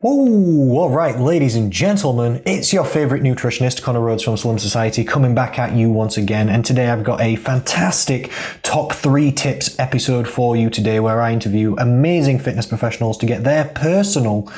Whoa, 0.00 0.78
all 0.78 0.90
right, 0.90 1.18
ladies 1.18 1.56
and 1.56 1.72
gentlemen, 1.72 2.40
it's 2.46 2.72
your 2.72 2.84
favorite 2.84 3.20
nutritionist, 3.20 3.82
Connor 3.82 3.98
Rhodes 3.98 4.22
from 4.22 4.36
Slim 4.36 4.56
Society, 4.60 5.02
coming 5.02 5.34
back 5.34 5.58
at 5.58 5.72
you 5.72 5.90
once 5.90 6.16
again. 6.16 6.48
And 6.48 6.64
today 6.64 6.88
I've 6.88 7.02
got 7.02 7.20
a 7.20 7.34
fantastic 7.34 8.30
top 8.62 8.92
three 8.92 9.32
tips 9.32 9.76
episode 9.80 10.28
for 10.28 10.54
you 10.54 10.70
today 10.70 11.00
where 11.00 11.20
I 11.20 11.32
interview 11.32 11.74
amazing 11.78 12.38
fitness 12.38 12.64
professionals 12.64 13.18
to 13.18 13.26
get 13.26 13.42
their 13.42 13.64
personal 13.64 14.48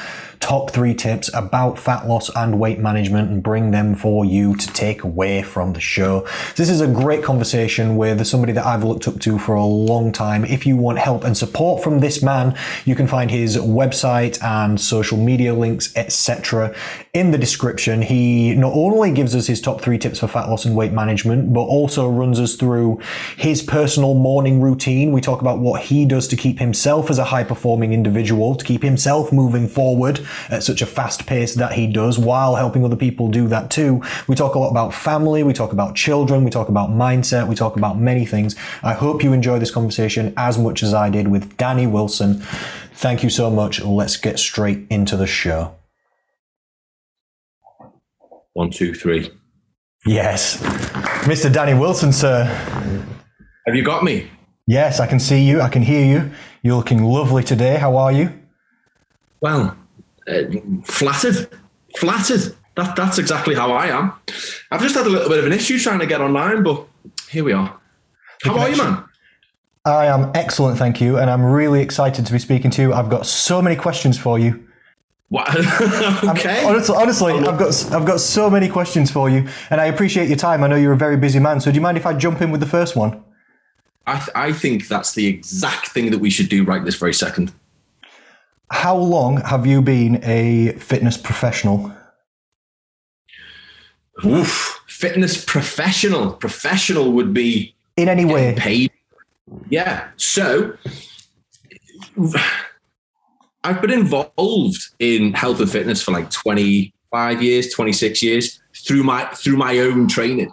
top 0.41 0.71
three 0.71 0.95
tips 0.95 1.31
about 1.35 1.79
fat 1.79 2.09
loss 2.09 2.31
and 2.35 2.59
weight 2.59 2.79
management 2.79 3.31
and 3.31 3.43
bring 3.43 3.71
them 3.71 3.95
for 3.95 4.25
you 4.25 4.57
to 4.57 4.67
take 4.69 5.05
away 5.05 5.43
from 5.43 5.75
the 5.75 5.81
show. 5.81 6.27
This 6.57 6.71
is 6.71 6.81
a 6.81 6.89
great 6.89 7.23
conversation 7.23 7.97
with 7.97 8.27
somebody 8.27 8.53
that 8.55 8.67
I've 8.67 8.83
looked 8.83 9.07
up 9.07 9.21
to 9.21 9.39
for 9.39 9.55
a 9.55 9.65
long 9.65 10.13
time. 10.13 10.45
If 10.45 10.67
you 10.67 10.77
want 10.77 10.99
help 10.99 11.25
and 11.25 11.37
support 11.37 11.85
from 11.85 12.01
this 12.01 12.23
man, 12.23 12.57
you 12.85 12.95
can 12.95 13.07
find 13.07 13.31
his 13.31 13.57
website 13.59 14.43
and 14.43 14.81
social 14.81 15.19
media 15.19 15.55
links, 15.55 15.95
etc. 15.95 16.75
in 17.13 17.33
the 17.33 17.39
description. 17.39 18.03
He 18.03 18.55
not 18.55 18.73
only 18.73 19.11
gives 19.11 19.35
us 19.35 19.49
his 19.49 19.61
top 19.61 19.81
three 19.81 19.99
tips 19.99 20.21
for 20.21 20.29
fat 20.29 20.49
loss 20.49 20.65
and 20.65 20.77
weight 20.77 20.93
management, 20.93 21.53
but 21.53 21.63
also 21.63 22.09
runs 22.09 22.39
us 22.39 22.55
through 22.55 23.01
his 23.37 23.63
personal 23.63 24.15
morning 24.15 24.61
routine. 24.61 25.11
We 25.11 25.21
talk 25.21 25.41
about 25.41 25.59
what 25.59 25.83
he 25.83 26.05
does 26.05 26.29
to 26.29 26.37
keep 26.37 26.61
himself 26.61 27.11
as 27.11 27.19
a 27.19 27.25
high 27.25 27.43
performing 27.43 27.93
individual, 27.93 28.55
to 28.55 28.65
keep 28.65 28.83
himself 28.83 29.33
moving 29.33 29.67
forward 29.67 30.21
at 30.51 30.63
such 30.63 30.83
a 30.83 30.87
fast 30.87 31.27
pace 31.27 31.57
that 31.57 31.73
he 31.73 31.89
does 31.89 32.17
while 32.17 32.55
helping 32.55 32.85
other 32.85 32.97
people 32.97 33.27
do 33.27 33.49
that 33.49 33.71
too. 33.71 34.01
We 34.29 34.37
talk 34.37 34.55
a 34.55 34.61
lot 34.61 34.71
about 34.71 34.95
family, 34.95 35.43
we 35.43 35.53
talk 35.53 35.73
about 35.73 35.97
children, 35.97 36.45
we 36.45 36.51
talk 36.51 36.69
about 36.69 36.91
mindset, 36.91 37.49
we 37.49 37.57
talk 37.57 37.77
about 37.77 37.99
many 37.99 38.25
things. 38.25 38.55
I 38.85 38.93
hope 38.93 39.25
you 39.25 39.33
enjoy 39.33 39.59
this 39.59 39.73
conversation 39.73 40.33
as 40.37 40.59
much 40.59 40.85
as 40.85 40.95
I 40.95 41.11
did 41.11 41.27
with 41.27 41.57
Danny 41.57 41.89
Wilson. 41.89 42.41
Thank 42.95 43.25
you 43.25 43.31
so 43.31 43.51
much. 43.51 43.81
Let's 43.81 44.17
get 44.17 44.39
straight 44.39 44.87
into 44.91 45.17
the 45.17 45.27
show. 45.27 45.80
One, 48.55 48.71
two, 48.71 48.95
three. 48.95 49.31
Yes. 50.07 50.61
Mr. 51.25 51.53
Danny 51.53 51.79
Wilson, 51.79 52.13
sir. 52.13 52.45
Have 53.67 53.77
you 53.77 53.85
got 53.85 54.03
me? 54.03 54.29
Yes, 54.67 55.01
I 55.01 55.07
can 55.07 55.21
see 55.21 55.43
you. 55.43 55.61
I 55.61 55.69
can 55.69 55.83
hear 55.83 56.05
you. 56.05 56.31
You're 56.63 56.77
looking 56.77 57.03
lovely 57.05 57.45
today. 57.45 57.77
How 57.77 57.97
are 57.97 58.13
you? 58.13 58.33
Well, 59.41 59.77
uh, 60.29 60.43
flattered, 60.85 61.49
flattered. 61.97 62.55
That, 62.77 62.97
that's 62.97 63.19
exactly 63.19 63.55
how 63.55 63.73
I 63.73 63.87
am. 63.87 64.13
I've 64.71 64.81
just 64.81 64.95
had 64.95 65.07
a 65.07 65.11
little 65.11 65.29
bit 65.29 65.39
of 65.39 65.47
an 65.47 65.53
issue 65.53 65.79
trying 65.79 65.99
to 66.01 66.07
get 66.07 66.21
online, 66.21 66.63
but 66.63 66.87
here 67.29 67.45
we 67.45 67.53
are. 67.53 67.79
How 68.43 68.59
are 68.59 68.69
you, 68.69 68.77
man? 68.77 69.05
I 69.85 70.07
am 70.07 70.31
excellent, 70.35 70.79
thank 70.79 71.01
you, 71.01 71.19
and 71.19 71.31
I'm 71.31 71.43
really 71.43 71.83
excited 71.83 72.27
to 72.27 72.33
be 72.33 72.39
speaking 72.39 72.71
to 72.73 72.83
you. 72.83 72.93
I've 72.95 73.09
got 73.09 73.27
so 73.27 73.63
many 73.63 73.77
questions 73.77 74.19
for 74.19 74.39
you. 74.39 74.67
What? 75.31 75.49
okay. 76.25 76.65
Honestly, 76.65 76.97
honestly, 76.97 77.33
I've 77.35 77.57
got 77.57 77.93
I've 77.93 78.05
got 78.05 78.19
so 78.19 78.51
many 78.51 78.69
questions 78.69 79.13
for 79.13 79.31
you, 79.31 79.47
and 79.71 79.81
I 79.81 79.87
appreciate 79.87 80.29
your 80.29 80.37
time. 80.37 80.65
I 80.65 80.67
know 80.67 80.75
you're 80.75 80.93
a 80.93 80.97
very 80.99 81.17
busy 81.17 81.39
man, 81.39 81.61
so 81.61 81.71
do 81.71 81.77
you 81.77 81.81
mind 81.81 81.97
if 81.97 82.05
I 82.05 82.15
jump 82.15 82.43
in 82.43 82.51
with 82.51 82.61
the 82.61 82.67
first 82.67 82.97
one? 82.97 83.23
I, 84.09 84.19
th- 84.19 84.31
I 84.35 84.53
think 84.53 84.89
that's 84.89 85.15
the 85.15 85.29
exact 85.29 85.89
thing 85.89 86.11
that 86.11 86.19
we 86.19 86.31
should 86.31 86.49
do 86.49 86.65
right 86.65 86.85
this 86.85 86.97
very 86.97 87.15
second. 87.15 87.53
How 88.73 88.97
long 88.97 89.41
have 89.43 89.67
you 89.67 89.83
been 89.83 90.21
a 90.25 90.73
fitness 90.79 91.17
professional? 91.17 91.93
Oof, 94.25 94.83
fitness 94.89 95.45
professional. 95.45 96.33
Professional 96.33 97.13
would 97.13 97.33
be 97.33 97.77
in 97.97 98.09
any 98.09 98.25
way 98.25 98.55
paid. 98.57 98.91
Yeah. 99.69 100.09
So 100.17 100.77
I've 103.63 103.81
been 103.83 103.93
involved 103.93 104.89
in 104.99 105.35
health 105.35 105.61
and 105.61 105.71
fitness 105.71 106.03
for 106.03 106.13
like 106.13 106.31
25 106.31 107.43
years, 107.43 107.73
26 107.73 108.23
years 108.23 108.61
through 108.75 109.03
my 109.03 109.27
through 109.27 109.57
my 109.57 109.79
own 109.79 110.09
training. 110.09 110.53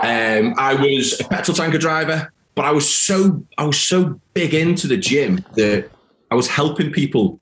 Um, 0.00 0.54
I 0.58 0.74
was 0.74 1.18
a 1.20 1.24
petrol 1.24 1.56
tanker 1.56 1.78
driver, 1.78 2.32
but 2.54 2.64
I 2.64 2.70
was 2.70 2.92
so 2.92 3.44
I 3.58 3.64
was 3.64 3.80
so 3.80 4.20
big 4.34 4.54
into 4.54 4.86
the 4.86 4.96
gym 4.96 5.44
that 5.54 5.90
I 6.30 6.34
was 6.34 6.48
helping 6.48 6.92
people 6.92 7.40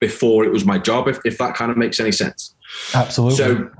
before 0.00 0.44
it 0.44 0.52
was 0.52 0.64
my 0.64 0.78
job, 0.78 1.08
if, 1.08 1.18
if 1.24 1.38
that 1.38 1.54
kind 1.54 1.70
of 1.70 1.76
makes 1.76 1.98
any 2.00 2.12
sense. 2.12 2.54
Absolutely. 2.94 3.36
So 3.36 3.70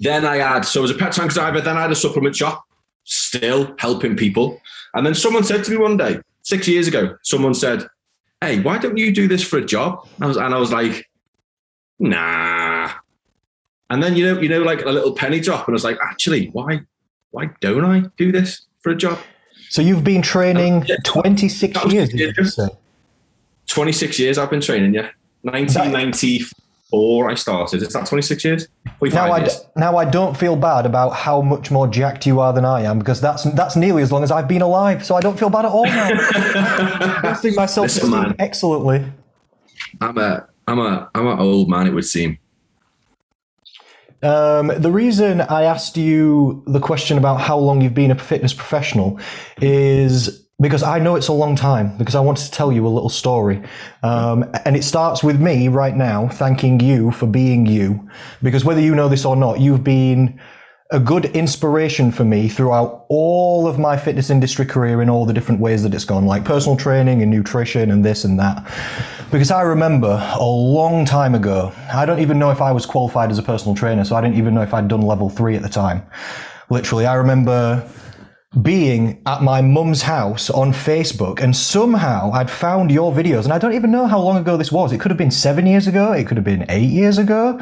then 0.00 0.24
I 0.24 0.36
had, 0.36 0.62
so 0.62 0.82
as 0.84 0.90
a 0.90 0.94
pet 0.94 1.12
tank 1.12 1.32
driver, 1.32 1.60
then 1.60 1.76
I 1.76 1.82
had 1.82 1.92
a 1.92 1.96
supplement 1.96 2.36
shop, 2.36 2.64
still 3.04 3.74
helping 3.78 4.16
people. 4.16 4.60
And 4.94 5.06
then 5.06 5.14
someone 5.14 5.44
said 5.44 5.64
to 5.64 5.70
me 5.70 5.76
one 5.76 5.96
day, 5.96 6.18
six 6.42 6.66
years 6.66 6.88
ago, 6.88 7.16
someone 7.22 7.54
said, 7.54 7.86
Hey, 8.40 8.60
why 8.60 8.78
don't 8.78 8.96
you 8.96 9.12
do 9.12 9.26
this 9.28 9.42
for 9.42 9.58
a 9.58 9.64
job? 9.64 10.06
And 10.16 10.24
I 10.24 10.26
was, 10.28 10.36
and 10.36 10.54
I 10.54 10.58
was 10.58 10.72
like, 10.72 11.08
Nah. 11.98 12.90
And 13.90 14.02
then, 14.02 14.16
you 14.16 14.26
know, 14.26 14.40
you 14.40 14.48
know, 14.48 14.62
like 14.62 14.82
a 14.82 14.90
little 14.90 15.12
penny 15.12 15.40
drop. 15.40 15.66
And 15.66 15.72
I 15.72 15.76
was 15.76 15.84
like, 15.84 15.98
actually, 16.02 16.48
why, 16.48 16.80
why 17.30 17.50
don't 17.60 17.84
I 17.84 18.04
do 18.16 18.30
this 18.30 18.66
for 18.80 18.90
a 18.90 18.96
job? 18.96 19.18
So 19.70 19.82
you've 19.82 20.04
been 20.04 20.22
training 20.22 20.86
26 21.04 21.92
years, 21.92 22.08
did 22.10 22.36
26 23.66 24.18
years 24.18 24.38
I've 24.38 24.50
been 24.50 24.60
training, 24.60 24.94
yeah. 24.94 25.10
1994 25.42 26.48
I 26.92 27.34
started. 27.34 27.82
Is 27.82 27.92
that 27.92 28.06
26 28.06 28.44
years? 28.44 28.68
Now 29.02 29.30
I, 29.30 29.40
years. 29.40 29.66
now 29.76 29.96
I 29.96 30.04
don't 30.04 30.36
feel 30.36 30.56
bad 30.56 30.86
about 30.86 31.10
how 31.10 31.42
much 31.42 31.70
more 31.70 31.86
jacked 31.86 32.26
you 32.26 32.40
are 32.40 32.52
than 32.52 32.64
I 32.64 32.82
am 32.82 32.98
because 32.98 33.20
that's 33.20 33.44
that's 33.52 33.76
nearly 33.76 34.02
as 34.02 34.10
long 34.10 34.22
as 34.22 34.30
I've 34.30 34.48
been 34.48 34.62
alive. 34.62 35.04
So 35.04 35.14
I 35.14 35.20
don't 35.20 35.38
feel 35.38 35.50
bad 35.50 35.66
at 35.66 35.70
all 35.70 35.84
now. 35.84 37.22
Boosting 37.22 37.54
myself 37.54 37.90
excellently. 38.38 39.04
I'm 40.00 40.16
a 40.18 40.46
I'm 40.66 40.78
a 40.78 41.10
I'm 41.14 41.26
an 41.26 41.38
old 41.38 41.68
man. 41.68 41.86
It 41.86 41.94
would 41.94 42.06
seem. 42.06 42.38
Um, 44.22 44.72
the 44.76 44.90
reason 44.90 45.42
I 45.42 45.62
asked 45.62 45.96
you 45.96 46.64
the 46.66 46.80
question 46.80 47.18
about 47.18 47.40
how 47.40 47.56
long 47.56 47.80
you've 47.80 47.94
been 47.94 48.10
a 48.10 48.18
fitness 48.18 48.52
professional 48.52 49.20
is 49.60 50.47
because 50.60 50.82
I 50.82 50.98
know 50.98 51.14
it's 51.14 51.28
a 51.28 51.32
long 51.32 51.54
time 51.54 51.96
because 51.98 52.16
I 52.16 52.20
wanted 52.20 52.46
to 52.46 52.50
tell 52.50 52.72
you 52.72 52.86
a 52.86 52.88
little 52.88 53.08
story. 53.08 53.62
Um, 54.02 54.44
and 54.64 54.76
it 54.76 54.82
starts 54.82 55.22
with 55.22 55.40
me 55.40 55.68
right 55.68 55.94
now 55.94 56.28
thanking 56.28 56.80
you 56.80 57.12
for 57.12 57.26
being 57.26 57.64
you. 57.64 58.08
Because 58.42 58.64
whether 58.64 58.80
you 58.80 58.94
know 58.94 59.08
this 59.08 59.24
or 59.24 59.36
not, 59.36 59.60
you've 59.60 59.84
been 59.84 60.40
a 60.90 60.98
good 60.98 61.26
inspiration 61.26 62.10
for 62.10 62.24
me 62.24 62.48
throughout 62.48 63.04
all 63.08 63.68
of 63.68 63.78
my 63.78 63.96
fitness 63.96 64.30
industry 64.30 64.64
career 64.64 65.00
in 65.02 65.08
all 65.08 65.26
the 65.26 65.34
different 65.34 65.60
ways 65.60 65.82
that 65.82 65.94
it's 65.94 66.04
gone, 66.04 66.24
like 66.24 66.44
personal 66.44 66.76
training 66.76 67.22
and 67.22 67.30
nutrition 67.30 67.90
and 67.90 68.04
this 68.04 68.24
and 68.24 68.38
that. 68.40 68.64
Because 69.30 69.50
I 69.50 69.62
remember 69.62 70.20
a 70.34 70.44
long 70.44 71.04
time 71.04 71.34
ago, 71.34 71.72
I 71.92 72.06
don't 72.06 72.20
even 72.20 72.38
know 72.38 72.50
if 72.50 72.62
I 72.62 72.72
was 72.72 72.86
qualified 72.86 73.30
as 73.30 73.38
a 73.38 73.42
personal 73.42 73.76
trainer, 73.76 74.04
so 74.04 74.16
I 74.16 74.22
didn't 74.22 74.38
even 74.38 74.54
know 74.54 74.62
if 74.62 74.72
I'd 74.72 74.88
done 74.88 75.02
level 75.02 75.28
three 75.28 75.54
at 75.54 75.62
the 75.62 75.68
time. 75.68 76.04
Literally, 76.70 77.04
I 77.04 77.14
remember 77.14 77.86
being 78.62 79.20
at 79.26 79.42
my 79.42 79.60
mum's 79.60 80.02
house 80.02 80.48
on 80.48 80.72
Facebook 80.72 81.40
and 81.40 81.54
somehow 81.54 82.30
I'd 82.32 82.50
found 82.50 82.90
your 82.90 83.12
videos 83.12 83.44
and 83.44 83.52
I 83.52 83.58
don't 83.58 83.74
even 83.74 83.90
know 83.90 84.06
how 84.06 84.20
long 84.20 84.38
ago 84.38 84.56
this 84.56 84.72
was. 84.72 84.90
It 84.90 85.00
could 85.00 85.10
have 85.10 85.18
been 85.18 85.30
seven 85.30 85.66
years 85.66 85.86
ago. 85.86 86.12
It 86.12 86.26
could 86.26 86.38
have 86.38 86.44
been 86.44 86.64
eight 86.70 86.88
years 86.88 87.18
ago. 87.18 87.60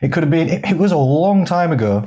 It 0.00 0.12
could 0.12 0.22
have 0.22 0.30
been, 0.30 0.48
it, 0.48 0.64
it 0.64 0.78
was 0.78 0.92
a 0.92 0.96
long 0.96 1.44
time 1.44 1.72
ago. 1.72 2.04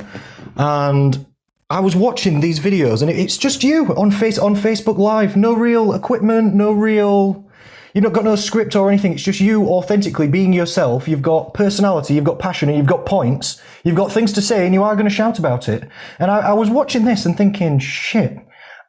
And 0.56 1.26
I 1.70 1.82
was 1.82 1.94
watching 1.94 2.40
these 2.40 2.60
videos 2.60 3.02
and 3.02 3.12
it's 3.12 3.38
just 3.38 3.66
you 3.66 3.88
on 3.96 4.12
face, 4.12 4.38
on 4.38 4.56
Facebook 4.56 4.98
live. 4.98 5.36
No 5.36 5.54
real 5.54 5.94
equipment, 5.94 6.54
no 6.54 6.72
real 6.72 7.51
You've 7.94 8.04
not 8.04 8.14
got 8.14 8.24
no 8.24 8.36
script 8.36 8.76
or 8.76 8.90
anything. 8.90 9.14
It's 9.14 9.24
just 9.24 9.40
you 9.40 9.68
authentically 9.68 10.28
being 10.28 10.54
yourself. 10.54 11.08
You've 11.08 11.22
got 11.22 11.54
personality, 11.54 12.14
you've 12.14 12.24
got 12.24 12.40
passion, 12.40 12.70
and 12.70 12.78
you've 12.78 12.88
got 12.88 13.06
points. 13.06 13.62
You've 13.84 13.96
got 13.96 14.12
things 14.12 14.32
to 14.34 14.42
say, 14.42 14.66
and 14.66 14.74
you 14.74 14.84
are 14.84 14.96
going 14.96 15.08
to 15.08 15.14
shout 15.14 15.40
about 15.40 15.68
it. 15.68 15.88
And 16.20 16.32
I, 16.32 16.40
I 16.40 16.54
was 16.54 16.70
watching 16.70 17.06
this 17.06 17.26
and 17.26 17.38
thinking, 17.38 17.80
shit. 17.80 18.40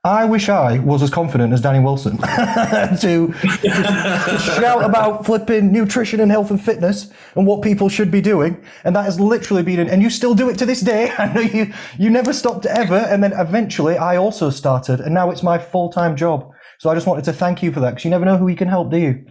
I 0.05 0.25
wish 0.25 0.49
I 0.49 0.81
was 0.81 1.01
as 1.01 1.11
confident 1.11 1.53
as 1.53 1.61
Danny 1.61 1.79
Wilson 1.79 2.17
to, 2.19 3.33
to, 3.33 4.39
shout 4.41 4.83
about 4.85 5.25
flipping 5.25 5.71
nutrition 5.71 6.19
and 6.19 6.29
health 6.29 6.51
and 6.51 6.61
fitness 6.61 7.09
and 7.37 7.47
what 7.47 7.63
people 7.63 7.89
should 7.89 8.11
be 8.11 8.21
doing. 8.21 8.65
And 8.83 8.97
that 8.97 9.05
has 9.05 9.21
literally 9.21 9.63
been, 9.63 9.79
and 9.89 10.03
you 10.03 10.11
still 10.11 10.35
do 10.35 10.51
it 10.51 10.59
to 10.59 10.67
this 10.67 10.81
day. 10.81 11.13
I 11.19 11.33
know 11.33 11.41
you, 11.41 11.73
you 12.01 12.11
never 12.11 12.33
stopped 12.33 12.67
ever. 12.67 12.97
And 12.97 13.23
then 13.23 13.33
eventually 13.33 13.97
I 13.97 14.17
also 14.17 14.51
started 14.51 14.99
and 14.99 15.15
now 15.15 15.31
it's 15.31 15.45
my 15.45 15.57
full-time 15.57 16.17
job. 16.17 16.52
So 16.83 16.91
I 16.91 16.95
just 16.95 17.07
wanted 17.07 17.25
to 17.27 17.33
thank 17.33 17.63
you 17.63 17.71
for 17.71 17.79
that 17.79 17.91
because 17.91 18.05
you 18.05 18.11
never 18.11 18.25
know 18.25 18.37
who 18.37 18.49
you 18.49 18.57
can 18.57 18.67
help, 18.67 18.91
do 18.91 18.97
you? 18.97 19.25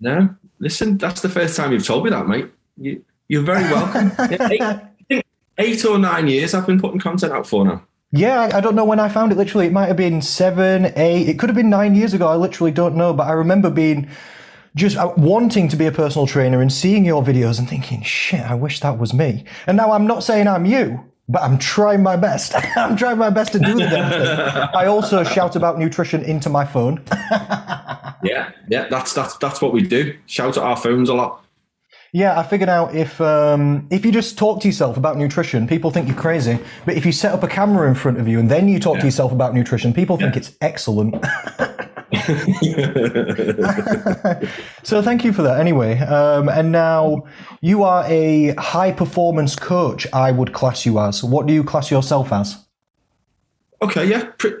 No, 0.00 0.34
listen, 0.58 0.98
that's 0.98 1.20
the 1.20 1.28
first 1.28 1.56
time 1.56 1.70
you've 1.70 1.86
told 1.86 2.02
me 2.02 2.10
that, 2.10 2.26
mate. 2.26 2.50
You, 2.76 3.04
you're 3.28 3.44
very 3.44 3.62
welcome. 3.70 4.10
eight, 5.08 5.24
eight 5.58 5.84
or 5.84 5.96
nine 5.96 6.26
years 6.26 6.54
I've 6.54 6.66
been 6.66 6.80
putting 6.80 6.98
content 6.98 7.32
out 7.32 7.46
for 7.46 7.64
now. 7.64 7.84
Yeah, 8.10 8.40
I, 8.40 8.58
I, 8.58 8.60
don't 8.60 8.74
know 8.74 8.84
when 8.84 8.98
I 8.98 9.08
found 9.08 9.30
it. 9.30 9.38
Literally, 9.38 9.68
it 9.68 9.72
might 9.72 9.86
have 9.86 9.96
been 9.96 10.20
seven, 10.20 10.86
eight. 10.96 11.28
It 11.28 11.38
could 11.38 11.48
have 11.48 11.54
been 11.54 11.70
nine 11.70 11.94
years 11.94 12.14
ago. 12.14 12.26
I 12.26 12.34
literally 12.34 12.72
don't 12.72 12.96
know. 12.96 13.12
But 13.12 13.28
I 13.28 13.32
remember 13.34 13.70
being 13.70 14.10
just 14.74 14.96
uh, 14.96 15.12
wanting 15.16 15.68
to 15.68 15.76
be 15.76 15.86
a 15.86 15.92
personal 15.92 16.26
trainer 16.26 16.60
and 16.60 16.72
seeing 16.72 17.04
your 17.04 17.22
videos 17.22 17.60
and 17.60 17.68
thinking, 17.68 18.02
shit, 18.02 18.40
I 18.40 18.56
wish 18.56 18.80
that 18.80 18.98
was 18.98 19.14
me. 19.14 19.44
And 19.68 19.76
now 19.76 19.92
I'm 19.92 20.08
not 20.08 20.24
saying 20.24 20.48
I'm 20.48 20.66
you, 20.66 21.11
but 21.32 21.42
I'm 21.42 21.58
trying 21.58 22.02
my 22.02 22.16
best. 22.16 22.54
I'm 22.76 22.96
trying 22.96 23.18
my 23.18 23.30
best 23.30 23.52
to 23.52 23.58
do 23.58 23.74
the 23.74 23.80
damn 23.80 24.10
thing. 24.10 24.68
I 24.74 24.86
also 24.86 25.24
shout 25.24 25.56
about 25.56 25.78
nutrition 25.78 26.22
into 26.22 26.48
my 26.50 26.64
phone. 26.64 27.02
yeah, 28.22 28.52
yeah, 28.68 28.88
that's 28.88 29.14
that's 29.14 29.36
that's 29.38 29.60
what 29.60 29.72
we 29.72 29.82
do. 29.82 30.16
Shout 30.26 30.56
at 30.56 30.62
our 30.62 30.76
phones 30.76 31.08
a 31.08 31.14
lot. 31.14 31.44
Yeah, 32.14 32.38
I 32.38 32.42
figured 32.42 32.68
out 32.68 32.94
if 32.94 33.18
um, 33.22 33.88
if 33.90 34.04
you 34.04 34.12
just 34.12 34.36
talk 34.36 34.60
to 34.60 34.68
yourself 34.68 34.98
about 34.98 35.16
nutrition, 35.16 35.66
people 35.66 35.90
think 35.90 36.08
you're 36.08 36.16
crazy. 36.16 36.58
But 36.84 36.94
if 36.94 37.06
you 37.06 37.12
set 37.12 37.32
up 37.32 37.42
a 37.42 37.48
camera 37.48 37.88
in 37.88 37.94
front 37.94 38.18
of 38.20 38.28
you 38.28 38.38
and 38.38 38.50
then 38.50 38.68
you 38.68 38.78
talk 38.78 38.98
to 38.98 39.04
yourself 39.06 39.32
about 39.32 39.54
nutrition, 39.54 39.94
people 39.94 40.18
think 40.18 40.36
it's 40.36 40.54
excellent. 40.60 41.14
so 44.82 45.00
thank 45.00 45.24
you 45.24 45.32
for 45.32 45.42
that. 45.42 45.56
Anyway, 45.58 45.98
um, 46.00 46.48
and 46.48 46.70
now 46.70 47.24
you 47.62 47.84
are 47.84 48.04
a 48.06 48.54
high 48.58 48.92
performance 48.92 49.56
coach. 49.56 50.06
I 50.12 50.30
would 50.30 50.52
class 50.52 50.84
you 50.84 50.98
as. 50.98 51.24
What 51.24 51.46
do 51.46 51.54
you 51.54 51.64
class 51.64 51.90
yourself 51.90 52.32
as? 52.32 52.58
Okay, 53.80 54.06
yeah, 54.06 54.24
pre- 54.36 54.56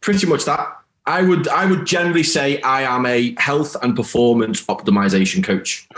pretty 0.00 0.26
much 0.26 0.44
that. 0.44 0.76
I 1.06 1.22
would 1.22 1.48
I 1.48 1.66
would 1.66 1.86
generally 1.86 2.22
say 2.22 2.60
I 2.60 2.82
am 2.82 3.06
a 3.06 3.34
health 3.38 3.76
and 3.82 3.96
performance 3.96 4.64
optimization 4.66 5.42
coach. 5.42 5.88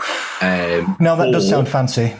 Um, 0.41 0.95
Now 0.99 1.15
that 1.15 1.31
does 1.31 1.47
sound 1.47 1.67
fancy. 1.67 2.13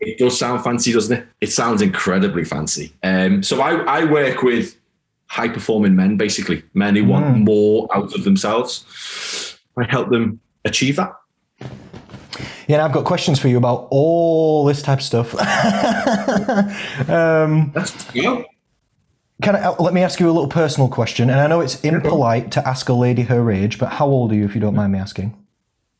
It 0.00 0.18
does 0.18 0.38
sound 0.38 0.64
fancy, 0.64 0.92
doesn't 0.92 1.18
it? 1.18 1.26
It 1.40 1.52
sounds 1.52 1.82
incredibly 1.82 2.44
fancy. 2.44 2.92
Um, 3.02 3.42
so 3.42 3.60
I, 3.60 4.00
I 4.00 4.04
work 4.04 4.42
with 4.42 4.75
high 5.28 5.48
performing 5.48 5.96
men, 5.96 6.16
basically 6.16 6.62
men 6.74 6.96
who 6.96 7.04
want 7.04 7.38
more 7.38 7.88
out 7.94 8.14
of 8.14 8.24
themselves. 8.24 9.58
I 9.76 9.84
help 9.84 10.10
them 10.10 10.40
achieve 10.64 10.96
that. 10.96 11.14
Yeah, 12.68 12.76
and 12.76 12.82
I've 12.82 12.92
got 12.92 13.04
questions 13.04 13.38
for 13.38 13.48
you 13.48 13.56
about 13.56 13.86
all 13.90 14.64
this 14.64 14.82
type 14.82 14.98
of 14.98 15.04
stuff. 15.04 15.34
um, 17.08 17.70
That's 17.74 18.14
yeah. 18.14 18.42
Can 19.42 19.54
I, 19.54 19.68
let 19.78 19.92
me 19.92 20.02
ask 20.02 20.18
you 20.18 20.28
a 20.28 20.32
little 20.32 20.48
personal 20.48 20.88
question? 20.88 21.28
And 21.28 21.38
I 21.38 21.46
know 21.46 21.60
it's 21.60 21.80
impolite 21.82 22.50
to 22.52 22.66
ask 22.66 22.88
a 22.88 22.94
lady 22.94 23.22
her 23.22 23.50
age, 23.50 23.78
but 23.78 23.92
how 23.92 24.06
old 24.06 24.32
are 24.32 24.34
you, 24.34 24.44
if 24.44 24.54
you 24.54 24.60
don't 24.60 24.74
mind 24.74 24.92
me 24.92 24.98
asking? 24.98 25.36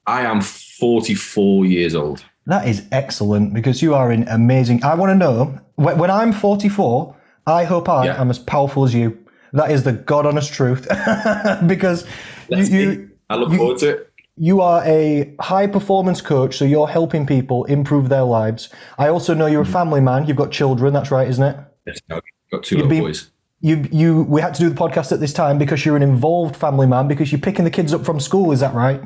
I 0.06 0.23
am 0.23 0.40
44 0.40 1.67
years 1.67 1.94
old. 1.94 2.25
That 2.46 2.67
is 2.67 2.87
excellent 2.93 3.52
because 3.52 3.82
you 3.82 3.94
are 3.94 4.11
in 4.11 4.26
amazing. 4.28 4.82
I 4.84 4.94
want 4.94 5.11
to 5.11 5.14
know 5.14 5.61
when, 5.75 5.99
when 5.99 6.11
I'm 6.11 6.32
44, 6.32 7.15
I 7.46 7.64
hope 7.64 7.88
I 7.88 8.06
Yeah. 8.06 8.20
am 8.20 8.31
as 8.31 8.38
powerful 8.38 8.84
as 8.84 8.94
you. 8.94 9.19
That 9.52 9.70
is 9.70 9.84
the 9.84 9.93
God 9.93 10.26
honest 10.26 10.52
truth. 10.52 10.87
because 11.66 12.06
you, 12.48 12.64
you. 12.64 13.10
I 13.31 13.37
look 13.37 13.52
forward 13.54 13.78
to 13.78 13.88
it. 13.90 14.10
you 14.37 14.60
are 14.60 14.82
a 14.84 15.34
high 15.40 15.66
performance 15.66 16.20
coach, 16.20 16.56
so 16.56 16.64
you're 16.64 16.88
helping 16.88 17.26
people 17.26 17.64
improve 17.64 18.08
their 18.08 18.25
lives. 18.25 18.69
I 18.98 19.08
also 19.08 19.34
know 19.34 19.46
you're 19.46 19.62
a 19.62 19.66
mm. 19.66 19.72
family 19.72 20.00
man. 20.00 20.26
You've 20.26 20.37
got 20.37 20.50
children. 20.50 20.93
That's 20.93 21.10
right, 21.10 21.28
isn't 21.28 21.43
it? 21.43 21.56
Yes, 21.87 22.00
I've 22.10 22.22
got 22.50 22.64
two 22.64 22.76
little 22.76 22.90
be- 22.90 23.00
boys. 23.00 23.31
You, 23.60 23.88
you, 23.90 24.22
we 24.25 24.42
had 24.42 24.52
to 24.54 24.60
do 24.60 24.69
the 24.69 24.75
podcast 24.75 25.12
at 25.12 25.20
this 25.20 25.32
time 25.32 25.56
because 25.56 25.84
you're 25.84 25.96
an 25.96 26.02
involved 26.02 26.54
family 26.54 26.87
man 26.87 27.08
because 27.08 27.32
you're 27.32 27.40
picking 27.40 27.64
the 27.64 27.70
kids 27.70 27.94
up 27.94 28.04
from 28.04 28.20
school. 28.20 28.52
Is 28.52 28.60
that 28.60 28.75
right? 28.75 29.00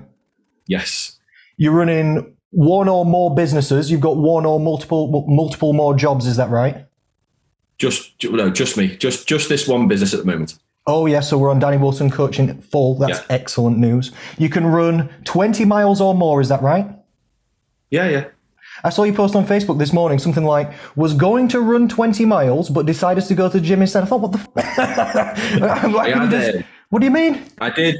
Yes. 0.67 1.19
You're 1.57 1.73
running 1.73 2.37
one 2.51 2.89
or 2.89 3.07
more 3.07 3.33
businesses. 3.35 3.91
You've 3.91 4.01
got 4.01 4.17
one 4.17 4.45
or 4.45 4.59
multiple 4.59 5.25
multiple 5.29 5.73
more 5.73 5.95
jobs. 5.95 6.27
Is 6.27 6.37
that 6.37 6.51
right? 6.51 6.85
Just 7.81 8.13
no, 8.25 8.51
just 8.51 8.77
me. 8.77 8.95
Just 8.97 9.27
just 9.27 9.49
this 9.49 9.67
one 9.67 9.89
business 9.89 10.13
at 10.15 10.21
the 10.21 10.27
moment. 10.27 10.59
Oh 10.87 11.07
yeah, 11.07 11.21
so 11.21 11.39
we're 11.39 11.51
on 11.51 11.59
Danny 11.59 11.79
Wilson 11.79 12.11
coaching 12.11 12.61
full. 12.61 12.95
That's 12.99 13.19
Yeah. 13.21 13.25
excellent 13.31 13.79
news. 13.79 14.13
You 14.39 14.49
can 14.51 14.67
run 14.67 15.09
20 15.25 15.65
miles 15.65 16.01
or 16.01 16.15
more. 16.15 16.41
Is 16.41 16.49
that 16.51 16.63
right? 16.63 16.87
Yeah, 17.91 18.09
yeah. 18.09 18.25
I 18.85 18.91
saw 18.91 19.03
you 19.05 19.13
post 19.13 19.35
on 19.35 19.47
Facebook 19.47 19.79
this 19.79 19.93
morning 19.93 20.19
something 20.19 20.45
like 20.45 20.71
was 20.97 21.13
going 21.15 21.49
to 21.49 21.61
run 21.61 21.89
20 21.89 22.25
miles 22.25 22.71
but 22.71 22.87
decided 22.87 23.25
to 23.25 23.35
go 23.35 23.49
to 23.49 23.59
the 23.61 23.67
gym 23.67 23.81
instead. 23.83 24.03
I 24.03 24.07
thought, 24.07 24.21
what 24.21 24.33
the? 24.33 24.39
F- 24.57 25.75
I'm 25.85 25.93
like, 25.93 26.13
had, 26.15 26.31
just- 26.31 26.65
what 26.91 26.99
do 27.01 27.07
you 27.07 27.11
mean? 27.13 27.43
I 27.61 27.71
did. 27.71 27.97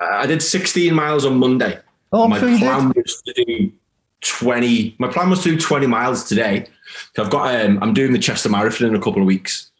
I 0.00 0.26
did 0.26 0.42
16 0.42 0.94
miles 0.94 1.24
on 1.24 1.38
Monday. 1.38 1.78
Oh, 2.12 2.24
I'm 2.24 2.30
my 2.30 2.38
sure 2.38 2.48
you 2.48 2.58
plan 2.58 2.88
did. 2.92 3.02
was 3.04 3.22
to 3.22 3.44
do 3.44 3.72
20. 4.20 4.96
My 4.98 5.08
plan 5.08 5.30
was 5.30 5.42
to 5.44 5.50
do 5.50 5.58
20 5.58 5.86
miles 5.86 6.24
today. 6.28 6.66
So 7.14 7.22
I've 7.24 7.30
got. 7.30 7.54
Um, 7.54 7.78
I'm 7.82 7.94
doing 7.94 8.12
the 8.12 8.18
Chester 8.18 8.48
Marathon 8.48 8.88
in 8.88 8.94
a 8.94 9.00
couple 9.00 9.20
of 9.20 9.26
weeks. 9.26 9.70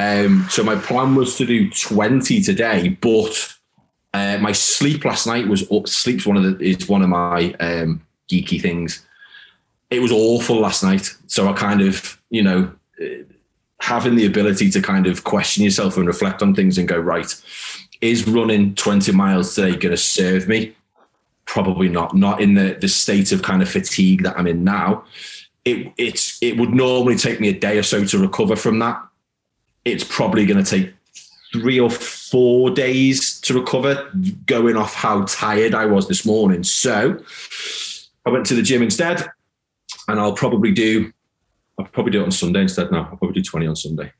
Um, 0.00 0.46
so 0.48 0.62
my 0.62 0.76
plan 0.76 1.14
was 1.14 1.36
to 1.38 1.46
do 1.46 1.70
20 1.70 2.40
today, 2.42 2.90
but 3.00 3.54
uh, 4.14 4.38
my 4.38 4.52
sleep 4.52 5.04
last 5.04 5.26
night 5.26 5.48
was 5.48 5.70
up. 5.72 5.88
Sleep's 5.88 6.26
one 6.26 6.36
of 6.36 6.42
the 6.42 6.64
is 6.64 6.88
one 6.88 7.02
of 7.02 7.08
my 7.08 7.54
um, 7.60 8.06
geeky 8.30 8.60
things. 8.60 9.04
It 9.90 10.00
was 10.00 10.12
awful 10.12 10.60
last 10.60 10.82
night, 10.82 11.14
so 11.26 11.48
I 11.48 11.52
kind 11.54 11.80
of 11.80 12.20
you 12.30 12.42
know 12.42 12.72
uh, 13.02 13.24
having 13.80 14.16
the 14.16 14.26
ability 14.26 14.70
to 14.70 14.82
kind 14.82 15.06
of 15.06 15.24
question 15.24 15.64
yourself 15.64 15.96
and 15.96 16.06
reflect 16.06 16.42
on 16.42 16.54
things 16.54 16.78
and 16.78 16.88
go 16.88 16.98
right. 16.98 17.34
Is 18.00 18.28
running 18.28 18.76
20 18.76 19.10
miles 19.10 19.56
today 19.56 19.72
going 19.72 19.90
to 19.90 19.96
serve 19.96 20.46
me? 20.46 20.76
probably 21.48 21.88
not 21.88 22.14
not 22.14 22.40
in 22.42 22.54
the 22.54 22.76
the 22.78 22.86
state 22.86 23.32
of 23.32 23.42
kind 23.42 23.62
of 23.62 23.68
fatigue 23.68 24.22
that 24.22 24.38
I'm 24.38 24.46
in 24.46 24.62
now. 24.62 25.04
It 25.68 25.92
it's 25.96 26.38
it 26.40 26.56
would 26.58 26.70
normally 26.70 27.16
take 27.16 27.40
me 27.40 27.48
a 27.48 27.58
day 27.58 27.76
or 27.78 27.82
so 27.82 28.04
to 28.04 28.18
recover 28.18 28.56
from 28.56 28.78
that. 28.78 28.96
It's 29.84 30.04
probably 30.04 30.46
going 30.46 30.62
to 30.64 30.70
take 30.70 30.94
three 31.52 31.78
or 31.80 31.90
four 31.90 32.70
days 32.70 33.40
to 33.40 33.54
recover, 33.58 34.10
going 34.46 34.76
off 34.76 34.94
how 34.94 35.24
tired 35.24 35.74
I 35.74 35.86
was 35.86 36.08
this 36.08 36.24
morning. 36.24 36.62
So 36.62 37.18
I 38.26 38.30
went 38.30 38.46
to 38.46 38.54
the 38.54 38.62
gym 38.62 38.82
instead, 38.82 39.24
and 40.08 40.20
I'll 40.20 40.34
probably 40.34 40.72
do. 40.72 41.12
I'll 41.78 41.86
probably 41.86 42.12
do 42.12 42.20
it 42.22 42.24
on 42.24 42.32
Sunday 42.32 42.62
instead. 42.62 42.90
Now 42.90 43.08
I'll 43.10 43.16
probably 43.16 43.40
do 43.40 43.42
twenty 43.42 43.66
on 43.66 43.76
Sunday. 43.76 44.12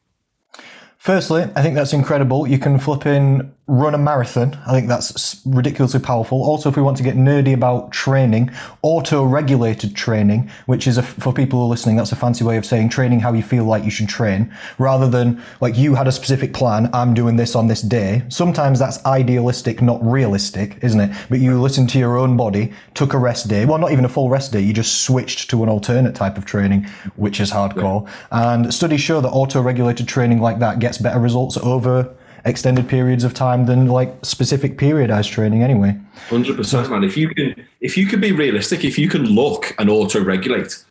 Firstly, 0.99 1.45
I 1.55 1.63
think 1.63 1.77
that's 1.77 1.93
incredible. 1.93 2.47
You 2.47 2.59
can 2.59 2.79
flip 2.79 3.07
in 3.07 3.55
run 3.69 3.95
a 3.95 3.99
marathon. 3.99 4.59
I 4.67 4.73
think 4.73 4.89
that's 4.89 5.43
ridiculously 5.45 6.01
powerful. 6.01 6.43
Also, 6.43 6.71
if 6.71 6.77
we 6.77 6.83
want 6.83 6.97
to 6.97 7.03
get 7.03 7.17
nerdy 7.17 7.53
about 7.53 7.93
training, 7.93 8.51
auto-regulated 8.81 9.95
training, 9.95 10.51
which 10.65 10.87
is 10.87 10.97
a, 10.97 11.03
for 11.03 11.35
people 11.35 11.59
who 11.59 11.67
are 11.67 11.69
listening, 11.69 11.97
that's 11.97 12.11
a 12.11 12.17
fancy 12.17 12.45
way 12.45 12.57
of 12.57 12.65
saying 12.65 12.89
training 12.89 13.21
how 13.21 13.35
you 13.35 13.43
feel 13.43 13.65
like 13.65 13.85
you 13.85 13.91
should 13.91 14.09
train, 14.09 14.51
rather 14.79 15.07
than 15.07 15.43
like 15.61 15.77
you 15.77 15.95
had 15.95 16.09
a 16.09 16.13
specific 16.13 16.55
plan. 16.55 16.89
I'm 16.95 17.13
doing 17.13 17.37
this 17.37 17.55
on 17.55 17.67
this 17.67 17.83
day. 17.83 18.23
Sometimes 18.31 18.79
that's 18.79 19.05
idealistic, 19.05 19.83
not 19.83 20.03
realistic, 20.03 20.79
isn't 20.83 21.01
it? 21.01 21.15
But 21.29 21.41
you 21.41 21.61
listened 21.61 21.91
to 21.91 21.99
your 21.99 22.17
own 22.17 22.39
body, 22.39 22.73
took 22.95 23.13
a 23.13 23.19
rest 23.19 23.49
day. 23.49 23.67
Well, 23.67 23.79
not 23.79 23.93
even 23.93 24.07
a 24.07 24.09
full 24.09 24.31
rest 24.31 24.51
day. 24.51 24.61
You 24.61 24.73
just 24.73 25.03
switched 25.03 25.51
to 25.51 25.63
an 25.63 25.69
alternate 25.69 26.15
type 26.15 26.39
of 26.39 26.47
training, 26.47 26.87
which 27.17 27.39
is 27.39 27.51
hardcore. 27.51 28.09
And 28.31 28.73
studies 28.73 29.03
show 29.03 29.21
that 29.21 29.29
auto-regulated 29.29 30.09
training 30.09 30.41
like 30.41 30.59
that 30.61 30.79
gets 30.79 30.97
better 30.99 31.19
results 31.19 31.57
over 31.59 32.15
extended 32.45 32.89
periods 32.89 33.25
of 33.25 33.35
time 33.35 33.67
than 33.67 33.89
like 33.89 34.15
specific 34.25 34.79
periodized 34.79 35.31
training 35.31 35.63
anyway. 35.63 35.97
Hundred 36.29 36.57
percent, 36.57 36.91
man. 36.91 37.05
If 37.05 37.17
you 37.17 37.29
can, 37.29 37.67
if 37.81 37.97
you 37.97 38.07
can 38.07 38.21
be 38.21 38.33
realistic, 38.33 38.85
if 38.85 38.99
you 38.99 39.09
can 39.09 39.25
look 39.25 39.75
and 39.79 39.91
auto-regulate, 39.91 40.85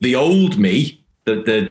the 0.00 0.14
old 0.14 0.58
me, 0.58 1.00
the 1.24 1.36
the 1.36 1.70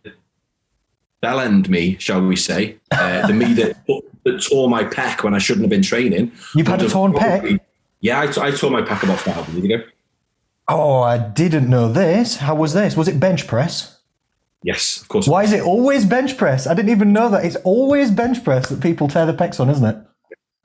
bell 1.22 1.40
end 1.40 1.70
me, 1.70 1.98
shall 2.00 2.22
we 2.22 2.36
say, 2.36 2.78
uh, 2.92 3.28
the 3.28 3.34
me 3.34 3.54
that 3.54 3.86
that 4.24 4.46
tore 4.50 4.70
my 4.70 4.84
pec 4.84 5.24
when 5.24 5.34
I 5.34 5.38
shouldn't 5.38 5.64
have 5.64 5.70
been 5.70 5.82
training. 5.82 6.32
You've 6.56 6.68
had 6.68 6.82
a 6.82 6.90
torn 6.90 7.14
pec? 7.14 7.60
Yeah, 8.00 8.20
I, 8.20 8.48
I 8.48 8.52
tore 8.52 8.72
my 8.72 8.82
pec 8.82 9.04
about 9.04 9.20
five 9.20 9.48
years 9.50 9.66
ago. 9.66 9.84
Oh, 10.68 11.02
I 11.02 11.18
didn't 11.18 11.70
know 11.70 11.92
this. 11.92 12.38
How 12.38 12.56
was 12.56 12.74
this? 12.74 12.96
Was 12.96 13.08
it 13.08 13.20
bench 13.20 13.48
press? 13.48 13.93
Yes, 14.64 15.02
of 15.02 15.08
course. 15.10 15.28
Why 15.28 15.44
is 15.44 15.52
it 15.52 15.62
always 15.62 16.06
bench 16.06 16.38
press? 16.38 16.68
I 16.68 16.74
didn't 16.74 16.92
even 16.92 17.12
know 17.14 17.30
that. 17.30 17.44
It's 17.46 17.58
always 17.58 18.10
bench 18.12 18.44
press 18.44 18.70
that 18.70 18.82
people 18.82 19.08
tear 19.08 19.26
the 19.26 19.34
pecs 19.34 19.60
on, 19.60 19.70
isn't 19.70 19.86
it? 19.86 19.98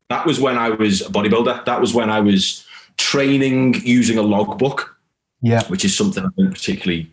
That 0.09 0.25
was 0.25 0.41
when 0.41 0.57
I 0.57 0.71
was 0.71 1.01
a 1.03 1.11
bodybuilder. 1.11 1.65
That 1.65 1.81
was 1.81 1.93
when 1.95 2.09
I 2.09 2.21
was 2.21 2.65
training 2.97 3.75
using 3.85 4.19
a 4.19 4.23
logbook. 4.23 4.95
Yeah. 5.41 5.63
which 5.69 5.85
is 5.85 5.97
something 5.97 6.25
I 6.25 6.29
don't 6.37 6.51
particularly 6.53 7.13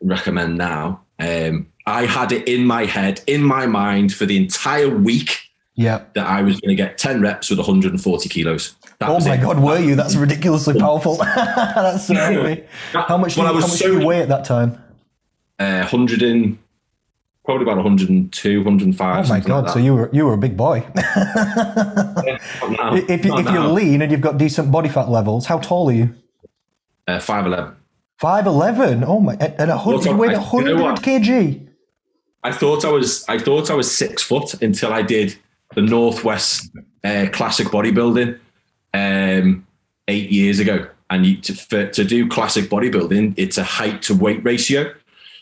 recommend 0.00 0.56
now. 0.56 1.02
Um, 1.18 1.68
I 1.86 2.06
had 2.06 2.32
it 2.32 2.48
in 2.48 2.64
my 2.64 2.86
head, 2.86 3.20
in 3.26 3.42
my 3.42 3.66
mind 3.66 4.14
for 4.14 4.24
the 4.24 4.36
entire 4.38 4.88
week 4.88 5.40
Yeah. 5.74 6.04
that 6.14 6.26
I 6.26 6.40
was 6.40 6.58
going 6.60 6.70
to 6.70 6.82
get 6.82 6.96
10 6.96 7.20
reps 7.20 7.50
with 7.50 7.58
140 7.58 8.28
kilos. 8.30 8.76
That 8.98 9.10
Oh 9.10 9.20
my 9.20 9.34
it. 9.34 9.42
God, 9.42 9.58
were 9.62 9.78
you? 9.78 9.94
That's 9.94 10.14
ridiculously 10.16 10.78
powerful. 10.80 11.16
That's 11.16 12.06
so. 12.06 12.14
How 12.14 13.18
much, 13.18 13.36
Well, 13.36 13.46
did, 13.46 13.50
I 13.50 13.50
was 13.52 13.64
how 13.64 13.68
much 13.68 13.78
so- 13.78 13.90
did 13.92 14.00
you 14.00 14.06
weigh 14.06 14.22
at 14.22 14.28
that 14.28 14.44
time? 14.46 14.82
Uh, 15.58 15.86
100 15.88 16.22
and 16.22 16.58
probably 17.44 17.62
about 17.62 17.76
102, 17.76 18.58
105. 18.64 19.24
Oh 19.24 19.28
my 19.28 19.40
God, 19.40 19.64
like 19.64 19.72
so 19.72 19.78
you 19.78 19.94
were 19.94 20.10
you 20.12 20.26
were 20.26 20.32
a 20.34 20.38
big 20.38 20.56
boy. 20.56 20.84
Not 20.96 22.40
now. 22.70 22.94
if 22.94 23.08
if 23.08 23.24
you're 23.24 23.66
lean 23.68 24.02
and 24.02 24.10
you've 24.10 24.20
got 24.20 24.38
decent 24.38 24.72
body 24.72 24.88
fat 24.88 25.08
levels, 25.08 25.46
how 25.46 25.58
tall 25.58 25.88
are 25.90 25.92
you? 25.92 26.14
uh, 27.06 27.18
5'11. 27.18 27.74
5'11. 28.20 29.04
Oh 29.06 29.20
my, 29.20 29.34
and 29.34 29.70
a 29.70 29.76
hundred, 29.76 29.96
Look, 29.98 30.06
you 30.06 30.16
weighed 30.16 30.30
I- 30.30 30.52
you 30.52 30.64
know 30.64 30.82
100 30.82 30.82
what? 30.82 31.02
kg. 31.02 31.68
I 32.42 32.52
thought 32.52 32.84
I 32.84 32.90
was 32.90 33.24
I 33.28 33.38
thought 33.38 33.70
I 33.70 33.74
was 33.74 33.94
six 33.94 34.22
foot 34.22 34.60
until 34.62 34.92
I 34.92 35.02
did 35.02 35.36
the 35.74 35.82
Northwest 35.82 36.70
uh, 37.02 37.26
Classic 37.32 37.66
Bodybuilding 37.68 38.38
um, 38.92 39.66
eight 40.08 40.30
years 40.30 40.58
ago. 40.58 40.88
And 41.10 41.26
you, 41.26 41.36
to, 41.42 41.54
for, 41.54 41.86
to 41.86 42.02
do 42.04 42.26
classic 42.28 42.64
bodybuilding, 42.64 43.34
it's 43.36 43.58
a 43.58 43.62
height 43.62 44.02
to 44.02 44.14
weight 44.14 44.42
ratio. 44.42 44.92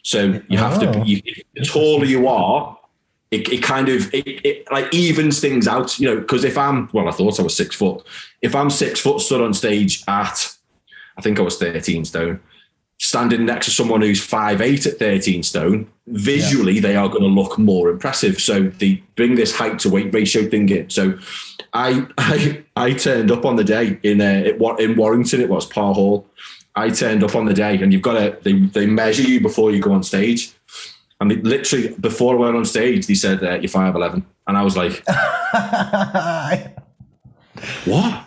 So 0.02 0.40
you 0.48 0.58
have 0.58 0.82
Oh. 0.82 0.92
to. 0.92 1.02
You, 1.06 1.22
the 1.54 1.64
taller 1.64 2.04
you 2.04 2.26
are, 2.28 2.76
it, 3.30 3.48
it 3.48 3.62
kind 3.62 3.88
of 3.88 4.12
it, 4.12 4.26
it 4.44 4.70
like 4.70 4.92
evens 4.92 5.40
things 5.40 5.66
out, 5.66 5.98
you 5.98 6.08
know. 6.08 6.20
Because 6.20 6.44
if 6.44 6.58
I'm 6.58 6.88
well, 6.92 7.08
I 7.08 7.12
thought 7.12 7.40
I 7.40 7.42
was 7.42 7.56
six 7.56 7.74
foot. 7.76 8.04
If 8.42 8.54
I'm 8.54 8.68
six 8.70 9.00
foot 9.00 9.20
stood 9.20 9.40
on 9.40 9.54
stage 9.54 10.02
at, 10.08 10.54
I 11.16 11.22
think 11.22 11.38
I 11.38 11.42
was 11.42 11.56
thirteen 11.56 12.04
stone, 12.04 12.40
standing 12.98 13.46
next 13.46 13.66
to 13.66 13.72
someone 13.72 14.02
who's 14.02 14.22
five 14.22 14.60
eight 14.60 14.84
at 14.86 14.98
thirteen 14.98 15.42
stone, 15.42 15.88
visually 16.08 16.78
they 16.80 16.96
are 16.96 17.08
going 17.08 17.22
to 17.22 17.28
look 17.28 17.58
more 17.58 17.88
impressive. 17.88 18.40
So 18.40 18.64
they 18.64 19.02
bring 19.16 19.36
this 19.36 19.54
height 19.56 19.78
to 19.80 19.88
weight 19.90 20.12
ratio 20.12 20.48
thing 20.48 20.68
in. 20.68 20.90
So 20.90 21.16
I 21.72 22.06
I 22.18 22.64
I 22.76 22.92
turned 22.92 23.30
up 23.30 23.44
on 23.46 23.56
the 23.56 23.64
day 23.64 23.98
in 24.02 24.20
uh, 24.20 24.74
in 24.78 24.96
Warrington. 24.96 25.40
It 25.40 25.48
was 25.48 25.64
Parr 25.64 25.94
Hall. 25.94 26.26
I 26.74 26.88
turned 26.90 27.22
up 27.22 27.34
on 27.34 27.44
the 27.44 27.54
day, 27.54 27.80
and 27.82 27.92
you've 27.92 28.02
got 28.02 28.14
to 28.14 28.38
they 28.42 28.52
they 28.60 28.86
measure 28.86 29.22
you 29.22 29.40
before 29.40 29.70
you 29.70 29.80
go 29.80 29.92
on 29.92 30.02
stage. 30.02 30.52
I 31.20 31.24
mean, 31.24 31.42
literally 31.42 31.94
before 32.00 32.34
I 32.34 32.38
went 32.38 32.56
on 32.56 32.64
stage, 32.64 33.06
they 33.06 33.14
said 33.14 33.42
uh, 33.44 33.54
you're 33.54 33.68
five 33.68 33.94
eleven, 33.94 34.24
and 34.46 34.56
I 34.56 34.62
was 34.62 34.76
like, 34.76 35.04
"What? 37.84 38.24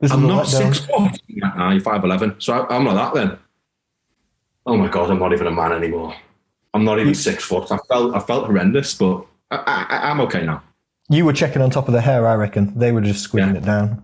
This 0.00 0.12
I'm 0.12 0.26
not 0.26 0.46
six 0.46 0.80
foot. 0.80 1.18
Nah, 1.28 1.70
you're 1.72 1.80
five 1.80 2.04
eleven. 2.04 2.34
So 2.38 2.52
I, 2.52 2.74
I'm 2.76 2.84
not 2.84 2.94
that 2.94 3.14
then. 3.28 3.38
Oh 4.66 4.76
my 4.76 4.88
god, 4.88 5.10
I'm 5.10 5.18
not 5.18 5.32
even 5.32 5.46
a 5.46 5.50
man 5.50 5.72
anymore. 5.72 6.14
I'm 6.74 6.84
not 6.84 6.98
even 6.98 7.14
six 7.14 7.44
foot. 7.44 7.70
I 7.70 7.78
felt 7.88 8.14
I 8.14 8.20
felt 8.20 8.46
horrendous, 8.46 8.94
but 8.94 9.24
I, 9.50 9.86
I, 9.88 10.10
I'm 10.10 10.20
okay 10.22 10.44
now. 10.44 10.62
You 11.08 11.24
were 11.24 11.32
checking 11.32 11.62
on 11.62 11.70
top 11.70 11.88
of 11.88 11.94
the 11.94 12.00
hair, 12.00 12.26
I 12.26 12.34
reckon. 12.34 12.76
They 12.78 12.92
were 12.92 13.00
just 13.00 13.22
squeezing 13.22 13.52
Yeah. 13.54 13.60
it 13.60 13.64
down. 13.64 14.02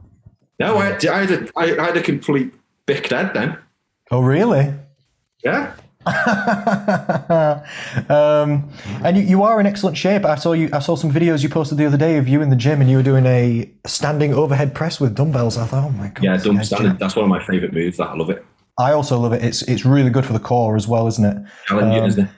No, 0.61 0.79
I, 0.79 0.97
I 1.11 1.25
had 1.25 1.31
a 1.33 1.49
I, 1.57 1.77
I 1.79 1.85
had 1.87 1.97
a 1.97 2.03
complete 2.03 2.55
bick 2.87 3.09
dead 3.09 3.33
then. 3.35 3.59
Oh, 4.13 4.21
really? 4.21 4.75
Yeah. 5.43 5.75
um, 8.11 8.69
and 9.03 9.17
you, 9.17 9.23
you 9.23 9.43
are 9.43 9.59
in 9.59 9.65
excellent 9.67 9.97
shape. 9.97 10.27
I 10.27 10.35
saw 10.35 10.53
you. 10.53 10.69
I 10.71 10.81
saw 10.81 10.97
some 10.97 11.11
videos 11.11 11.43
you 11.43 11.49
posted 11.49 11.79
the 11.79 11.87
other 11.87 11.97
day 11.97 12.19
of 12.19 12.29
you 12.29 12.43
in 12.43 12.51
the 12.51 12.57
gym, 12.57 12.83
and 12.83 12.91
you 12.91 12.99
were 12.99 13.03
doing 13.03 13.25
a 13.25 13.73
standing 13.87 14.35
overhead 14.35 14.75
press 14.75 15.01
with 15.01 15.15
dumbbells. 15.15 15.57
I 15.57 15.65
thought, 15.65 15.85
oh 15.85 15.91
my 15.91 16.09
god, 16.09 16.25
Yeah, 16.25 16.37
dumb 16.37 16.63
standing. 16.63 16.97
That's 16.99 17.17
one 17.17 17.25
of 17.25 17.31
my 17.31 17.43
favourite 17.43 17.73
moves. 17.73 17.97
That 17.97 18.11
I 18.11 18.15
love 18.15 18.29
it. 18.29 18.45
I 18.79 18.93
also 18.93 19.19
love 19.19 19.33
it. 19.33 19.43
It's 19.43 19.63
it's 19.63 19.87
really 19.87 20.11
good 20.11 20.27
for 20.27 20.35
the 20.35 20.41
core 20.41 20.77
as 20.77 20.87
well, 20.87 21.07
isn't 21.07 21.25
it? 21.25 21.37
Um, 21.71 21.91
isn't 21.91 22.27
it? 22.27 22.31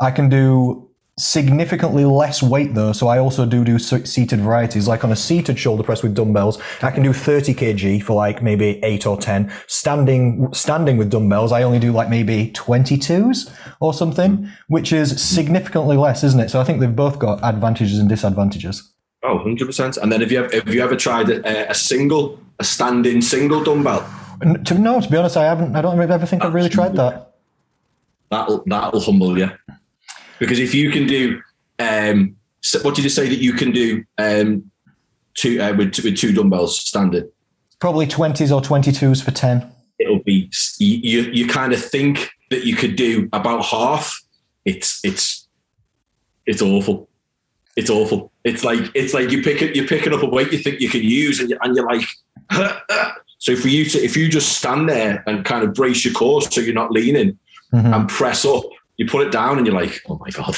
I 0.00 0.12
can 0.12 0.28
do 0.28 0.85
significantly 1.18 2.04
less 2.04 2.42
weight 2.42 2.74
though, 2.74 2.92
so 2.92 3.08
I 3.08 3.18
also 3.18 3.46
do 3.46 3.64
do 3.64 3.78
seated 3.78 4.40
varieties. 4.40 4.86
Like 4.86 5.02
on 5.02 5.12
a 5.12 5.16
seated 5.16 5.58
shoulder 5.58 5.82
press 5.82 6.02
with 6.02 6.14
dumbbells, 6.14 6.60
I 6.82 6.90
can 6.90 7.02
do 7.02 7.12
30 7.12 7.54
kg 7.54 8.02
for 8.02 8.14
like 8.14 8.42
maybe 8.42 8.80
eight 8.84 9.06
or 9.06 9.16
10. 9.16 9.50
Standing, 9.66 10.52
standing 10.52 10.98
with 10.98 11.10
dumbbells, 11.10 11.52
I 11.52 11.62
only 11.62 11.78
do 11.78 11.92
like 11.92 12.10
maybe 12.10 12.50
22s 12.52 13.50
or 13.80 13.94
something, 13.94 14.50
which 14.68 14.92
is 14.92 15.22
significantly 15.22 15.96
less, 15.96 16.22
isn't 16.22 16.40
it? 16.40 16.50
So 16.50 16.60
I 16.60 16.64
think 16.64 16.80
they've 16.80 16.94
both 16.94 17.18
got 17.18 17.42
advantages 17.42 17.98
and 17.98 18.08
disadvantages. 18.08 18.92
Oh, 19.22 19.38
100%. 19.38 19.96
And 19.98 20.12
then 20.12 20.20
have 20.20 20.30
you 20.30 20.44
ever, 20.44 20.54
have 20.54 20.74
you 20.74 20.82
ever 20.82 20.96
tried 20.96 21.30
a, 21.30 21.70
a 21.70 21.74
single, 21.74 22.38
a 22.58 22.64
standing 22.64 23.22
single 23.22 23.64
dumbbell? 23.64 24.06
To, 24.66 24.74
no, 24.74 25.00
to 25.00 25.10
be 25.10 25.16
honest, 25.16 25.38
I 25.38 25.44
haven't. 25.44 25.74
I 25.74 25.80
don't 25.80 25.98
ever 25.98 26.26
think 26.26 26.44
I've 26.44 26.52
really 26.52 26.68
tried 26.68 26.94
that. 26.96 27.32
That'll, 28.30 28.62
that'll 28.66 29.00
humble 29.00 29.38
you. 29.38 29.50
Because 30.38 30.58
if 30.58 30.74
you 30.74 30.90
can 30.90 31.06
do, 31.06 31.40
um, 31.78 32.36
what 32.82 32.94
did 32.94 33.04
you 33.04 33.10
say 33.10 33.28
that 33.28 33.38
you 33.38 33.52
can 33.52 33.70
do 33.72 34.04
um, 34.18 34.70
two, 35.34 35.60
uh, 35.60 35.74
with, 35.76 35.98
with 36.02 36.16
two 36.16 36.32
dumbbells 36.32 36.78
standing? 36.78 37.30
Probably 37.78 38.06
20s 38.06 38.54
or 38.54 38.60
22s 38.60 39.22
for 39.22 39.30
10. 39.30 39.70
It'll 39.98 40.22
be, 40.22 40.50
you, 40.78 41.22
you, 41.22 41.46
kind 41.46 41.72
of 41.72 41.82
think 41.82 42.30
that 42.50 42.64
you 42.64 42.76
could 42.76 42.96
do 42.96 43.28
about 43.32 43.64
half. 43.64 44.20
It's, 44.64 45.00
it's, 45.04 45.48
it's 46.44 46.60
awful. 46.60 47.08
It's 47.76 47.90
awful. 47.90 48.32
It's 48.44 48.64
like, 48.64 48.90
it's 48.94 49.14
like 49.14 49.30
you 49.30 49.42
pick 49.42 49.62
it, 49.62 49.74
you're 49.74 49.86
picking 49.86 50.12
up 50.12 50.22
a 50.22 50.26
weight 50.26 50.52
you 50.52 50.58
think 50.58 50.80
you 50.80 50.88
can 50.88 51.02
use 51.02 51.40
and, 51.40 51.50
you, 51.50 51.58
and 51.62 51.74
you're 51.76 51.86
like, 51.86 52.06
so 53.38 53.56
for 53.56 53.68
you 53.68 53.84
to, 53.86 53.98
if 53.98 54.16
you 54.16 54.28
just 54.28 54.58
stand 54.58 54.88
there 54.88 55.22
and 55.26 55.44
kind 55.44 55.64
of 55.64 55.74
brace 55.74 56.04
your 56.04 56.14
core 56.14 56.42
so 56.42 56.60
you're 56.60 56.74
not 56.74 56.90
leaning 56.90 57.38
Mhm. 57.72 57.94
and 57.94 58.08
press 58.08 58.44
up, 58.44 58.62
you 58.96 59.06
put 59.06 59.26
it 59.26 59.32
down 59.32 59.58
and 59.58 59.66
you're 59.66 59.76
like, 59.76 60.00
oh 60.08 60.18
my 60.18 60.30
God. 60.30 60.54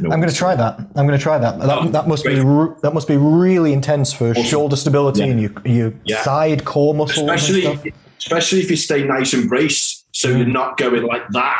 No 0.00 0.10
I'm 0.10 0.20
going 0.20 0.30
to 0.30 0.34
try 0.34 0.54
that. 0.54 0.78
I'm 0.94 1.06
going 1.06 1.18
to 1.18 1.22
try 1.22 1.36
that. 1.36 1.58
That, 1.58 1.68
Oh, 1.78 1.88
that 1.88 2.08
must 2.08 2.24
be 2.24 2.40
re- 2.40 2.74
that 2.82 2.94
must 2.94 3.06
be 3.08 3.16
really 3.18 3.72
intense 3.72 4.12
for 4.12 4.34
shoulder 4.34 4.76
stability 4.76 5.20
Yeah. 5.20 5.26
and 5.26 5.40
your 5.40 5.50
your 5.66 5.92
Yeah. 6.04 6.22
side 6.22 6.64
core 6.64 6.94
muscles 6.94 7.18
especially 7.28 7.94
especially 8.18 8.60
if 8.60 8.70
you 8.70 8.76
stay 8.76 9.04
nice 9.04 9.34
and 9.34 9.48
braced 9.48 10.06
so 10.12 10.28
you're 10.28 10.46
not 10.46 10.78
going 10.78 11.02
like 11.02 11.28
that 11.32 11.58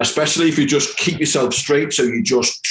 especially 0.00 0.48
if 0.48 0.58
you 0.58 0.66
just 0.66 0.96
keep 0.96 1.18
yourself 1.18 1.54
straight 1.54 1.92
so 1.92 2.04
you 2.04 2.22
just 2.22 2.64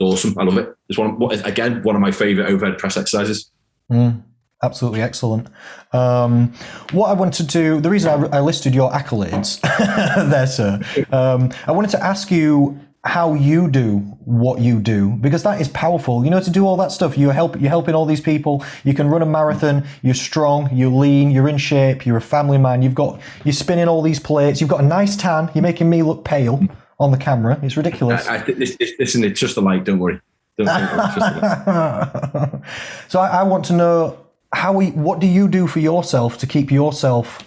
awesome 0.00 0.34
i 0.38 0.42
love 0.42 0.58
it 0.58 0.68
it's 0.90 0.98
one 0.98 1.16
again 1.46 1.82
one 1.84 1.94
of 1.94 2.02
my 2.02 2.10
favorite 2.10 2.46
overhead 2.50 2.76
press 2.78 2.96
exercises 2.96 3.50
Mm, 3.90 4.22
absolutely 4.64 5.02
excellent. 5.02 5.46
Um, 5.92 6.52
what 6.92 7.08
I 7.08 7.12
wanted 7.12 7.48
to, 7.48 7.58
do, 7.58 7.80
the 7.80 7.90
reason 7.90 8.10
I, 8.10 8.38
I 8.38 8.40
listed 8.40 8.74
your 8.74 8.90
accolades 8.90 9.60
there, 10.30 10.46
sir, 10.46 10.80
um, 11.12 11.52
I 11.66 11.72
wanted 11.72 11.90
to 11.92 12.02
ask 12.02 12.30
you 12.30 12.80
how 13.04 13.34
you 13.34 13.68
do 13.68 13.98
what 14.24 14.60
you 14.60 14.80
do 14.80 15.10
because 15.10 15.42
that 15.42 15.60
is 15.60 15.68
powerful. 15.68 16.24
You 16.24 16.30
know, 16.30 16.40
to 16.40 16.50
do 16.50 16.66
all 16.66 16.76
that 16.78 16.90
stuff, 16.90 17.18
you 17.18 17.28
help, 17.28 17.60
you're 17.60 17.68
helping 17.68 17.94
all 17.94 18.06
these 18.06 18.20
people. 18.20 18.64
You 18.82 18.94
can 18.94 19.08
run 19.08 19.20
a 19.20 19.26
marathon. 19.26 19.86
You're 20.02 20.14
strong. 20.14 20.74
You're 20.74 20.90
lean. 20.90 21.30
You're 21.30 21.48
in 21.48 21.58
shape. 21.58 22.06
You're 22.06 22.16
a 22.16 22.22
family 22.22 22.56
man. 22.56 22.80
You've 22.80 22.94
got, 22.94 23.20
you're 23.44 23.52
spinning 23.52 23.88
all 23.88 24.00
these 24.00 24.18
plates. 24.18 24.60
You've 24.60 24.70
got 24.70 24.80
a 24.80 24.86
nice 24.86 25.16
tan. 25.16 25.50
You're 25.54 25.62
making 25.62 25.90
me 25.90 26.02
look 26.02 26.24
pale 26.24 26.60
on 26.98 27.10
the 27.10 27.18
camera. 27.18 27.58
It's 27.62 27.76
ridiculous. 27.76 28.26
i, 28.26 28.36
I 28.36 28.40
think 28.40 28.58
this, 28.58 28.76
this 28.76 28.92
listen 28.98 29.24
it's 29.24 29.38
just 29.38 29.56
a 29.56 29.60
light 29.60 29.84
don't 29.84 29.98
worry 29.98 30.20
don't, 30.56 30.66
don't 30.66 30.96
worry, 30.96 31.04
it's 31.04 31.14
just 31.14 31.36
a 31.36 32.50
light. 32.52 32.62
so 33.08 33.20
I, 33.20 33.28
I 33.28 33.42
want 33.42 33.64
to 33.66 33.72
know 33.74 34.23
how 34.54 34.72
we, 34.72 34.90
what 34.90 35.20
do 35.20 35.26
you 35.26 35.48
do 35.48 35.66
for 35.66 35.80
yourself 35.80 36.38
to 36.38 36.46
keep 36.46 36.70
yourself 36.70 37.38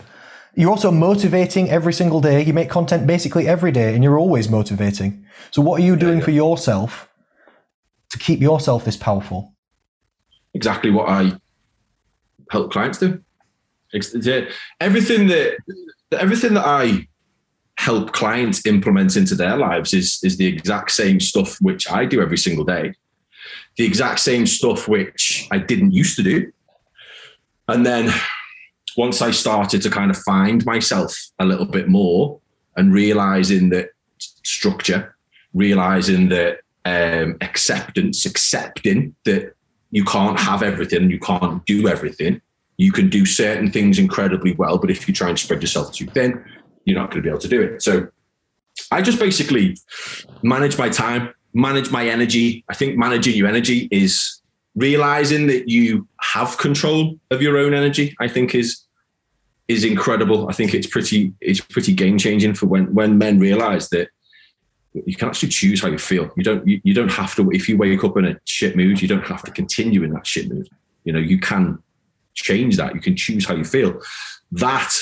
you're 0.55 0.71
also 0.71 0.89
motivating 0.89 1.69
every 1.69 1.93
single 1.93 2.21
day 2.21 2.43
you 2.43 2.53
make 2.53 2.69
content 2.69 3.05
basically 3.05 3.47
every 3.47 3.71
day 3.71 3.93
and 3.93 4.03
you're 4.03 4.19
always 4.19 4.49
motivating 4.49 5.25
so 5.51 5.61
what 5.61 5.79
are 5.79 5.83
you 5.83 5.95
doing 5.95 6.21
for 6.21 6.31
yourself 6.31 7.09
to 8.09 8.17
keep 8.17 8.39
yourself 8.39 8.85
this 8.85 8.97
powerful 8.97 9.53
exactly 10.53 10.89
what 10.89 11.07
I 11.07 11.37
help 12.49 12.71
clients 12.71 12.97
do. 12.97 13.21
Everything 14.79 15.27
that 15.27 15.57
everything 16.11 16.53
that 16.53 16.65
I 16.65 17.07
help 17.77 18.11
clients 18.11 18.65
implement 18.65 19.15
into 19.15 19.35
their 19.35 19.57
lives 19.57 19.93
is 19.93 20.19
is 20.23 20.37
the 20.37 20.45
exact 20.45 20.91
same 20.91 21.19
stuff 21.19 21.57
which 21.61 21.89
I 21.89 22.05
do 22.05 22.21
every 22.21 22.37
single 22.37 22.65
day. 22.65 22.93
The 23.77 23.85
exact 23.85 24.19
same 24.19 24.45
stuff 24.45 24.87
which 24.87 25.47
I 25.51 25.59
didn't 25.59 25.91
used 25.91 26.15
to 26.17 26.23
do. 26.23 26.51
And 27.67 27.85
then 27.85 28.13
once 28.95 29.21
I 29.21 29.31
started 29.31 29.81
to 29.83 29.89
kind 29.89 30.09
of 30.09 30.17
find 30.17 30.65
myself 30.65 31.15
a 31.39 31.45
little 31.45 31.65
bit 31.65 31.87
more 31.87 32.39
and 32.75 32.93
realizing 32.93 33.69
that 33.69 33.89
structure, 34.19 35.15
realizing 35.53 36.29
that 36.29 36.59
um, 36.85 37.37
acceptance, 37.41 38.25
accepting 38.25 39.15
that 39.25 39.53
you 39.91 40.03
can't 40.03 40.39
have 40.39 40.63
everything, 40.63 41.09
you 41.09 41.19
can't 41.19 41.65
do 41.65 41.87
everything. 41.87 42.41
You 42.77 42.91
can 42.91 43.09
do 43.09 43.25
certain 43.25 43.71
things 43.71 43.99
incredibly 43.99 44.53
well, 44.53 44.77
but 44.77 44.91
if 44.91 45.07
you 45.07 45.13
try 45.13 45.29
and 45.29 45.39
spread 45.39 45.61
yourself 45.61 45.93
too 45.93 46.05
thin, 46.07 46.43
you're 46.85 46.97
not 46.97 47.11
going 47.11 47.21
to 47.21 47.25
be 47.25 47.29
able 47.29 47.41
to 47.41 47.47
do 47.47 47.61
it. 47.61 47.81
So 47.81 48.07
I 48.91 49.01
just 49.01 49.19
basically 49.19 49.77
manage 50.43 50.77
my 50.77 50.89
time, 50.89 51.33
manage 51.53 51.91
my 51.91 52.07
energy. 52.07 52.63
I 52.69 52.75
think 52.75 52.97
managing 52.97 53.35
your 53.35 53.47
energy 53.47 53.87
is 53.91 54.41
realizing 54.77 55.47
that 55.47 55.67
you 55.67 56.07
have 56.21 56.57
control 56.59 57.19
of 57.31 57.41
your 57.41 57.57
own 57.57 57.73
energy. 57.73 58.15
I 58.19 58.27
think 58.27 58.55
is 58.55 58.83
is 59.67 59.83
incredible. 59.83 60.47
I 60.47 60.53
think 60.53 60.73
it's 60.73 60.87
pretty 60.87 61.33
it's 61.41 61.59
pretty 61.59 61.93
game 61.93 62.17
changing 62.17 62.53
for 62.53 62.67
when 62.67 62.93
when 62.93 63.17
men 63.17 63.39
realize 63.39 63.89
that 63.89 64.09
you 64.93 65.15
can 65.15 65.27
actually 65.27 65.49
choose 65.49 65.81
how 65.81 65.89
you 65.89 65.97
feel. 65.97 66.31
You 66.37 66.43
don't 66.43 66.65
you, 66.65 66.79
you 66.83 66.93
don't 66.93 67.11
have 67.11 67.35
to 67.35 67.49
if 67.51 67.67
you 67.67 67.75
wake 67.75 68.03
up 68.03 68.17
in 68.17 68.25
a 68.25 68.39
shit 68.45 68.77
mood, 68.77 69.01
you 69.01 69.07
don't 69.07 69.25
have 69.25 69.43
to 69.43 69.51
continue 69.51 70.03
in 70.03 70.11
that 70.11 70.27
shit 70.27 70.49
mood. 70.49 70.69
You 71.03 71.13
know, 71.13 71.19
you 71.19 71.39
can 71.39 71.81
change 72.35 72.77
that. 72.77 72.93
You 72.93 73.01
can 73.01 73.15
choose 73.15 73.45
how 73.45 73.55
you 73.55 73.65
feel. 73.65 73.99
That 74.51 74.93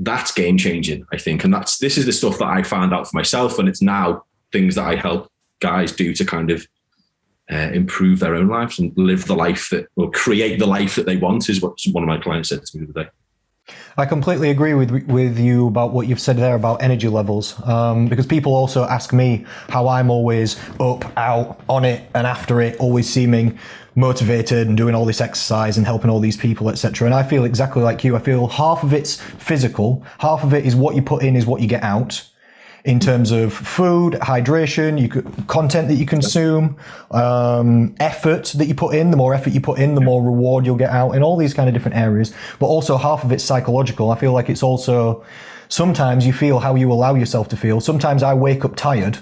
that's 0.00 0.32
game 0.32 0.56
changing, 0.56 1.04
I 1.12 1.18
think. 1.18 1.44
And 1.44 1.52
that's 1.52 1.78
this 1.78 1.98
is 1.98 2.06
the 2.06 2.12
stuff 2.12 2.38
that 2.38 2.48
I 2.48 2.62
found 2.62 2.94
out 2.94 3.08
for 3.08 3.16
myself. 3.16 3.58
And 3.58 3.68
it's 3.68 3.82
now 3.82 4.24
things 4.50 4.76
that 4.76 4.86
I 4.86 4.96
help 4.96 5.30
guys 5.60 5.92
do 5.92 6.14
to 6.14 6.24
kind 6.24 6.50
of 6.50 6.66
uh, 7.50 7.70
improve 7.72 8.20
their 8.20 8.34
own 8.34 8.48
lives 8.48 8.78
and 8.78 8.92
live 8.96 9.26
the 9.26 9.36
life 9.36 9.70
that 9.70 9.86
or 9.96 10.10
create 10.10 10.58
the 10.58 10.66
life 10.66 10.94
that 10.96 11.06
they 11.06 11.16
want 11.16 11.48
is 11.48 11.60
what 11.60 11.78
one 11.92 12.02
of 12.02 12.08
my 12.08 12.18
clients 12.18 12.50
said 12.50 12.64
to 12.64 12.78
me 12.78 12.84
the 12.84 12.92
other 12.92 13.04
day. 13.04 13.10
I 13.96 14.06
completely 14.06 14.50
agree 14.50 14.74
with 14.74 14.90
with 15.08 15.38
you 15.38 15.66
about 15.66 15.92
what 15.92 16.06
you've 16.06 16.20
said 16.20 16.36
there 16.36 16.54
about 16.54 16.82
energy 16.82 17.08
levels, 17.08 17.60
um, 17.66 18.06
because 18.06 18.26
people 18.26 18.54
also 18.54 18.84
ask 18.84 19.12
me 19.12 19.44
how 19.68 19.88
I'm 19.88 20.10
always 20.10 20.58
up, 20.80 21.04
out, 21.18 21.60
on 21.68 21.84
it, 21.84 22.08
and 22.14 22.26
after 22.26 22.60
it, 22.60 22.76
always 22.78 23.08
seeming 23.12 23.58
motivated 23.94 24.68
and 24.68 24.76
doing 24.76 24.94
all 24.94 25.04
this 25.04 25.20
exercise 25.20 25.76
and 25.76 25.84
helping 25.84 26.08
all 26.08 26.20
these 26.20 26.36
people, 26.36 26.70
etc. 26.70 27.06
And 27.06 27.14
I 27.14 27.24
feel 27.24 27.44
exactly 27.44 27.82
like 27.82 28.04
you. 28.04 28.14
I 28.14 28.20
feel 28.20 28.46
half 28.46 28.84
of 28.84 28.92
it's 28.92 29.20
physical, 29.20 30.04
half 30.18 30.44
of 30.44 30.54
it 30.54 30.64
is 30.64 30.76
what 30.76 30.94
you 30.94 31.02
put 31.02 31.22
in 31.22 31.34
is 31.34 31.44
what 31.44 31.60
you 31.60 31.66
get 31.66 31.82
out. 31.82 32.24
In 32.84 33.00
terms 33.00 33.30
of 33.30 33.52
food, 33.52 34.14
hydration, 34.14 35.00
you 35.00 35.08
could, 35.08 35.46
content 35.46 35.88
that 35.88 35.94
you 35.94 36.06
consume, 36.06 36.76
um, 37.10 37.94
effort 38.00 38.46
that 38.56 38.66
you 38.66 38.74
put 38.74 38.94
in. 38.94 39.10
The 39.10 39.16
more 39.16 39.34
effort 39.34 39.52
you 39.52 39.60
put 39.60 39.78
in, 39.78 39.94
the 39.94 40.00
more 40.00 40.22
reward 40.22 40.64
you'll 40.64 40.76
get 40.76 40.90
out 40.90 41.12
in 41.12 41.22
all 41.22 41.36
these 41.36 41.54
kind 41.54 41.68
of 41.68 41.74
different 41.74 41.96
areas. 41.96 42.32
But 42.58 42.66
also 42.66 42.96
half 42.96 43.24
of 43.24 43.32
it's 43.32 43.44
psychological. 43.44 44.10
I 44.10 44.18
feel 44.18 44.32
like 44.32 44.48
it's 44.48 44.62
also 44.62 45.24
sometimes 45.68 46.26
you 46.26 46.32
feel 46.32 46.60
how 46.60 46.74
you 46.74 46.90
allow 46.92 47.14
yourself 47.14 47.48
to 47.48 47.56
feel. 47.56 47.80
Sometimes 47.80 48.22
I 48.22 48.34
wake 48.34 48.64
up 48.64 48.76
tired 48.76 49.18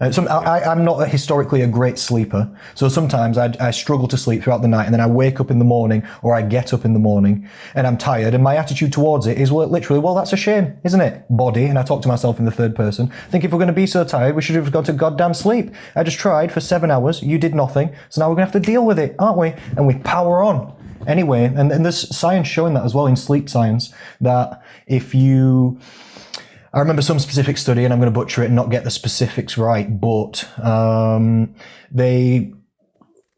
uh, 0.00 0.12
some, 0.12 0.28
I, 0.28 0.62
I'm 0.62 0.84
not 0.84 1.02
a, 1.02 1.06
historically 1.06 1.62
a 1.62 1.66
great 1.66 1.98
sleeper, 1.98 2.48
so 2.74 2.88
sometimes 2.88 3.36
I, 3.36 3.54
I 3.60 3.70
struggle 3.70 4.06
to 4.08 4.16
sleep 4.16 4.42
throughout 4.42 4.62
the 4.62 4.68
night, 4.68 4.84
and 4.84 4.94
then 4.94 5.00
I 5.00 5.06
wake 5.06 5.40
up 5.40 5.50
in 5.50 5.58
the 5.58 5.64
morning, 5.64 6.06
or 6.22 6.34
I 6.34 6.42
get 6.42 6.72
up 6.72 6.84
in 6.84 6.92
the 6.92 6.98
morning, 6.98 7.48
and 7.74 7.86
I'm 7.86 7.98
tired, 7.98 8.34
and 8.34 8.44
my 8.44 8.56
attitude 8.56 8.92
towards 8.92 9.26
it 9.26 9.38
is 9.38 9.50
well, 9.50 9.66
literally, 9.66 10.00
well, 10.00 10.14
that's 10.14 10.32
a 10.32 10.36
shame, 10.36 10.78
isn't 10.84 11.00
it, 11.00 11.24
body? 11.30 11.64
And 11.64 11.78
I 11.78 11.82
talk 11.82 12.02
to 12.02 12.08
myself 12.08 12.38
in 12.38 12.44
the 12.44 12.50
third 12.50 12.76
person. 12.76 13.10
I 13.10 13.30
think 13.30 13.44
if 13.44 13.52
we're 13.52 13.58
going 13.58 13.68
to 13.68 13.72
be 13.74 13.86
so 13.86 14.04
tired, 14.04 14.36
we 14.36 14.42
should 14.42 14.56
have 14.56 14.70
gone 14.70 14.84
to 14.84 14.92
goddamn 14.92 15.34
sleep. 15.34 15.70
I 15.96 16.04
just 16.04 16.18
tried 16.18 16.52
for 16.52 16.60
seven 16.60 16.90
hours, 16.90 17.22
you 17.22 17.38
did 17.38 17.54
nothing, 17.54 17.94
so 18.08 18.20
now 18.20 18.28
we're 18.28 18.36
going 18.36 18.46
to 18.46 18.52
have 18.52 18.62
to 18.62 18.66
deal 18.66 18.86
with 18.86 18.98
it, 18.98 19.16
aren't 19.18 19.38
we? 19.38 19.54
And 19.76 19.86
we 19.86 19.96
power 19.96 20.42
on 20.42 20.74
anyway. 21.06 21.44
And, 21.44 21.72
and 21.72 21.84
there's 21.84 22.16
science 22.16 22.46
showing 22.46 22.74
that 22.74 22.84
as 22.84 22.94
well 22.94 23.06
in 23.06 23.16
sleep 23.16 23.48
science 23.48 23.92
that 24.20 24.62
if 24.86 25.14
you 25.14 25.80
I 26.72 26.80
remember 26.80 27.02
some 27.02 27.18
specific 27.18 27.58
study, 27.58 27.84
and 27.84 27.92
I'm 27.92 28.00
going 28.00 28.12
to 28.12 28.18
butcher 28.18 28.42
it 28.42 28.46
and 28.46 28.56
not 28.56 28.70
get 28.70 28.84
the 28.84 28.90
specifics 28.90 29.56
right, 29.56 30.00
but 30.00 30.46
um, 30.62 31.54
they 31.90 32.52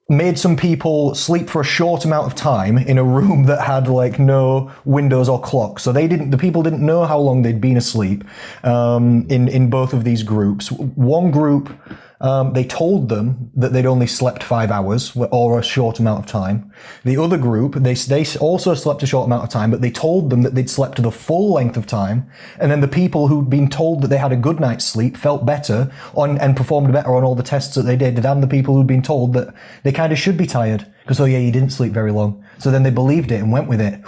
made 0.09 0.37
some 0.37 0.57
people 0.57 1.15
sleep 1.15 1.49
for 1.49 1.61
a 1.61 1.65
short 1.65 2.05
amount 2.05 2.27
of 2.27 2.35
time 2.35 2.77
in 2.77 2.99
a 2.99 3.05
room 3.05 3.45
that 3.45 3.65
had 3.65 3.87
like 3.87 4.19
no 4.19 4.71
windows 4.85 5.29
or 5.29 5.41
clock. 5.41 5.79
So 5.79 5.93
they 5.93 6.09
didn't, 6.09 6.31
the 6.31 6.37
people 6.37 6.65
didn't 6.65 6.85
know 6.85 7.05
how 7.05 7.19
long 7.19 7.43
they'd 7.43 7.61
been 7.61 7.77
asleep 7.77 8.25
um, 8.65 9.25
in 9.29 9.47
in 9.47 9.71
both 9.71 9.93
of 9.93 10.03
these 10.03 10.25
groups. 10.25 10.73
One 10.73 11.31
group 11.31 11.73
um, 12.21 12.53
they 12.53 12.65
told 12.65 13.09
them 13.09 13.51
that 13.55 13.73
they'd 13.73 13.87
only 13.87 14.07
slept 14.07 14.43
five 14.43 14.71
hours 14.71 15.17
or 15.17 15.59
a 15.59 15.63
short 15.63 15.99
amount 15.99 16.19
of 16.19 16.27
time. 16.27 16.71
The 17.05 17.17
other 17.17 17.39
group, 17.39 17.75
they, 17.75 17.95
they 17.95 18.27
also 18.41 18.75
slept 18.75 19.03
a 19.03 19.07
short 19.07 19.27
amount 19.27 19.45
of 19.45 19.49
time, 19.49 19.71
but 19.71 19.81
they 19.81 19.91
told 19.91 20.29
them 20.29 20.43
that 20.43 20.55
they'd 20.55 20.69
slept 20.69 21.03
the 21.03 21.11
full 21.11 21.55
length 21.55 21.77
of 21.77 21.87
time. 21.87 22.31
And 22.59 22.71
then 22.71 22.83
the 22.83 22.89
people 22.89 23.29
who'd 23.29 23.49
been 23.49 23.69
told 23.69 24.03
that 24.03 24.09
they 24.09 24.19
had 24.19 24.33
a 24.33 24.37
good 24.37 24.61
night's 24.61 24.85
sleep 24.85 25.17
felt 25.17 25.47
better 25.47 25.91
on, 26.15 26.37
and 26.39 26.57
performed 26.57 26.93
better 26.93 27.15
on 27.15 27.25
all 27.25 27.35
the 27.35 27.43
tests 27.43 27.75
that 27.75 27.83
they 27.83 27.97
did 27.97 28.17
than 28.17 28.41
the 28.41 28.47
people 28.47 28.75
who'd 28.75 28.87
been 28.87 29.03
told 29.03 29.33
that 29.33 29.55
they 29.83 29.93
kind 29.93 30.13
of 30.13 30.19
should 30.19 30.37
be 30.37 30.47
tired. 30.47 30.87
Because, 31.03 31.21
oh 31.21 31.25
yeah, 31.25 31.39
you 31.39 31.51
didn't 31.51 31.71
sleep 31.71 31.93
very 31.93 32.13
long. 32.13 32.45
So 32.59 32.71
then 32.71 32.83
they 32.83 32.91
believed 32.91 33.33
it 33.33 33.41
and 33.41 33.51
went 33.51 33.69
with 33.69 33.81
it. 33.81 34.01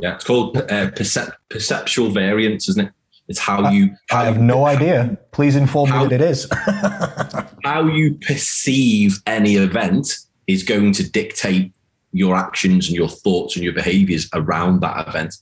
Yeah, 0.00 0.14
it's 0.14 0.24
called 0.24 0.56
uh, 0.56 0.90
percep- 0.92 1.34
perceptual 1.50 2.10
variance, 2.10 2.68
isn't 2.68 2.86
it? 2.86 2.92
It's 3.28 3.38
how 3.38 3.70
you. 3.70 3.94
How 4.08 4.20
I 4.20 4.24
have 4.24 4.40
no 4.40 4.64
idea. 4.64 5.18
Please 5.32 5.54
inform 5.54 5.90
how, 5.90 6.02
me 6.02 6.08
that 6.08 6.20
it 6.20 6.30
is. 6.30 6.48
how 7.64 7.86
you 7.86 8.14
perceive 8.14 9.18
any 9.26 9.56
event 9.56 10.16
is 10.46 10.62
going 10.62 10.92
to 10.92 11.08
dictate 11.08 11.72
your 12.12 12.36
actions 12.36 12.88
and 12.88 12.96
your 12.96 13.08
thoughts 13.08 13.54
and 13.54 13.64
your 13.64 13.74
behaviors 13.74 14.28
around 14.32 14.80
that 14.80 15.06
event. 15.08 15.34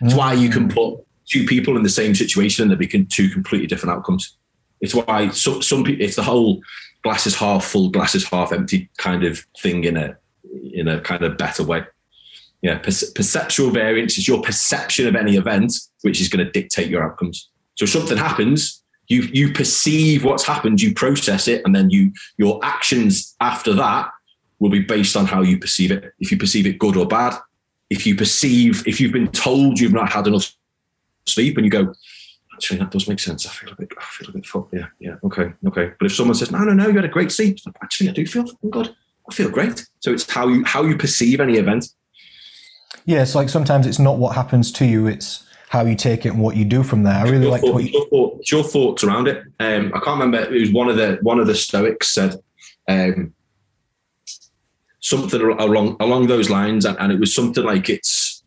It's 0.00 0.14
mm. 0.14 0.18
why 0.18 0.32
you 0.32 0.50
can 0.50 0.68
put 0.68 0.98
two 1.26 1.46
people 1.46 1.76
in 1.76 1.84
the 1.84 1.88
same 1.88 2.14
situation 2.14 2.64
and 2.64 2.72
they 2.72 2.76
become 2.76 3.06
two 3.06 3.28
completely 3.28 3.68
different 3.68 3.96
outcomes. 3.96 4.36
It's 4.80 4.94
why 4.94 5.30
some, 5.30 5.62
some 5.62 5.84
people, 5.84 6.04
it's 6.04 6.16
the 6.16 6.24
whole 6.24 6.60
glass 7.04 7.26
is 7.26 7.36
half 7.36 7.64
full, 7.64 7.90
glass 7.90 8.16
is 8.16 8.24
half 8.24 8.52
empty 8.52 8.90
kind 8.98 9.22
of 9.22 9.44
thing 9.60 9.84
in 9.84 9.96
a 9.96 10.16
in 10.74 10.88
a 10.88 11.00
kind 11.00 11.22
of 11.22 11.38
better 11.38 11.62
way 11.62 11.82
yeah, 12.62 12.78
perceptual 12.78 13.70
variance 13.70 14.16
is 14.18 14.28
your 14.28 14.40
perception 14.40 15.08
of 15.08 15.16
any 15.16 15.36
event, 15.36 15.74
which 16.02 16.20
is 16.20 16.28
going 16.28 16.44
to 16.44 16.50
dictate 16.52 16.88
your 16.88 17.02
outcomes. 17.02 17.50
So 17.74 17.84
if 17.84 17.90
something 17.90 18.16
happens, 18.16 18.82
you 19.08 19.22
you 19.32 19.52
perceive 19.52 20.24
what's 20.24 20.44
happened, 20.44 20.80
you 20.80 20.94
process 20.94 21.48
it, 21.48 21.62
and 21.64 21.74
then 21.74 21.90
you 21.90 22.12
your 22.38 22.60
actions 22.62 23.34
after 23.40 23.74
that 23.74 24.10
will 24.60 24.70
be 24.70 24.78
based 24.78 25.16
on 25.16 25.26
how 25.26 25.42
you 25.42 25.58
perceive 25.58 25.90
it. 25.90 26.12
If 26.20 26.30
you 26.30 26.38
perceive 26.38 26.66
it 26.66 26.78
good 26.78 26.96
or 26.96 27.06
bad, 27.06 27.34
if 27.90 28.06
you 28.06 28.14
perceive 28.14 28.86
if 28.86 29.00
you've 29.00 29.12
been 29.12 29.32
told 29.32 29.80
you've 29.80 29.92
not 29.92 30.12
had 30.12 30.28
enough 30.28 30.54
sleep, 31.26 31.56
and 31.56 31.66
you 31.66 31.70
go, 31.70 31.92
actually 32.54 32.78
that 32.78 32.92
does 32.92 33.08
make 33.08 33.18
sense. 33.18 33.44
I 33.44 33.50
feel 33.50 33.72
a 33.72 33.76
bit, 33.76 33.92
I 33.98 34.04
feel 34.04 34.28
a 34.28 34.32
bit 34.32 34.46
fucked. 34.46 34.72
Yeah, 34.72 34.86
yeah, 35.00 35.16
okay, 35.24 35.52
okay. 35.66 35.90
But 35.98 36.06
if 36.06 36.14
someone 36.14 36.36
says, 36.36 36.52
no, 36.52 36.58
no, 36.58 36.72
no, 36.72 36.86
you 36.86 36.94
had 36.94 37.04
a 37.04 37.08
great 37.08 37.32
sleep, 37.32 37.58
actually 37.82 38.08
I 38.08 38.12
do 38.12 38.24
feel 38.24 38.44
good. 38.70 38.94
I 39.28 39.34
feel 39.34 39.50
great. 39.50 39.84
So 39.98 40.12
it's 40.12 40.30
how 40.30 40.46
you 40.46 40.64
how 40.64 40.84
you 40.84 40.96
perceive 40.96 41.40
any 41.40 41.56
event. 41.58 41.88
Yeah, 43.04 43.22
it's 43.22 43.34
like 43.34 43.48
sometimes 43.48 43.86
it's 43.86 43.98
not 43.98 44.18
what 44.18 44.34
happens 44.34 44.70
to 44.72 44.84
you; 44.84 45.06
it's 45.06 45.46
how 45.68 45.84
you 45.84 45.96
take 45.96 46.26
it 46.26 46.30
and 46.30 46.40
what 46.40 46.56
you 46.56 46.64
do 46.64 46.82
from 46.82 47.02
there. 47.02 47.14
I 47.14 47.22
really 47.22 47.46
like 47.46 47.62
what 47.62 47.82
you... 47.82 47.90
your, 47.90 48.06
thought, 48.08 48.50
your 48.50 48.62
thoughts 48.62 49.04
around 49.04 49.26
it. 49.28 49.42
Um, 49.58 49.92
I 49.94 50.00
can't 50.00 50.20
remember. 50.20 50.38
It 50.38 50.60
was 50.60 50.72
one 50.72 50.88
of 50.88 50.96
the 50.96 51.18
one 51.22 51.40
of 51.40 51.46
the 51.46 51.54
Stoics 51.54 52.10
said 52.10 52.36
um, 52.88 53.32
something 55.00 55.40
along 55.40 55.96
along 56.00 56.26
those 56.26 56.50
lines, 56.50 56.84
and, 56.84 56.98
and, 56.98 57.12
it 57.12 57.18
was 57.18 57.34
something 57.34 57.64
like 57.64 57.88
it's 57.88 58.44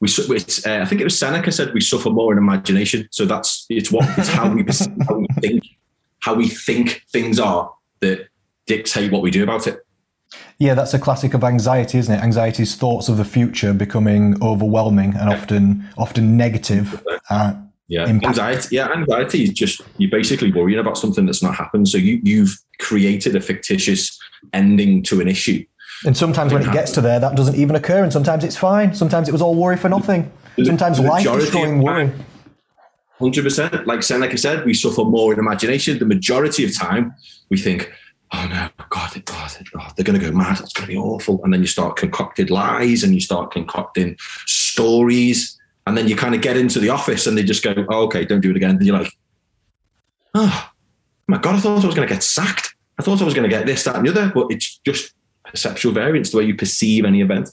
we. 0.00 0.08
It's, 0.08 0.66
uh, 0.66 0.80
I 0.82 0.84
think 0.84 1.00
it 1.00 1.04
was 1.04 1.18
Seneca 1.18 1.50
said 1.50 1.74
we 1.74 1.80
suffer 1.80 2.10
more 2.10 2.32
in 2.32 2.38
imagination. 2.38 3.08
So 3.10 3.24
that's 3.24 3.66
it's 3.68 3.90
what 3.90 4.06
it's 4.18 4.28
how 4.28 4.52
we 4.52 4.64
how 5.08 5.16
we 5.16 5.26
think 5.40 5.64
how 6.20 6.34
we 6.34 6.48
think 6.48 7.02
things 7.12 7.40
are 7.40 7.72
that 8.00 8.28
dictate 8.66 9.12
what 9.12 9.22
we 9.22 9.30
do 9.30 9.42
about 9.42 9.66
it. 9.66 9.83
Yeah, 10.58 10.74
that's 10.74 10.94
a 10.94 10.98
classic 10.98 11.34
of 11.34 11.42
anxiety, 11.42 11.98
isn't 11.98 12.14
it? 12.14 12.22
Anxiety's 12.22 12.76
thoughts 12.76 13.08
of 13.08 13.16
the 13.16 13.24
future 13.24 13.72
becoming 13.72 14.40
overwhelming 14.42 15.14
and 15.16 15.28
often 15.28 15.88
often 15.98 16.36
negative. 16.36 17.04
Uh, 17.28 17.54
yeah, 17.88 18.08
impact. 18.08 18.38
anxiety. 18.38 18.76
Yeah, 18.76 18.90
anxiety 18.92 19.42
is 19.42 19.50
just 19.50 19.82
you're 19.98 20.10
basically 20.10 20.52
worrying 20.52 20.78
about 20.78 20.96
something 20.96 21.26
that's 21.26 21.42
not 21.42 21.54
happened. 21.54 21.88
So 21.88 21.98
you 21.98 22.20
you've 22.22 22.56
created 22.80 23.36
a 23.36 23.40
fictitious 23.40 24.18
ending 24.52 25.02
to 25.04 25.20
an 25.20 25.28
issue. 25.28 25.64
And 26.06 26.16
sometimes 26.16 26.52
when 26.52 26.62
it 26.62 26.72
gets 26.72 26.92
to 26.92 27.00
there, 27.00 27.18
that 27.20 27.36
doesn't 27.36 27.56
even 27.56 27.76
occur, 27.76 28.02
and 28.02 28.12
sometimes 28.12 28.44
it's 28.44 28.56
fine. 28.56 28.94
Sometimes 28.94 29.28
it 29.28 29.32
was 29.32 29.42
all 29.42 29.54
worry 29.54 29.76
for 29.76 29.88
nothing. 29.88 30.30
Sometimes 30.62 31.00
life 31.00 31.24
destroying 31.24 31.82
worry. 31.82 32.12
Hundred 33.18 33.44
percent. 33.44 33.86
Like 33.86 34.02
Seneca 34.02 34.36
said, 34.36 34.64
we 34.64 34.74
suffer 34.74 35.04
more 35.04 35.32
in 35.32 35.38
imagination. 35.38 35.98
The 35.98 36.04
majority 36.04 36.64
of 36.64 36.76
time, 36.76 37.14
we 37.48 37.58
think 37.58 37.92
oh 38.34 38.48
no, 38.48 38.68
God, 38.90 39.22
oh, 39.30 39.88
they're 39.96 40.04
going 40.04 40.18
to 40.18 40.24
go 40.24 40.32
mad. 40.32 40.60
It's 40.60 40.72
going 40.72 40.86
to 40.86 40.92
be 40.92 40.96
awful. 40.96 41.42
And 41.44 41.52
then 41.52 41.60
you 41.60 41.66
start 41.66 41.96
concocted 41.96 42.50
lies 42.50 43.02
and 43.04 43.14
you 43.14 43.20
start 43.20 43.52
concocting 43.52 44.16
stories. 44.46 45.58
And 45.86 45.96
then 45.96 46.08
you 46.08 46.16
kind 46.16 46.34
of 46.34 46.40
get 46.40 46.56
into 46.56 46.80
the 46.80 46.88
office 46.88 47.26
and 47.26 47.36
they 47.36 47.42
just 47.42 47.62
go, 47.62 47.74
oh, 47.90 48.04
okay, 48.04 48.24
don't 48.24 48.40
do 48.40 48.50
it 48.50 48.56
again. 48.56 48.70
And 48.70 48.82
you're 48.84 48.98
like, 48.98 49.12
oh 50.34 50.70
my 51.28 51.38
God, 51.38 51.56
I 51.56 51.60
thought 51.60 51.82
I 51.82 51.86
was 51.86 51.94
going 51.94 52.08
to 52.08 52.12
get 52.14 52.22
sacked. 52.22 52.74
I 52.98 53.02
thought 53.02 53.20
I 53.20 53.24
was 53.24 53.34
going 53.34 53.48
to 53.48 53.54
get 53.54 53.66
this, 53.66 53.84
that, 53.84 53.96
and 53.96 54.06
the 54.06 54.10
other. 54.10 54.32
But 54.34 54.46
it's 54.50 54.78
just 54.78 55.14
perceptual 55.44 55.92
variance, 55.92 56.30
the 56.30 56.38
way 56.38 56.44
you 56.44 56.56
perceive 56.56 57.04
any 57.04 57.20
event. 57.20 57.50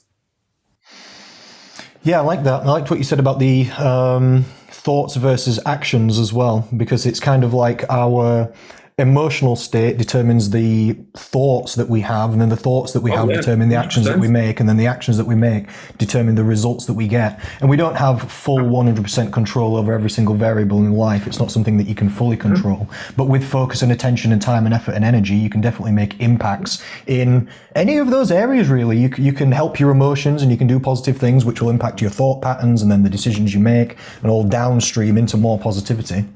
Yeah, 2.02 2.18
I 2.18 2.22
like 2.22 2.42
that. 2.44 2.62
I 2.62 2.66
liked 2.66 2.90
what 2.90 2.98
you 2.98 3.04
said 3.04 3.20
about 3.20 3.38
the 3.38 3.70
um, 3.72 4.44
thoughts 4.68 5.14
versus 5.14 5.60
actions 5.64 6.18
as 6.18 6.32
well, 6.32 6.68
because 6.76 7.06
it's 7.06 7.20
kind 7.20 7.44
of 7.44 7.54
like 7.54 7.84
our 7.88 8.52
emotional 8.98 9.56
state 9.56 9.96
determines 9.96 10.50
the 10.50 10.92
thoughts 11.14 11.76
that 11.76 11.88
we 11.88 12.02
have, 12.02 12.32
and 12.32 12.40
then 12.40 12.50
the 12.50 12.56
thoughts 12.56 12.92
that 12.92 13.00
we 13.00 13.10
oh, 13.12 13.16
have 13.16 13.30
yeah. 13.30 13.36
determine 13.36 13.68
the 13.70 13.74
actions 13.74 14.06
that 14.06 14.18
we 14.18 14.28
make, 14.28 14.60
and 14.60 14.68
then 14.68 14.76
the 14.76 14.86
actions 14.86 15.16
that 15.16 15.24
we 15.24 15.34
make 15.34 15.66
determine 15.96 16.34
the 16.34 16.44
results 16.44 16.84
that 16.86 16.92
we 16.92 17.08
get. 17.08 17.40
And 17.60 17.70
we 17.70 17.76
don't 17.76 17.96
have 17.96 18.30
full 18.30 18.58
100% 18.58 19.32
control 19.32 19.76
over 19.76 19.94
every 19.94 20.10
single 20.10 20.34
variable 20.34 20.78
in 20.78 20.92
life. 20.92 21.26
It's 21.26 21.38
not 21.38 21.50
something 21.50 21.78
that 21.78 21.86
you 21.86 21.94
can 21.94 22.10
fully 22.10 22.36
mm-hmm. 22.36 22.54
control. 22.54 22.76
Mm-hmm. 22.76 23.14
But 23.16 23.28
with 23.28 23.48
focus 23.48 23.80
and 23.80 23.92
attention 23.92 24.30
and 24.30 24.42
time 24.42 24.66
and 24.66 24.74
effort 24.74 24.92
and 24.92 25.04
energy, 25.04 25.36
you 25.36 25.48
can 25.48 25.62
definitely 25.62 25.92
make 25.92 26.20
impacts 26.20 26.82
in 27.06 27.48
any 27.74 27.96
of 27.96 28.10
those 28.10 28.30
areas, 28.30 28.68
really. 28.68 28.98
You, 28.98 29.10
you 29.16 29.32
can 29.32 29.52
help 29.52 29.80
your 29.80 29.90
emotions 29.90 30.42
and 30.42 30.50
you 30.50 30.58
can 30.58 30.66
do 30.66 30.78
positive 30.78 31.16
things, 31.16 31.46
which 31.46 31.62
will 31.62 31.70
impact 31.70 32.02
your 32.02 32.10
thought 32.10 32.42
patterns 32.42 32.82
and 32.82 32.90
then 32.90 33.02
the 33.02 33.10
decisions 33.10 33.54
you 33.54 33.60
make, 33.60 33.96
and 34.20 34.30
all 34.30 34.44
downstream 34.44 35.16
into 35.16 35.38
more 35.38 35.58
positivity. 35.58 36.26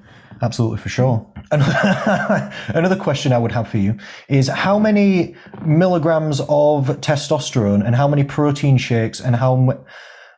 Absolutely, 0.42 0.78
for 0.78 0.88
sure. 0.88 1.26
Another 1.50 2.96
question 2.96 3.32
I 3.32 3.38
would 3.38 3.52
have 3.52 3.68
for 3.68 3.78
you 3.78 3.96
is 4.28 4.48
how 4.48 4.78
many 4.78 5.34
milligrams 5.64 6.40
of 6.40 6.88
testosterone 7.00 7.84
and 7.84 7.94
how 7.94 8.08
many 8.08 8.24
protein 8.24 8.76
shakes 8.76 9.20
and 9.20 9.36
how 9.36 9.84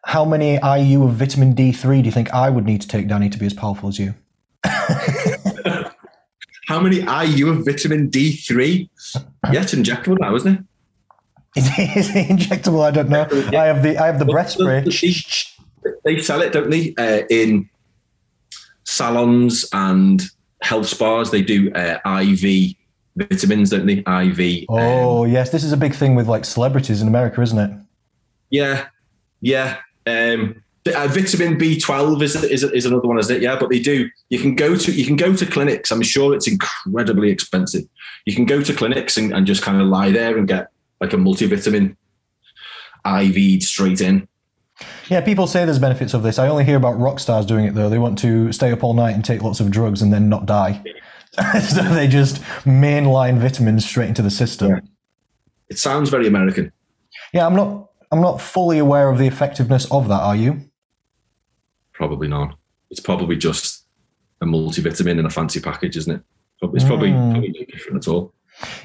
how 0.05 0.25
many 0.25 0.55
IU 0.55 1.05
of 1.05 1.15
vitamin 1.15 1.55
D3 1.55 2.01
do 2.01 2.07
you 2.07 2.13
think 2.13 2.33
I 2.33 2.49
would 2.51 2.65
need 2.65 2.81
to 2.83 2.89
take, 2.89 3.09
Danny, 3.09 3.29
to 3.29 3.39
be 3.39 3.47
as 3.47 3.55
powerful 3.55 3.89
as 3.89 3.99
you? 3.99 4.15
how 6.67 6.81
many 6.81 6.99
IU 7.01 7.49
of 7.51 7.65
vitamin 7.65 8.11
D3? 8.11 8.89
Yes, 9.53 9.75
injectable 9.75 10.19
now, 10.21 10.35
isn't 10.35 10.55
it? 10.55 10.65
Is 11.57 11.69
it 12.15 12.29
injectable? 12.29 12.85
I 12.85 12.91
don't 12.91 13.09
know. 13.09 13.27
I 13.59 13.65
have 13.67 13.83
the 13.83 13.99
I 13.99 14.07
have 14.07 14.19
the 14.19 14.25
breath 14.25 14.51
spray. 14.51 14.85
They 16.05 16.21
sell 16.21 16.43
it, 16.43 16.53
don't 16.53 16.71
they? 16.71 16.95
Uh, 16.97 17.27
in 17.31 17.69
salons 18.89 19.69
and 19.75 20.23
health 20.63 20.89
spas, 20.89 21.31
they 21.31 21.43
do 21.43 21.71
uh, 21.73 21.99
IV 22.23 22.75
vitamins, 23.17 23.71
don't 23.71 23.87
they? 23.87 23.99
IV. 23.99 24.65
Oh 24.71 25.25
um, 25.25 25.31
yes, 25.31 25.51
this 25.51 25.63
is 25.63 25.73
a 25.73 25.77
big 25.77 25.95
thing 25.95 26.15
with 26.15 26.27
like 26.27 26.45
celebrities 26.45 27.03
in 27.03 27.09
America, 27.09 27.43
isn't 27.43 27.59
it? 27.59 27.71
Yeah, 28.51 28.87
yeah. 29.43 29.77
Um, 30.07 30.63
uh, 30.87 31.07
vitamin 31.09 31.59
B12 31.59 32.23
is, 32.23 32.43
is 32.45 32.65
is 32.65 32.87
another 32.87 33.07
one, 33.07 33.19
isn't 33.19 33.37
it? 33.37 33.43
Yeah, 33.43 33.59
but 33.61 33.69
they 33.69 33.79
do. 33.79 34.09
You 34.31 34.39
can 34.39 34.55
go 34.55 34.75
to 34.75 34.91
you 34.91 35.05
can 35.05 35.17
go 35.17 35.35
to 35.35 35.45
clinics. 35.45 35.91
I'm 35.91 36.03
sure 36.03 36.35
it's 36.35 36.49
incredibly 36.49 37.31
expensive. 37.31 37.85
You 38.25 38.35
can 38.35 38.47
go 38.47 38.63
to 38.63 38.73
clinics 38.73 39.19
and, 39.19 39.35
and 39.35 39.47
just 39.47 39.63
kind 39.63 39.83
of 39.83 39.89
lie 39.89 40.11
there 40.11 40.39
and 40.39 40.49
get 40.49 40.69
like 41.03 41.13
a 41.13 41.17
multivitamin 41.17 41.95
IV'd 43.05 43.63
straight 43.63 44.01
in. 44.01 44.27
Yeah, 45.09 45.21
people 45.23 45.47
say 45.47 45.65
there's 45.65 45.79
benefits 45.79 46.15
of 46.15 46.23
this. 46.23 46.39
I 46.39 46.49
only 46.49 46.65
hear 46.65 46.77
about 46.77 46.99
rock 46.99 47.19
stars 47.19 47.47
doing 47.47 47.65
it 47.65 47.75
though. 47.75 47.89
They 47.89 47.99
want 47.99 48.19
to 48.19 48.53
stay 48.53 48.73
up 48.73 48.85
all 48.85 48.95
night 48.95 49.15
and 49.15 49.25
take 49.25 49.43
lots 49.43 49.61
of 49.61 49.71
drugs 49.71 50.03
and 50.03 50.13
then 50.13 50.29
not 50.29 50.47
die. 50.47 50.83
so 51.61 51.83
they 51.83 52.09
just 52.09 52.43
mainline 52.65 53.39
vitamins 53.39 53.87
straight 53.87 54.09
into 54.09 54.23
the 54.23 54.31
system. 54.31 54.71
Yeah. 54.71 54.81
It 55.71 55.79
sounds 55.79 56.11
very 56.11 56.27
American. 56.27 56.73
Yeah, 57.33 57.47
I'm 57.47 57.55
not 57.55 57.91
I'm 58.11 58.21
not 58.21 58.41
fully 58.41 58.79
aware 58.79 59.11
of 59.11 59.19
the 59.19 59.27
effectiveness 59.27 59.91
of 59.91 60.09
that, 60.09 60.21
are 60.21 60.37
you? 60.37 60.61
Probably 61.93 62.29
not. 62.29 62.57
It's 62.91 63.01
probably 63.01 63.37
just 63.37 63.85
a 64.41 64.47
multivitamin 64.47 65.19
in 65.19 65.27
a 65.27 65.31
fancy 65.31 65.61
package, 65.61 65.97
isn't 65.97 66.17
it? 66.17 66.23
It's 66.75 66.85
probably, 66.85 67.11
mm. 67.11 67.33
probably 67.33 67.49
no 67.51 67.65
different 67.67 68.07
at 68.07 68.09
all. 68.09 68.33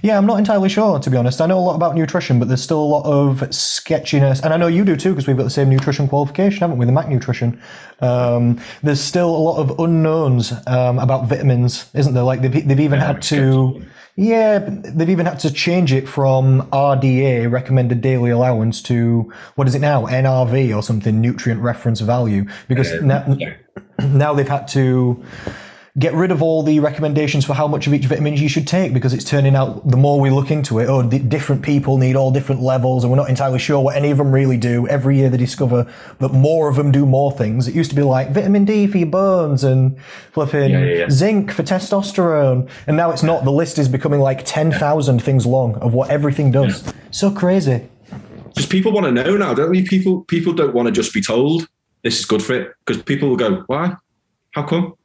Yeah, 0.01 0.17
I'm 0.17 0.25
not 0.25 0.38
entirely 0.38 0.69
sure, 0.69 0.99
to 0.99 1.09
be 1.09 1.17
honest. 1.17 1.41
I 1.41 1.45
know 1.45 1.57
a 1.57 1.62
lot 1.62 1.75
about 1.75 1.95
nutrition, 1.95 2.39
but 2.39 2.47
there's 2.47 2.62
still 2.62 2.81
a 2.81 2.86
lot 2.86 3.05
of 3.05 3.53
sketchiness. 3.53 4.41
And 4.41 4.53
I 4.53 4.57
know 4.57 4.67
you 4.67 4.86
do 4.86 4.95
too, 4.95 5.09
because 5.12 5.27
we've 5.27 5.38
got 5.38 5.43
the 5.43 5.49
same 5.49 5.69
nutrition 5.69 6.07
qualification, 6.07 6.59
haven't 6.59 6.77
we? 6.77 6.86
The 6.86 6.91
MacNutrition. 6.91 7.59
Um, 8.01 8.59
there's 8.83 9.01
still 9.01 9.29
a 9.29 9.38
lot 9.38 9.57
of 9.57 9.79
unknowns 9.79 10.53
um, 10.67 10.99
about 10.99 11.27
vitamins, 11.27 11.89
isn't 11.93 12.13
there? 12.13 12.23
Like 12.23 12.41
they've, 12.41 12.67
they've 12.67 12.79
even 12.79 12.99
had 12.99 13.21
to. 13.23 13.83
Yeah, 14.15 14.59
they've 14.59 15.09
even 15.09 15.25
had 15.25 15.39
to 15.39 15.51
change 15.51 15.91
it 15.91 16.07
from 16.07 16.69
RDA, 16.69 17.51
recommended 17.51 18.01
daily 18.01 18.29
allowance, 18.29 18.79
to 18.83 19.33
what 19.55 19.67
is 19.67 19.73
it 19.73 19.79
now? 19.79 20.05
NRV 20.05 20.75
or 20.75 20.83
something, 20.83 21.19
nutrient 21.19 21.62
reference 21.62 21.99
value. 21.99 22.45
Because 22.67 23.01
now, 23.01 23.25
now 23.99 24.36
they've 24.36 24.47
had 24.47 24.67
to 24.69 25.23
get 25.99 26.12
rid 26.15 26.32
of 26.32 26.41
all 26.41 26.63
the 26.63 26.79
recommendations 26.79 27.45
for 27.45 27.53
how 27.53 27.67
much 27.67 27.86
of 27.86 27.93
each 27.93 28.06
vitamin 28.06 28.36
you 28.36 28.49
should 28.49 28.67
take 28.67 28.93
because 28.93 29.13
it's 29.13 29.23
turning 29.23 29.56
out 29.56 29.88
the 29.88 29.97
more 29.97 30.19
we 30.19 30.32
look 30.32 30.49
into 30.49 30.79
it, 30.79 30.89
oh, 30.89 31.03
different 31.03 31.62
people 31.62 31.99
need 31.99 32.15
all 32.15 32.32
different 32.32 32.62
levels 32.62 33.03
and 33.03 33.12
we're 33.12 33.17
not 33.17 33.29
entirely 33.29 33.60
sure 33.60 33.79
what 33.79 33.95
any 33.95 34.10
of 34.10 34.17
them 34.17 34.32
really 34.32 34.58
do. 34.58 34.88
Every 34.88 35.17
year 35.17 35.29
they 35.29 35.38
discover 35.38 35.86
that 36.17 36.34
more 36.34 36.67
of 36.67 36.77
them 36.77 36.91
do 36.91 37.06
more 37.06 37.32
things. 37.32 37.67
It 37.67 37.75
used 37.75 37.91
to 37.91 37.95
be 37.95 38.01
like 38.01 38.32
vitamin 38.32 38.65
D 38.65 38.88
for 38.88 38.97
your 38.97 39.08
bones 39.08 39.63
and 39.63 39.99
flipping 40.32 40.71
yeah, 40.71 40.79
yeah, 40.79 40.93
yeah. 40.95 41.10
zinc 41.12 41.51
for 41.51 41.62
testosterone. 41.62 42.67
And 42.88 42.97
now 42.97 43.12
it's 43.12 43.21
not. 43.21 43.43
The 43.43 43.51
list 43.51 43.77
is 43.77 43.88
becoming 43.88 44.19
like 44.19 44.43
10,000 44.45 45.21
things 45.21 45.45
long 45.45 45.75
of 45.75 45.93
what 45.93 46.10
everything 46.10 46.51
does. 46.51 46.91
So 47.12 47.29
crazy. 47.29 47.88
Just 48.56 48.71
people 48.71 48.91
want 48.91 49.06
to 49.06 49.12
know 49.12 49.38
now, 49.38 49.53
don't 49.53 49.69
we? 49.69 49.84
People, 49.84 50.23
people 50.23 50.53
don't 50.53 50.73
want 50.73 50.88
to 50.88 50.91
just 50.91 51.13
be 51.13 51.21
told 51.21 51.67
this 52.01 52.19
is 52.19 52.25
good 52.25 52.41
for 52.41 52.53
it 52.53 52.73
because 52.84 53.01
people 53.03 53.29
will 53.29 53.38
go, 53.38 53.63
why? 53.67 53.95
How 54.51 54.63
come? 54.63 54.95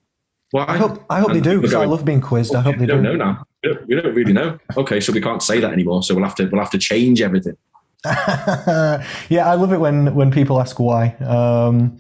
Why? 0.51 0.65
I 0.67 0.77
hope, 0.79 1.05
I 1.11 1.21
hope 1.21 1.33
they 1.33 1.41
do 1.41 1.61
because 1.61 1.75
I 1.75 1.85
love 1.85 2.05
being 2.05 2.21
quizzed. 2.21 2.55
I 2.55 2.61
hope 2.61 2.77
they 2.77 2.87
don't 2.87 3.03
do. 3.03 3.11
know 3.11 3.17
now. 3.17 3.45
We 3.63 3.71
don't, 3.71 3.89
we 3.89 3.95
don't 4.01 4.15
really 4.15 4.33
know. 4.33 4.59
Okay, 4.77 5.01
so 5.01 5.13
we 5.13 5.21
can't 5.21 5.43
say 5.43 5.61
that 5.61 5.73
anymore. 5.73 6.03
So 6.03 6.15
we'll 6.15 6.25
have 6.25 6.37
to 6.37 6.47
we'll 6.47 6.61
have 6.61 6.71
to 6.71 6.79
change 6.79 7.21
everything. 7.21 7.57
yeah, 8.05 9.03
I 9.45 9.55
love 9.55 9.73
it 9.73 9.79
when 9.79 10.15
when 10.15 10.31
people 10.31 10.61
ask 10.61 10.79
why. 10.79 11.09
Um, 11.17 11.99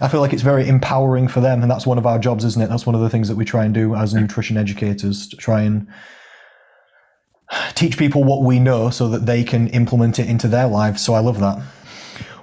I 0.00 0.08
feel 0.08 0.20
like 0.20 0.32
it's 0.32 0.42
very 0.42 0.68
empowering 0.68 1.28
for 1.28 1.40
them, 1.40 1.62
and 1.62 1.70
that's 1.70 1.86
one 1.86 1.96
of 1.96 2.06
our 2.06 2.18
jobs, 2.18 2.44
isn't 2.44 2.60
it? 2.60 2.68
That's 2.68 2.84
one 2.84 2.94
of 2.94 3.00
the 3.00 3.08
things 3.08 3.28
that 3.28 3.36
we 3.36 3.44
try 3.44 3.64
and 3.64 3.72
do 3.72 3.94
as 3.94 4.12
nutrition 4.12 4.56
educators 4.56 5.28
to 5.28 5.36
try 5.36 5.62
and 5.62 5.86
teach 7.74 7.96
people 7.96 8.24
what 8.24 8.42
we 8.42 8.58
know 8.58 8.90
so 8.90 9.08
that 9.08 9.26
they 9.26 9.44
can 9.44 9.68
implement 9.68 10.18
it 10.18 10.28
into 10.28 10.48
their 10.48 10.66
lives. 10.66 11.02
So 11.02 11.14
I 11.14 11.20
love 11.20 11.38
that. 11.40 11.62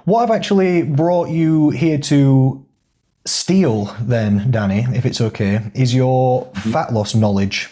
What 0.04 0.22
I've 0.22 0.30
actually 0.30 0.82
brought 0.82 1.28
you 1.28 1.70
here 1.70 1.98
to 1.98 2.66
steal 3.24 3.96
then, 4.00 4.50
Danny, 4.50 4.86
if 4.94 5.04
it's 5.04 5.20
okay, 5.20 5.70
is 5.74 5.94
your 5.94 6.46
mm-hmm. 6.46 6.70
fat 6.72 6.92
loss 6.92 7.14
knowledge. 7.14 7.68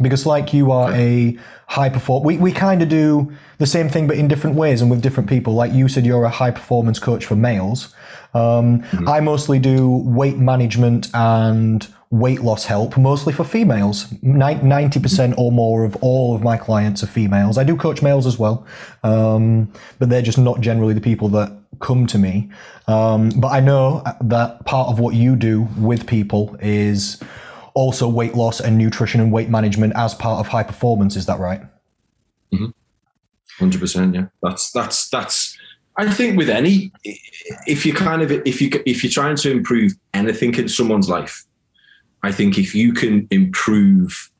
Because 0.00 0.24
like 0.24 0.54
you 0.54 0.72
are 0.72 0.90
a 0.94 1.38
high 1.68 1.90
perform 1.90 2.24
we, 2.24 2.38
we 2.38 2.52
kind 2.52 2.82
of 2.82 2.88
do 2.88 3.32
the 3.58 3.66
same 3.66 3.88
thing 3.88 4.08
but 4.08 4.16
in 4.16 4.26
different 4.26 4.56
ways 4.56 4.80
and 4.80 4.90
with 4.90 5.02
different 5.02 5.28
people. 5.28 5.52
Like 5.52 5.72
you 5.72 5.88
said 5.88 6.06
you're 6.06 6.24
a 6.24 6.30
high 6.30 6.50
performance 6.50 6.98
coach 6.98 7.26
for 7.26 7.36
males. 7.36 7.94
Um, 8.34 8.82
mm-hmm. 8.82 9.08
I 9.08 9.20
mostly 9.20 9.58
do 9.58 9.88
weight 9.88 10.38
management 10.38 11.08
and 11.14 11.86
weight 12.10 12.40
loss 12.40 12.64
help, 12.64 12.96
mostly 12.96 13.32
for 13.32 13.44
females. 13.44 14.06
90% 14.06 15.34
or 15.38 15.52
more 15.52 15.84
of 15.84 15.96
all 15.96 16.34
of 16.34 16.42
my 16.42 16.56
clients 16.56 17.02
are 17.02 17.06
females. 17.06 17.56
I 17.56 17.64
do 17.64 17.76
coach 17.76 18.02
males 18.02 18.26
as 18.26 18.38
well, 18.38 18.66
um, 19.04 19.72
but 19.98 20.08
they're 20.08 20.22
just 20.22 20.38
not 20.38 20.60
generally 20.60 20.92
the 20.92 21.00
people 21.00 21.28
that 21.30 21.56
come 21.80 22.06
to 22.08 22.18
me. 22.18 22.50
Um, 22.88 23.30
but 23.36 23.48
I 23.48 23.60
know 23.60 24.02
that 24.20 24.64
part 24.66 24.88
of 24.88 24.98
what 24.98 25.14
you 25.14 25.36
do 25.36 25.68
with 25.78 26.06
people 26.06 26.56
is 26.60 27.22
also 27.74 28.08
weight 28.08 28.34
loss 28.34 28.60
and 28.60 28.76
nutrition 28.76 29.20
and 29.20 29.30
weight 29.32 29.48
management 29.48 29.92
as 29.94 30.14
part 30.14 30.40
of 30.40 30.48
high 30.48 30.64
performance. 30.64 31.14
Is 31.14 31.26
that 31.26 31.38
right? 31.38 31.62
Mm-hmm. 32.52 33.64
100%. 33.64 34.14
Yeah. 34.14 34.26
That's, 34.42 34.72
that's, 34.72 35.08
that's, 35.10 35.49
I 36.00 36.10
think 36.10 36.38
with 36.38 36.48
any, 36.48 36.92
if 37.66 37.84
you 37.84 37.92
kind 37.92 38.22
of, 38.22 38.30
if 38.30 38.62
you, 38.62 38.70
if 38.86 39.04
you're 39.04 39.10
trying 39.10 39.36
to 39.36 39.50
improve 39.50 39.92
anything 40.14 40.54
in 40.54 40.68
someone's 40.68 41.10
life, 41.10 41.44
I 42.22 42.32
think 42.32 42.58
if 42.58 42.74
you 42.74 42.94
can 42.94 43.28
improve 43.30 44.30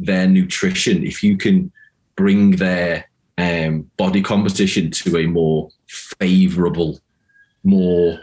their 0.00 0.26
nutrition, 0.26 1.06
if 1.06 1.22
you 1.22 1.36
can 1.36 1.70
bring 2.16 2.56
their 2.56 3.08
um, 3.38 3.88
body 3.96 4.22
composition 4.22 4.90
to 4.90 5.18
a 5.18 5.26
more 5.26 5.68
favorable, 5.86 6.98
more 7.62 8.18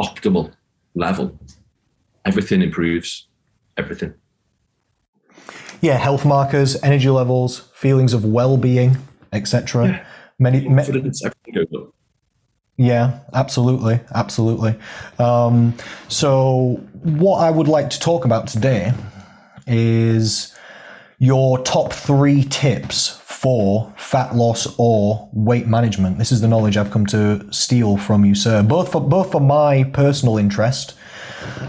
optimal 0.00 0.52
level, 0.94 1.38
everything 2.24 2.62
improves. 2.62 3.28
Everything. 3.76 4.14
Yeah, 5.82 5.96
health 5.96 6.24
markers, 6.24 6.82
energy 6.82 7.10
levels, 7.10 7.58
feelings 7.74 8.14
of 8.14 8.24
well-being, 8.24 8.96
etc. 9.32 9.86
Yeah. 9.86 10.06
Many, 10.38 10.64
confidence, 10.64 11.24
everything 11.24 11.54
goes 11.54 11.80
up. 11.80 11.94
Yeah, 12.76 13.20
absolutely, 13.32 14.00
absolutely. 14.14 14.74
Um, 15.18 15.74
so, 16.08 16.80
what 17.02 17.38
I 17.38 17.50
would 17.50 17.68
like 17.68 17.90
to 17.90 18.00
talk 18.00 18.24
about 18.24 18.48
today 18.48 18.92
is 19.66 20.54
your 21.18 21.58
top 21.58 21.92
three 21.92 22.44
tips 22.44 23.20
for 23.42 23.92
fat 23.96 24.34
loss 24.34 24.72
or 24.78 25.28
weight 25.32 25.66
management. 25.66 26.18
This 26.18 26.32
is 26.32 26.40
the 26.40 26.48
knowledge 26.48 26.76
I've 26.76 26.90
come 26.90 27.06
to 27.06 27.46
steal 27.52 27.96
from 27.96 28.24
you, 28.24 28.34
sir. 28.34 28.62
Both 28.62 28.92
for 28.92 29.00
both 29.00 29.32
for 29.32 29.40
my 29.40 29.84
personal 29.84 30.38
interest 30.38 30.94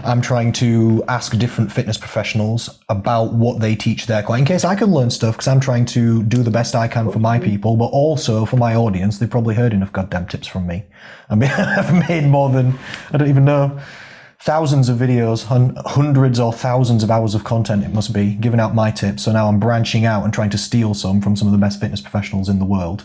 I'm 0.04 0.20
trying 0.20 0.52
to 0.54 1.02
ask 1.08 1.36
different 1.38 1.72
fitness 1.72 1.96
professionals 1.96 2.78
about 2.88 3.32
what 3.32 3.60
they 3.60 3.74
teach 3.74 4.06
their 4.06 4.22
clients 4.22 4.48
in 4.48 4.54
case 4.54 4.64
I 4.64 4.74
can 4.74 4.92
learn 4.92 5.10
stuff 5.10 5.34
because 5.34 5.48
I'm 5.48 5.60
trying 5.60 5.86
to 5.86 6.22
do 6.24 6.42
the 6.42 6.50
best 6.50 6.74
I 6.74 6.88
can 6.88 7.10
for 7.10 7.18
my 7.18 7.38
people, 7.38 7.76
but 7.76 7.86
also 7.86 8.44
for 8.44 8.56
my 8.56 8.74
audience. 8.74 9.18
They've 9.18 9.30
probably 9.30 9.54
heard 9.54 9.72
enough 9.72 9.92
goddamn 9.92 10.26
tips 10.26 10.46
from 10.46 10.66
me. 10.66 10.84
I 11.30 11.34
mean, 11.36 11.50
I've 11.50 12.08
made 12.08 12.24
more 12.24 12.50
than, 12.50 12.78
I 13.12 13.16
don't 13.16 13.28
even 13.28 13.44
know, 13.44 13.80
thousands 14.40 14.90
of 14.90 14.98
videos, 14.98 15.44
hundreds 15.44 16.38
or 16.38 16.52
thousands 16.52 17.02
of 17.02 17.10
hours 17.10 17.34
of 17.34 17.44
content, 17.44 17.82
it 17.82 17.94
must 17.94 18.12
be, 18.12 18.34
giving 18.34 18.60
out 18.60 18.74
my 18.74 18.90
tips. 18.90 19.22
So 19.22 19.32
now 19.32 19.48
I'm 19.48 19.58
branching 19.58 20.04
out 20.04 20.22
and 20.22 20.34
trying 20.34 20.50
to 20.50 20.58
steal 20.58 20.92
some 20.92 21.22
from 21.22 21.34
some 21.34 21.48
of 21.48 21.52
the 21.52 21.58
best 21.58 21.80
fitness 21.80 22.02
professionals 22.02 22.50
in 22.50 22.58
the 22.58 22.66
world. 22.66 23.04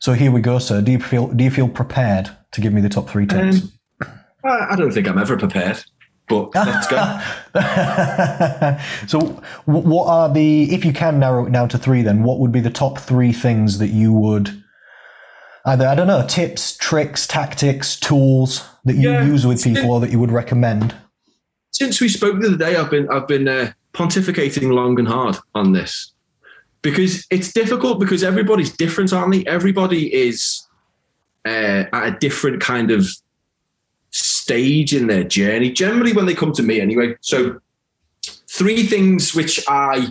So 0.00 0.14
here 0.14 0.30
we 0.30 0.40
go, 0.40 0.58
sir. 0.58 0.80
Do 0.80 0.92
you 0.92 1.00
feel 1.00 1.28
do 1.28 1.44
you 1.44 1.50
feel 1.50 1.68
prepared 1.68 2.30
to 2.52 2.60
give 2.60 2.72
me 2.72 2.80
the 2.80 2.88
top 2.88 3.08
three 3.08 3.26
tips? 3.26 3.62
Um, 3.62 3.72
I 4.44 4.76
don't 4.76 4.92
think 4.92 5.08
I'm 5.08 5.18
ever 5.18 5.36
prepared, 5.36 5.82
but 6.28 6.54
let's 6.54 6.86
go. 6.86 6.96
so, 9.06 9.42
what 9.64 10.06
are 10.06 10.32
the, 10.32 10.72
if 10.72 10.84
you 10.84 10.92
can 10.92 11.18
narrow 11.18 11.46
it 11.46 11.52
down 11.52 11.68
to 11.70 11.78
three, 11.78 12.02
then 12.02 12.22
what 12.22 12.38
would 12.38 12.52
be 12.52 12.60
the 12.60 12.70
top 12.70 12.98
three 12.98 13.32
things 13.32 13.78
that 13.78 13.88
you 13.88 14.12
would 14.12 14.62
either, 15.66 15.86
I 15.86 15.94
don't 15.94 16.06
know, 16.06 16.24
tips, 16.26 16.76
tricks, 16.76 17.26
tactics, 17.26 17.98
tools 17.98 18.66
that 18.84 18.94
you 18.94 19.10
yeah, 19.10 19.24
use 19.24 19.46
with 19.46 19.62
people 19.62 19.90
or 19.90 20.00
that 20.00 20.10
you 20.10 20.20
would 20.20 20.30
recommend? 20.30 20.94
Since 21.72 22.00
we 22.00 22.08
spoke 22.08 22.40
the 22.40 22.48
other 22.48 22.56
day, 22.56 22.76
I've 22.76 22.90
been, 22.90 23.08
I've 23.10 23.26
been 23.26 23.48
uh, 23.48 23.72
pontificating 23.92 24.72
long 24.72 24.98
and 24.98 25.08
hard 25.08 25.36
on 25.54 25.72
this 25.72 26.12
because 26.82 27.26
it's 27.30 27.52
difficult 27.52 27.98
because 27.98 28.22
everybody's 28.22 28.74
different, 28.74 29.12
aren't 29.12 29.32
they? 29.32 29.44
Everybody 29.46 30.14
is 30.14 30.66
uh, 31.44 31.84
at 31.92 32.06
a 32.06 32.16
different 32.18 32.60
kind 32.60 32.90
of 32.90 33.08
stage 34.48 34.94
in 34.94 35.08
their 35.08 35.24
journey, 35.24 35.70
generally 35.70 36.14
when 36.14 36.24
they 36.24 36.34
come 36.34 36.52
to 36.52 36.62
me 36.62 36.80
anyway. 36.80 37.14
So, 37.20 37.60
three 38.50 38.84
things 38.84 39.34
which 39.34 39.62
I 39.68 40.08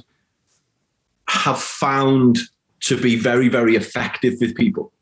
have 1.27 1.59
found 1.59 2.37
to 2.81 3.01
be 3.01 3.15
very, 3.15 3.49
very 3.49 3.75
effective 3.75 4.35
with 4.39 4.55
people. 4.55 4.93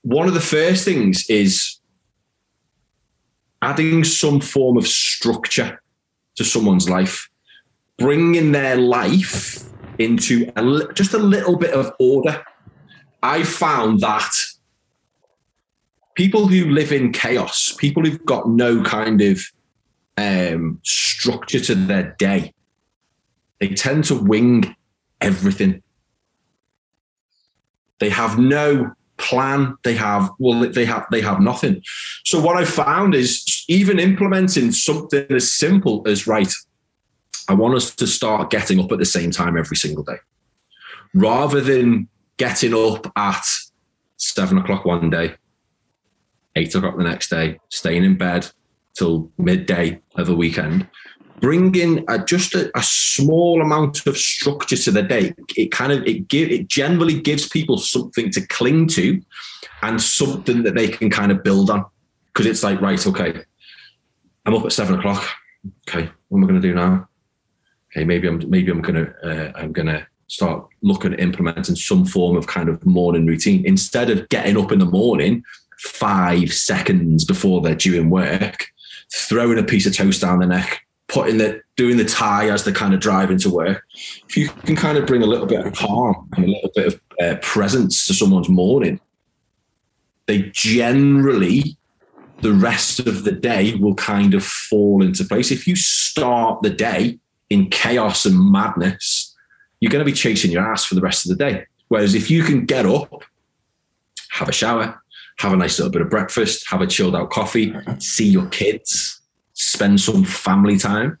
One 0.00 0.26
of 0.26 0.32
the 0.32 0.40
first 0.40 0.86
things 0.86 1.26
is 1.28 1.80
adding 3.60 4.04
some 4.04 4.40
form 4.40 4.78
of 4.78 4.88
structure 4.88 5.82
to 6.36 6.44
someone's 6.44 6.88
life, 6.88 7.28
bringing 7.98 8.52
their 8.52 8.76
life 8.76 9.64
into 9.98 10.50
a, 10.56 10.92
just 10.94 11.12
a 11.12 11.18
little 11.18 11.58
bit 11.58 11.74
of 11.74 11.92
order. 12.00 12.42
I 13.22 13.42
found 13.42 14.00
that 14.00 14.32
people 16.14 16.46
who 16.46 16.66
live 16.70 16.92
in 16.92 17.12
chaos, 17.12 17.74
people 17.78 18.04
who've 18.04 18.24
got 18.24 18.48
no 18.48 18.82
kind 18.82 19.20
of 19.20 19.40
um, 20.16 20.80
structure 20.82 21.60
to 21.60 21.74
their 21.74 22.14
day, 22.18 22.52
they 23.60 23.68
tend 23.68 24.04
to 24.04 24.14
wing 24.14 24.74
everything. 25.20 25.82
They 28.00 28.10
have 28.10 28.38
no 28.38 28.92
plan. 29.16 29.76
They 29.84 29.94
have 29.94 30.30
well, 30.38 30.68
they 30.68 30.84
have 30.84 31.06
they 31.10 31.20
have 31.20 31.40
nothing. 31.40 31.82
So 32.24 32.40
what 32.40 32.56
I 32.56 32.64
found 32.64 33.14
is 33.14 33.64
even 33.68 33.98
implementing 33.98 34.72
something 34.72 35.26
as 35.30 35.52
simple 35.52 36.02
as 36.06 36.26
right. 36.26 36.52
I 37.48 37.54
want 37.54 37.74
us 37.74 37.94
to 37.96 38.06
start 38.06 38.50
getting 38.50 38.80
up 38.80 38.90
at 38.92 38.98
the 38.98 39.04
same 39.04 39.30
time 39.30 39.56
every 39.56 39.76
single 39.76 40.04
day, 40.04 40.18
rather 41.14 41.60
than 41.60 42.08
getting 42.36 42.74
up 42.74 43.10
at 43.16 43.44
seven 44.16 44.58
o'clock 44.58 44.84
one 44.84 45.10
day, 45.10 45.34
eight 46.56 46.74
o'clock 46.74 46.96
the 46.96 47.04
next 47.04 47.28
day, 47.28 47.58
staying 47.68 48.04
in 48.04 48.16
bed 48.16 48.48
till 48.94 49.30
midday 49.38 50.00
of 50.16 50.28
a 50.28 50.34
weekend 50.34 50.86
bringing 51.42 52.04
a, 52.08 52.24
just 52.24 52.54
a, 52.54 52.70
a, 52.78 52.82
small 52.82 53.60
amount 53.60 54.06
of 54.06 54.16
structure 54.16 54.76
to 54.76 54.90
the 54.92 55.02
day. 55.02 55.34
It 55.56 55.72
kind 55.72 55.92
of 55.92 56.06
it 56.06 56.28
give 56.28 56.50
it 56.50 56.68
generally 56.68 57.20
gives 57.20 57.48
people 57.48 57.76
something 57.76 58.30
to 58.30 58.46
cling 58.46 58.86
to, 58.88 59.20
and 59.82 60.00
something 60.00 60.62
that 60.62 60.74
they 60.74 60.88
can 60.88 61.10
kind 61.10 61.30
of 61.30 61.42
build 61.42 61.68
on. 61.68 61.84
Because 62.28 62.46
it's 62.46 62.62
like 62.62 62.80
right, 62.80 63.06
okay, 63.06 63.42
I'm 64.46 64.54
up 64.54 64.64
at 64.64 64.72
seven 64.72 64.98
o'clock. 64.98 65.28
Okay, 65.88 66.08
what 66.28 66.38
am 66.38 66.44
I 66.44 66.46
going 66.46 66.62
to 66.62 66.68
do 66.68 66.74
now? 66.74 67.08
Okay, 67.90 68.04
maybe 68.04 68.28
I'm 68.28 68.48
maybe 68.48 68.70
I'm 68.70 68.80
gonna 68.80 69.12
uh, 69.22 69.52
I'm 69.56 69.72
gonna 69.72 70.06
start 70.28 70.66
looking 70.80 71.12
at 71.12 71.20
implementing 71.20 71.76
some 71.76 72.06
form 72.06 72.36
of 72.36 72.46
kind 72.46 72.70
of 72.70 72.86
morning 72.86 73.26
routine 73.26 73.66
instead 73.66 74.08
of 74.08 74.26
getting 74.30 74.56
up 74.56 74.72
in 74.72 74.78
the 74.78 74.86
morning 74.86 75.44
five 75.82 76.52
seconds 76.52 77.24
before 77.24 77.60
they're 77.60 77.74
due 77.74 78.00
in 78.00 78.08
work, 78.08 78.68
throwing 79.12 79.58
a 79.58 79.64
piece 79.64 79.86
of 79.86 79.94
toast 79.94 80.20
down 80.20 80.38
their 80.38 80.48
neck, 80.48 80.86
putting 81.08 81.38
the 81.38 81.60
doing 81.76 81.96
the 81.96 82.04
tie 82.04 82.48
as 82.48 82.64
they're 82.64 82.72
kind 82.72 82.94
of 82.94 83.00
driving 83.00 83.38
to 83.38 83.50
work. 83.50 83.84
If 84.28 84.36
you 84.36 84.48
can 84.48 84.76
kind 84.76 84.96
of 84.96 85.06
bring 85.06 85.22
a 85.22 85.26
little 85.26 85.46
bit 85.46 85.66
of 85.66 85.72
calm 85.74 86.28
and 86.36 86.44
a 86.44 86.48
little 86.48 86.70
bit 86.74 86.86
of 86.86 87.00
uh, 87.20 87.36
presence 87.42 88.06
to 88.06 88.14
someone's 88.14 88.48
morning, 88.48 89.00
they 90.26 90.50
generally 90.52 91.76
the 92.42 92.52
rest 92.52 92.98
of 93.00 93.24
the 93.24 93.32
day 93.32 93.74
will 93.76 93.94
kind 93.94 94.34
of 94.34 94.44
fall 94.44 95.02
into 95.02 95.24
place. 95.24 95.50
If 95.50 95.66
you 95.66 95.76
start 95.76 96.62
the 96.62 96.70
day 96.70 97.18
in 97.50 97.70
chaos 97.70 98.24
and 98.24 98.50
madness, 98.50 99.34
you're 99.80 99.90
going 99.90 100.04
to 100.04 100.10
be 100.10 100.16
chasing 100.16 100.50
your 100.50 100.62
ass 100.62 100.84
for 100.84 100.94
the 100.94 101.00
rest 101.00 101.24
of 101.24 101.36
the 101.36 101.44
day. 101.44 101.66
Whereas 101.88 102.14
if 102.14 102.30
you 102.30 102.42
can 102.42 102.64
get 102.64 102.84
up, 102.84 103.22
have 104.30 104.48
a 104.48 104.52
shower, 104.52 105.01
have 105.38 105.52
a 105.52 105.56
nice 105.56 105.78
little 105.78 105.92
bit 105.92 106.02
of 106.02 106.10
breakfast, 106.10 106.64
have 106.68 106.80
a 106.80 106.86
chilled 106.86 107.16
out 107.16 107.30
coffee, 107.30 107.74
see 107.98 108.28
your 108.28 108.46
kids, 108.46 109.20
spend 109.54 110.00
some 110.00 110.24
family 110.24 110.78
time, 110.78 111.18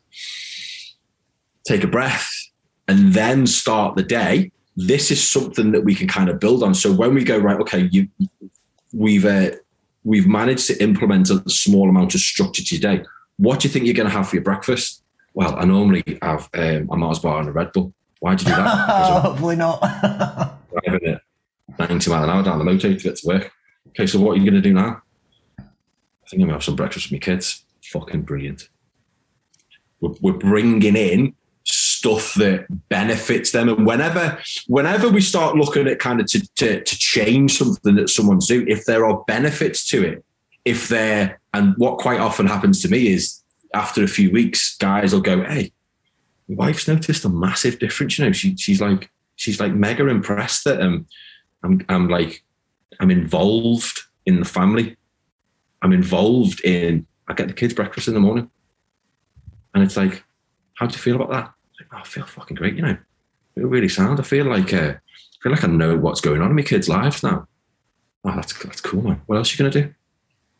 take 1.66 1.84
a 1.84 1.88
breath, 1.88 2.30
and 2.88 3.12
then 3.12 3.46
start 3.46 3.96
the 3.96 4.02
day. 4.02 4.52
This 4.76 5.10
is 5.10 5.26
something 5.26 5.72
that 5.72 5.84
we 5.84 5.94
can 5.94 6.08
kind 6.08 6.28
of 6.28 6.40
build 6.40 6.62
on. 6.62 6.74
So 6.74 6.92
when 6.92 7.14
we 7.14 7.24
go 7.24 7.38
right, 7.38 7.60
okay, 7.60 7.88
you, 7.92 8.08
we've 8.92 9.24
uh, 9.24 9.50
we've 10.04 10.26
managed 10.26 10.66
to 10.68 10.82
implement 10.82 11.30
a 11.30 11.42
small 11.48 11.88
amount 11.88 12.14
of 12.14 12.20
structure 12.20 12.64
today. 12.64 13.04
What 13.36 13.60
do 13.60 13.68
you 13.68 13.72
think 13.72 13.86
you're 13.86 13.94
going 13.94 14.08
to 14.08 14.14
have 14.14 14.28
for 14.28 14.36
your 14.36 14.44
breakfast? 14.44 15.02
Well, 15.34 15.56
I 15.56 15.64
normally 15.64 16.04
have 16.20 16.48
um, 16.54 16.88
a 16.90 16.96
Mars 16.96 17.18
bar 17.18 17.40
and 17.40 17.48
a 17.48 17.52
Red 17.52 17.72
Bull. 17.72 17.94
Why'd 18.20 18.40
you 18.40 18.46
do 18.46 18.52
that? 18.54 18.66
Hopefully 19.22 19.56
not. 19.56 19.80
driving 20.84 21.08
at 21.08 21.22
90 21.78 22.10
mile 22.10 22.24
an 22.24 22.30
hour 22.30 22.42
down 22.42 22.58
the 22.58 22.64
motorway 22.64 22.96
to 22.96 23.02
get 23.02 23.16
to 23.16 23.26
work. 23.26 23.52
Okay, 23.92 24.06
so 24.06 24.18
what 24.20 24.32
are 24.32 24.40
you 24.40 24.50
going 24.50 24.62
to 24.62 24.68
do 24.68 24.74
now? 24.74 25.02
I 25.58 25.62
think 26.28 26.34
I'm 26.34 26.38
going 26.38 26.48
to 26.48 26.54
have 26.54 26.64
some 26.64 26.76
breakfast 26.76 27.10
with 27.10 27.20
my 27.20 27.24
kids 27.24 27.64
fucking 27.92 28.22
brilliant. 28.22 28.68
We're, 30.00 30.14
we're 30.20 30.32
bringing 30.32 30.96
in 30.96 31.34
stuff 31.64 32.34
that 32.34 32.66
benefits 32.88 33.52
them. 33.52 33.68
And 33.68 33.86
whenever, 33.86 34.38
whenever 34.66 35.08
we 35.08 35.20
start 35.20 35.56
looking 35.56 35.86
at 35.86 35.98
kind 35.98 36.20
of 36.20 36.26
to, 36.28 36.40
to, 36.56 36.82
to 36.82 36.98
change 36.98 37.58
something 37.58 37.94
that 37.96 38.08
someone's 38.08 38.48
doing, 38.48 38.66
if 38.68 38.86
there 38.86 39.04
are 39.04 39.22
benefits 39.26 39.86
to 39.88 40.02
it, 40.04 40.24
if 40.64 40.88
there, 40.88 41.40
and 41.52 41.74
what 41.76 41.98
quite 41.98 42.20
often 42.20 42.46
happens 42.46 42.80
to 42.82 42.88
me 42.88 43.08
is 43.08 43.42
after 43.74 44.02
a 44.02 44.08
few 44.08 44.30
weeks, 44.30 44.76
guys 44.76 45.12
will 45.12 45.20
go, 45.20 45.44
Hey, 45.44 45.72
my 46.48 46.66
wife's 46.66 46.88
noticed 46.88 47.24
a 47.24 47.28
massive 47.28 47.78
difference. 47.78 48.18
You 48.18 48.26
know, 48.26 48.32
she, 48.32 48.56
she's 48.56 48.80
like, 48.80 49.10
she's 49.36 49.60
like 49.60 49.74
mega 49.74 50.06
impressed 50.08 50.64
that 50.64 50.80
um, 50.80 51.06
I'm, 51.62 51.84
I'm 51.88 52.08
like, 52.08 52.42
I'm 53.02 53.10
involved 53.10 54.00
in 54.26 54.38
the 54.38 54.46
family. 54.46 54.96
I'm 55.82 55.92
involved 55.92 56.64
in 56.64 57.04
I 57.26 57.34
get 57.34 57.48
the 57.48 57.54
kids 57.54 57.74
breakfast 57.74 58.06
in 58.06 58.14
the 58.14 58.20
morning. 58.20 58.48
And 59.74 59.82
it's 59.82 59.96
like, 59.96 60.22
how 60.74 60.86
do 60.86 60.92
you 60.92 61.00
feel 61.00 61.16
about 61.16 61.30
that? 61.30 61.52
Like, 61.80 61.88
oh, 61.92 61.98
I 61.98 62.04
feel 62.04 62.24
fucking 62.24 62.56
great, 62.56 62.76
you 62.76 62.82
know. 62.82 62.96
It 63.56 63.66
really 63.66 63.88
sound. 63.88 64.20
I 64.20 64.22
feel 64.22 64.46
like 64.46 64.72
uh, 64.72 64.94
I 64.94 65.36
feel 65.42 65.52
like 65.52 65.64
I 65.64 65.66
know 65.66 65.96
what's 65.96 66.20
going 66.20 66.40
on 66.40 66.50
in 66.50 66.56
my 66.56 66.62
kids' 66.62 66.88
lives 66.88 67.22
now. 67.22 67.46
Oh, 68.24 68.34
that's 68.36 68.56
that's 68.62 68.80
cool, 68.80 69.02
man. 69.02 69.20
What 69.26 69.36
else 69.36 69.50
are 69.50 69.54
you 69.54 69.70
gonna 69.70 69.86
do? 69.86 69.92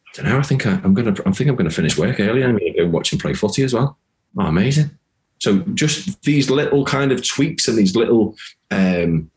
I 0.08 0.10
don't 0.14 0.26
know. 0.26 0.38
I 0.38 0.42
think 0.42 0.66
I, 0.66 0.72
am 0.72 0.94
gonna. 0.94 1.14
I 1.24 1.30
think 1.30 1.48
I'm 1.48 1.56
gonna 1.56 1.70
finish 1.70 1.96
work 1.96 2.20
early. 2.20 2.42
I'm 2.42 2.58
gonna 2.58 2.76
go 2.76 2.88
watch 2.88 3.12
and 3.12 3.20
play 3.20 3.34
footy 3.34 3.62
as 3.62 3.72
well. 3.72 3.96
Oh, 4.36 4.46
amazing. 4.46 4.90
So 5.38 5.58
just 5.74 6.22
these 6.22 6.50
little 6.50 6.84
kind 6.84 7.12
of 7.12 7.26
tweaks 7.26 7.68
and 7.68 7.78
these 7.78 7.96
little 7.96 8.36
um, 8.70 9.30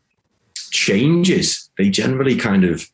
changes, 0.70 1.70
they 1.78 1.88
generally 1.88 2.36
kind 2.36 2.64
of 2.64 2.90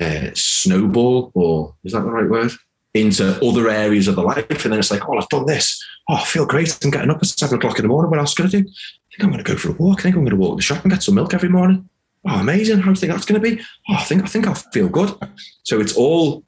uh, 0.00 0.30
snowball, 0.34 1.30
or 1.34 1.74
is 1.84 1.92
that 1.92 2.00
the 2.00 2.10
right 2.10 2.28
word? 2.28 2.52
into 2.94 3.38
other 3.46 3.68
areas 3.68 4.08
of 4.08 4.16
the 4.16 4.22
life. 4.22 4.64
And 4.64 4.72
then 4.72 4.78
it's 4.78 4.90
like, 4.90 5.08
oh, 5.08 5.18
I've 5.18 5.28
done 5.28 5.46
this. 5.46 5.82
Oh, 6.08 6.14
I 6.14 6.24
feel 6.24 6.46
great. 6.46 6.76
I'm 6.84 6.90
getting 6.90 7.10
up 7.10 7.18
at 7.18 7.26
seven 7.26 7.58
o'clock 7.58 7.78
in 7.78 7.82
the 7.84 7.88
morning. 7.88 8.10
What 8.10 8.20
else 8.20 8.34
can 8.34 8.46
I 8.46 8.48
do? 8.48 8.58
I 8.58 8.62
think 8.62 9.22
I'm 9.22 9.30
going 9.30 9.44
to 9.44 9.50
go 9.50 9.58
for 9.58 9.70
a 9.70 9.72
walk. 9.72 10.00
I 10.00 10.02
think 10.04 10.16
I'm 10.16 10.24
going 10.24 10.30
to 10.30 10.36
walk 10.36 10.52
to 10.52 10.56
the 10.56 10.62
shop 10.62 10.82
and 10.82 10.92
get 10.92 11.02
some 11.02 11.14
milk 11.14 11.34
every 11.34 11.48
morning. 11.48 11.88
Oh, 12.26 12.40
amazing. 12.40 12.78
How 12.78 12.84
do 12.84 12.90
you 12.90 12.96
think 12.96 13.12
that's 13.12 13.26
going 13.26 13.40
to 13.40 13.56
be? 13.56 13.62
Oh, 13.88 13.94
I 13.94 14.04
think, 14.04 14.22
I 14.22 14.26
think 14.26 14.46
I'll 14.46 14.54
feel 14.54 14.88
good. 14.88 15.14
So 15.62 15.80
it's 15.80 15.96
all, 15.96 16.44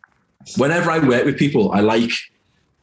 whenever 0.56 0.90
I 0.90 0.98
work 0.98 1.24
with 1.24 1.38
people, 1.38 1.72
I 1.72 1.80
like, 1.80 2.10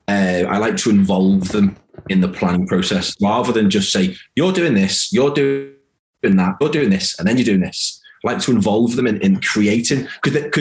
uh, 0.08 0.46
I 0.48 0.58
like 0.58 0.78
to 0.78 0.90
involve 0.90 1.50
them 1.50 1.76
in 2.10 2.22
the 2.22 2.28
planning 2.28 2.68
process 2.68 3.16
rather 3.22 3.52
than 3.52 3.70
just 3.70 3.92
say, 3.92 4.16
you're 4.36 4.54
doing 4.54 4.76
this, 4.76 5.12
you're 5.12 5.34
doing 5.34 5.74
that, 6.24 6.56
you're 6.62 6.70
doing 6.70 6.90
this, 6.90 7.18
and 7.20 7.28
then 7.28 7.38
you're 7.38 7.46
doing 7.46 7.62
this. 7.62 8.02
Like 8.28 8.42
to 8.42 8.52
involve 8.52 8.96
them 8.96 9.08
in, 9.08 9.22
in 9.22 9.42
creating 9.42 10.08
because 10.22 10.34
they're, 10.34 10.52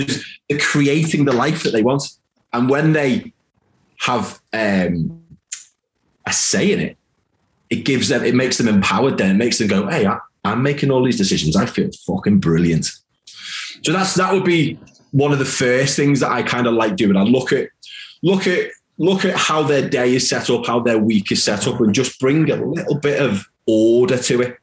they're 0.48 0.58
creating 0.58 1.24
the 1.24 1.32
life 1.32 1.62
that 1.64 1.72
they 1.72 1.82
want. 1.82 2.02
And 2.52 2.70
when 2.70 2.92
they 2.92 3.32
have 4.00 4.40
um, 4.52 5.22
a 6.24 6.32
say 6.32 6.72
in 6.72 6.80
it, 6.80 6.96
it 7.68 7.84
gives 7.84 8.08
them, 8.08 8.24
it 8.24 8.34
makes 8.34 8.58
them 8.58 8.68
empowered. 8.68 9.18
Then 9.18 9.30
it 9.32 9.38
makes 9.38 9.58
them 9.58 9.68
go, 9.68 9.88
"Hey, 9.88 10.06
I, 10.06 10.18
I'm 10.44 10.62
making 10.62 10.90
all 10.90 11.04
these 11.04 11.18
decisions. 11.18 11.56
I 11.56 11.66
feel 11.66 11.90
fucking 12.06 12.38
brilliant." 12.38 12.90
So 13.82 13.92
that's 13.92 14.14
that 14.14 14.32
would 14.32 14.44
be 14.44 14.78
one 15.10 15.32
of 15.32 15.38
the 15.38 15.44
first 15.44 15.96
things 15.96 16.20
that 16.20 16.30
I 16.30 16.42
kind 16.42 16.66
of 16.66 16.74
like 16.74 16.96
doing. 16.96 17.16
I 17.16 17.22
look 17.22 17.52
at 17.52 17.68
look 18.22 18.46
at 18.46 18.70
look 18.98 19.24
at 19.24 19.34
how 19.34 19.62
their 19.62 19.88
day 19.88 20.14
is 20.14 20.28
set 20.28 20.48
up, 20.50 20.66
how 20.66 20.80
their 20.80 20.98
week 20.98 21.32
is 21.32 21.42
set 21.42 21.66
up, 21.66 21.80
and 21.80 21.94
just 21.94 22.18
bring 22.20 22.50
a 22.50 22.56
little 22.56 22.98
bit 22.98 23.20
of 23.20 23.46
order 23.66 24.18
to 24.18 24.42
it. 24.42 24.58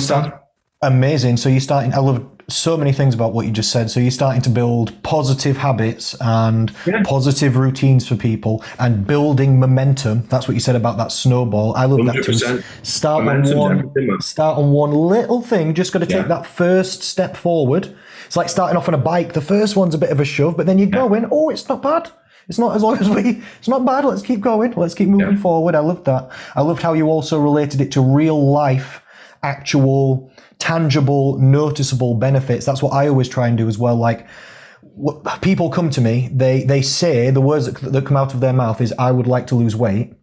Start 0.00 0.39
amazing. 0.82 1.36
So 1.36 1.48
you're 1.48 1.60
starting. 1.60 1.92
I 1.94 1.98
love 1.98 2.26
so 2.48 2.76
many 2.76 2.92
things 2.92 3.14
about 3.14 3.32
what 3.32 3.46
you 3.46 3.52
just 3.52 3.70
said. 3.70 3.90
So 3.90 4.00
you're 4.00 4.10
starting 4.10 4.42
to 4.42 4.50
build 4.50 5.00
positive 5.02 5.56
habits 5.56 6.16
and 6.20 6.72
yeah. 6.86 7.02
positive 7.04 7.56
routines 7.56 8.08
for 8.08 8.16
people 8.16 8.64
and 8.78 9.06
building 9.06 9.58
momentum. 9.60 10.26
That's 10.26 10.48
what 10.48 10.54
you 10.54 10.60
said 10.60 10.76
about 10.76 10.96
that 10.98 11.12
snowball. 11.12 11.76
I 11.76 11.84
love 11.84 12.00
100%. 12.00 12.12
that 12.12 12.24
too. 12.24 12.62
Start 12.82 13.26
on 13.26 13.56
one 13.56 14.20
start 14.20 14.58
on 14.58 14.70
one 14.72 14.92
little 14.92 15.42
thing. 15.42 15.74
Just 15.74 15.92
got 15.92 16.00
to 16.00 16.06
take 16.06 16.22
yeah. 16.22 16.28
that 16.28 16.46
first 16.46 17.02
step 17.02 17.36
forward. 17.36 17.94
It's 18.26 18.36
like 18.36 18.48
starting 18.48 18.76
off 18.76 18.88
on 18.88 18.94
a 18.94 18.98
bike. 18.98 19.32
The 19.32 19.40
first 19.40 19.76
one's 19.76 19.94
a 19.94 19.98
bit 19.98 20.10
of 20.10 20.20
a 20.20 20.24
shove, 20.24 20.56
but 20.56 20.66
then 20.66 20.78
you 20.78 20.86
go 20.86 21.14
in. 21.14 21.26
Oh, 21.30 21.50
it's 21.50 21.68
not 21.68 21.82
bad. 21.82 22.10
It's 22.48 22.58
not 22.58 22.74
as 22.74 22.82
long 22.82 22.98
as 22.98 23.08
we. 23.08 23.42
It's 23.58 23.68
not 23.68 23.84
bad. 23.84 24.04
Let's 24.04 24.22
keep 24.22 24.40
going. 24.40 24.72
Let's 24.72 24.94
keep 24.94 25.08
moving 25.08 25.36
yeah. 25.36 25.42
forward. 25.42 25.74
I 25.74 25.80
loved 25.80 26.04
that. 26.06 26.30
I 26.56 26.62
loved 26.62 26.82
how 26.82 26.94
you 26.94 27.06
also 27.06 27.38
related 27.38 27.80
it 27.80 27.92
to 27.92 28.00
real 28.00 28.50
life, 28.50 29.02
actual 29.42 30.32
tangible, 30.60 31.36
noticeable 31.38 32.14
benefits. 32.14 32.64
That's 32.64 32.82
what 32.82 32.92
I 32.92 33.08
always 33.08 33.28
try 33.28 33.48
and 33.48 33.58
do 33.58 33.66
as 33.66 33.76
well. 33.76 33.96
Like, 33.96 34.28
people 35.40 35.70
come 35.70 35.90
to 35.90 36.00
me, 36.00 36.30
they, 36.32 36.62
they 36.62 36.82
say 36.82 37.30
the 37.30 37.40
words 37.40 37.66
that, 37.66 37.92
that 37.92 38.06
come 38.06 38.16
out 38.16 38.34
of 38.34 38.40
their 38.40 38.52
mouth 38.52 38.80
is, 38.80 38.94
I 38.98 39.10
would 39.10 39.26
like 39.26 39.48
to 39.48 39.56
lose 39.56 39.74
weight. 39.74 40.14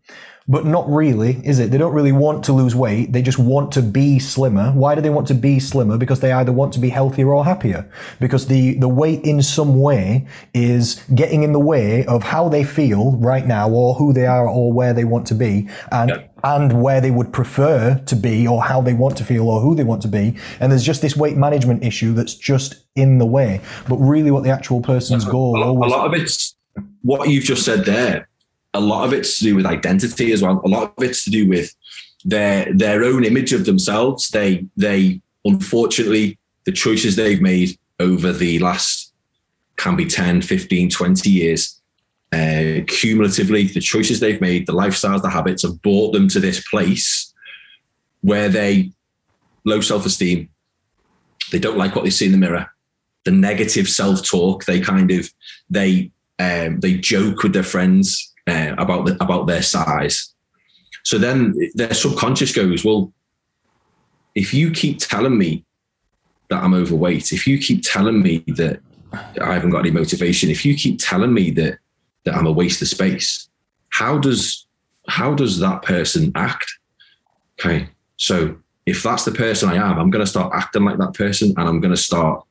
But 0.49 0.65
not 0.65 0.89
really, 0.89 1.41
is 1.43 1.59
it? 1.59 1.71
They 1.71 1.77
don't 1.77 1.93
really 1.93 2.13
want 2.13 2.45
to 2.45 2.53
lose 2.53 2.73
weight. 2.73 3.11
They 3.11 3.21
just 3.21 3.37
want 3.37 3.71
to 3.73 3.81
be 3.81 4.17
slimmer. 4.17 4.71
Why 4.71 4.95
do 4.95 5.01
they 5.01 5.09
want 5.09 5.27
to 5.27 5.33
be 5.33 5.59
slimmer? 5.59 5.97
Because 5.97 6.21
they 6.21 6.31
either 6.31 6.53
want 6.53 6.71
to 6.73 6.79
be 6.79 6.87
healthier 6.89 7.33
or 7.33 7.43
happier. 7.43 7.89
Because 8.21 8.47
the, 8.47 8.75
the 8.75 8.87
weight 8.87 9.23
in 9.25 9.41
some 9.41 9.81
way 9.81 10.25
is 10.53 11.03
getting 11.13 11.43
in 11.43 11.51
the 11.51 11.59
way 11.59 12.05
of 12.05 12.23
how 12.23 12.47
they 12.47 12.63
feel 12.63 13.17
right 13.17 13.45
now 13.45 13.69
or 13.69 13.95
who 13.95 14.13
they 14.13 14.25
are 14.25 14.47
or 14.47 14.71
where 14.71 14.93
they 14.93 15.03
want 15.03 15.27
to 15.27 15.35
be 15.35 15.67
and, 15.91 16.11
Yeah. 16.11 16.23
and 16.45 16.81
where 16.81 17.01
they 17.01 17.11
would 17.11 17.33
prefer 17.33 18.01
to 18.05 18.15
be 18.15 18.47
or 18.47 18.63
how 18.63 18.79
they 18.79 18.93
want 18.93 19.17
to 19.17 19.25
feel 19.25 19.49
or 19.49 19.59
who 19.59 19.75
they 19.75 19.83
want 19.83 20.01
to 20.03 20.07
be. 20.07 20.37
And 20.61 20.71
there's 20.71 20.83
just 20.85 21.01
this 21.01 21.17
weight 21.17 21.35
management 21.35 21.83
issue 21.83 22.13
that's 22.13 22.35
just 22.35 22.85
in 22.95 23.17
the 23.17 23.25
way. 23.25 23.59
But 23.89 23.97
really 23.97 24.31
what 24.31 24.43
the 24.43 24.49
actual 24.51 24.81
person's 24.81 25.25
goal 25.25 25.57
a 25.57 25.65
lot, 25.65 25.87
a 25.87 25.89
lot 25.89 26.07
of 26.07 26.13
it's 26.13 26.55
what 27.01 27.27
you've 27.29 27.43
just 27.43 27.65
said 27.65 27.83
there. 27.83 28.29
A 28.73 28.79
lot 28.79 29.05
of 29.05 29.13
it's 29.13 29.39
to 29.39 29.45
do 29.45 29.55
with 29.55 29.65
identity 29.65 30.31
as 30.31 30.41
well. 30.41 30.61
A 30.63 30.67
lot 30.67 30.93
of 30.95 31.03
it's 31.03 31.23
to 31.23 31.29
do 31.29 31.47
with 31.47 31.73
their 32.25 32.71
their 32.73 33.03
own 33.03 33.23
image 33.23 33.53
of 33.53 33.65
themselves. 33.65 34.29
They 34.29 34.65
they 34.75 35.21
unfortunately 35.45 36.37
the 36.65 36.71
choices 36.71 37.15
they've 37.15 37.41
made 37.41 37.77
over 37.99 38.31
the 38.31 38.59
last 38.59 39.13
can 39.77 39.95
be 39.95 40.05
10, 40.05 40.41
15, 40.41 40.89
20 40.89 41.29
years. 41.29 41.79
Uh, 42.33 42.83
cumulatively, 42.87 43.67
the 43.67 43.79
choices 43.79 44.19
they've 44.19 44.41
made, 44.41 44.67
the 44.67 44.73
lifestyles, 44.73 45.21
the 45.21 45.29
habits 45.29 45.61
have 45.63 45.81
brought 45.81 46.11
them 46.11 46.27
to 46.27 46.39
this 46.39 46.61
place 46.67 47.33
where 48.21 48.49
they 48.49 48.91
low 49.65 49.79
self-esteem. 49.79 50.49
They 51.51 51.59
don't 51.59 51.77
like 51.77 51.95
what 51.95 52.03
they 52.03 52.09
see 52.09 52.25
in 52.25 52.33
the 52.33 52.37
mirror. 52.37 52.67
The 53.23 53.31
negative 53.31 53.87
self-talk. 53.87 54.65
They 54.65 54.81
kind 54.81 55.11
of 55.11 55.31
they 55.69 56.11
um, 56.39 56.81
they 56.81 56.95
joke 56.95 57.43
with 57.43 57.53
their 57.53 57.63
friends 57.63 58.33
uh, 58.47 58.75
about 58.77 59.05
the, 59.05 59.17
about 59.21 59.47
their 59.47 59.61
size. 59.61 60.33
So 61.03 61.17
then 61.17 61.55
their 61.75 61.93
subconscious 61.93 62.53
goes, 62.53 62.83
well, 62.83 63.13
if 64.35 64.53
you 64.53 64.71
keep 64.71 64.99
telling 64.99 65.37
me 65.37 65.65
that 66.49 66.63
I'm 66.63 66.73
overweight, 66.73 67.31
if 67.31 67.47
you 67.47 67.57
keep 67.57 67.81
telling 67.83 68.21
me 68.21 68.43
that 68.47 68.79
I 69.41 69.53
haven't 69.53 69.71
got 69.71 69.79
any 69.79 69.91
motivation, 69.91 70.49
if 70.49 70.65
you 70.65 70.75
keep 70.75 70.99
telling 70.99 71.33
me 71.33 71.51
that 71.51 71.79
that 72.25 72.35
I'm 72.35 72.45
a 72.45 72.51
waste 72.51 72.81
of 72.81 72.87
space, 72.87 73.49
how 73.89 74.17
does 74.17 74.67
how 75.07 75.33
does 75.33 75.59
that 75.59 75.81
person 75.81 76.31
act? 76.35 76.67
Okay, 77.59 77.89
so 78.17 78.57
if 78.85 79.01
that's 79.01 79.25
the 79.25 79.31
person 79.31 79.69
I 79.69 79.75
am, 79.75 79.97
I'm 79.97 80.09
going 80.09 80.23
to 80.23 80.29
start 80.29 80.53
acting 80.53 80.83
like 80.83 80.97
that 80.97 81.13
person, 81.13 81.53
and 81.57 81.67
I'm 81.67 81.79
going 81.79 81.93
to 81.93 82.01
start, 82.01 82.45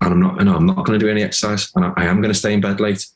and 0.00 0.12
I'm 0.12 0.20
not, 0.20 0.42
no, 0.42 0.56
I'm 0.56 0.66
not 0.66 0.84
going 0.84 0.98
to 0.98 1.04
do 1.04 1.10
any 1.10 1.22
exercise, 1.22 1.70
and 1.74 1.84
I, 1.84 1.92
I 1.96 2.04
am 2.06 2.20
going 2.20 2.32
to 2.32 2.38
stay 2.38 2.52
in 2.52 2.60
bed 2.60 2.80
late. 2.80 3.06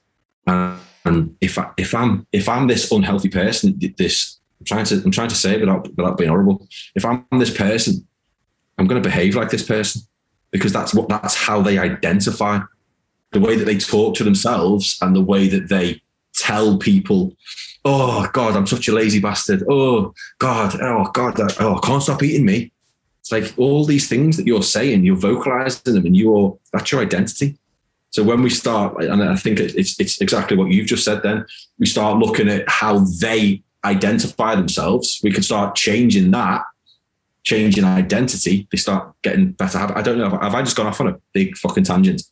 And, 0.47 0.79
and 1.05 1.37
if 1.41 1.59
I, 1.59 1.71
if 1.77 1.95
I'm 1.95 2.27
if 2.33 2.49
I'm 2.49 2.67
this 2.67 2.91
unhealthy 2.91 3.29
person, 3.29 3.79
this 3.99 4.41
I'm 4.61 4.65
trying 4.65 4.85
to 4.87 5.03
I'm 5.05 5.11
trying 5.11 5.29
to 5.29 5.35
say 5.35 5.59
without 5.59 5.89
without 5.97 6.17
being 6.17 6.31
horrible. 6.31 6.67
If 6.95 7.05
I'm 7.05 7.27
this 7.33 7.55
person, 7.55 8.07
I'm 8.79 8.87
going 8.87 9.03
to 9.03 9.09
behave 9.09 9.37
like 9.37 9.51
this 9.51 9.67
person 9.67 10.03
because 10.51 10.73
that's 10.73 10.95
what 10.95 11.09
that's 11.09 11.35
how 11.35 11.61
they 11.61 11.79
identify. 11.79 12.61
The 13.33 13.41
way 13.41 13.57
that 13.57 13.65
they 13.65 13.79
talk 13.79 14.15
to 14.17 14.25
themselves 14.25 14.97
and 15.03 15.15
the 15.15 15.21
way 15.21 15.49
that 15.49 15.69
they 15.69 16.01
tell 16.35 16.79
people 16.79 17.33
oh 17.85 18.29
god 18.33 18.57
i'm 18.57 18.67
such 18.67 18.89
a 18.89 18.93
lazy 18.93 19.21
bastard. 19.21 19.63
Oh 19.69 20.13
god 20.39 20.81
oh 20.81 21.05
god 21.13 21.41
uh, 21.41 21.49
oh 21.61 21.77
i 21.77 21.87
can't 21.87 22.03
stop 22.03 22.23
eating 22.23 22.45
me. 22.45 22.73
It's 23.21 23.31
like 23.33 23.55
all 23.57 23.85
these 23.85 24.09
things 24.09 24.37
that 24.37 24.47
you're 24.47 24.63
saying 24.63 25.05
you're 25.05 25.17
vocalizing 25.17 25.95
them 25.95 26.07
and 26.07 26.17
you're 26.17 26.59
that's 26.73 26.91
your 26.91 27.03
identity 27.03 27.57
so 28.15 28.23
when 28.23 28.43
we 28.43 28.51
start 28.51 29.03
and 29.03 29.23
i 29.25 29.35
think 29.35 29.59
it's 29.59 29.99
it's 29.99 30.21
exactly 30.21 30.57
what 30.57 30.71
you've 30.71 30.87
just 30.87 31.05
said 31.05 31.21
then 31.25 31.45
we 31.81 31.87
start 31.87 32.17
looking 32.19 32.49
at 32.49 32.63
how 32.69 33.01
they 33.21 33.61
identify 33.85 34.55
themselves. 34.55 35.21
We 35.23 35.31
can 35.31 35.43
start 35.43 35.75
changing 35.75 36.31
that 36.31 36.63
changing 37.43 37.85
identity. 37.85 38.67
They 38.71 38.79
start 38.79 39.13
getting 39.23 39.53
better 39.53 39.79
i 39.79 40.01
don't 40.01 40.17
know 40.17 40.31
have 40.31 40.55
i 40.55 40.63
just 40.63 40.77
gone 40.77 40.87
off 40.87 41.01
on 41.01 41.09
a 41.09 41.17
big 41.33 41.57
fucking 41.59 41.85
tangent? 41.85 42.23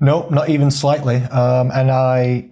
No, 0.00 0.28
not 0.30 0.48
even 0.48 0.70
slightly. 0.70 1.16
Um, 1.16 1.70
and 1.70 1.90
I, 1.90 2.50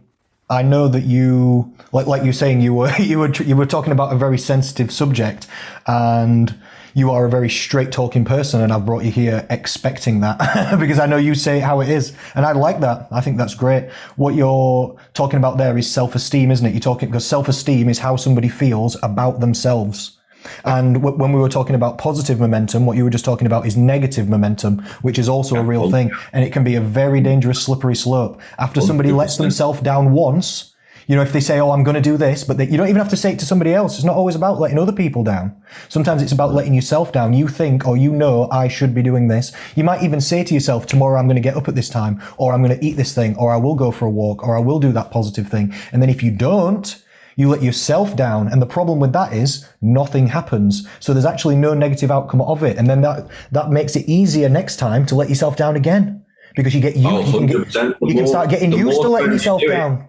I 0.51 0.63
know 0.63 0.89
that 0.89 1.03
you, 1.03 1.75
like 1.93 2.07
like 2.07 2.25
you're 2.25 2.33
saying, 2.33 2.61
you 2.61 2.75
were 2.75 2.95
you 2.99 3.19
were 3.19 3.33
you 3.33 3.57
were 3.57 3.67
talking 3.67 3.93
about 3.93 4.13
a 4.13 4.17
very 4.17 4.39
sensitive 4.39 4.91
subject, 4.91 5.47
and 5.87 6.55
you 6.95 7.11
are 7.11 7.27
a 7.27 7.31
very 7.31 7.51
straight 7.51 7.93
talking 7.93 8.25
person, 8.25 8.61
and 8.61 8.73
I've 8.73 8.87
brought 8.87 9.05
you 9.05 9.11
here 9.11 9.47
expecting 9.51 10.21
that 10.21 10.77
because 10.81 10.99
I 10.99 11.07
know 11.07 11.17
you 11.17 11.35
say 11.35 11.61
how 11.61 11.81
it 11.81 11.89
is, 11.89 12.15
and 12.35 12.47
I 12.47 12.53
like 12.53 12.81
that. 12.81 13.09
I 13.11 13.21
think 13.21 13.37
that's 13.37 13.55
great. 13.55 13.91
What 14.17 14.35
you're 14.35 14.97
talking 15.15 15.39
about 15.39 15.59
there 15.59 15.77
is 15.77 15.91
self 15.91 16.15
esteem, 16.15 16.51
isn't 16.51 16.67
it? 16.67 16.73
You're 16.73 16.81
talking 16.81 17.09
because 17.09 17.27
self 17.27 17.49
esteem 17.49 17.89
is 17.89 17.99
how 17.99 18.17
somebody 18.17 18.49
feels 18.49 18.97
about 19.03 19.41
themselves. 19.41 20.18
And 20.65 20.95
w- 20.95 21.17
when 21.17 21.33
we 21.33 21.41
were 21.41 21.49
talking 21.49 21.75
about 21.75 21.99
positive 21.99 22.41
momentum, 22.41 22.87
what 22.87 22.97
you 22.97 23.05
were 23.05 23.11
just 23.11 23.25
talking 23.25 23.47
about 23.47 23.67
is 23.67 23.77
negative 23.77 24.29
momentum, 24.29 24.79
which 25.03 25.19
is 25.19 25.29
also 25.29 25.57
a 25.57 25.63
real 25.63 25.91
thing. 25.91 26.11
And 26.33 26.45
it 26.45 26.53
can 26.53 26.65
be 26.65 26.75
a 26.75 26.81
very 26.81 27.21
dangerous 27.21 27.63
slippery 27.63 27.97
slope. 27.97 28.41
After 28.59 28.81
somebody 28.81 29.13
lets 29.13 29.37
themselves 29.37 29.81
down 29.81 30.13
once, 30.13 30.75
you 31.09 31.17
know, 31.17 31.23
if 31.23 31.33
they 31.33 31.41
say, 31.41 31.59
Oh, 31.59 31.71
I'm 31.71 31.83
going 31.83 31.95
to 31.95 32.03
do 32.03 32.17
this, 32.19 32.45
but 32.45 32.59
they, 32.59 32.69
you 32.69 32.77
don't 32.77 32.89
even 32.89 33.01
have 33.01 33.09
to 33.09 33.17
say 33.17 33.33
it 33.33 33.39
to 33.39 33.47
somebody 33.47 33.73
else. 33.73 33.97
It's 33.97 34.05
not 34.05 34.15
always 34.15 34.37
about 34.37 34.61
letting 34.61 34.79
other 34.79 34.93
people 34.93 35.25
down. 35.25 35.57
Sometimes 35.89 36.23
it's 36.23 36.33
about 36.33 36.53
letting 36.53 36.75
yourself 36.75 37.13
down. 37.13 37.33
You 37.33 37.49
think, 37.49 37.89
or 37.89 37.97
you 37.97 38.13
know, 38.13 38.49
I 38.51 38.69
should 38.69 38.95
be 38.95 39.03
doing 39.03 39.27
this. 39.27 39.53
You 39.75 39.85
might 39.85 40.03
even 40.03 40.21
say 40.21 40.45
to 40.45 40.55
yourself, 40.55 40.87
tomorrow 40.87 41.19
I'm 41.19 41.27
going 41.27 41.37
to 41.37 41.49
get 41.49 41.57
up 41.57 41.67
at 41.67 41.75
this 41.75 41.89
time, 41.89 42.21
or 42.37 42.53
I'm 42.53 42.63
going 42.63 42.79
to 42.79 42.85
eat 42.85 42.97
this 42.97 43.15
thing, 43.15 43.37
or 43.37 43.51
I 43.51 43.57
will 43.57 43.75
go 43.75 43.91
for 43.91 44.05
a 44.05 44.11
walk, 44.11 44.47
or 44.47 44.57
I 44.57 44.61
will 44.61 44.79
do 44.79 44.93
that 44.93 45.11
positive 45.11 45.49
thing. 45.49 45.75
And 45.93 46.03
then 46.03 46.11
if 46.11 46.23
you 46.23 46.31
don't, 46.31 47.03
you 47.39 47.49
let 47.49 47.63
yourself 47.63 48.17
down. 48.17 48.49
And 48.49 48.61
the 48.61 48.67
problem 48.67 48.99
with 48.99 49.13
that 49.13 49.33
is 49.33 49.65
nothing 49.81 50.27
happens. 50.27 50.89
So 50.99 51.15
there's 51.15 51.25
actually 51.25 51.55
no 51.55 51.73
negative 51.73 52.11
outcome 52.11 52.41
of 52.43 52.65
it. 52.65 52.77
And 52.77 52.89
then 52.91 53.01
that, 53.03 53.29
that 53.53 53.71
makes 53.71 53.95
it 53.95 54.09
easier 54.09 54.49
next 54.49 54.77
time 54.77 55.07
to 55.07 55.15
let 55.15 55.29
yourself 55.29 55.57
down 55.57 55.77
again. 55.77 56.25
Because 56.57 56.75
you 56.75 56.81
get 56.81 56.97
you, 56.97 57.09
Oh, 57.09 57.21
you, 57.21 57.31
can, 57.33 57.47
get- 57.47 57.57
100%. 57.69 57.95
You 58.01 58.07
can 58.09 58.17
more- 58.17 58.27
start 58.27 58.51
getting 58.51 58.73
used 58.73 59.01
to 59.01 59.09
letting 59.09 59.29
times 59.29 59.45
you 59.47 59.51
yourself 59.53 59.61
do 59.61 59.67
it, 59.69 59.71
down. 59.71 60.09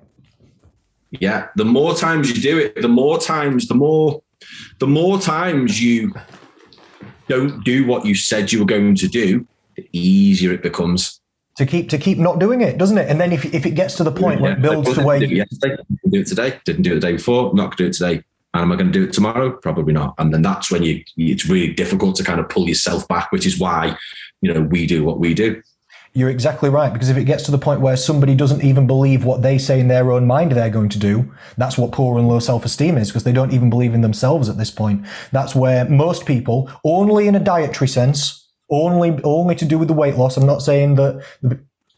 Yeah, 1.12 1.48
the 1.56 1.65
more 1.65 1.94
times 1.96 2.32
you 2.36 2.42
do 2.42 2.58
it, 2.58 2.82
the 2.82 2.88
more 2.89 3.20
times, 3.20 3.68
the 3.68 3.76
more, 3.76 4.24
the 4.80 4.88
more 4.88 5.20
times 5.20 5.80
you 5.80 6.12
don't 7.28 7.63
do 7.63 7.86
what 7.86 8.08
you 8.08 8.15
said 8.15 8.52
you 8.52 8.58
were 8.58 8.65
going 8.65 8.96
to 8.96 9.08
do, 9.08 9.46
the 9.76 9.88
easier 9.92 10.52
it 10.52 10.63
becomes. 10.63 11.18
To 11.60 11.65
keep 11.65 11.89
to 11.89 11.98
keep 11.98 12.17
not 12.17 12.39
doing 12.39 12.62
it, 12.62 12.78
doesn't 12.78 12.98
it? 12.98 13.10
And 13.10 13.19
then 13.19 13.34
if, 13.34 13.43
if 13.54 13.65
it 13.65 13.72
gets 13.72 13.95
to 13.95 14.06
the 14.06 14.13
point 14.13 14.39
where 14.39 14.54
it 14.54 14.62
builds 14.62 14.93
to 14.93 15.04
where 15.04 15.19
do 15.19 15.26
it 15.26 15.32
yesterday, 15.32 15.76
do 16.10 16.22
it 16.22 16.28
today, 16.28 16.58
didn't 16.63 16.84
do 16.84 16.93
it 16.93 16.95
the 16.95 17.02
day 17.02 17.12
before, 17.12 17.54
not 17.54 17.72
to 17.72 17.78
do 17.84 17.88
it 17.88 17.93
today. 17.93 18.24
And 18.54 18.63
am 18.63 18.72
I 18.72 18.78
going 18.78 18.93
to 18.93 18.98
do 18.98 19.04
it 19.04 19.12
tomorrow? 19.12 19.52
Probably 19.52 19.91
not. 19.91 20.15
And 20.19 20.34
then 20.34 20.41
that's 20.41 20.72
when 20.72 20.84
you, 20.84 21.04
it's 21.17 21.45
really 21.48 21.74
difficult 21.74 22.15
to 22.15 22.24
kind 22.24 22.39
of 22.39 22.48
pull 22.48 22.69
yourself 22.69 23.06
back, 23.10 23.34
which 23.34 23.45
is 23.45 23.60
why, 23.60 23.98
you 24.39 24.54
know, 24.54 24.62
we 24.62 24.88
do 24.88 25.04
what 25.04 25.19
we 25.19 25.34
do. 25.34 25.62
You're 26.13 26.30
exactly 26.30 26.69
right. 26.69 26.93
Because 26.93 27.10
if 27.10 27.17
it 27.17 27.26
gets 27.26 27.43
to 27.43 27.52
the 27.52 27.58
point 27.58 27.82
where 27.82 27.98
somebody 27.98 28.36
doesn't 28.36 28.63
even 28.63 28.88
believe 28.88 29.26
what 29.26 29.41
they 29.41 29.58
say 29.58 29.82
in 29.82 29.89
their 29.89 30.13
own 30.13 30.26
mind 30.26 30.54
they're 30.54 30.69
going 30.69 30.89
to 30.89 30.98
do, 30.98 31.30
that's 31.58 31.78
what 31.78 31.91
poor 31.91 32.17
and 32.17 32.28
low 32.28 32.39
self 32.39 32.63
esteem 32.63 32.98
is, 32.98 33.10
because 33.10 33.26
they 33.26 33.34
don't 33.34 33.52
even 33.52 33.69
believe 33.69 33.93
in 33.93 34.02
themselves 34.02 34.48
at 34.48 34.58
this 34.58 34.72
point. 34.72 35.06
That's 35.34 35.54
where 35.54 35.84
most 35.89 36.26
people, 36.26 36.72
only 36.86 37.28
in 37.28 37.36
a 37.36 37.39
dietary 37.39 37.89
sense, 37.89 38.38
only 38.69 39.19
only 39.23 39.55
to 39.55 39.65
do 39.65 39.77
with 39.77 39.88
the 39.88 39.93
weight 39.93 40.15
loss. 40.15 40.38
I'm 40.38 40.45
not 40.45 40.62
saying 40.62 40.95
that 40.95 41.23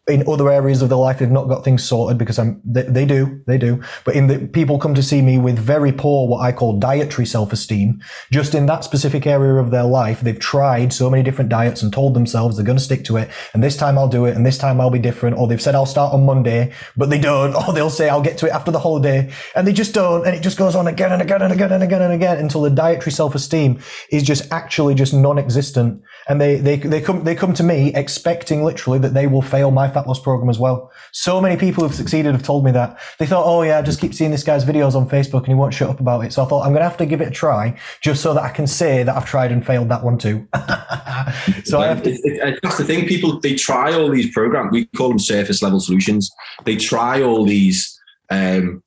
in 0.08 0.28
other 0.28 0.50
areas 0.50 0.82
of 0.82 0.90
their 0.90 0.98
life 0.98 1.20
they've 1.20 1.30
not 1.30 1.48
got 1.48 1.64
things 1.64 1.84
sorted 1.84 2.18
because 2.18 2.40
I'm 2.40 2.60
they, 2.66 2.82
they 2.82 3.06
do 3.06 3.42
they 3.46 3.58
do. 3.60 3.82
But 4.04 4.16
in 4.16 4.28
the 4.28 4.48
people 4.48 4.80
come 4.80 4.96
to 4.96 5.04
see 5.04 5.22
me 5.22 5.38
with 5.38 5.60
very 5.60 5.92
poor 5.92 6.28
what 6.28 6.40
I 6.40 6.52
call 6.52 6.80
dietary 6.80 7.28
self-esteem. 7.28 8.02
Just 8.32 8.56
in 8.56 8.66
that 8.66 8.84
specific 8.84 9.28
area 9.28 9.54
of 9.56 9.70
their 9.70 9.84
life 9.84 10.22
they've 10.22 10.40
tried 10.40 10.92
so 10.92 11.10
many 11.10 11.22
different 11.22 11.52
diets 11.52 11.84
and 11.84 11.94
told 11.94 12.16
themselves 12.16 12.58
they're 12.58 12.66
going 12.66 12.80
to 12.80 12.84
stick 12.84 13.04
to 13.06 13.18
it 13.18 13.30
and 13.54 13.64
this 13.64 13.78
time 13.78 13.98
I'll 13.98 14.08
do 14.08 14.26
it 14.26 14.36
and 14.36 14.44
this 14.44 14.58
time 14.58 14.82
I'll 14.82 14.90
be 14.90 15.00
different 15.00 15.38
or 15.38 15.48
they've 15.48 15.62
said 15.62 15.76
I'll 15.76 15.86
start 15.86 16.14
on 16.14 16.26
Monday 16.26 16.74
but 16.98 17.12
they 17.12 17.20
don't 17.20 17.54
or 17.68 17.72
they'll 17.72 17.92
say 17.92 18.10
I'll 18.10 18.24
get 18.24 18.40
to 18.40 18.48
it 18.48 18.52
after 18.52 18.72
the 18.72 18.80
holiday 18.80 19.32
and 19.56 19.68
they 19.68 19.74
just 19.74 19.94
don't 19.94 20.26
and 20.26 20.36
it 20.36 20.42
just 20.42 20.58
goes 20.58 20.76
on 20.76 20.88
again 20.88 21.12
and 21.12 21.22
again 21.22 21.44
and 21.44 21.54
again 21.54 21.72
and 21.72 21.84
again 21.84 22.02
and 22.02 22.14
again 22.14 22.38
until 22.38 22.62
the 22.62 22.72
dietary 22.72 23.12
self-esteem 23.12 23.80
is 24.10 24.24
just 24.24 24.52
actually 24.52 24.96
just 24.96 25.14
non-existent 25.14 26.02
and 26.32 26.40
they 26.40 26.56
they 26.56 26.78
they 26.78 27.02
come 27.02 27.26
they 27.26 27.36
come 27.36 27.54
to 27.54 27.62
me 27.62 27.94
expecting 27.94 28.64
literally 28.64 28.98
that 29.00 29.14
they 29.14 29.28
will 29.28 29.42
fail 29.42 29.70
my 29.70 29.90
fat 29.90 30.08
loss 30.08 30.18
program 30.18 30.50
as 30.50 30.58
well. 30.58 30.90
So 31.12 31.42
many 31.42 31.58
people 31.58 31.84
who've 31.84 31.94
succeeded 31.94 32.32
have 32.32 32.42
told 32.42 32.64
me 32.64 32.72
that 32.72 32.98
they 33.20 33.26
thought, 33.26 33.44
oh 33.46 33.64
yeah, 33.64 33.80
I 33.80 33.82
just 33.82 34.00
keep 34.00 34.14
seeing 34.14 34.32
this 34.32 34.42
guy's 34.44 34.64
videos 34.64 34.96
on 34.96 35.10
Facebook 35.10 35.40
and 35.40 35.48
he 35.48 35.56
won't 35.56 35.74
shut 35.74 35.90
up 35.90 36.00
about 36.00 36.24
it. 36.24 36.32
So 36.32 36.42
I 36.42 36.48
thought 36.48 36.62
I'm 36.62 36.70
going 36.72 36.80
to 36.80 36.88
have 36.88 36.96
to 37.00 37.06
give 37.06 37.20
it 37.20 37.28
a 37.28 37.32
try 37.32 37.78
just 38.00 38.22
so 38.24 38.34
that 38.34 38.44
I 38.44 38.50
can 38.50 38.66
say 38.66 39.04
that 39.04 39.14
I've 39.14 39.26
tried 39.26 39.52
and 39.52 39.66
failed 39.66 39.90
that 39.90 40.06
one 40.06 40.18
too. 40.18 40.48
so 41.66 41.82
I 41.82 41.88
have 41.88 42.02
to. 42.04 42.12
It- 42.12 42.22
it- 42.24 42.60
that's 42.64 42.78
the 42.78 42.86
thing. 42.86 43.08
People 43.08 43.42
they 43.42 43.56
try 43.56 43.92
all 43.94 44.10
these 44.10 44.32
programs. 44.34 44.72
We 44.72 44.86
call 44.96 45.10
them 45.10 45.20
surface 45.20 45.62
level 45.62 45.82
solutions. 45.82 46.32
They 46.64 46.78
try 46.78 47.22
all 47.22 47.44
these 47.46 48.00
um, 48.30 48.82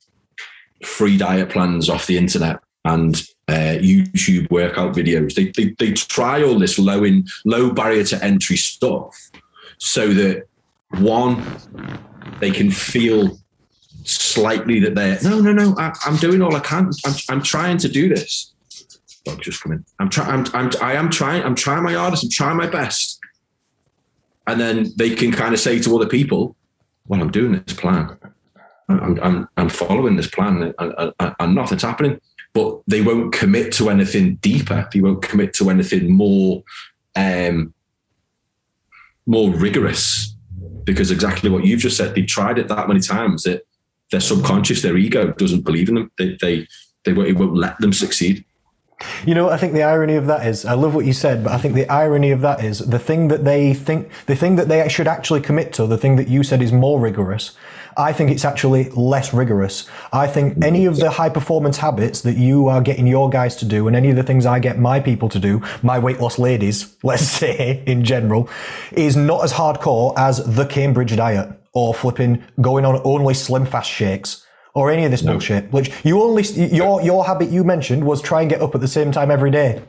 free 0.83 1.15
diet 1.15 1.49
plans 1.49 1.89
off 1.89 2.07
the 2.07 2.17
internet 2.17 2.57
and 2.85 3.21
uh, 3.47 3.77
YouTube 3.79 4.49
workout 4.49 4.95
videos. 4.95 5.35
They, 5.35 5.51
they 5.51 5.75
they 5.77 5.93
try 5.93 6.41
all 6.43 6.57
this 6.57 6.79
low 6.79 7.03
in 7.03 7.25
low 7.45 7.71
barrier 7.71 8.03
to 8.05 8.23
entry 8.23 8.57
stuff 8.57 9.15
so 9.77 10.13
that 10.13 10.47
one 10.99 11.43
they 12.39 12.51
can 12.51 12.71
feel 12.71 13.37
slightly 14.03 14.79
that 14.79 14.95
they're 14.95 15.19
no, 15.23 15.39
no, 15.41 15.51
no. 15.51 15.75
I, 15.77 15.93
am 16.05 16.17
doing 16.17 16.41
all 16.41 16.55
I 16.55 16.59
can. 16.59 16.89
I'm, 17.05 17.13
I'm 17.29 17.41
trying 17.41 17.77
to 17.79 17.89
do 17.89 18.09
this. 18.09 18.53
Dog 19.25 19.41
just 19.41 19.61
come 19.61 19.73
in. 19.73 19.85
I'm 19.99 20.09
trying. 20.09 20.29
I'm, 20.31 20.45
I'm. 20.53 20.71
I 20.81 20.93
am 20.93 21.09
trying. 21.09 21.43
I'm 21.43 21.55
trying 21.55 21.83
my 21.83 21.93
hardest. 21.93 22.23
I'm 22.23 22.29
trying 22.29 22.57
my 22.57 22.67
best. 22.67 23.19
And 24.47 24.59
then 24.59 24.91
they 24.95 25.15
can 25.15 25.31
kind 25.31 25.53
of 25.53 25.59
say 25.59 25.79
to 25.79 25.95
other 25.95 26.07
people, 26.07 26.55
"Well, 27.07 27.21
I'm 27.21 27.31
doing 27.31 27.53
this 27.53 27.75
plan. 27.75 28.17
I'm, 28.87 29.19
I'm, 29.19 29.49
I'm 29.57 29.69
following 29.69 30.15
this 30.15 30.27
plan, 30.27 30.73
and, 30.77 31.13
and, 31.19 31.35
and 31.39 31.55
nothing's 31.55 31.81
happening." 31.81 32.19
But 32.55 32.81
they 32.87 33.01
won't 33.01 33.33
commit 33.33 33.71
to 33.73 33.89
anything 33.89 34.35
deeper. 34.37 34.87
They 34.91 35.01
won't 35.01 35.21
commit 35.21 35.53
to 35.55 35.69
anything 35.69 36.11
more, 36.11 36.63
um, 37.15 37.73
more 39.27 39.51
rigorous 39.51 40.35
because 40.85 41.11
exactly 41.11 41.49
what 41.49 41.65
you've 41.65 41.81
just 41.81 41.97
said, 41.97 42.15
they've 42.15 42.25
tried 42.25 42.57
it 42.57 42.67
that 42.69 42.87
many 42.87 43.01
times 43.01 43.43
that 43.43 43.67
their 44.11 44.21
subconscious, 44.21 44.81
their 44.81 44.97
ego 44.97 45.33
doesn't 45.33 45.65
believe 45.65 45.89
in 45.89 45.95
them. 45.95 46.11
They, 46.17 46.37
they, 46.41 46.67
they 47.03 47.13
won't, 47.13 47.27
it 47.27 47.37
won't 47.37 47.55
let 47.55 47.77
them 47.79 47.91
succeed. 47.91 48.45
You 49.25 49.35
know, 49.35 49.49
I 49.49 49.57
think 49.57 49.73
the 49.73 49.83
irony 49.83 50.15
of 50.15 50.27
that 50.27 50.47
is, 50.47 50.63
I 50.63 50.73
love 50.73 50.95
what 50.95 51.05
you 51.05 51.13
said, 51.13 51.43
but 51.43 51.51
I 51.51 51.57
think 51.57 51.75
the 51.75 51.89
irony 51.89 52.31
of 52.31 52.41
that 52.41 52.63
is 52.63 52.79
the 52.79 52.99
thing 52.99 53.27
that 53.27 53.43
they 53.43 53.73
think, 53.73 54.09
the 54.25 54.35
thing 54.35 54.55
that 54.55 54.69
they 54.69 54.87
should 54.87 55.07
actually 55.07 55.41
commit 55.41 55.73
to, 55.73 55.85
the 55.85 55.97
thing 55.97 56.15
that 56.15 56.29
you 56.29 56.43
said 56.43 56.61
is 56.61 56.71
more 56.71 56.99
rigorous, 56.99 57.57
I 57.97 58.11
think 58.13 58.31
it's 58.31 58.43
actually 58.43 58.89
less 58.89 59.33
rigorous. 59.33 59.87
I 60.11 60.27
think 60.27 60.63
any 60.63 60.85
of 60.85 60.97
the 60.97 61.09
high 61.09 61.29
performance 61.29 61.77
habits 61.77 62.21
that 62.21 62.35
you 62.35 62.67
are 62.67 62.81
getting 62.81 63.07
your 63.07 63.29
guys 63.29 63.55
to 63.57 63.65
do 63.65 63.87
and 63.87 63.95
any 63.95 64.09
of 64.09 64.15
the 64.15 64.23
things 64.23 64.45
I 64.45 64.59
get 64.59 64.77
my 64.79 64.99
people 64.99 65.29
to 65.29 65.39
do, 65.39 65.61
my 65.81 65.97
weight 65.97 66.19
loss 66.19 66.37
ladies, 66.37 66.95
let's 67.03 67.27
say 67.27 67.83
in 67.85 68.03
general, 68.03 68.49
is 68.91 69.15
not 69.15 69.43
as 69.43 69.53
hardcore 69.53 70.13
as 70.17 70.55
the 70.55 70.65
Cambridge 70.65 71.15
diet 71.15 71.49
or 71.73 71.93
flipping 71.93 72.43
going 72.59 72.85
on 72.85 73.01
only 73.03 73.33
SlimFast 73.33 73.85
shakes 73.85 74.45
or 74.73 74.91
any 74.91 75.05
of 75.05 75.11
this 75.11 75.23
no. 75.23 75.33
bullshit. 75.33 75.71
Which 75.71 75.91
you 76.03 76.21
only, 76.21 76.43
your, 76.43 77.01
your 77.01 77.25
habit 77.25 77.49
you 77.49 77.63
mentioned 77.63 78.03
was 78.03 78.21
try 78.21 78.41
and 78.41 78.49
get 78.49 78.61
up 78.61 78.75
at 78.75 78.81
the 78.81 78.87
same 78.87 79.11
time 79.11 79.31
every 79.31 79.51
day. 79.51 79.81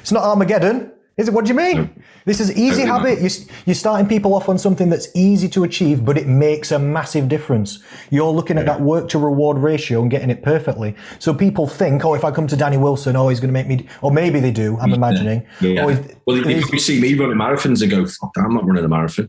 It's 0.00 0.12
not 0.12 0.22
Armageddon. 0.22 0.92
Is 1.18 1.28
it? 1.28 1.34
What 1.34 1.44
do 1.44 1.48
you 1.50 1.56
mean? 1.56 2.02
This 2.24 2.40
is 2.40 2.56
easy 2.56 2.82
habit. 2.82 3.20
You're, 3.20 3.30
you're 3.66 3.74
starting 3.74 4.06
people 4.06 4.34
off 4.34 4.48
on 4.48 4.56
something 4.56 4.88
that's 4.88 5.08
easy 5.14 5.48
to 5.50 5.64
achieve, 5.64 6.04
but 6.04 6.16
it 6.16 6.26
makes 6.26 6.70
a 6.70 6.78
massive 6.78 7.28
difference. 7.28 7.80
You're 8.10 8.30
looking 8.30 8.56
at 8.56 8.66
that 8.66 8.80
work 8.80 9.08
to 9.10 9.18
reward 9.18 9.58
ratio 9.58 10.00
and 10.00 10.10
getting 10.10 10.30
it 10.30 10.42
perfectly. 10.42 10.94
So 11.18 11.34
people 11.34 11.66
think, 11.66 12.04
oh, 12.04 12.14
if 12.14 12.24
I 12.24 12.30
come 12.30 12.46
to 12.46 12.56
Danny 12.56 12.76
Wilson, 12.76 13.16
oh, 13.16 13.28
he's 13.28 13.40
going 13.40 13.48
to 13.48 13.52
make 13.52 13.66
me, 13.66 13.86
or 14.00 14.12
maybe 14.12 14.38
they 14.38 14.52
do. 14.52 14.78
I'm 14.78 14.92
imagining. 14.92 15.44
Yeah. 15.60 15.84
Oh, 15.84 15.88
if, 15.88 16.14
well, 16.26 16.36
if 16.46 16.72
you 16.72 16.78
see 16.78 17.00
me 17.00 17.14
running 17.14 17.36
marathons 17.36 17.82
and 17.82 17.90
go, 17.90 18.06
fuck, 18.06 18.32
I'm 18.38 18.54
not 18.54 18.64
running 18.64 18.84
a 18.84 18.88
marathon. 18.88 19.28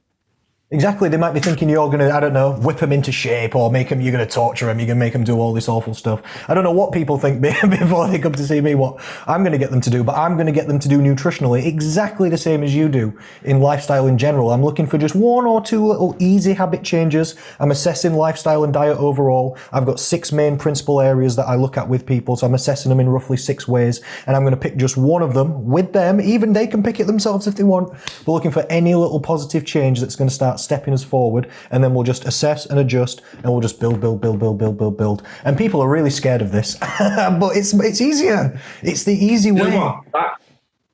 Exactly. 0.71 1.09
They 1.09 1.17
might 1.17 1.33
be 1.33 1.39
thinking 1.39 1.67
you're 1.67 1.87
going 1.87 1.97
to, 1.97 2.13
I 2.13 2.19
don't 2.19 2.31
know, 2.31 2.51
whip 2.51 2.77
them 2.77 2.91
into 2.91 3.11
shape 3.11 3.55
or 3.55 3.71
make 3.71 3.89
them, 3.89 4.01
you're 4.01 4.11
going 4.11 4.23
to 4.23 4.31
torture 4.31 4.67
them. 4.67 4.77
You're 4.77 4.85
going 4.85 4.99
to 4.99 5.03
make 5.03 5.13
them 5.13 5.23
do 5.23 5.39
all 5.39 5.51
this 5.51 5.67
awful 5.67 5.95
stuff. 5.95 6.21
I 6.47 6.53
don't 6.53 6.63
know 6.63 6.71
what 6.71 6.91
people 6.91 7.17
think 7.17 7.41
before 7.41 8.07
they 8.07 8.19
come 8.19 8.33
to 8.33 8.45
see 8.45 8.61
me, 8.61 8.75
what 8.75 9.03
I'm 9.25 9.41
going 9.41 9.53
to 9.53 9.57
get 9.57 9.71
them 9.71 9.81
to 9.81 9.89
do, 9.89 10.03
but 10.03 10.15
I'm 10.15 10.35
going 10.35 10.45
to 10.45 10.51
get 10.51 10.67
them 10.67 10.77
to 10.77 10.87
do 10.87 10.99
nutritionally 10.99 11.65
exactly 11.65 12.29
the 12.29 12.37
same 12.37 12.61
as 12.61 12.75
you 12.75 12.87
do 12.87 13.17
in 13.43 13.61
lifestyle 13.61 14.05
in 14.05 14.19
general. 14.19 14.51
I'm 14.51 14.63
looking 14.63 14.85
for 14.85 14.99
just 14.99 15.15
one 15.15 15.47
or 15.47 15.59
two 15.59 15.83
little 15.83 16.15
easy 16.19 16.53
habit 16.53 16.83
changes. 16.83 17.35
I'm 17.59 17.71
assessing 17.71 18.13
lifestyle 18.13 18.63
and 18.63 18.71
diet 18.71 18.99
overall. 18.99 19.57
I've 19.71 19.87
got 19.87 19.99
six 19.99 20.31
main 20.31 20.55
principal 20.55 21.01
areas 21.01 21.35
that 21.37 21.47
I 21.47 21.55
look 21.55 21.77
at 21.77 21.89
with 21.89 22.05
people. 22.05 22.35
So 22.35 22.45
I'm 22.45 22.53
assessing 22.53 22.89
them 22.89 22.99
in 22.99 23.09
roughly 23.09 23.37
six 23.37 23.67
ways 23.67 24.01
and 24.27 24.35
I'm 24.35 24.43
going 24.43 24.53
to 24.53 24.57
pick 24.57 24.77
just 24.77 24.97
one 24.97 25.23
of 25.23 25.33
them 25.33 25.65
with 25.65 25.93
them. 25.93 26.21
Even 26.21 26.53
they 26.53 26.67
can 26.67 26.83
pick 26.83 26.99
it 26.99 27.07
themselves 27.07 27.47
if 27.47 27.55
they 27.55 27.63
want. 27.63 27.91
We're 28.27 28.35
looking 28.35 28.51
for 28.51 28.67
any 28.69 28.93
little 28.93 29.19
positive 29.19 29.65
change 29.65 29.99
that's 29.99 30.15
going 30.15 30.29
to 30.29 30.35
start 30.35 30.58
stepping 30.59 30.93
us 30.93 31.03
forward, 31.03 31.49
and 31.71 31.83
then 31.83 31.93
we'll 31.93 32.03
just 32.03 32.25
assess 32.25 32.65
and 32.65 32.79
adjust, 32.79 33.21
and 33.37 33.45
we'll 33.45 33.61
just 33.61 33.79
build, 33.79 33.99
build, 33.99 34.21
build, 34.21 34.39
build, 34.39 34.57
build, 34.57 34.77
build, 34.77 34.97
build. 34.97 35.23
And 35.43 35.57
people 35.57 35.81
are 35.81 35.89
really 35.89 36.09
scared 36.09 36.41
of 36.41 36.51
this, 36.51 36.75
but 36.99 37.55
it's 37.55 37.73
it's 37.73 38.01
easier. 38.01 38.59
It's 38.81 39.03
the 39.03 39.13
easy 39.13 39.51
way. 39.51 39.63
You 39.63 39.69
know 39.69 40.01
that 40.13 40.39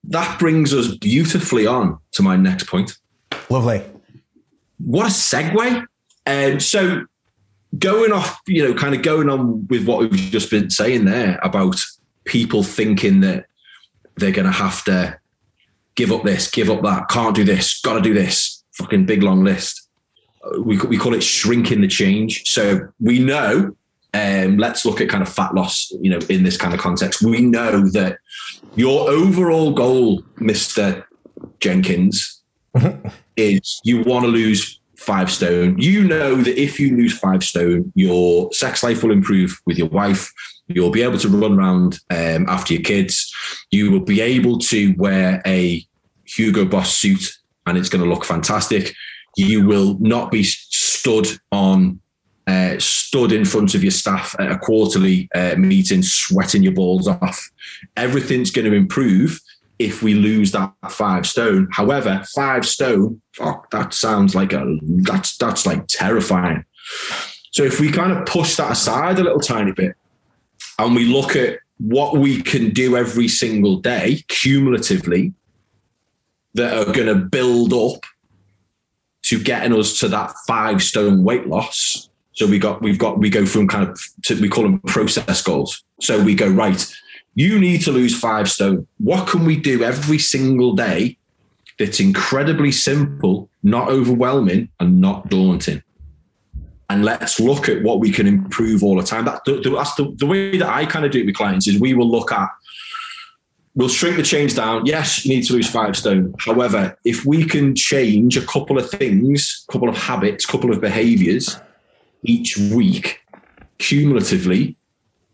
that 0.09 0.39
brings 0.39 0.73
us 0.73 0.95
beautifully 0.95 1.65
on 1.65 1.97
to 2.11 2.23
my 2.23 2.35
next 2.35 2.67
point. 2.67 2.97
Lovely. 3.49 3.83
What 4.77 5.07
a 5.07 5.09
segue. 5.09 5.85
Um, 6.27 6.59
so 6.59 7.05
going 7.77 8.11
off, 8.11 8.39
you 8.47 8.63
know, 8.63 8.73
kind 8.73 8.95
of 8.95 9.01
going 9.01 9.29
on 9.29 9.67
with 9.67 9.87
what 9.87 9.99
we've 9.99 10.11
just 10.13 10.49
been 10.49 10.69
saying 10.69 11.05
there 11.05 11.39
about 11.43 11.83
people 12.25 12.63
thinking 12.63 13.21
that 13.21 13.45
they're 14.17 14.31
going 14.31 14.45
to 14.45 14.51
have 14.51 14.83
to 14.85 15.19
give 15.95 16.11
up 16.11 16.23
this, 16.23 16.49
give 16.49 16.69
up 16.69 16.81
that, 16.83 17.09
can't 17.09 17.35
do 17.35 17.43
this, 17.43 17.81
got 17.81 17.93
to 17.93 18.01
do 18.01 18.13
this, 18.13 18.54
fucking 18.75 19.05
big 19.05 19.23
long 19.23 19.43
list. 19.43 19.89
We, 20.59 20.77
we 20.77 20.97
call 20.97 21.13
it 21.15 21.23
shrinking 21.23 21.81
the 21.81 21.87
change. 21.87 22.47
So 22.49 22.87
we 22.99 23.19
know, 23.19 23.75
um, 24.13 24.57
let's 24.57 24.85
look 24.85 25.01
at 25.01 25.09
kind 25.09 25.23
of 25.23 25.33
fat 25.33 25.55
loss, 25.55 25.91
you 26.01 26.09
know, 26.09 26.19
in 26.29 26.43
this 26.43 26.57
kind 26.57 26.73
of 26.73 26.79
context. 26.79 27.21
We 27.21 27.41
know 27.41 27.87
that 27.89 28.19
your 28.75 29.09
overall 29.09 29.71
goal, 29.71 30.21
Mr. 30.37 31.03
Jenkins, 31.59 32.41
is 33.35 33.81
you 33.83 34.03
want 34.03 34.25
to 34.25 34.29
lose 34.29 34.79
five 34.97 35.31
stone. 35.31 35.77
You 35.77 36.03
know 36.03 36.35
that 36.35 36.59
if 36.59 36.79
you 36.79 36.95
lose 36.95 37.17
five 37.17 37.43
stone, 37.43 37.91
your 37.95 38.51
sex 38.53 38.83
life 38.83 39.03
will 39.03 39.11
improve 39.11 39.59
with 39.65 39.77
your 39.77 39.89
wife. 39.89 40.31
You'll 40.67 40.91
be 40.91 41.03
able 41.03 41.19
to 41.19 41.29
run 41.29 41.57
around 41.57 41.99
um, 42.09 42.47
after 42.49 42.73
your 42.73 42.83
kids. 42.83 43.33
You 43.71 43.91
will 43.91 43.99
be 43.99 44.21
able 44.21 44.59
to 44.59 44.95
wear 44.97 45.41
a 45.45 45.85
Hugo 46.25 46.65
Boss 46.65 46.93
suit 46.95 47.37
and 47.65 47.77
it's 47.77 47.89
going 47.89 48.03
to 48.03 48.09
look 48.09 48.25
fantastic. 48.25 48.93
You 49.35 49.65
will 49.65 49.97
not 49.99 50.31
be 50.31 50.43
stood 50.43 51.27
on 51.51 51.99
uh, 52.47 52.77
stood 52.77 53.31
in 53.31 53.43
front 53.43 53.73
of 53.73 53.83
your 53.83 53.91
staff 53.91 54.35
at 54.39 54.51
a 54.51 54.57
quarterly 54.57 55.27
uh, 55.33 55.55
meeting, 55.55 56.03
sweating 56.03 56.61
your 56.61 56.73
balls 56.73 57.07
off. 57.07 57.49
Everything's 57.97 58.51
going 58.51 58.69
to 58.69 58.75
improve 58.75 59.39
if 59.79 60.03
we 60.03 60.13
lose 60.13 60.51
that 60.51 60.71
five 60.89 61.25
stone. 61.25 61.67
However, 61.71 62.23
five 62.35 62.65
stone, 62.65 63.21
fuck, 63.33 63.69
that 63.71 63.93
sounds 63.93 64.35
like 64.35 64.53
a 64.53 64.77
that's 64.81 65.37
that's 65.37 65.65
like 65.65 65.87
terrifying. 65.87 66.63
So 67.51 67.63
if 67.63 67.79
we 67.79 67.91
kind 67.91 68.11
of 68.11 68.25
push 68.25 68.55
that 68.57 68.71
aside 68.71 69.17
a 69.17 69.23
little 69.23 69.39
tiny 69.39 69.71
bit, 69.71 69.95
and 70.77 70.95
we 70.95 71.05
look 71.05 71.35
at 71.35 71.59
what 71.77 72.17
we 72.17 72.41
can 72.41 72.71
do 72.71 72.95
every 72.95 73.27
single 73.27 73.77
day 73.77 74.23
cumulatively 74.27 75.33
that 76.55 76.73
are 76.73 76.91
going 76.91 77.07
to 77.07 77.15
build 77.15 77.73
up 77.73 78.03
to 79.23 79.41
getting 79.41 79.77
us 79.77 79.99
to 79.99 80.07
that 80.07 80.33
five 80.47 80.81
stone 80.81 81.23
weight 81.23 81.47
loss. 81.47 82.09
So 82.33 82.47
we 82.47 82.59
got 82.59 82.81
we've 82.81 82.97
got 82.97 83.19
we 83.19 83.29
go 83.29 83.45
from 83.45 83.67
kind 83.67 83.87
of 83.89 83.99
to, 84.23 84.39
we 84.41 84.49
call 84.49 84.63
them 84.63 84.79
process 84.81 85.41
goals. 85.41 85.83
So 86.01 86.21
we 86.21 86.35
go 86.35 86.47
right. 86.47 86.85
You 87.35 87.59
need 87.59 87.81
to 87.81 87.91
lose 87.91 88.17
five 88.17 88.49
stone. 88.49 88.87
What 88.97 89.27
can 89.27 89.45
we 89.45 89.57
do 89.57 89.83
every 89.83 90.19
single 90.19 90.73
day 90.73 91.17
that's 91.77 91.99
incredibly 91.99 92.71
simple, 92.71 93.49
not 93.63 93.89
overwhelming, 93.89 94.69
and 94.79 95.01
not 95.01 95.29
daunting? 95.29 95.81
And 96.89 97.03
let's 97.03 97.39
look 97.39 97.67
at 97.67 97.83
what 97.83 97.99
we 97.99 98.11
can 98.11 98.27
improve 98.27 98.83
all 98.83 98.95
the 98.95 99.03
time. 99.03 99.25
That, 99.25 99.41
that's 99.45 99.95
the, 99.95 100.13
the 100.17 100.25
way 100.25 100.57
that 100.57 100.69
I 100.69 100.85
kind 100.85 101.03
of 101.03 101.11
do 101.11 101.19
it 101.19 101.25
with 101.25 101.35
clients 101.35 101.67
is 101.67 101.79
we 101.79 101.93
will 101.93 102.09
look 102.09 102.31
at 102.31 102.49
we'll 103.75 103.89
shrink 103.89 104.15
the 104.15 104.23
change 104.23 104.55
down. 104.55 104.85
Yes, 104.85 105.25
you 105.25 105.35
need 105.35 105.43
to 105.43 105.53
lose 105.53 105.69
five 105.69 105.95
stone. 105.95 106.33
However, 106.39 106.97
if 107.03 107.25
we 107.25 107.45
can 107.45 107.75
change 107.75 108.37
a 108.37 108.45
couple 108.45 108.77
of 108.77 108.89
things, 108.89 109.65
a 109.67 109.71
couple 109.71 109.89
of 109.89 109.97
habits, 109.97 110.45
a 110.45 110.47
couple 110.47 110.71
of 110.71 110.81
behaviors 110.81 111.59
each 112.23 112.57
week, 112.57 113.21
cumulatively, 113.77 114.77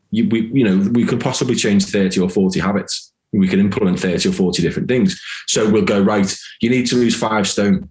you, 0.10 0.28
we, 0.28 0.48
you 0.48 0.64
know, 0.66 0.90
we 0.92 1.06
could 1.06 1.22
possibly 1.22 1.56
change 1.56 1.86
30 1.86 2.20
or 2.20 2.30
40 2.30 2.60
habits. 2.60 3.14
We 3.32 3.48
can 3.48 3.62
implement 3.62 4.00
30 4.00 4.28
or 4.28 4.34
40 4.34 4.62
different 4.62 4.90
things. 4.90 5.22
So 5.48 5.70
we'll 5.70 5.86
go, 5.86 6.02
right, 6.02 6.36
you 6.60 6.70
need 6.70 6.88
to 6.88 6.96
lose 6.96 7.16
five 7.16 7.48
stone. 7.48 7.90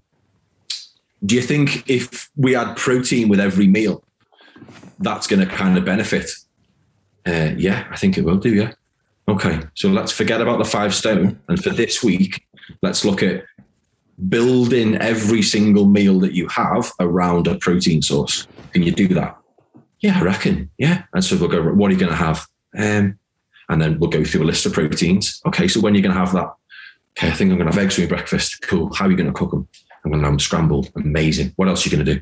Do 1.24 1.34
you 1.34 1.42
think 1.42 1.88
if 1.88 2.30
we 2.36 2.56
add 2.56 2.76
protein 2.76 3.28
with 3.28 3.40
every 3.40 3.66
meal, 3.66 4.04
that's 4.98 5.26
going 5.26 5.40
to 5.40 5.46
kind 5.46 5.78
of 5.78 5.84
benefit? 5.84 6.30
Uh, 7.26 7.52
yeah, 7.56 7.86
I 7.90 7.96
think 7.96 8.18
it 8.18 8.24
will 8.24 8.36
do. 8.36 8.54
Yeah. 8.54 8.72
Okay, 9.30 9.60
so 9.74 9.88
let's 9.88 10.10
forget 10.10 10.40
about 10.40 10.58
the 10.58 10.64
five 10.64 10.92
stone. 10.92 11.40
And 11.48 11.62
for 11.62 11.70
this 11.70 12.02
week, 12.02 12.44
let's 12.82 13.04
look 13.04 13.22
at 13.22 13.44
building 14.28 14.96
every 14.96 15.40
single 15.40 15.86
meal 15.86 16.18
that 16.18 16.34
you 16.34 16.48
have 16.48 16.90
around 16.98 17.46
a 17.46 17.56
protein 17.56 18.02
source. 18.02 18.48
Can 18.72 18.82
you 18.82 18.90
do 18.90 19.06
that? 19.08 19.38
Yeah, 20.00 20.18
I 20.18 20.22
reckon. 20.22 20.68
Yeah. 20.78 21.04
And 21.14 21.24
so 21.24 21.36
we'll 21.36 21.48
go, 21.48 21.62
what 21.62 21.90
are 21.90 21.94
you 21.94 22.00
going 22.00 22.10
to 22.10 22.16
have? 22.16 22.44
Um, 22.76 23.20
and 23.68 23.80
then 23.80 24.00
we'll 24.00 24.10
go 24.10 24.24
through 24.24 24.42
a 24.42 24.50
list 24.50 24.66
of 24.66 24.72
proteins. 24.72 25.40
Okay, 25.46 25.68
so 25.68 25.80
when 25.80 25.92
are 25.92 25.96
you 25.96 26.02
going 26.02 26.14
to 26.14 26.18
have 26.18 26.32
that? 26.32 26.52
Okay, 27.16 27.28
I 27.28 27.32
think 27.32 27.52
I'm 27.52 27.56
going 27.56 27.70
to 27.70 27.76
have 27.76 27.84
eggs 27.84 27.94
for 27.94 28.06
breakfast. 28.08 28.62
Cool. 28.62 28.92
How 28.94 29.06
are 29.06 29.10
you 29.12 29.16
going 29.16 29.32
to 29.32 29.38
cook 29.38 29.52
them? 29.52 29.68
I'm 30.04 30.10
going 30.10 30.22
to 30.22 30.26
have 30.26 30.32
them 30.32 30.40
scrambled. 30.40 30.90
Amazing. 30.96 31.52
What 31.54 31.68
else 31.68 31.86
are 31.86 31.88
you 31.88 31.96
going 31.96 32.06
to 32.06 32.14
do? 32.14 32.20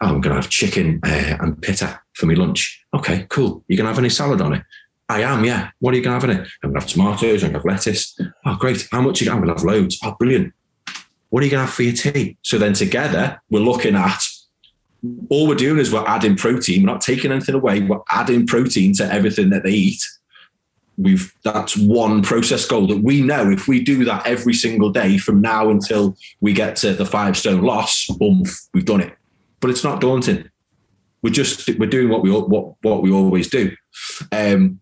Oh, 0.00 0.06
I'm 0.06 0.20
going 0.22 0.34
to 0.34 0.40
have 0.40 0.48
chicken 0.48 1.00
uh, 1.04 1.36
and 1.38 1.60
pita 1.60 2.00
for 2.14 2.24
my 2.24 2.34
lunch. 2.34 2.82
Okay, 2.94 3.26
cool. 3.28 3.62
You're 3.68 3.76
going 3.76 3.84
to 3.84 3.92
have 3.92 3.98
any 3.98 4.08
salad 4.08 4.40
on 4.40 4.54
it? 4.54 4.62
I 5.08 5.22
am, 5.22 5.44
yeah. 5.44 5.70
What 5.78 5.94
are 5.94 5.96
you 5.96 6.02
going 6.02 6.18
to 6.18 6.26
have 6.26 6.36
in 6.36 6.42
it? 6.42 6.48
I'm 6.62 6.70
going 6.70 6.74
to 6.74 6.80
have 6.80 6.88
tomatoes, 6.88 7.44
I'm 7.44 7.52
going 7.52 7.62
to 7.62 7.68
have 7.70 7.76
lettuce. 7.76 8.18
Oh, 8.44 8.56
great. 8.56 8.88
How 8.90 9.00
much 9.00 9.20
are 9.20 9.24
you 9.24 9.30
going 9.30 9.42
to 9.42 9.48
have? 9.48 9.56
I'm 9.56 9.56
going 9.56 9.56
to 9.56 9.62
have 9.62 9.82
loads. 9.82 9.98
Oh, 10.02 10.16
brilliant. 10.18 10.52
What 11.30 11.42
are 11.42 11.46
you 11.46 11.50
going 11.50 11.62
to 11.62 11.66
have 11.66 11.74
for 11.74 11.82
your 11.82 11.92
tea? 11.92 12.38
So 12.42 12.58
then 12.58 12.72
together, 12.72 13.40
we're 13.50 13.60
looking 13.60 13.94
at 13.94 14.20
all 15.28 15.46
we're 15.46 15.54
doing 15.54 15.78
is 15.78 15.92
we're 15.92 16.06
adding 16.06 16.36
protein. 16.36 16.82
We're 16.82 16.92
not 16.92 17.00
taking 17.00 17.32
anything 17.32 17.54
away. 17.54 17.80
We're 17.80 18.00
adding 18.10 18.46
protein 18.46 18.94
to 18.94 19.12
everything 19.12 19.50
that 19.50 19.62
they 19.62 19.70
eat. 19.70 20.02
We've 20.98 21.32
that's 21.44 21.76
one 21.76 22.22
process 22.22 22.64
goal 22.64 22.86
that 22.86 23.02
we 23.02 23.20
know 23.20 23.50
if 23.50 23.68
we 23.68 23.82
do 23.84 24.04
that 24.06 24.26
every 24.26 24.54
single 24.54 24.90
day 24.90 25.18
from 25.18 25.42
now 25.42 25.68
until 25.68 26.16
we 26.40 26.54
get 26.54 26.74
to 26.76 26.94
the 26.94 27.04
five 27.04 27.36
stone 27.36 27.62
loss, 27.62 28.06
boom, 28.18 28.44
we've 28.72 28.86
done 28.86 29.02
it. 29.02 29.14
But 29.60 29.70
it's 29.70 29.84
not 29.84 30.00
daunting. 30.00 30.48
We're 31.20 31.34
just 31.34 31.68
we're 31.78 31.90
doing 31.90 32.08
what 32.08 32.22
we 32.22 32.30
what 32.30 32.82
what 32.82 33.02
we 33.02 33.12
always 33.12 33.50
do. 33.50 33.76
Um, 34.32 34.80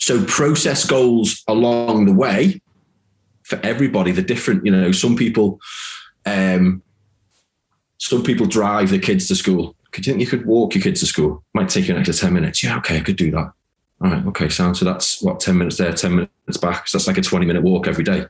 so 0.00 0.24
process 0.24 0.84
goals 0.84 1.44
along 1.46 2.06
the 2.06 2.12
way 2.12 2.60
for 3.42 3.60
everybody. 3.62 4.10
The 4.10 4.22
different, 4.22 4.64
you 4.64 4.72
know, 4.72 4.92
some 4.92 5.14
people, 5.14 5.60
um, 6.26 6.82
some 7.98 8.24
people 8.24 8.46
drive 8.46 8.90
their 8.90 8.98
kids 8.98 9.28
to 9.28 9.36
school. 9.36 9.76
Could 9.92 10.06
you 10.06 10.12
think 10.12 10.20
you 10.22 10.26
could 10.26 10.46
walk 10.46 10.74
your 10.74 10.82
kids 10.82 11.00
to 11.00 11.06
school? 11.06 11.44
Might 11.52 11.68
take 11.68 11.86
you 11.86 11.94
an 11.94 12.00
extra 12.00 12.14
ten 12.14 12.32
minutes. 12.32 12.64
Yeah, 12.64 12.78
okay, 12.78 12.96
I 12.96 13.00
could 13.00 13.16
do 13.16 13.30
that. 13.32 13.52
All 14.02 14.10
right, 14.10 14.26
okay, 14.28 14.48
sound. 14.48 14.78
So 14.78 14.86
that's 14.86 15.20
what, 15.20 15.40
10 15.40 15.58
minutes 15.58 15.76
there, 15.76 15.92
10 15.92 16.14
minutes 16.14 16.56
back. 16.58 16.88
So 16.88 16.96
that's 16.96 17.06
like 17.06 17.18
a 17.18 17.22
20 17.22 17.44
minute 17.44 17.62
walk 17.62 17.86
every 17.86 18.04
day. 18.04 18.24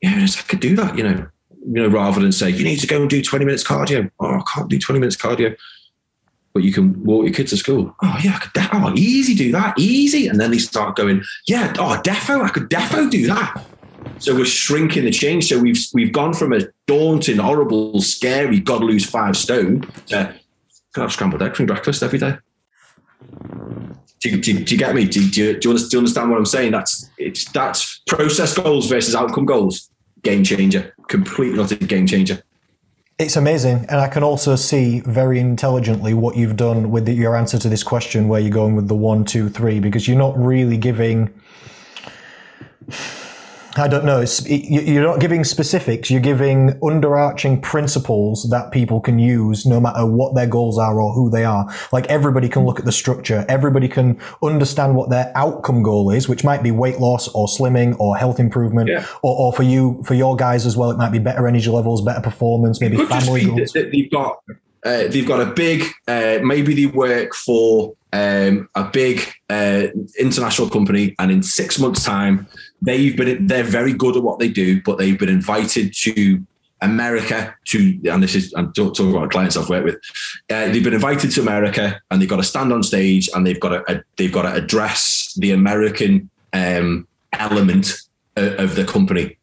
Yeah, 0.00 0.24
I 0.24 0.42
could 0.42 0.60
do 0.60 0.76
that, 0.76 0.96
you 0.96 1.02
know, 1.02 1.26
you 1.66 1.82
know, 1.82 1.88
rather 1.88 2.20
than 2.20 2.30
say, 2.30 2.50
you 2.50 2.62
need 2.62 2.78
to 2.78 2.86
go 2.86 3.00
and 3.00 3.10
do 3.10 3.20
20 3.20 3.44
minutes 3.44 3.64
cardio. 3.64 4.08
Oh, 4.20 4.38
I 4.38 4.42
can't 4.54 4.70
do 4.70 4.78
20 4.78 5.00
minutes 5.00 5.16
cardio. 5.16 5.56
But 6.60 6.66
you 6.66 6.74
can 6.74 7.02
walk 7.04 7.24
your 7.24 7.32
kids 7.32 7.52
to 7.52 7.56
school. 7.56 7.96
Oh, 8.02 8.18
yeah, 8.22 8.34
I 8.34 8.38
could, 8.38 8.52
de- 8.52 8.68
oh, 8.74 8.92
easy 8.94 9.34
do 9.34 9.50
that, 9.52 9.78
easy. 9.78 10.28
And 10.28 10.38
then 10.38 10.50
they 10.50 10.58
start 10.58 10.94
going, 10.94 11.22
yeah, 11.48 11.72
oh, 11.78 11.98
defo, 12.04 12.44
I 12.44 12.50
could 12.50 12.68
defo 12.68 13.10
do 13.10 13.26
that. 13.28 13.64
So 14.18 14.34
we're 14.34 14.44
shrinking 14.44 15.06
the 15.06 15.10
change. 15.10 15.48
So 15.48 15.58
we've 15.58 15.82
we've 15.94 16.12
gone 16.12 16.34
from 16.34 16.52
a 16.52 16.66
daunting, 16.86 17.38
horrible, 17.38 18.02
scary, 18.02 18.60
God 18.60 18.84
lose 18.84 19.06
five 19.06 19.38
stone 19.38 19.80
to 20.08 20.34
can 20.92 21.00
I 21.00 21.04
have 21.04 21.12
scrambled 21.12 21.42
egg 21.42 21.56
for 21.56 21.64
breakfast 21.64 22.02
every 22.02 22.18
day. 22.18 22.36
Do, 24.20 24.38
do, 24.38 24.64
do 24.64 24.74
you 24.74 24.78
get 24.78 24.94
me? 24.94 25.06
Do, 25.06 25.30
do, 25.30 25.58
do, 25.58 25.70
you 25.70 25.78
do 25.78 25.88
you 25.92 25.98
understand 25.98 26.28
what 26.28 26.36
I'm 26.36 26.44
saying? 26.44 26.72
That's 26.72 27.08
it's 27.16 27.50
that's 27.52 28.02
process 28.06 28.52
goals 28.52 28.86
versus 28.86 29.14
outcome 29.14 29.46
goals. 29.46 29.88
Game 30.22 30.44
changer, 30.44 30.94
completely 31.08 31.56
not 31.56 31.72
a 31.72 31.76
game 31.76 32.06
changer. 32.06 32.42
It's 33.20 33.36
amazing, 33.36 33.84
and 33.90 34.00
I 34.00 34.08
can 34.08 34.22
also 34.22 34.56
see 34.56 35.00
very 35.00 35.40
intelligently 35.40 36.14
what 36.14 36.38
you've 36.38 36.56
done 36.56 36.90
with 36.90 37.04
the, 37.04 37.12
your 37.12 37.36
answer 37.36 37.58
to 37.58 37.68
this 37.68 37.82
question, 37.82 38.28
where 38.28 38.40
you're 38.40 38.50
going 38.50 38.76
with 38.76 38.88
the 38.88 38.94
one, 38.94 39.26
two, 39.26 39.50
three, 39.50 39.78
because 39.78 40.08
you're 40.08 40.16
not 40.16 40.38
really 40.38 40.78
giving 40.78 41.28
I 43.76 43.88
don't 43.88 44.04
know. 44.04 44.20
It's, 44.20 44.48
you're 44.48 45.04
not 45.04 45.20
giving 45.20 45.44
specifics. 45.44 46.10
You're 46.10 46.20
giving 46.20 46.70
underarching 46.80 47.62
principles 47.62 48.48
that 48.50 48.72
people 48.72 49.00
can 49.00 49.18
use 49.18 49.64
no 49.64 49.80
matter 49.80 50.04
what 50.04 50.34
their 50.34 50.46
goals 50.46 50.78
are 50.78 51.00
or 51.00 51.12
who 51.12 51.30
they 51.30 51.44
are. 51.44 51.72
Like 51.92 52.06
everybody 52.06 52.48
can 52.48 52.64
look 52.64 52.78
at 52.78 52.84
the 52.84 52.92
structure. 52.92 53.44
Everybody 53.48 53.88
can 53.88 54.20
understand 54.42 54.96
what 54.96 55.10
their 55.10 55.32
outcome 55.34 55.82
goal 55.82 56.10
is, 56.10 56.28
which 56.28 56.42
might 56.42 56.62
be 56.62 56.70
weight 56.70 56.98
loss 56.98 57.28
or 57.28 57.46
slimming 57.46 57.98
or 58.00 58.16
health 58.16 58.40
improvement. 58.40 58.88
Yeah. 58.88 59.06
Or, 59.22 59.36
or, 59.36 59.52
for 59.52 59.62
you, 59.62 60.02
for 60.04 60.14
your 60.14 60.36
guys 60.36 60.66
as 60.66 60.76
well, 60.76 60.90
it 60.90 60.98
might 60.98 61.12
be 61.12 61.18
better 61.18 61.46
energy 61.46 61.70
levels, 61.70 62.02
better 62.02 62.20
performance, 62.20 62.80
maybe 62.80 62.96
family 63.04 63.44
goals. 63.44 63.72
They've 63.72 64.10
got, 64.10 64.42
uh, 64.84 65.08
they've 65.08 65.26
got 65.26 65.40
a 65.40 65.52
big, 65.52 65.84
uh, 66.08 66.38
maybe 66.42 66.74
they 66.74 66.86
work 66.86 67.34
for 67.34 67.94
um, 68.12 68.68
a 68.74 68.84
big 68.84 69.22
uh, 69.48 69.86
international 70.18 70.68
company 70.68 71.14
and 71.18 71.30
in 71.30 71.42
six 71.42 71.78
months 71.78 72.04
time, 72.04 72.48
they've 72.82 73.16
been 73.16 73.46
they're 73.46 73.64
very 73.64 73.92
good 73.92 74.16
at 74.16 74.22
what 74.22 74.38
they 74.38 74.48
do, 74.48 74.82
but 74.82 74.98
they've 74.98 75.18
been 75.18 75.28
invited 75.28 75.94
to 76.02 76.44
America 76.82 77.54
to, 77.66 78.00
and 78.10 78.22
this 78.22 78.34
is 78.34 78.54
I'm 78.56 78.72
talking 78.72 79.14
about 79.14 79.30
clients 79.30 79.56
I've 79.56 79.68
worked 79.68 79.84
with. 79.84 79.96
Uh, 80.48 80.66
they've 80.66 80.84
been 80.84 80.94
invited 80.94 81.30
to 81.32 81.40
America, 81.40 82.00
and 82.10 82.20
they've 82.20 82.28
got 82.28 82.36
to 82.36 82.42
stand 82.42 82.72
on 82.72 82.82
stage, 82.82 83.28
and 83.34 83.46
they've 83.46 83.60
got 83.60 83.86
to 83.86 84.04
they've 84.16 84.32
got 84.32 84.42
to 84.42 84.54
address 84.54 85.34
the 85.38 85.52
American 85.52 86.30
um, 86.52 87.06
element 87.32 88.00
of, 88.36 88.52
of 88.54 88.74
the 88.76 88.84
company. 88.84 89.36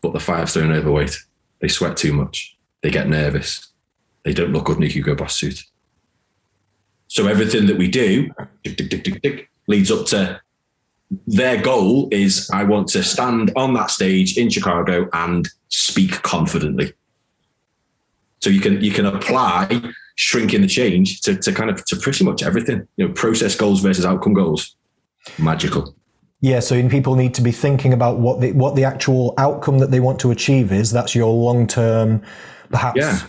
But 0.00 0.12
the 0.12 0.20
five 0.20 0.48
stone 0.50 0.72
overweight, 0.72 1.18
they 1.60 1.68
sweat 1.68 1.96
too 1.96 2.12
much, 2.12 2.56
they 2.82 2.90
get 2.90 3.08
nervous, 3.08 3.68
they 4.24 4.32
don't 4.32 4.52
look 4.52 4.66
good 4.66 4.76
in 4.76 4.84
a 4.84 4.88
Hugo 4.88 5.16
Boss 5.16 5.36
suit. 5.36 5.64
So 7.08 7.26
everything 7.26 7.66
that 7.66 7.78
we 7.78 7.88
do 7.88 8.30
tick, 8.62 8.76
tick, 8.76 9.22
tick, 9.22 9.50
leads 9.66 9.90
up 9.90 10.06
to 10.06 10.40
their 11.26 11.60
goal 11.60 12.08
is 12.10 12.50
I 12.52 12.64
want 12.64 12.88
to 12.88 13.02
stand 13.02 13.52
on 13.56 13.74
that 13.74 13.90
stage 13.90 14.36
in 14.36 14.50
Chicago 14.50 15.08
and 15.12 15.48
speak 15.68 16.22
confidently. 16.22 16.92
So 18.40 18.50
you 18.50 18.60
can 18.60 18.80
you 18.82 18.90
can 18.90 19.06
apply 19.06 19.82
shrinking 20.16 20.62
the 20.62 20.68
change 20.68 21.20
to, 21.22 21.36
to 21.36 21.52
kind 21.52 21.70
of 21.70 21.84
to 21.86 21.96
pretty 21.96 22.24
much 22.24 22.42
everything. 22.42 22.86
You 22.96 23.08
know, 23.08 23.14
process 23.14 23.54
goals 23.54 23.80
versus 23.80 24.04
outcome 24.04 24.34
goals. 24.34 24.76
Magical. 25.38 25.94
Yeah, 26.40 26.60
so 26.60 26.88
people 26.88 27.16
need 27.16 27.34
to 27.34 27.42
be 27.42 27.50
thinking 27.50 27.92
about 27.92 28.18
what 28.18 28.40
the 28.40 28.52
what 28.52 28.76
the 28.76 28.84
actual 28.84 29.34
outcome 29.38 29.78
that 29.78 29.90
they 29.90 30.00
want 30.00 30.20
to 30.20 30.30
achieve 30.30 30.72
is. 30.72 30.92
That's 30.92 31.14
your 31.14 31.32
long 31.32 31.66
term, 31.66 32.22
perhaps 32.70 32.98
yeah 32.98 33.20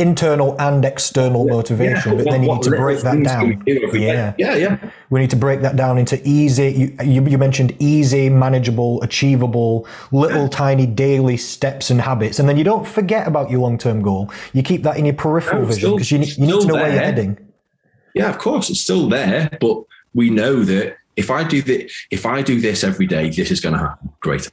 internal 0.00 0.60
and 0.60 0.84
external 0.84 1.46
yeah, 1.46 1.52
motivation, 1.52 2.12
yeah. 2.12 2.16
but 2.22 2.30
then 2.30 2.42
you 2.42 2.54
need 2.54 2.62
to 2.62 2.70
break 2.70 3.00
that 3.00 3.22
down. 3.22 3.62
Yeah, 3.66 4.34
yeah, 4.38 4.54
yeah. 4.56 4.90
We 5.10 5.20
need 5.20 5.30
to 5.30 5.36
break 5.36 5.60
that 5.62 5.76
down 5.76 5.98
into 5.98 6.20
easy. 6.26 6.70
You, 6.70 7.04
you, 7.04 7.26
you 7.26 7.38
mentioned 7.38 7.74
easy, 7.78 8.28
manageable, 8.28 9.02
achievable, 9.02 9.86
little 10.12 10.42
yeah. 10.42 10.48
tiny 10.48 10.86
daily 10.86 11.36
steps 11.36 11.90
and 11.90 12.00
habits, 12.00 12.38
and 12.38 12.48
then 12.48 12.56
you 12.56 12.64
don't 12.64 12.86
forget 12.86 13.26
about 13.26 13.50
your 13.50 13.60
long 13.60 13.78
term 13.78 14.02
goal. 14.02 14.30
You 14.52 14.62
keep 14.62 14.82
that 14.82 14.96
in 14.96 15.04
your 15.04 15.14
peripheral 15.14 15.62
no, 15.62 15.68
vision 15.68 15.92
because 15.92 16.10
you, 16.10 16.18
you 16.18 16.52
need 16.52 16.60
to 16.60 16.66
know 16.66 16.74
there. 16.74 16.82
where 16.82 16.92
you're 16.92 17.02
heading. 17.02 17.38
Yeah, 18.14 18.30
of 18.30 18.38
course, 18.38 18.70
it's 18.70 18.80
still 18.80 19.08
there, 19.08 19.56
but 19.60 19.84
we 20.14 20.30
know 20.30 20.64
that 20.64 20.96
if 21.16 21.30
I 21.30 21.44
do 21.44 21.62
that, 21.62 21.90
if 22.10 22.26
I 22.26 22.42
do 22.42 22.60
this 22.60 22.84
every 22.84 23.06
day, 23.06 23.30
this 23.30 23.50
is 23.50 23.60
going 23.60 23.74
to 23.74 23.80
happen. 23.80 24.12
Great. 24.20 24.50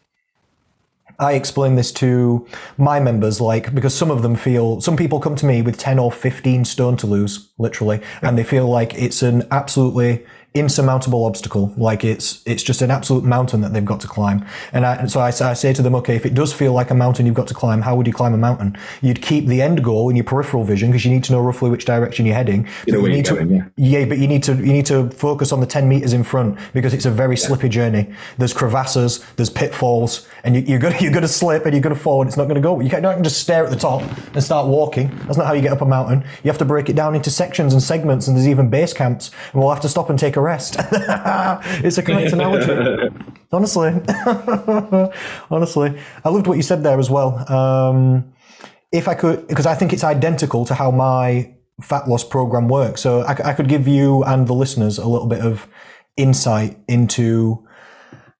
I 1.19 1.33
explain 1.33 1.75
this 1.75 1.91
to 1.93 2.45
my 2.77 2.99
members, 2.99 3.39
like, 3.39 3.73
because 3.73 3.93
some 3.93 4.11
of 4.11 4.21
them 4.21 4.35
feel, 4.35 4.81
some 4.81 4.97
people 4.97 5.19
come 5.19 5.35
to 5.37 5.45
me 5.45 5.61
with 5.61 5.77
10 5.77 5.99
or 5.99 6.11
15 6.11 6.65
stone 6.65 6.97
to 6.97 7.07
lose, 7.07 7.49
literally, 7.57 8.01
and 8.21 8.37
they 8.37 8.43
feel 8.43 8.67
like 8.67 8.93
it's 8.95 9.21
an 9.21 9.47
absolutely 9.51 10.25
insurmountable 10.55 11.25
obstacle. 11.25 11.73
Like 11.77 12.03
it's 12.03 12.41
it's 12.45 12.63
just 12.63 12.81
an 12.81 12.89
absolute 12.89 13.25
mountain 13.25 13.61
that 13.61 13.73
they've 13.73 13.85
got 13.85 13.99
to 13.99 14.07
climb. 14.07 14.45
And 14.71 14.85
I, 14.85 15.05
so 15.05 15.19
I, 15.19 15.27
I, 15.27 15.53
say 15.53 15.73
to 15.73 15.81
them, 15.81 15.93
okay, 15.95 16.15
if 16.15 16.25
it 16.25 16.33
does 16.33 16.53
feel 16.53 16.71
like 16.71 16.89
a 16.89 16.95
mountain 16.95 17.25
you've 17.25 17.35
got 17.35 17.47
to 17.47 17.53
climb, 17.53 17.81
how 17.81 17.95
would 17.95 18.07
you 18.07 18.13
climb 18.13 18.33
a 18.33 18.37
mountain? 18.37 18.77
You'd 19.01 19.21
keep 19.21 19.47
the 19.47 19.61
end 19.61 19.83
goal 19.83 20.09
in 20.09 20.15
your 20.15 20.23
peripheral 20.23 20.63
vision 20.63 20.89
because 20.89 21.03
you 21.03 21.11
need 21.11 21.25
to 21.25 21.33
know 21.33 21.41
roughly 21.41 21.69
which 21.69 21.83
direction 21.83 22.25
you're 22.25 22.35
heading. 22.35 22.67
You 22.87 22.93
know 22.93 23.05
you 23.05 23.09
need 23.09 23.25
to, 23.25 23.35
going, 23.35 23.51
yeah. 23.51 23.65
yeah, 23.75 24.05
but 24.05 24.17
you 24.17 24.27
need 24.27 24.43
to 24.43 24.55
you 24.55 24.73
need 24.73 24.85
to 24.87 25.09
focus 25.09 25.51
on 25.51 25.59
the 25.59 25.67
ten 25.67 25.89
meters 25.89 26.13
in 26.13 26.23
front 26.23 26.57
because 26.73 26.93
it's 26.93 27.05
a 27.05 27.11
very 27.11 27.35
yeah. 27.35 27.47
slippy 27.47 27.69
journey. 27.69 28.13
There's 28.37 28.53
crevasses, 28.53 29.23
there's 29.35 29.49
pitfalls, 29.49 30.27
and 30.45 30.67
you, 30.67 30.77
are 30.77 30.79
gonna 30.79 30.97
you're 31.01 31.13
gonna 31.13 31.27
slip 31.27 31.65
and 31.65 31.73
you're 31.73 31.83
gonna 31.83 31.95
fall, 31.95 32.21
and 32.21 32.29
it's 32.29 32.37
not 32.37 32.47
gonna 32.47 32.61
go. 32.61 32.79
You 32.79 32.89
can't, 32.89 33.03
not 33.03 33.21
just 33.21 33.41
stare 33.41 33.65
at 33.65 33.71
the 33.71 33.77
top 33.77 34.01
and 34.33 34.41
start 34.41 34.67
walking. 34.67 35.13
That's 35.25 35.37
not 35.37 35.47
how 35.47 35.53
you 35.53 35.61
get 35.61 35.73
up 35.73 35.81
a 35.81 35.85
mountain. 35.85 36.23
You 36.43 36.49
have 36.49 36.57
to 36.59 36.65
break 36.65 36.89
it 36.89 36.95
down 36.95 37.13
into 37.13 37.29
sections 37.29 37.73
and 37.73 37.83
segments, 37.83 38.27
and 38.27 38.37
there's 38.37 38.47
even 38.47 38.69
base 38.69 38.93
camps, 38.93 39.31
and 39.51 39.61
we'll 39.61 39.71
have 39.71 39.81
to 39.81 39.89
stop 39.89 40.09
and 40.09 40.17
take 40.17 40.37
a 40.37 40.44
rest. 40.45 40.77
it's 41.83 41.97
a 41.97 42.03
correct 42.03 42.31
analogy. 42.31 43.09
Honestly. 43.51 43.91
Honestly. 45.49 45.99
I 46.23 46.29
loved 46.29 46.47
what 46.47 46.57
you 46.57 46.63
said 46.63 46.83
there 46.83 46.99
as 46.99 47.09
well. 47.09 47.51
Um, 47.51 48.33
if 48.91 49.07
I 49.07 49.15
could, 49.15 49.47
because 49.47 49.65
I 49.65 49.75
think 49.75 49.91
it's 49.91 50.03
identical 50.03 50.65
to 50.65 50.73
how 50.73 50.91
my 50.91 51.53
fat 51.81 52.07
loss 52.07 52.23
program 52.23 52.69
works. 52.69 53.01
So 53.01 53.21
I, 53.21 53.49
I 53.49 53.53
could 53.53 53.67
give 53.67 53.87
you 53.87 54.23
and 54.23 54.47
the 54.47 54.53
listeners 54.53 54.97
a 54.97 55.07
little 55.07 55.27
bit 55.27 55.41
of 55.41 55.67
insight 56.15 56.77
into 56.87 57.67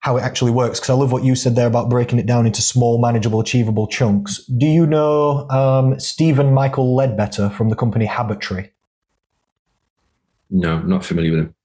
how 0.00 0.16
it 0.16 0.22
actually 0.22 0.52
works 0.52 0.78
because 0.78 0.90
I 0.90 0.94
love 0.94 1.10
what 1.10 1.24
you 1.24 1.34
said 1.34 1.56
there 1.56 1.66
about 1.66 1.90
breaking 1.90 2.20
it 2.20 2.26
down 2.26 2.46
into 2.46 2.62
small, 2.62 3.00
manageable, 3.00 3.40
achievable 3.40 3.88
chunks. 3.88 4.44
Do 4.46 4.66
you 4.66 4.86
know 4.86 5.48
um, 5.50 5.98
Stephen 5.98 6.54
Michael 6.54 6.94
Ledbetter 6.94 7.50
from 7.50 7.70
the 7.70 7.76
company 7.76 8.04
Habitry? 8.04 8.72
No, 10.48 10.78
not 10.78 11.04
familiar 11.04 11.32
with 11.32 11.40
him. 11.40 11.55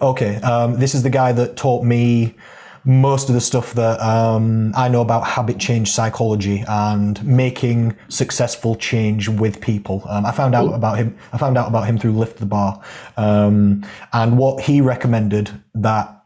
Okay, 0.00 0.36
um, 0.36 0.78
this 0.78 0.94
is 0.94 1.02
the 1.02 1.10
guy 1.10 1.32
that 1.32 1.56
taught 1.56 1.84
me 1.84 2.36
most 2.84 3.28
of 3.28 3.34
the 3.34 3.40
stuff 3.40 3.74
that 3.74 4.00
um, 4.00 4.72
I 4.74 4.88
know 4.88 5.02
about 5.02 5.26
habit 5.26 5.58
change 5.58 5.90
psychology 5.90 6.64
and 6.66 7.22
making 7.24 7.96
successful 8.08 8.74
change 8.76 9.28
with 9.28 9.60
people. 9.60 10.02
Um, 10.08 10.24
I 10.24 10.32
found 10.32 10.54
out 10.54 10.72
about 10.72 10.96
him. 10.96 11.16
I 11.32 11.38
found 11.38 11.58
out 11.58 11.68
about 11.68 11.86
him 11.86 11.98
through 11.98 12.12
Lift 12.12 12.38
the 12.38 12.46
Bar, 12.46 12.80
um, 13.16 13.86
and 14.12 14.38
what 14.38 14.62
he 14.62 14.80
recommended 14.80 15.50
that 15.74 16.19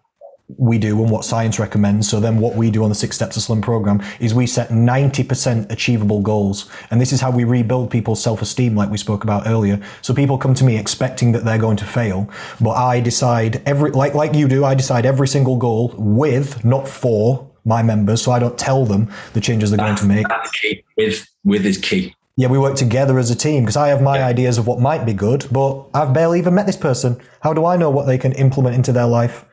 we 0.49 0.79
do 0.79 1.01
and 1.03 1.11
what 1.11 1.25
science 1.25 1.59
recommends. 1.59 2.09
So 2.09 2.21
then 2.21 2.39
what 2.39 2.55
we 2.55 2.71
do 2.71 2.83
on 2.83 2.91
the 2.91 2.95
Six 2.95 3.17
Steps 3.17 3.35
to 3.35 3.41
Slim 3.41 3.63
program 3.63 4.03
is 4.21 4.35
we 4.35 4.47
set 4.47 4.69
90% 4.69 5.71
achievable 5.71 6.21
goals. 6.21 6.71
And 6.91 7.01
this 7.01 7.13
is 7.13 7.21
how 7.21 7.31
we 7.31 7.45
rebuild 7.45 7.91
people's 7.91 8.23
self-esteem 8.23 8.77
like 8.77 8.91
we 8.91 8.99
spoke 8.99 9.25
about 9.25 9.47
earlier. 9.47 9.81
So 10.03 10.13
people 10.13 10.37
come 10.37 10.55
to 10.55 10.65
me 10.65 10.77
expecting 10.77 11.33
that 11.33 11.45
they're 11.45 11.59
going 11.59 11.79
to 11.79 11.87
fail, 11.87 12.29
but 12.61 12.73
I 12.73 13.01
decide 13.01 13.63
every, 13.65 13.91
like, 13.93 14.15
like 14.15 14.35
you 14.35 14.47
do, 14.47 14.65
I 14.65 14.75
decide 14.75 15.07
every 15.07 15.29
single 15.29 15.57
goal 15.57 15.95
with, 15.97 16.63
not 16.65 16.87
for 16.87 17.51
my 17.65 17.83
members. 17.83 18.21
So 18.23 18.31
I 18.31 18.39
don't 18.39 18.59
tell 18.59 18.85
them 18.85 19.11
the 19.33 19.41
changes 19.41 19.71
they're 19.71 19.79
that's, 19.79 20.03
going 20.03 20.11
to 20.11 20.17
make. 20.17 20.29
That's 20.29 20.51
key. 20.51 20.85
With, 20.99 21.27
with 21.45 21.65
is 21.65 21.79
key. 21.79 22.15
Yeah, 22.37 22.49
we 22.49 22.59
work 22.59 22.75
together 22.75 23.19
as 23.19 23.31
a 23.31 23.37
team 23.37 23.63
because 23.63 23.77
I 23.77 23.89
have 23.89 24.03
my 24.03 24.19
Yeah. 24.19 24.27
ideas 24.27 24.59
of 24.59 24.67
what 24.67 24.81
might 24.81 25.07
be 25.07 25.15
good, 25.15 25.47
but 25.51 25.85
I've 25.95 26.13
barely 26.13 26.39
even 26.39 26.55
met 26.55 26.67
this 26.67 26.77
person. 26.77 27.17
How 27.41 27.55
do 27.55 27.65
I 27.65 27.77
know 27.77 27.91
what 27.91 28.07
they 28.07 28.19
can 28.19 28.33
implement 28.33 28.75
into 28.75 28.93
their 28.93 29.07
life? 29.07 29.47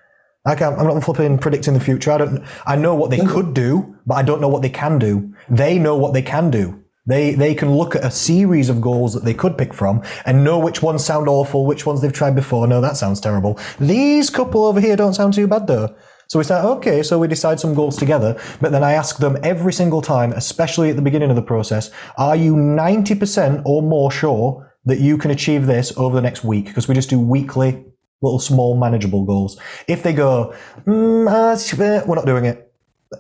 I 0.46 0.56
can't, 0.56 0.80
I'm 0.80 0.88
not 0.88 1.04
flipping 1.04 1.38
predicting 1.38 1.76
the 1.76 1.80
future. 1.80 2.12
I 2.12 2.18
don't. 2.18 2.44
I 2.66 2.76
know 2.76 2.96
what 2.96 3.12
they 3.12 3.20
could 3.20 3.54
do, 3.54 3.96
but 4.08 4.16
I 4.16 4.24
don't 4.24 4.42
know 4.42 4.48
what 4.48 4.64
they 4.64 4.70
can 4.70 4.98
do. 4.98 5.34
They 5.50 5.78
know 5.78 5.96
what 5.96 6.14
they 6.14 6.24
can 6.24 6.50
do. 6.50 6.82
They 7.06 7.34
they 7.34 7.54
can 7.54 7.72
look 7.72 7.96
at 7.96 8.04
a 8.04 8.12
series 8.12 8.70
of 8.70 8.82
goals 8.82 9.14
that 9.14 9.24
they 9.24 9.34
could 9.34 9.58
pick 9.58 9.74
from 9.74 10.04
and 10.26 10.44
know 10.44 10.58
which 10.58 10.82
ones 10.82 11.04
sound 11.04 11.28
awful, 11.28 11.66
which 11.66 11.86
ones 11.86 12.02
they've 12.02 12.14
tried 12.14 12.36
before. 12.36 12.68
No, 12.68 12.82
that 12.82 12.98
sounds 12.98 13.20
terrible. 13.20 13.60
These 13.80 14.30
couple 14.30 14.66
over 14.66 14.80
here 14.80 14.96
don't 14.96 15.14
sound 15.14 15.34
too 15.34 15.48
bad 15.48 15.68
though. 15.68 15.96
So 16.28 16.40
we 16.40 16.46
say, 16.46 16.62
okay, 16.62 17.04
so 17.04 17.20
we 17.20 17.28
decide 17.28 17.60
some 17.60 17.74
goals 17.74 17.98
together, 17.98 18.40
but 18.62 18.72
then 18.72 18.86
I 18.86 18.94
ask 18.94 19.18
them 19.18 19.38
every 19.44 19.74
single 19.74 20.02
time, 20.02 20.32
especially 20.32 20.90
at 20.90 20.96
the 20.96 21.02
beginning 21.02 21.30
of 21.30 21.36
the 21.36 21.42
process, 21.42 21.92
are 22.18 22.38
you 22.38 22.56
90% 22.56 23.64
or 23.66 23.82
more 23.82 24.10
sure 24.10 24.72
that 24.86 25.00
you 25.00 25.18
can 25.18 25.32
achieve 25.32 25.66
this 25.66 25.92
over 25.98 26.16
the 26.16 26.22
next 26.22 26.46
week? 26.46 26.68
Because 26.68 26.88
we 26.88 26.96
just 26.96 27.10
do 27.10 27.20
weekly, 27.20 27.84
little 28.22 28.40
small 28.40 28.78
manageable 28.78 29.24
goals. 29.26 29.60
If 29.88 30.04
they 30.04 30.14
go, 30.14 30.54
mm, 30.86 31.26
sh- 31.60 31.80
eh, 31.80 32.02
we're 32.06 32.16
not 32.16 32.26
doing 32.26 32.46
it. 32.46 32.72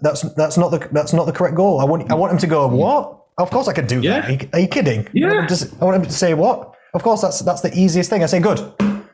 That's 0.02 0.22
that's 0.36 0.58
not 0.58 0.70
the 0.72 0.88
that's 0.92 1.14
not 1.14 1.26
the 1.26 1.34
correct 1.34 1.56
goal. 1.56 1.80
I 1.80 1.84
want 1.86 2.10
I 2.12 2.16
want 2.16 2.32
them 2.32 2.40
to 2.40 2.48
go, 2.48 2.68
what? 2.68 3.18
Of 3.38 3.50
course 3.50 3.68
I 3.68 3.74
could 3.74 3.88
do 3.88 4.00
Yeah. 4.02 4.22
that. 4.22 4.50
Are 4.54 4.60
you, 4.60 4.68
kidding? 4.68 5.08
Yeah. 5.14 5.32
I 5.32 5.36
want, 5.36 5.50
to, 5.50 5.76
I 5.82 5.86
want 5.86 5.96
them 6.02 6.06
to 6.06 6.12
say 6.18 6.34
what? 6.34 6.74
Of 6.94 7.04
course 7.04 7.22
that's 7.22 7.40
that's 7.40 7.62
the 7.62 7.74
easiest 7.78 8.10
thing. 8.10 8.24
I 8.24 8.28
say 8.28 8.40
good. 8.40 8.60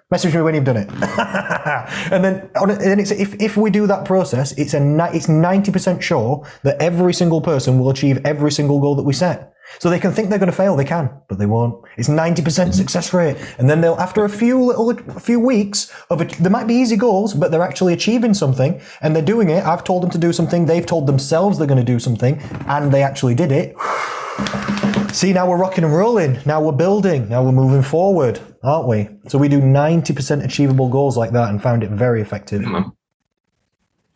Message 0.09 0.33
me 0.35 0.41
when 0.41 0.55
you've 0.55 0.63
done 0.63 0.77
it. 0.77 0.89
and 2.13 2.23
then 2.23 2.49
and 2.55 3.01
it's, 3.01 3.11
if, 3.11 3.33
if 3.41 3.57
we 3.57 3.69
do 3.69 3.87
that 3.87 4.05
process, 4.05 4.53
it's 4.53 4.73
a 4.73 4.77
it's 5.13 5.27
90% 5.27 6.01
sure 6.01 6.47
that 6.63 6.81
every 6.81 7.13
single 7.13 7.41
person 7.41 7.77
will 7.77 7.89
achieve 7.89 8.21
every 8.23 8.51
single 8.51 8.79
goal 8.79 8.95
that 8.95 9.03
we 9.03 9.11
set. 9.11 9.53
So 9.79 9.89
they 9.89 9.99
can 9.99 10.11
think 10.11 10.29
they're 10.29 10.39
going 10.39 10.51
to 10.51 10.55
fail, 10.55 10.75
they 10.75 10.85
can, 10.85 11.09
but 11.27 11.37
they 11.37 11.45
won't. 11.45 11.83
It's 11.97 12.09
90% 12.09 12.35
mm-hmm. 12.35 12.71
success 12.71 13.13
rate. 13.13 13.37
And 13.57 13.69
then 13.69 13.81
they'll, 13.81 13.95
after 13.95 14.25
a 14.25 14.29
few 14.29 14.63
little, 14.63 14.89
a 14.89 15.19
few 15.19 15.39
weeks 15.39 15.91
of 16.09 16.21
it, 16.21 16.31
there 16.39 16.51
might 16.51 16.67
be 16.67 16.73
easy 16.75 16.95
goals, 16.95 17.33
but 17.33 17.51
they're 17.51 17.61
actually 17.61 17.93
achieving 17.93 18.33
something 18.33 18.81
and 19.01 19.15
they're 19.15 19.23
doing 19.23 19.49
it. 19.49 19.63
I've 19.65 19.83
told 19.83 20.03
them 20.03 20.09
to 20.11 20.17
do 20.17 20.33
something. 20.33 20.65
They've 20.65 20.85
told 20.85 21.07
themselves 21.07 21.57
they're 21.57 21.67
going 21.67 21.85
to 21.85 21.91
do 21.93 21.99
something 21.99 22.39
and 22.67 22.91
they 22.91 23.03
actually 23.03 23.35
did 23.35 23.51
it. 23.51 23.75
See, 25.13 25.33
now 25.33 25.49
we're 25.49 25.57
rocking 25.57 25.83
and 25.83 25.93
rolling. 25.95 26.39
Now 26.45 26.61
we're 26.61 26.71
building. 26.73 27.29
Now 27.29 27.43
we're 27.43 27.51
moving 27.51 27.81
forward, 27.81 28.39
aren't 28.63 28.87
we? 28.87 29.09
So 29.27 29.37
we 29.37 29.47
do 29.47 29.59
90% 29.59 30.43
achievable 30.43 30.89
goals 30.89 31.17
like 31.17 31.31
that 31.31 31.49
and 31.49 31.61
found 31.61 31.83
it 31.83 31.89
very 31.89 32.21
effective. 32.21 32.63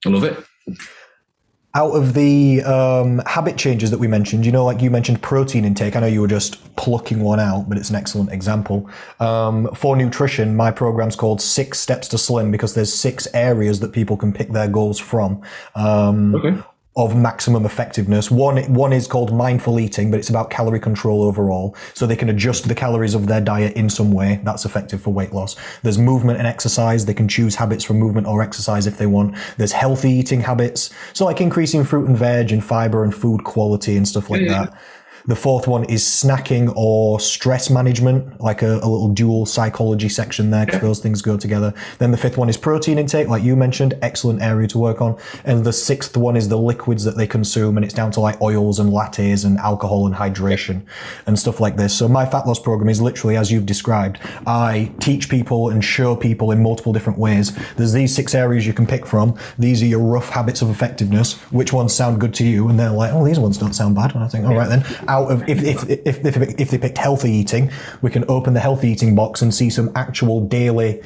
I 0.05 0.09
love 0.09 0.23
it. 0.23 0.43
Out 1.73 1.91
of 1.91 2.13
the 2.13 2.61
um, 2.63 3.21
habit 3.25 3.57
changes 3.57 3.91
that 3.91 3.97
we 3.97 4.07
mentioned, 4.07 4.45
you 4.45 4.51
know, 4.51 4.65
like 4.65 4.81
you 4.81 4.91
mentioned 4.91 5.21
protein 5.21 5.63
intake. 5.63 5.95
I 5.95 6.01
know 6.01 6.07
you 6.07 6.19
were 6.19 6.27
just 6.27 6.75
plucking 6.75 7.21
one 7.21 7.39
out, 7.39 7.69
but 7.69 7.77
it's 7.77 7.89
an 7.89 7.95
excellent 7.95 8.31
example. 8.31 8.89
Um, 9.21 9.73
for 9.73 9.95
nutrition, 9.95 10.55
my 10.55 10.71
program's 10.71 11.15
called 11.15 11.41
Six 11.41 11.79
Steps 11.79 12.09
to 12.09 12.17
Slim 12.17 12.51
because 12.51 12.73
there's 12.73 12.93
six 12.93 13.25
areas 13.33 13.79
that 13.79 13.93
people 13.93 14.17
can 14.17 14.33
pick 14.33 14.49
their 14.49 14.67
goals 14.67 14.99
from. 14.99 15.41
Um, 15.75 16.35
Okay. 16.35 16.61
Of 16.97 17.15
maximum 17.15 17.65
effectiveness. 17.65 18.29
One 18.29 18.57
one 18.73 18.91
is 18.91 19.07
called 19.07 19.33
mindful 19.33 19.79
eating, 19.79 20.11
but 20.11 20.19
it's 20.19 20.29
about 20.29 20.49
calorie 20.49 20.79
control 20.79 21.23
overall. 21.23 21.75
So 21.93 22.05
they 22.05 22.17
can 22.17 22.29
adjust 22.29 22.67
the 22.67 22.75
calories 22.75 23.15
of 23.15 23.27
their 23.27 23.39
diet 23.39 23.77
in 23.77 23.89
some 23.89 24.11
way. 24.11 24.41
That's 24.43 24.65
effective 24.65 25.01
for 25.01 25.13
weight 25.13 25.31
loss. 25.31 25.55
There's 25.83 25.97
movement 25.97 26.39
and 26.39 26.47
exercise. 26.47 27.05
They 27.05 27.13
can 27.13 27.29
choose 27.29 27.55
habits 27.55 27.85
from 27.85 27.97
movement 27.97 28.27
or 28.27 28.41
exercise 28.41 28.87
if 28.87 28.97
they 28.97 29.05
want. 29.07 29.35
There's 29.57 29.71
healthy 29.71 30.11
eating 30.11 30.41
habits. 30.41 30.89
So 31.13 31.23
like 31.23 31.39
increasing 31.39 31.85
fruit 31.85 32.09
and 32.09 32.17
veg 32.17 32.51
and 32.51 32.63
fiber 32.63 33.03
and 33.05 33.15
food 33.15 33.45
quality 33.45 33.95
and 33.95 34.05
stuff 34.05 34.29
like 34.29 34.41
Yeah. 34.41 34.65
that. 34.65 34.73
The 35.25 35.35
fourth 35.35 35.67
one 35.67 35.83
is 35.85 36.03
snacking 36.03 36.73
or 36.75 37.19
stress 37.19 37.69
management, 37.69 38.41
like 38.41 38.61
a, 38.61 38.75
a 38.75 38.89
little 38.89 39.09
dual 39.09 39.45
psychology 39.45 40.09
section 40.09 40.49
there, 40.49 40.65
because 40.65 40.81
those 40.81 40.99
things 40.99 41.21
go 41.21 41.37
together. 41.37 41.73
Then 41.99 42.11
the 42.11 42.17
fifth 42.17 42.37
one 42.37 42.49
is 42.49 42.57
protein 42.57 42.97
intake, 42.97 43.27
like 43.27 43.43
you 43.43 43.55
mentioned, 43.55 43.97
excellent 44.01 44.41
area 44.41 44.67
to 44.69 44.79
work 44.79 45.01
on. 45.01 45.17
And 45.45 45.63
the 45.63 45.73
sixth 45.73 46.17
one 46.17 46.35
is 46.35 46.49
the 46.49 46.57
liquids 46.57 47.03
that 47.03 47.17
they 47.17 47.27
consume, 47.27 47.77
and 47.77 47.85
it's 47.85 47.93
down 47.93 48.11
to 48.11 48.19
like 48.19 48.41
oils 48.41 48.79
and 48.79 48.91
lattes 48.91 49.45
and 49.45 49.57
alcohol 49.59 50.07
and 50.07 50.15
hydration 50.15 50.81
and 51.27 51.37
stuff 51.37 51.59
like 51.59 51.75
this. 51.75 51.95
So 51.95 52.07
my 52.07 52.25
fat 52.25 52.47
loss 52.47 52.59
program 52.59 52.89
is 52.89 53.01
literally 53.01 53.37
as 53.37 53.51
you've 53.51 53.65
described. 53.65 54.19
I 54.47 54.91
teach 54.99 55.29
people 55.29 55.69
and 55.69 55.83
show 55.83 56.15
people 56.15 56.51
in 56.51 56.63
multiple 56.63 56.93
different 56.93 57.19
ways. 57.19 57.55
There's 57.75 57.93
these 57.93 58.13
six 58.15 58.33
areas 58.33 58.65
you 58.65 58.73
can 58.73 58.87
pick 58.87 59.05
from. 59.05 59.37
These 59.59 59.83
are 59.83 59.87
your 59.87 59.99
rough 59.99 60.29
habits 60.29 60.61
of 60.61 60.69
effectiveness. 60.69 61.33
Which 61.51 61.73
ones 61.73 61.93
sound 61.93 62.19
good 62.19 62.33
to 62.35 62.45
you? 62.45 62.67
And 62.69 62.79
they're 62.79 62.89
like, 62.89 63.13
oh, 63.13 63.25
these 63.25 63.39
ones 63.39 63.57
don't 63.57 63.73
sound 63.73 63.95
bad. 63.95 64.15
And 64.15 64.23
I 64.23 64.27
think, 64.27 64.45
all 64.45 64.55
right 64.55 64.69
then. 64.69 64.85
Out 65.11 65.29
of 65.29 65.37
if 65.49 65.59
if 65.61 65.79
if 65.89 66.25
if, 66.25 66.59
if 66.63 66.67
they 66.71 66.77
picked 66.77 66.97
healthy 66.97 67.31
eating, 67.31 67.69
we 68.01 68.09
can 68.09 68.23
open 68.29 68.53
the 68.53 68.61
healthy 68.61 68.87
eating 68.93 69.13
box 69.13 69.41
and 69.41 69.53
see 69.53 69.69
some 69.69 69.91
actual 69.93 70.37
daily. 70.47 71.01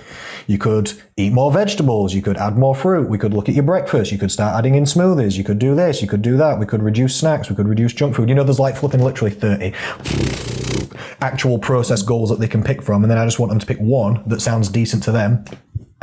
You 0.46 0.60
could 0.60 0.94
eat 1.18 1.34
more 1.34 1.52
vegetables. 1.52 2.14
You 2.14 2.22
could 2.22 2.38
add 2.38 2.56
more 2.56 2.76
fruit. 2.76 3.10
We 3.10 3.18
could 3.18 3.34
look 3.34 3.50
at 3.50 3.56
your 3.56 3.64
breakfast. 3.64 4.12
You 4.12 4.20
could 4.20 4.32
start 4.32 4.56
adding 4.60 4.76
in 4.76 4.84
smoothies. 4.84 5.38
You 5.38 5.44
could 5.44 5.58
do 5.58 5.74
this. 5.74 6.04
You 6.04 6.08
could 6.08 6.22
do 6.22 6.38
that. 6.38 6.60
We 6.60 6.68
could 6.68 6.84
reduce 6.84 7.16
snacks. 7.16 7.50
We 7.50 7.56
could 7.56 7.68
reduce 7.68 7.94
junk 7.94 8.16
food. 8.16 8.30
You 8.30 8.36
know, 8.36 8.44
there's 8.44 8.60
like 8.60 8.78
flipping 8.78 9.02
literally 9.02 9.34
thirty 9.34 9.74
actual 11.22 11.58
process 11.58 12.04
goals 12.04 12.30
that 12.30 12.40
they 12.40 12.48
can 12.48 12.64
pick 12.64 12.84
from, 12.84 13.04
and 13.04 13.10
then 13.10 13.18
I 13.18 13.26
just 13.26 13.40
want 13.40 13.50
them 13.50 13.60
to 13.60 13.66
pick 13.66 13.80
one 13.80 14.22
that 14.28 14.42
sounds 14.42 14.70
decent 14.70 15.02
to 15.04 15.12
them, 15.12 15.44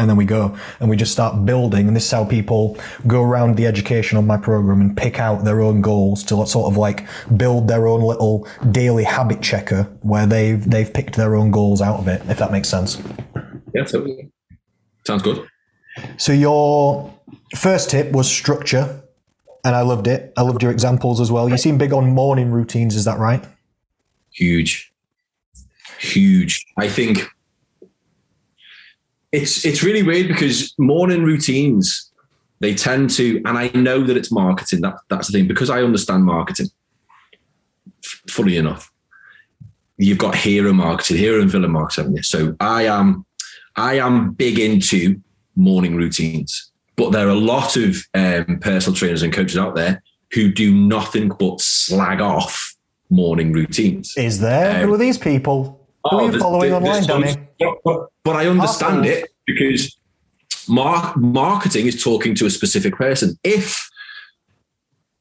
and 0.02 0.10
then 0.10 0.16
we 0.16 0.24
go 0.24 0.56
and 0.80 0.90
we 0.90 0.96
just 0.96 1.12
start 1.12 1.46
building. 1.46 1.86
And 1.86 1.96
this 1.96 2.04
is 2.04 2.10
how 2.10 2.24
people 2.24 2.76
go 3.06 3.22
around 3.22 3.56
the 3.56 3.66
education 3.66 4.18
on 4.18 4.26
my 4.26 4.36
program 4.36 4.80
and 4.80 4.96
pick 4.96 5.20
out 5.20 5.44
their 5.44 5.60
own 5.60 5.80
goals 5.80 6.24
to 6.24 6.44
sort 6.44 6.70
of 6.70 6.76
like 6.76 7.06
build 7.36 7.68
their 7.68 7.86
own 7.86 8.02
little 8.02 8.48
daily 8.72 9.04
habit 9.04 9.40
checker 9.40 9.84
where 10.02 10.26
they've 10.26 10.68
they've 10.68 10.92
picked 10.92 11.14
their 11.14 11.36
own 11.36 11.52
goals 11.52 11.80
out 11.80 12.00
of 12.00 12.08
it. 12.08 12.20
If 12.28 12.38
that 12.38 12.50
makes 12.50 12.68
sense. 12.68 13.00
Yeah, 13.74 13.84
totally. 13.84 14.30
Sounds 15.06 15.22
good. 15.22 15.46
So 16.16 16.32
your 16.32 17.14
first 17.56 17.90
tip 17.90 18.10
was 18.12 18.28
structure, 18.28 19.02
and 19.64 19.76
I 19.76 19.82
loved 19.82 20.08
it. 20.08 20.32
I 20.36 20.42
loved 20.42 20.62
your 20.62 20.72
examples 20.72 21.20
as 21.20 21.30
well. 21.30 21.48
You 21.48 21.56
seem 21.56 21.78
big 21.78 21.92
on 21.92 22.10
morning 22.10 22.50
routines. 22.50 22.96
Is 22.96 23.04
that 23.04 23.18
right? 23.18 23.44
Huge. 24.32 24.92
Huge. 25.98 26.64
I 26.76 26.88
think 26.88 27.28
it's 29.32 29.64
it's 29.64 29.82
really 29.82 30.02
weird 30.02 30.28
because 30.28 30.74
morning 30.78 31.24
routines 31.24 32.10
they 32.60 32.74
tend 32.74 33.10
to 33.10 33.42
and 33.44 33.58
I 33.58 33.68
know 33.74 34.04
that 34.04 34.16
it's 34.16 34.30
marketing 34.30 34.82
that 34.82 34.94
that's 35.08 35.26
the 35.26 35.38
thing 35.38 35.48
because 35.48 35.70
I 35.70 35.82
understand 35.82 36.24
marketing 36.24 36.68
fully 38.28 38.58
enough 38.58 38.92
you've 39.96 40.18
got 40.18 40.34
hero 40.34 40.72
marketing 40.72 41.16
hero 41.16 41.40
and 41.40 41.50
villain 41.50 41.72
marketing 41.72 42.04
haven't 42.04 42.16
you? 42.16 42.22
so 42.22 42.54
I 42.60 42.84
am 42.84 43.24
I 43.76 43.94
am 43.98 44.32
big 44.32 44.58
into 44.58 45.20
morning 45.56 45.96
routines 45.96 46.70
but 46.96 47.10
there 47.10 47.26
are 47.26 47.30
a 47.30 47.34
lot 47.34 47.76
of 47.76 47.96
um, 48.14 48.58
personal 48.60 48.94
trainers 48.94 49.22
and 49.22 49.32
coaches 49.32 49.56
out 49.56 49.74
there 49.74 50.02
who 50.32 50.52
do 50.52 50.74
nothing 50.74 51.30
but 51.38 51.60
slag 51.60 52.20
off 52.20 52.76
morning 53.08 53.52
routines 53.52 54.14
Is 54.16 54.40
there? 54.40 54.82
Um, 54.82 54.88
Who 54.88 54.94
are 54.94 54.98
these 54.98 55.18
people? 55.18 55.81
Who 56.10 56.16
are 56.16 56.22
you 56.22 56.28
Oh, 56.28 56.30
there's- 56.30 56.42
following 56.42 56.70
there's 56.82 57.08
online, 57.08 57.22
Danny? 57.34 57.48
But, 57.58 57.74
but, 57.84 58.06
but 58.24 58.36
I 58.36 58.46
understand 58.46 59.06
it 59.06 59.30
because 59.46 59.96
mar- 60.68 61.14
marketing 61.16 61.86
is 61.86 62.02
talking 62.02 62.34
to 62.36 62.46
a 62.46 62.50
specific 62.50 62.94
person. 62.96 63.38
If 63.44 63.88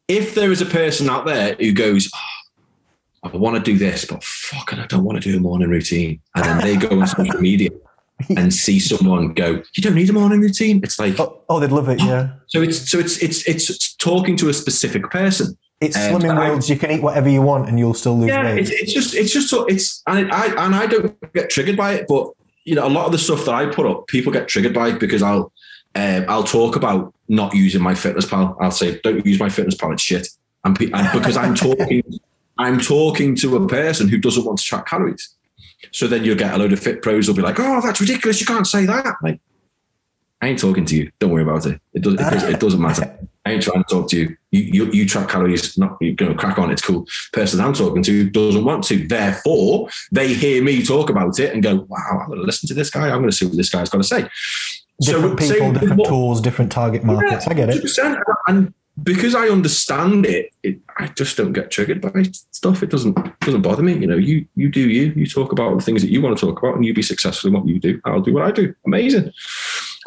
if 0.07 0.35
there 0.35 0.51
is 0.51 0.61
a 0.61 0.65
person 0.65 1.09
out 1.09 1.25
there 1.25 1.55
who 1.59 1.71
goes, 1.71 2.09
"Oh, 3.23 3.29
I 3.33 3.37
want 3.37 3.55
to 3.63 3.71
do 3.71 3.77
this, 3.77 4.05
but 4.05 4.23
fuck, 4.23 4.59
fucking 4.69 4.79
I 4.79 4.87
don't 4.87 5.03
want 5.03 5.21
to 5.21 5.31
do 5.31 5.37
a 5.37 5.39
morning 5.39 5.69
routine, 5.69 6.19
and 6.35 6.45
then 6.45 6.57
they 6.59 6.75
go 6.75 6.99
on 6.99 7.07
social 7.17 7.39
media 7.39 7.69
and 8.37 8.53
see 8.53 8.79
someone 8.79 9.33
go, 9.33 9.63
you 9.75 9.81
don't 9.81 9.95
need 9.95 10.07
a 10.09 10.13
morning 10.13 10.41
routine. 10.41 10.79
It's 10.83 10.99
like 10.99 11.19
Oh, 11.19 11.41
oh, 11.49 11.59
they'd 11.59 11.71
love 11.71 11.89
it. 11.89 11.99
Ah. 12.01 12.05
Yeah, 12.07 12.29
so 12.47 12.61
it's 12.61 12.89
so 12.89 12.99
it's 12.99 13.17
it's 13.17 13.47
it's 13.49 13.95
talking 13.95 14.35
to 14.37 14.49
a 14.49 14.53
specific 14.53 15.09
person. 15.09 15.57
It's 15.81 15.97
Um, 15.97 16.13
Slimming 16.21 16.37
I- 16.37 16.49
Worlds. 16.49 16.69
You 16.69 16.77
can 16.77 16.91
eat 16.91 17.01
whatever 17.01 17.27
you 17.27 17.41
want, 17.41 17.67
and 17.67 17.77
you'll 17.79 17.93
still 17.95 18.17
lose 18.17 18.29
yeah, 18.29 18.43
weight. 18.53 18.59
it's, 18.61 18.69
it's 18.69 18.93
just 18.93 19.15
it's 19.15 19.33
just 19.33 19.49
so 19.49 19.65
it's 19.65 20.03
and 20.07 20.31
I 20.31 20.45
and 20.65 20.75
I 20.75 20.85
don't 20.85 21.33
get 21.33 21.49
triggered 21.49 21.75
by 21.75 21.93
it, 21.93 22.05
but 22.07 22.29
you 22.65 22.75
know 22.75 22.85
a 22.85 22.89
lot 22.89 23.07
of 23.07 23.11
the 23.11 23.17
stuff 23.17 23.45
that 23.45 23.53
I 23.55 23.65
put 23.65 23.85
up, 23.87 24.07
people 24.07 24.31
get 24.31 24.47
triggered 24.47 24.73
by 24.73 24.89
it 24.89 24.99
because 24.99 25.23
I'll 25.23 25.51
um, 25.95 26.25
I'll 26.29 26.43
talk 26.43 26.75
about 26.75 27.13
not 27.27 27.53
using 27.55 27.81
MyFitnessPal. 27.81 28.55
I'll 28.61 28.71
say 28.71 28.99
don't 29.03 29.25
use 29.25 29.39
MyFitnessPal. 29.39 29.93
It's 29.93 30.03
shit, 30.03 30.27
and, 30.63 30.77
pe- 30.77 30.91
and 30.93 31.11
because 31.13 31.35
I'm 31.35 31.55
talking 31.55 32.03
I'm 32.59 32.79
talking 32.79 33.35
to 33.37 33.55
a 33.57 33.67
person 33.67 34.07
who 34.07 34.19
doesn't 34.19 34.45
want 34.45 34.59
to 34.59 34.63
track 34.63 34.85
calories. 34.85 35.35
So 35.91 36.05
then 36.07 36.23
you'll 36.23 36.37
get 36.37 36.53
a 36.53 36.57
load 36.59 36.73
of 36.73 36.79
fit 36.79 37.01
pros 37.01 37.25
who'll 37.25 37.35
be 37.35 37.41
like, 37.41 37.59
"Oh, 37.59 37.81
that's 37.81 37.99
ridiculous! 37.99 38.39
You 38.39 38.45
can't 38.45 38.67
say 38.67 38.85
that." 38.85 39.15
Like, 39.23 39.39
I 40.43 40.49
ain't 40.49 40.59
talking 40.59 40.85
to 40.85 40.95
you. 40.95 41.11
Don't 41.17 41.31
worry 41.31 41.41
about 41.41 41.65
it. 41.65 41.81
It, 41.95 42.03
does, 42.03 42.13
it, 42.13 42.17
does, 42.17 42.43
it 42.43 42.59
doesn't 42.59 42.79
matter. 42.81 43.17
I 43.45 43.53
ain't 43.53 43.63
trying 43.63 43.83
to 43.83 43.89
talk 43.89 44.09
to 44.09 44.17
you. 44.17 44.37
You, 44.51 44.61
you, 44.61 44.91
you 44.91 45.05
track 45.07 45.29
calories, 45.29 45.77
not 45.77 45.97
you're 45.99 46.13
going 46.13 46.31
to 46.31 46.37
crack 46.37 46.59
on. 46.59 46.71
It's 46.71 46.81
cool. 46.81 47.07
Person 47.33 47.59
I'm 47.59 47.73
talking 47.73 48.03
to 48.03 48.29
doesn't 48.29 48.63
want 48.63 48.83
to. 48.85 49.07
Therefore, 49.07 49.89
they 50.11 50.33
hear 50.33 50.63
me 50.63 50.85
talk 50.85 51.09
about 51.09 51.39
it 51.39 51.53
and 51.53 51.63
go, 51.63 51.87
wow, 51.89 52.19
I'm 52.21 52.27
going 52.27 52.39
to 52.39 52.45
listen 52.45 52.67
to 52.67 52.73
this 52.73 52.89
guy. 52.89 53.09
I'm 53.09 53.19
going 53.19 53.31
to 53.31 53.35
see 53.35 53.45
what 53.45 53.57
this 53.57 53.69
guy's 53.69 53.89
got 53.89 53.97
to 53.97 54.03
say. 54.03 54.27
different 54.99 55.39
so, 55.41 55.53
people, 55.53 55.71
different 55.73 55.97
what- 55.97 56.07
tools, 56.07 56.41
different 56.41 56.71
target 56.71 57.03
markets. 57.03 57.47
I 57.47 57.53
get 57.53 57.69
it. 57.69 57.83
And 58.47 58.73
because 59.01 59.33
I 59.33 59.47
understand 59.47 60.25
it, 60.25 60.51
it, 60.61 60.79
I 60.99 61.07
just 61.07 61.37
don't 61.37 61.53
get 61.53 61.71
triggered 61.71 62.01
by 62.01 62.23
stuff. 62.51 62.83
It 62.83 62.89
doesn't 62.89 63.17
doesn't 63.39 63.61
bother 63.61 63.81
me. 63.81 63.93
You 63.93 64.07
know, 64.07 64.17
you 64.17 64.45
you 64.55 64.69
do 64.69 64.81
you. 64.81 65.13
You 65.15 65.25
talk 65.25 65.51
about 65.51 65.77
the 65.77 65.83
things 65.83 66.01
that 66.01 66.11
you 66.11 66.21
want 66.21 66.37
to 66.37 66.45
talk 66.45 66.59
about, 66.61 66.75
and 66.75 66.85
you 66.85 66.93
be 66.93 67.01
successful 67.01 67.47
in 67.47 67.53
what 67.53 67.67
you 67.67 67.79
do. 67.79 67.99
I'll 68.05 68.21
do 68.21 68.33
what 68.33 68.43
I 68.43 68.51
do. 68.51 68.75
Amazing. 68.85 69.31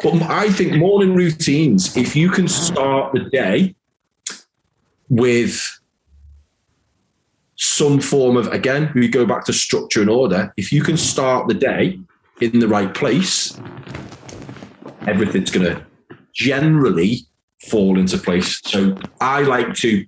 But 0.03 0.21
I 0.23 0.49
think 0.49 0.73
morning 0.73 1.15
routines. 1.15 1.95
If 1.95 2.15
you 2.15 2.29
can 2.29 2.47
start 2.47 3.13
the 3.13 3.29
day 3.29 3.75
with 5.09 5.61
some 7.55 7.99
form 7.99 8.37
of 8.37 8.47
again, 8.47 8.91
we 8.93 9.07
go 9.07 9.25
back 9.25 9.45
to 9.45 9.53
structure 9.53 10.01
and 10.01 10.09
order. 10.09 10.53
If 10.57 10.71
you 10.71 10.83
can 10.83 10.97
start 10.97 11.47
the 11.47 11.53
day 11.53 11.99
in 12.41 12.59
the 12.59 12.67
right 12.67 12.93
place, 12.93 13.59
everything's 15.07 15.51
going 15.51 15.65
to 15.65 15.85
generally 16.33 17.19
fall 17.69 17.97
into 17.97 18.17
place. 18.17 18.61
So 18.65 18.97
I 19.21 19.41
like 19.41 19.73
to, 19.75 20.05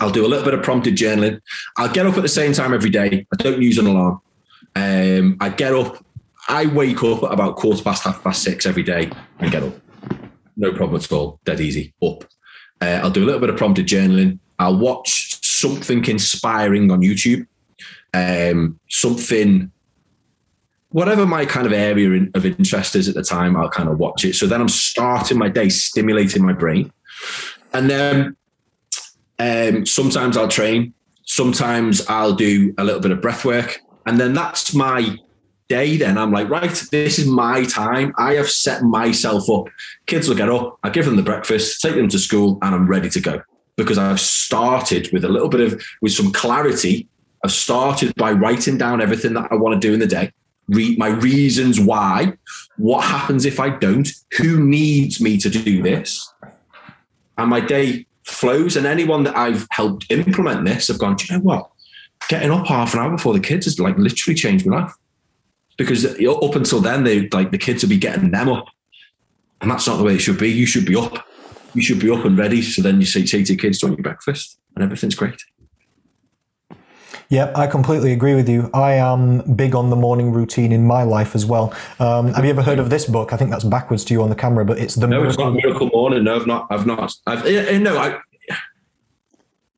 I'll 0.00 0.10
do 0.10 0.24
a 0.24 0.28
little 0.28 0.44
bit 0.44 0.54
of 0.54 0.62
prompted 0.62 0.96
journaling. 0.96 1.40
I'll 1.76 1.92
get 1.92 2.06
up 2.06 2.16
at 2.16 2.22
the 2.22 2.28
same 2.28 2.52
time 2.52 2.72
every 2.72 2.90
day. 2.90 3.26
I 3.32 3.42
don't 3.42 3.60
use 3.60 3.78
an 3.78 3.86
alarm. 3.86 4.20
Um, 4.76 5.36
I 5.40 5.48
get 5.48 5.74
up, 5.74 6.04
I 6.48 6.66
wake 6.66 7.02
up 7.02 7.22
at 7.22 7.32
about 7.32 7.56
quarter 7.56 7.82
past, 7.82 8.04
half 8.04 8.22
past 8.24 8.42
six 8.42 8.66
every 8.66 8.82
day 8.82 9.10
and 9.38 9.52
get 9.52 9.62
up. 9.62 9.74
No 10.56 10.72
problem 10.72 11.00
at 11.00 11.12
all. 11.12 11.38
Dead 11.44 11.60
easy. 11.60 11.94
Up. 12.02 12.24
Uh, 12.80 13.00
I'll 13.02 13.10
do 13.10 13.22
a 13.22 13.26
little 13.26 13.40
bit 13.40 13.50
of 13.50 13.56
prompted 13.56 13.86
journaling. 13.86 14.38
I'll 14.58 14.78
watch 14.78 15.38
something 15.44 16.04
inspiring 16.06 16.90
on 16.90 17.00
YouTube, 17.00 17.46
um, 18.14 18.80
something 18.88 19.70
whatever 20.90 21.26
my 21.26 21.44
kind 21.44 21.66
of 21.66 21.72
area 21.72 22.26
of 22.34 22.46
interest 22.46 22.96
is 22.96 23.08
at 23.08 23.14
the 23.14 23.22
time, 23.22 23.56
I'll 23.56 23.68
kind 23.68 23.88
of 23.88 23.98
watch 23.98 24.24
it. 24.24 24.34
So 24.34 24.46
then 24.46 24.60
I'm 24.60 24.68
starting 24.68 25.38
my 25.38 25.48
day, 25.48 25.68
stimulating 25.68 26.44
my 26.44 26.52
brain. 26.52 26.90
And 27.72 27.90
then 27.90 28.36
um, 29.38 29.84
sometimes 29.84 30.36
I'll 30.36 30.48
train, 30.48 30.94
sometimes 31.24 32.06
I'll 32.08 32.32
do 32.32 32.74
a 32.78 32.84
little 32.84 33.00
bit 33.00 33.10
of 33.10 33.20
breath 33.20 33.44
work. 33.44 33.80
And 34.06 34.18
then 34.18 34.32
that's 34.32 34.74
my 34.74 35.16
day. 35.68 35.96
Then 35.96 36.18
I'm 36.18 36.32
like, 36.32 36.48
right, 36.48 36.72
this 36.90 37.18
is 37.18 37.26
my 37.26 37.64
time. 37.64 38.12
I 38.16 38.34
have 38.34 38.50
set 38.50 38.82
myself 38.82 39.48
up. 39.50 39.68
Kids 40.06 40.28
will 40.28 40.36
get 40.36 40.48
up, 40.48 40.78
I 40.82 40.90
give 40.90 41.04
them 41.04 41.16
the 41.16 41.22
breakfast, 41.22 41.80
take 41.80 41.94
them 41.94 42.08
to 42.08 42.18
school, 42.18 42.58
and 42.62 42.74
I'm 42.74 42.86
ready 42.86 43.10
to 43.10 43.20
go 43.20 43.42
because 43.76 43.98
I've 43.98 44.20
started 44.20 45.08
with 45.12 45.24
a 45.24 45.28
little 45.28 45.48
bit 45.48 45.60
of, 45.60 45.82
with 46.02 46.12
some 46.12 46.32
clarity. 46.32 47.06
I've 47.44 47.52
started 47.52 48.14
by 48.16 48.32
writing 48.32 48.76
down 48.76 49.00
everything 49.00 49.34
that 49.34 49.52
I 49.52 49.54
want 49.54 49.80
to 49.80 49.88
do 49.88 49.94
in 49.94 50.00
the 50.00 50.06
day 50.06 50.32
re- 50.68 50.96
my 50.96 51.08
reasons 51.08 51.80
why, 51.80 52.34
what 52.76 53.04
happens 53.04 53.44
if 53.44 53.58
I 53.58 53.70
don't, 53.70 54.08
who 54.36 54.62
needs 54.64 55.20
me 55.20 55.38
to 55.38 55.48
do 55.48 55.82
this, 55.82 56.32
and 57.36 57.50
my 57.50 57.60
day 57.60 58.06
flows. 58.24 58.76
And 58.76 58.86
anyone 58.86 59.24
that 59.24 59.36
I've 59.36 59.66
helped 59.70 60.10
implement 60.10 60.64
this 60.64 60.88
have 60.88 60.98
gone, 60.98 61.16
do 61.16 61.26
you 61.26 61.38
know 61.38 61.44
what? 61.44 61.70
Getting 62.28 62.50
up 62.50 62.66
half 62.66 62.94
an 62.94 63.00
hour 63.00 63.10
before 63.10 63.32
the 63.32 63.40
kids 63.40 63.66
has 63.66 63.80
like 63.80 63.96
literally 63.96 64.34
changed 64.34 64.66
my 64.66 64.80
life. 64.82 64.92
Because 65.78 66.04
up 66.04 66.54
until 66.54 66.80
then, 66.80 67.04
they 67.04 67.28
like 67.28 67.50
the 67.50 67.58
kids 67.58 67.82
will 67.82 67.88
be 67.88 67.96
getting 67.96 68.30
them 68.30 68.50
up. 68.50 68.66
And 69.62 69.70
that's 69.70 69.86
not 69.86 69.96
the 69.96 70.04
way 70.04 70.16
it 70.16 70.18
should 70.18 70.38
be. 70.38 70.50
You 70.50 70.66
should 70.66 70.84
be 70.84 70.96
up. 70.96 71.26
You 71.72 71.82
should 71.82 72.00
be 72.00 72.10
up 72.10 72.24
and 72.24 72.36
ready. 72.36 72.60
So 72.60 72.82
then 72.82 73.00
you 73.00 73.06
say, 73.06 73.24
say 73.24 73.42
to 73.44 73.52
your 73.54 73.60
kids, 73.60 73.78
do 73.78 73.86
you 73.86 73.92
want 73.92 73.98
your 73.98 74.02
breakfast? 74.02 74.58
And 74.74 74.84
everything's 74.84 75.14
great. 75.14 75.40
Yeah, 77.30 77.52
I 77.54 77.66
completely 77.66 78.12
agree 78.12 78.34
with 78.34 78.48
you. 78.48 78.70
I 78.72 78.94
am 78.94 79.54
big 79.54 79.74
on 79.74 79.90
the 79.90 79.96
morning 79.96 80.32
routine 80.32 80.72
in 80.72 80.86
my 80.86 81.02
life 81.02 81.34
as 81.34 81.44
well. 81.44 81.74
Um, 82.00 82.32
have 82.32 82.44
you 82.44 82.50
ever 82.50 82.62
heard 82.62 82.78
of 82.78 82.88
this 82.88 83.04
book? 83.04 83.32
I 83.32 83.36
think 83.36 83.50
that's 83.50 83.64
backwards 83.64 84.04
to 84.06 84.14
you 84.14 84.22
on 84.22 84.30
the 84.30 84.36
camera, 84.36 84.64
but 84.64 84.78
it's 84.78 84.94
the 84.94 85.06
no, 85.06 85.20
Miracle, 85.20 85.30
it's 85.30 85.38
not 85.38 85.52
Miracle 85.52 85.90
Morning. 85.92 86.24
No, 86.24 86.36
I've 86.36 86.46
not. 86.46 86.66
I've 86.70 86.86
not. 86.86 87.14
I've 87.26 87.44
no. 87.82 87.98
I, 87.98 88.18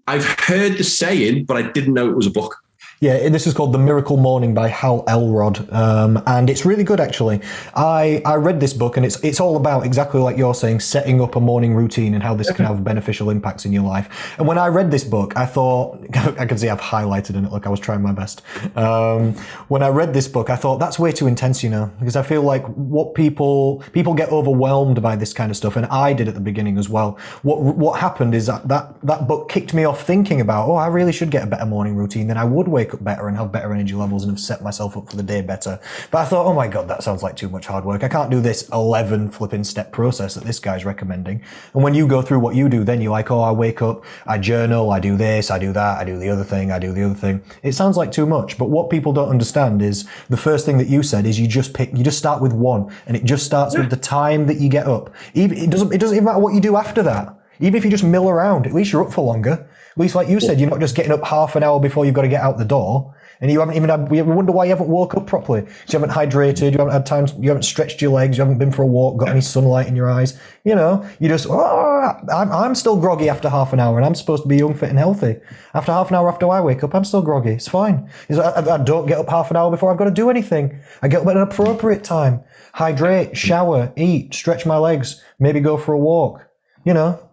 I've 0.07 0.27
heard 0.41 0.79
the 0.79 0.85
saying, 0.85 1.45
but 1.45 1.57
I 1.57 1.63
didn't 1.63 1.95
know 1.95 2.09
it 2.09 2.17
was 2.17 2.27
a 2.27 2.31
book. 2.31 2.57
Yeah, 3.03 3.31
this 3.31 3.47
is 3.47 3.55
called 3.55 3.73
The 3.73 3.79
Miracle 3.79 4.19
Morning 4.19 4.53
by 4.53 4.69
Hal 4.69 5.05
Elrod, 5.09 5.73
um, 5.73 6.23
and 6.27 6.51
it's 6.51 6.67
really 6.67 6.85
good 6.85 7.01
actually. 7.01 7.41
I, 7.75 8.21
I 8.27 8.35
read 8.35 8.61
this 8.61 8.75
book 8.75 8.99
and 8.99 9.07
it's 9.07 9.19
it's 9.25 9.41
all 9.41 9.57
about 9.57 9.87
exactly 9.87 10.21
like 10.21 10.37
you're 10.37 10.53
saying, 10.55 10.81
setting 10.81 11.19
up 11.23 11.35
a 11.35 11.41
morning 11.41 11.75
routine 11.75 12.13
and 12.13 12.23
how 12.23 12.35
this 12.35 12.53
can 12.53 12.67
have 12.67 12.85
beneficial 12.85 13.31
impacts 13.31 13.65
in 13.65 13.73
your 13.73 13.85
life. 13.85 14.37
And 14.37 14.47
when 14.47 14.59
I 14.59 14.67
read 14.67 14.91
this 14.91 15.03
book, 15.03 15.35
I 15.35 15.47
thought 15.47 15.99
I 16.39 16.45
can 16.45 16.59
see 16.59 16.69
I've 16.69 16.79
highlighted 16.79 17.37
in 17.37 17.47
it. 17.47 17.53
Look, 17.53 17.67
I 17.67 17.71
was 17.71 17.81
trying 17.81 18.03
my 18.03 18.13
best. 18.13 18.43
Um, 18.77 19.33
when 19.69 19.83
I 19.83 19.89
read 19.89 20.13
this 20.13 20.29
book, 20.29 20.51
I 20.51 20.57
thought 20.57 20.77
that's 20.77 20.99
way 20.99 21.11
too 21.11 21.27
intense, 21.27 21.65
you 21.65 21.71
know, 21.71 21.91
because 22.01 22.17
I 22.17 22.23
feel 22.23 22.43
like 22.43 22.67
what 22.67 23.15
people 23.15 23.83
people 23.93 24.13
get 24.13 24.29
overwhelmed 24.29 25.01
by 25.01 25.17
this 25.17 25.33
kind 25.33 25.51
of 25.51 25.57
stuff, 25.57 25.77
and 25.77 25.87
I 25.87 26.13
did 26.13 26.29
at 26.29 26.35
the 26.35 26.41
beginning 26.41 26.77
as 26.77 26.91
well. 26.91 27.19
What 27.45 27.63
what 27.63 27.99
happened 27.99 28.35
is 28.35 28.45
that 28.49 28.69
that, 28.69 28.93
that 29.05 29.27
book 29.27 29.49
kicked 29.49 29.73
me 29.73 29.85
off 29.85 30.05
thinking 30.05 30.43
about, 30.43 30.69
oh, 30.69 30.75
I 30.75 30.89
really 30.89 31.13
should 31.13 31.31
get 31.31 31.45
a 31.45 31.47
better 31.47 31.65
morning 31.65 31.97
routine. 31.97 32.27
Then 32.27 32.37
I 32.37 32.45
would 32.45 32.69
wake 32.69 32.90
wake 32.91 32.95
up 32.95 33.05
better 33.05 33.29
and 33.29 33.37
have 33.37 33.53
better 33.53 33.73
energy 33.73 33.95
levels 33.95 34.25
and 34.25 34.33
have 34.33 34.41
set 34.41 34.63
myself 34.63 34.97
up 34.97 35.09
for 35.09 35.17
the 35.17 35.23
day 35.23 35.43
better. 35.43 35.79
But 36.11 36.19
I 36.19 36.25
thought, 36.25 36.47
oh 36.47 36.55
my 36.55 36.67
God, 36.67 36.89
that 36.89 37.03
sounds 37.03 37.23
like 37.23 37.37
too 37.37 37.49
much 37.49 37.67
hard 37.67 37.85
work. 37.85 38.03
I 38.03 38.09
can't 38.09 38.31
do 38.31 38.41
this 38.41 38.69
11 38.71 39.31
flipping 39.31 39.65
step 39.65 39.93
process 39.93 40.35
that 40.35 40.45
this 40.45 40.59
guy's 40.59 40.85
recommending. 40.85 41.43
And 41.75 41.83
when 41.83 41.95
you 41.95 42.09
go 42.09 42.23
through 42.23 42.41
what 42.41 42.55
you 42.55 42.69
do, 42.69 42.85
then 42.85 43.01
you're 43.01 43.13
like, 43.13 43.31
oh, 43.31 43.41
I 43.41 43.53
wake 43.53 43.83
up, 43.83 44.05
I 44.27 44.39
journal, 44.39 44.91
I 44.91 45.01
do 45.01 45.17
this, 45.17 45.51
I 45.51 45.59
do 45.59 45.73
that, 45.73 45.99
I 45.99 46.05
do 46.05 46.19
the 46.19 46.29
other 46.29 46.45
thing, 46.45 46.73
I 46.73 46.79
do 46.79 46.93
the 46.93 47.05
other 47.05 47.15
thing. 47.15 47.43
It 47.63 47.73
sounds 47.73 47.97
like 47.97 48.11
too 48.11 48.27
much. 48.27 48.59
But 48.59 48.71
what 48.71 48.91
people 48.91 49.13
don't 49.13 49.29
understand 49.29 49.83
is 49.83 50.09
the 50.29 50.37
first 50.37 50.67
thing 50.67 50.79
that 50.79 50.89
you 50.89 51.03
said 51.03 51.27
is 51.27 51.39
you 51.39 51.47
just 51.47 51.75
pick, 51.75 51.97
you 51.97 52.03
just 52.03 52.19
start 52.19 52.43
with 52.43 52.53
one 52.53 52.93
and 53.07 53.17
it 53.17 53.25
just 53.25 53.47
starts 53.47 53.75
yeah. 53.75 53.81
with 53.81 53.91
the 53.91 53.97
time 53.97 54.47
that 54.47 54.59
you 54.59 54.69
get 54.69 54.87
up. 54.87 55.15
It 55.35 55.71
doesn't, 55.71 55.93
it 55.93 55.99
doesn't 55.99 56.17
even 56.17 56.25
matter 56.25 56.41
what 56.41 56.55
you 56.55 56.61
do 56.61 56.77
after 56.77 57.03
that. 57.05 57.37
Even 57.61 57.77
if 57.77 57.85
you 57.85 57.91
just 57.91 58.05
mill 58.05 58.29
around, 58.29 58.67
at 58.67 58.73
least 58.73 58.91
you're 58.91 59.05
up 59.05 59.13
for 59.13 59.23
longer. 59.23 59.69
Least, 59.97 60.15
like 60.15 60.29
you 60.29 60.41
said, 60.41 60.61
you're 60.61 60.71
not 60.71 60.81
just 60.81 60.95
getting 60.95 61.13
up 61.13 61.25
half 61.25 61.57
an 61.57 61.63
hour 61.63 61.81
before 61.81 62.05
you've 62.05 62.15
got 62.15 62.23
to 62.23 62.29
get 62.29 62.43
out 62.43 62.59
the 62.59 62.65
door 62.65 63.15
and 63.41 63.51
you 63.51 63.61
haven't 63.61 63.75
even 63.75 63.89
had, 63.89 64.11
we 64.11 64.21
wonder 64.21 64.53
why 64.53 64.65
you 64.65 64.71
haven't 64.71 64.89
woke 64.89 65.15
up 65.15 65.27
properly. 65.27 65.63
you 65.63 65.99
haven't 65.99 66.11
hydrated, 66.11 66.73
you 66.73 66.79
haven't 66.79 66.93
had 66.93 67.07
time, 67.07 67.27
you 67.39 67.49
haven't 67.49 67.63
stretched 67.63 68.03
your 68.03 68.11
legs, 68.11 68.37
you 68.37 68.43
haven't 68.43 68.59
been 68.59 68.71
for 68.71 68.83
a 68.83 68.87
walk, 68.87 69.19
got 69.19 69.31
any 69.31 69.41
sunlight 69.41 69.87
in 69.87 69.97
your 69.97 70.11
eyes. 70.11 70.39
You 70.65 70.75
know, 70.75 71.09
you 71.19 71.29
just, 71.29 71.47
oh, 71.49 72.13
I'm, 72.33 72.53
I'm 72.53 72.75
still 72.75 73.01
groggy 73.01 73.31
after 73.31 73.49
half 73.49 73.73
an 73.73 73.81
hour 73.81 73.97
and 73.97 74.05
I'm 74.05 74.15
supposed 74.15 74.43
to 74.43 74.49
be 74.49 74.59
young, 74.59 74.75
fit 74.75 74.91
and 74.91 74.99
healthy. 74.99 75.37
After 75.73 75.91
half 75.91 76.11
an 76.11 76.17
hour 76.17 76.29
after 76.29 76.49
I 76.51 76.61
wake 76.61 76.85
up, 76.85 76.95
I'm 76.95 77.05
still 77.05 77.23
groggy. 77.23 77.53
It's 77.53 77.69
fine. 77.69 78.11
I, 78.31 78.75
I 78.75 78.79
don't 78.79 79.07
get 79.07 79.19
up 79.19 79.31
half 79.31 79.51
an 79.51 79.57
hour 79.57 79.71
before 79.71 79.91
I've 79.91 79.99
got 79.99 80.05
to 80.05 80.11
do 80.11 80.29
anything. 80.29 80.79
I 81.01 81.09
get 81.09 81.23
up 81.23 81.29
at 81.29 81.37
an 81.37 81.43
appropriate 81.43 82.05
time. 82.05 82.45
Hydrate, 82.75 83.37
shower, 83.37 83.91
eat, 83.97 84.35
stretch 84.35 84.67
my 84.67 84.77
legs, 84.77 85.23
maybe 85.39 85.61
go 85.61 85.79
for 85.79 85.95
a 85.95 85.99
walk. 85.99 86.47
You 86.85 86.95
know, 86.95 87.30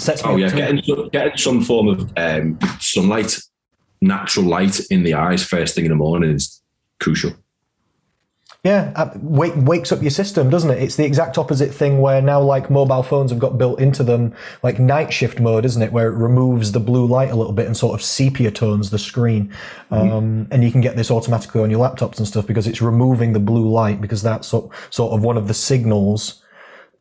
sets 0.00 0.22
oh 0.24 0.36
yeah, 0.36 0.50
getting, 0.50 1.08
getting 1.10 1.36
some 1.36 1.62
form 1.62 1.88
of 1.88 2.12
um, 2.16 2.58
sunlight 2.78 3.38
natural 4.00 4.46
light 4.46 4.80
in 4.90 5.02
the 5.02 5.14
eyes 5.14 5.44
first 5.44 5.74
thing 5.74 5.84
in 5.84 5.90
the 5.90 5.96
morning 5.96 6.30
is 6.30 6.62
crucial. 7.00 7.32
Yeah, 8.62 8.92
uh, 8.94 9.10
wake, 9.16 9.54
wakes 9.56 9.90
up 9.90 10.02
your 10.02 10.10
system, 10.10 10.50
doesn't 10.50 10.70
it? 10.70 10.82
It's 10.82 10.96
the 10.96 11.06
exact 11.06 11.38
opposite 11.38 11.72
thing 11.72 11.98
where 12.00 12.20
now, 12.20 12.42
like 12.42 12.68
mobile 12.68 13.02
phones 13.02 13.30
have 13.30 13.40
got 13.40 13.56
built 13.56 13.80
into 13.80 14.02
them, 14.02 14.34
like 14.62 14.78
night 14.78 15.14
shift 15.14 15.40
mode, 15.40 15.64
isn't 15.64 15.80
it? 15.80 15.92
Where 15.92 16.08
it 16.08 16.16
removes 16.16 16.72
the 16.72 16.80
blue 16.80 17.06
light 17.06 17.30
a 17.30 17.36
little 17.36 17.54
bit 17.54 17.64
and 17.64 17.74
sort 17.74 17.94
of 17.94 18.04
sepia 18.04 18.50
tones 18.50 18.90
the 18.90 18.98
screen. 18.98 19.50
Mm-hmm. 19.90 20.12
Um, 20.12 20.48
and 20.50 20.62
you 20.62 20.70
can 20.70 20.82
get 20.82 20.94
this 20.94 21.10
automatically 21.10 21.62
on 21.62 21.70
your 21.70 21.80
laptops 21.80 22.18
and 22.18 22.28
stuff 22.28 22.46
because 22.46 22.66
it's 22.66 22.82
removing 22.82 23.32
the 23.32 23.40
blue 23.40 23.66
light 23.66 23.98
because 23.98 24.22
that's 24.22 24.48
sort, 24.48 24.70
sort 24.90 25.14
of 25.14 25.24
one 25.24 25.38
of 25.38 25.48
the 25.48 25.54
signals 25.54 26.42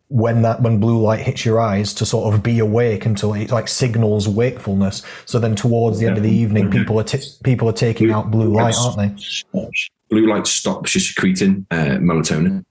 when 0.09 0.41
that 0.41 0.61
when 0.61 0.79
blue 0.79 0.99
light 0.99 1.19
hits 1.19 1.45
your 1.45 1.59
eyes 1.59 1.93
to 1.93 2.05
sort 2.05 2.33
of 2.33 2.41
be 2.41 2.57
awake 2.57 3.05
until 3.05 3.33
it 3.35 3.51
like 3.51 3.67
signals 3.67 4.27
wakefulness. 4.27 5.03
So 5.25 5.39
then 5.39 5.55
towards 5.55 5.99
the 5.99 6.07
end 6.07 6.17
of 6.17 6.23
the 6.23 6.31
evening, 6.31 6.65
mm-hmm. 6.65 6.79
people 6.79 6.99
are 6.99 7.03
t- 7.03 7.23
people 7.43 7.69
are 7.69 7.73
taking 7.73 8.07
blue, 8.07 8.15
out 8.15 8.31
blue 8.31 8.51
light, 8.51 8.75
aren't 8.77 8.97
they? 8.97 9.71
Blue 10.09 10.27
light 10.27 10.47
stops 10.47 10.95
you 10.95 11.01
secreting 11.01 11.67
uh, 11.69 11.97
melatonin, 11.99 12.65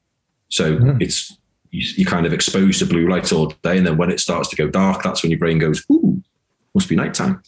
so 0.49 0.77
mm. 0.77 1.01
it's 1.01 1.39
you, 1.71 2.05
are 2.05 2.11
kind 2.11 2.27
of 2.27 2.33
exposed 2.33 2.81
to 2.81 2.87
blue 2.87 3.09
light 3.09 3.33
all 3.33 3.47
day, 3.63 3.79
and 3.79 3.87
then 3.87 3.97
when 3.97 4.11
it 4.11 4.19
starts 4.19 4.49
to 4.49 4.57
go 4.57 4.69
dark, 4.69 5.05
that's 5.05 5.23
when 5.23 5.31
your 5.31 5.39
brain 5.39 5.59
goes, 5.59 5.85
"Ooh, 5.93 6.21
must 6.75 6.89
be 6.89 6.97
nighttime." 6.97 7.41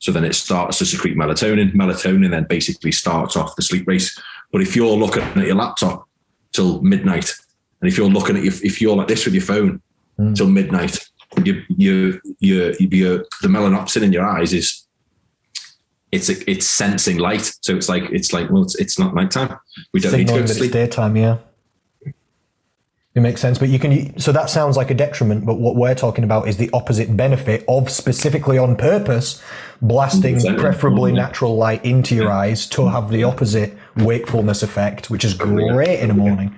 So 0.00 0.12
then 0.12 0.24
it 0.24 0.34
starts 0.34 0.78
to 0.78 0.84
secrete 0.84 1.16
melatonin. 1.16 1.72
Melatonin 1.72 2.30
then 2.30 2.44
basically 2.44 2.92
starts 2.92 3.34
off 3.34 3.56
the 3.56 3.62
sleep 3.62 3.88
race. 3.88 4.16
But 4.52 4.60
if 4.60 4.76
you're 4.76 4.94
looking 4.94 5.22
at 5.22 5.36
your 5.46 5.56
laptop 5.56 6.06
till 6.52 6.82
midnight 6.82 7.32
and 7.80 7.88
if 7.88 7.96
you're 7.96 8.08
looking 8.08 8.36
at 8.36 8.42
your, 8.42 8.52
if 8.62 8.80
you're 8.80 8.96
like 8.96 9.08
this 9.08 9.24
with 9.24 9.34
your 9.34 9.42
phone 9.42 9.80
mm. 10.18 10.34
till 10.34 10.48
midnight, 10.48 10.98
you, 11.44 11.62
you, 11.68 12.20
you, 12.40 12.74
you, 12.78 13.26
the 13.42 13.48
melanopsin 13.48 14.02
in 14.02 14.12
your 14.12 14.26
eyes 14.26 14.52
is 14.52 14.84
it's 16.10 16.28
it's 16.30 16.66
sensing 16.66 17.18
light. 17.18 17.52
So 17.60 17.76
it's 17.76 17.88
like 17.88 18.04
it's 18.10 18.32
like 18.32 18.50
well, 18.50 18.62
it's, 18.62 18.74
it's 18.76 18.98
not 18.98 19.14
nighttime. 19.14 19.58
We 19.92 20.00
don't 20.00 20.12
Signaling 20.12 20.26
need 20.26 20.32
to 20.34 20.40
go 20.40 20.46
to 20.46 20.54
sleep. 20.54 20.72
daytime, 20.72 21.16
yeah. 21.16 21.38
It 23.14 23.20
makes 23.20 23.40
sense, 23.40 23.58
but 23.58 23.68
you 23.68 23.78
can. 23.78 24.18
So 24.18 24.32
that 24.32 24.48
sounds 24.48 24.76
like 24.76 24.90
a 24.90 24.94
detriment. 24.94 25.44
But 25.44 25.54
what 25.58 25.76
we're 25.76 25.94
talking 25.94 26.24
about 26.24 26.46
is 26.46 26.56
the 26.56 26.70
opposite 26.72 27.14
benefit 27.16 27.64
of 27.68 27.90
specifically 27.90 28.58
on 28.58 28.76
purpose 28.76 29.42
blasting 29.82 30.40
preferably 30.56 31.12
natural 31.12 31.56
light 31.56 31.84
into 31.84 32.14
your 32.14 32.30
eyes 32.30 32.66
to 32.68 32.88
have 32.88 33.10
the 33.10 33.24
opposite 33.24 33.76
wakefulness 33.96 34.62
effect, 34.62 35.10
which 35.10 35.24
is 35.24 35.34
great 35.34 36.00
in 36.00 36.08
the 36.08 36.14
morning. 36.14 36.54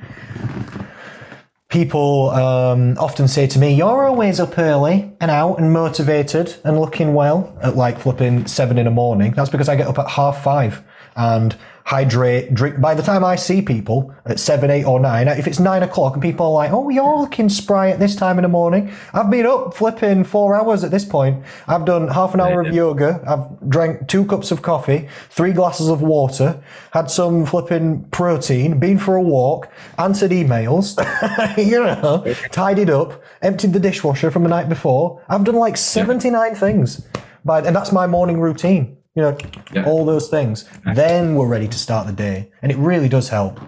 People 1.70 2.30
um, 2.30 2.98
often 2.98 3.26
say 3.26 3.46
to 3.46 3.58
me, 3.58 3.74
You're 3.74 4.06
always 4.06 4.38
up 4.38 4.58
early 4.58 5.10
and 5.20 5.30
out 5.30 5.56
and 5.56 5.72
motivated 5.72 6.56
and 6.64 6.78
looking 6.78 7.14
well 7.14 7.56
at 7.62 7.76
like 7.76 7.98
flipping 7.98 8.46
seven 8.46 8.76
in 8.76 8.84
the 8.84 8.90
morning. 8.90 9.32
That's 9.32 9.50
because 9.50 9.68
I 9.68 9.76
get 9.76 9.86
up 9.86 9.98
at 9.98 10.08
half 10.08 10.42
five 10.44 10.82
and 11.16 11.56
hydrate, 11.90 12.54
drink. 12.54 12.80
By 12.80 12.94
the 12.94 13.02
time 13.02 13.24
I 13.24 13.34
see 13.34 13.60
people 13.60 14.14
at 14.24 14.38
seven, 14.38 14.70
eight, 14.70 14.84
or 14.84 15.00
nine, 15.00 15.26
if 15.26 15.48
it's 15.48 15.58
nine 15.58 15.82
o'clock 15.82 16.12
and 16.14 16.22
people 16.22 16.46
are 16.46 16.52
like, 16.52 16.70
"Oh, 16.70 16.88
you're 16.88 17.18
looking 17.18 17.48
spry 17.48 17.90
at 17.90 17.98
this 17.98 18.14
time 18.14 18.38
in 18.38 18.42
the 18.42 18.48
morning," 18.48 18.92
I've 19.12 19.28
been 19.28 19.44
up 19.44 19.74
flipping 19.74 20.22
four 20.22 20.54
hours 20.54 20.84
at 20.84 20.92
this 20.92 21.04
point. 21.04 21.42
I've 21.66 21.84
done 21.84 22.06
half 22.06 22.32
an 22.32 22.40
hour 22.40 22.60
of 22.60 22.72
yoga. 22.72 23.20
I've 23.26 23.68
drank 23.68 24.06
two 24.06 24.24
cups 24.24 24.52
of 24.52 24.62
coffee, 24.62 25.08
three 25.30 25.52
glasses 25.52 25.88
of 25.88 26.00
water, 26.00 26.62
had 26.92 27.10
some 27.10 27.44
flipping 27.44 28.04
protein, 28.12 28.78
been 28.78 28.96
for 28.96 29.16
a 29.16 29.22
walk, 29.22 29.68
answered 29.98 30.30
emails, 30.30 30.94
you 31.70 31.82
know, 31.82 32.24
tidied 32.52 32.90
up, 32.90 33.20
emptied 33.42 33.72
the 33.72 33.80
dishwasher 33.80 34.30
from 34.30 34.44
the 34.44 34.48
night 34.48 34.68
before. 34.68 35.20
I've 35.28 35.42
done 35.42 35.56
like 35.56 35.76
seventy 35.76 36.30
nine 36.30 36.54
things, 36.54 37.04
by, 37.44 37.62
and 37.62 37.74
that's 37.74 37.90
my 37.90 38.06
morning 38.06 38.40
routine. 38.40 38.96
You 39.14 39.22
know, 39.22 39.36
Yeah. 39.72 39.84
all 39.86 40.04
those 40.04 40.28
things. 40.28 40.64
Then 40.94 41.34
we're 41.34 41.48
ready 41.48 41.68
to 41.68 41.78
start 41.78 42.06
the 42.06 42.12
day. 42.12 42.50
And 42.62 42.70
it 42.70 42.78
really 42.78 43.08
does 43.08 43.28
help. 43.28 43.58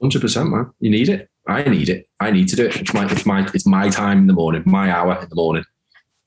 Hundred 0.00 0.20
percent, 0.22 0.50
man. 0.50 0.70
You 0.80 0.90
need 0.90 1.08
it. 1.08 1.28
I 1.46 1.62
need 1.64 1.88
it. 1.88 2.08
I 2.20 2.30
need 2.30 2.48
to 2.48 2.56
do 2.56 2.66
it. 2.66 2.76
It's 2.80 2.92
my, 2.92 3.06
it's 3.10 3.26
my, 3.26 3.48
it's 3.54 3.66
my 3.66 3.88
time 3.90 4.18
in 4.18 4.26
the 4.26 4.32
morning. 4.32 4.62
My 4.66 4.90
hour 4.90 5.18
in 5.22 5.28
the 5.28 5.36
morning. 5.36 5.64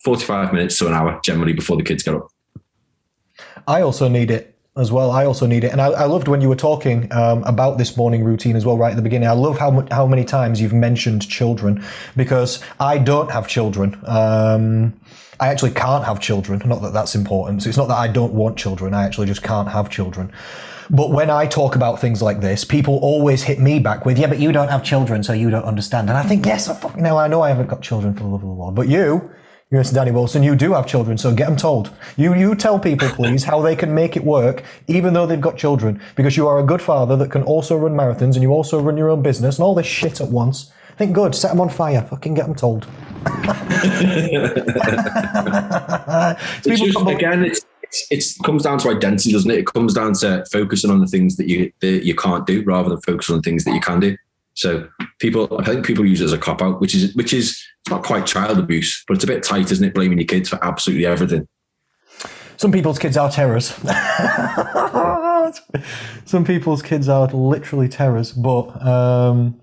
Forty-five 0.03 0.53
minutes 0.53 0.77
to 0.79 0.87
an 0.87 0.93
hour 0.93 1.19
generally 1.23 1.53
before 1.53 1.75
the 1.75 1.83
kids 1.83 2.03
get 2.03 2.13
up. 2.15 2.29
I 3.67 3.81
also 3.81 4.07
need 4.07 4.31
it 4.31 4.55
as 4.77 4.91
well. 4.93 5.11
I 5.11 5.25
also 5.25 5.45
need 5.45 5.65
it. 5.65 5.71
And 5.73 5.81
I, 5.81 5.87
I 5.87 6.05
loved 6.05 6.27
when 6.29 6.39
you 6.39 6.47
were 6.47 6.55
talking 6.55 7.11
um, 7.11 7.43
about 7.43 7.77
this 7.77 7.97
morning 7.97 8.23
routine 8.23 8.55
as 8.55 8.65
well, 8.65 8.77
right 8.77 8.91
at 8.91 8.95
the 8.95 9.01
beginning. 9.01 9.27
I 9.27 9.33
love 9.33 9.57
how, 9.59 9.85
how 9.91 10.07
many 10.07 10.23
times 10.23 10.61
you've 10.61 10.73
mentioned 10.73 11.27
children 11.27 11.83
because 12.15 12.63
I 12.79 12.97
don't 12.97 13.29
have 13.29 13.47
children. 13.47 13.99
Um, 14.05 14.98
I 15.39 15.47
actually 15.47 15.71
can't 15.71 16.03
have 16.03 16.19
children. 16.19 16.61
Not 16.65 16.81
that 16.81 16.93
that's 16.93 17.15
important. 17.15 17.63
So 17.63 17.69
it's 17.69 17.77
not 17.77 17.87
that 17.87 17.97
I 17.97 18.07
don't 18.07 18.33
want 18.33 18.57
children. 18.57 18.93
I 18.93 19.03
actually 19.05 19.27
just 19.27 19.41
can't 19.41 19.69
have 19.69 19.89
children. 19.89 20.31
But 20.89 21.11
when 21.11 21.29
I 21.29 21.45
talk 21.45 21.75
about 21.75 22.01
things 22.01 22.21
like 22.21 22.41
this, 22.41 22.65
people 22.65 22.97
always 22.97 23.43
hit 23.43 23.59
me 23.59 23.79
back 23.79 24.05
with, 24.05 24.17
yeah, 24.17 24.27
but 24.27 24.39
you 24.39 24.51
don't 24.51 24.69
have 24.69 24.83
children, 24.83 25.23
so 25.23 25.33
you 25.33 25.51
don't 25.51 25.63
understand. 25.63 26.09
And 26.09 26.17
I 26.17 26.23
think, 26.23 26.45
yes, 26.45 26.67
I 26.67 26.73
fucking 26.73 27.03
know. 27.03 27.15
I 27.17 27.27
know 27.27 27.41
I 27.41 27.49
haven't 27.49 27.67
got 27.67 27.81
children 27.81 28.13
for 28.15 28.21
the 28.21 28.25
love 28.25 28.41
of 28.43 28.49
the 28.49 28.55
Lord. 28.55 28.73
But 28.73 28.87
you, 28.87 29.29
you 29.69 29.77
Mr. 29.77 29.93
Danny 29.93 30.09
Wilson, 30.09 30.41
you 30.41 30.55
do 30.55 30.73
have 30.73 30.87
children, 30.87 31.15
so 31.15 31.33
get 31.33 31.45
them 31.47 31.55
told. 31.55 31.93
You, 32.17 32.33
you 32.33 32.55
tell 32.55 32.79
people, 32.79 33.07
please, 33.09 33.43
how 33.43 33.61
they 33.61 33.75
can 33.75 33.93
make 33.93 34.17
it 34.17 34.23
work, 34.23 34.63
even 34.87 35.13
though 35.13 35.27
they've 35.27 35.39
got 35.39 35.57
children, 35.57 36.01
because 36.15 36.35
you 36.35 36.47
are 36.47 36.57
a 36.57 36.63
good 36.63 36.81
father 36.81 37.15
that 37.17 37.29
can 37.29 37.43
also 37.43 37.77
run 37.77 37.93
marathons 37.93 38.33
and 38.33 38.41
you 38.41 38.49
also 38.49 38.81
run 38.81 38.97
your 38.97 39.11
own 39.11 39.21
business 39.21 39.57
and 39.57 39.63
all 39.63 39.75
this 39.75 39.85
shit 39.85 40.19
at 40.19 40.29
once. 40.29 40.71
Think 40.99 41.13
good, 41.13 41.33
set 41.33 41.51
them 41.51 41.61
on 41.61 41.69
fire, 41.69 42.01
fucking 42.01 42.33
get 42.33 42.45
them 42.45 42.55
told. 42.55 42.85
It's 46.65 46.81
just, 46.81 47.07
again, 47.07 47.45
it's, 47.45 47.61
it's 47.81 48.07
it's 48.11 48.37
comes 48.39 48.63
down 48.63 48.79
to 48.79 48.89
identity, 48.89 49.31
doesn't 49.31 49.49
it? 49.49 49.59
It 49.59 49.65
comes 49.65 49.93
down 49.93 50.11
to 50.15 50.43
focusing 50.51 50.91
on 50.91 50.99
the 50.99 51.07
things 51.07 51.37
that 51.37 51.47
you 51.47 51.71
that 51.79 52.05
you 52.05 52.15
can't 52.15 52.45
do 52.45 52.63
rather 52.63 52.89
than 52.89 52.99
focusing 53.01 53.35
on 53.35 53.41
things 53.41 53.63
that 53.63 53.73
you 53.73 53.79
can 53.79 54.01
do. 54.01 54.17
So 54.55 54.89
people, 55.19 55.57
I 55.57 55.63
think 55.63 55.85
people 55.85 56.05
use 56.05 56.19
it 56.19 56.25
as 56.25 56.33
a 56.33 56.37
cop 56.37 56.61
out, 56.61 56.81
which 56.81 56.93
is 56.93 57.15
which 57.15 57.33
is 57.33 57.51
it's 57.79 57.89
not 57.89 58.03
quite 58.03 58.25
child 58.25 58.59
abuse, 58.59 59.01
but 59.07 59.15
it's 59.15 59.23
a 59.23 59.27
bit 59.27 59.41
tight, 59.41 59.71
isn't 59.71 59.87
it? 59.87 59.93
Blaming 59.93 60.17
your 60.17 60.27
kids 60.27 60.49
for 60.49 60.61
absolutely 60.63 61.05
everything. 61.05 61.47
Some 62.57 62.73
people's 62.73 62.99
kids 62.99 63.15
are 63.15 63.31
terrors. 63.31 63.69
Some 66.25 66.43
people's 66.43 66.81
kids 66.81 67.07
are 67.07 67.27
literally 67.27 67.87
terrors, 67.87 68.33
but 68.33 68.85
um, 68.85 69.61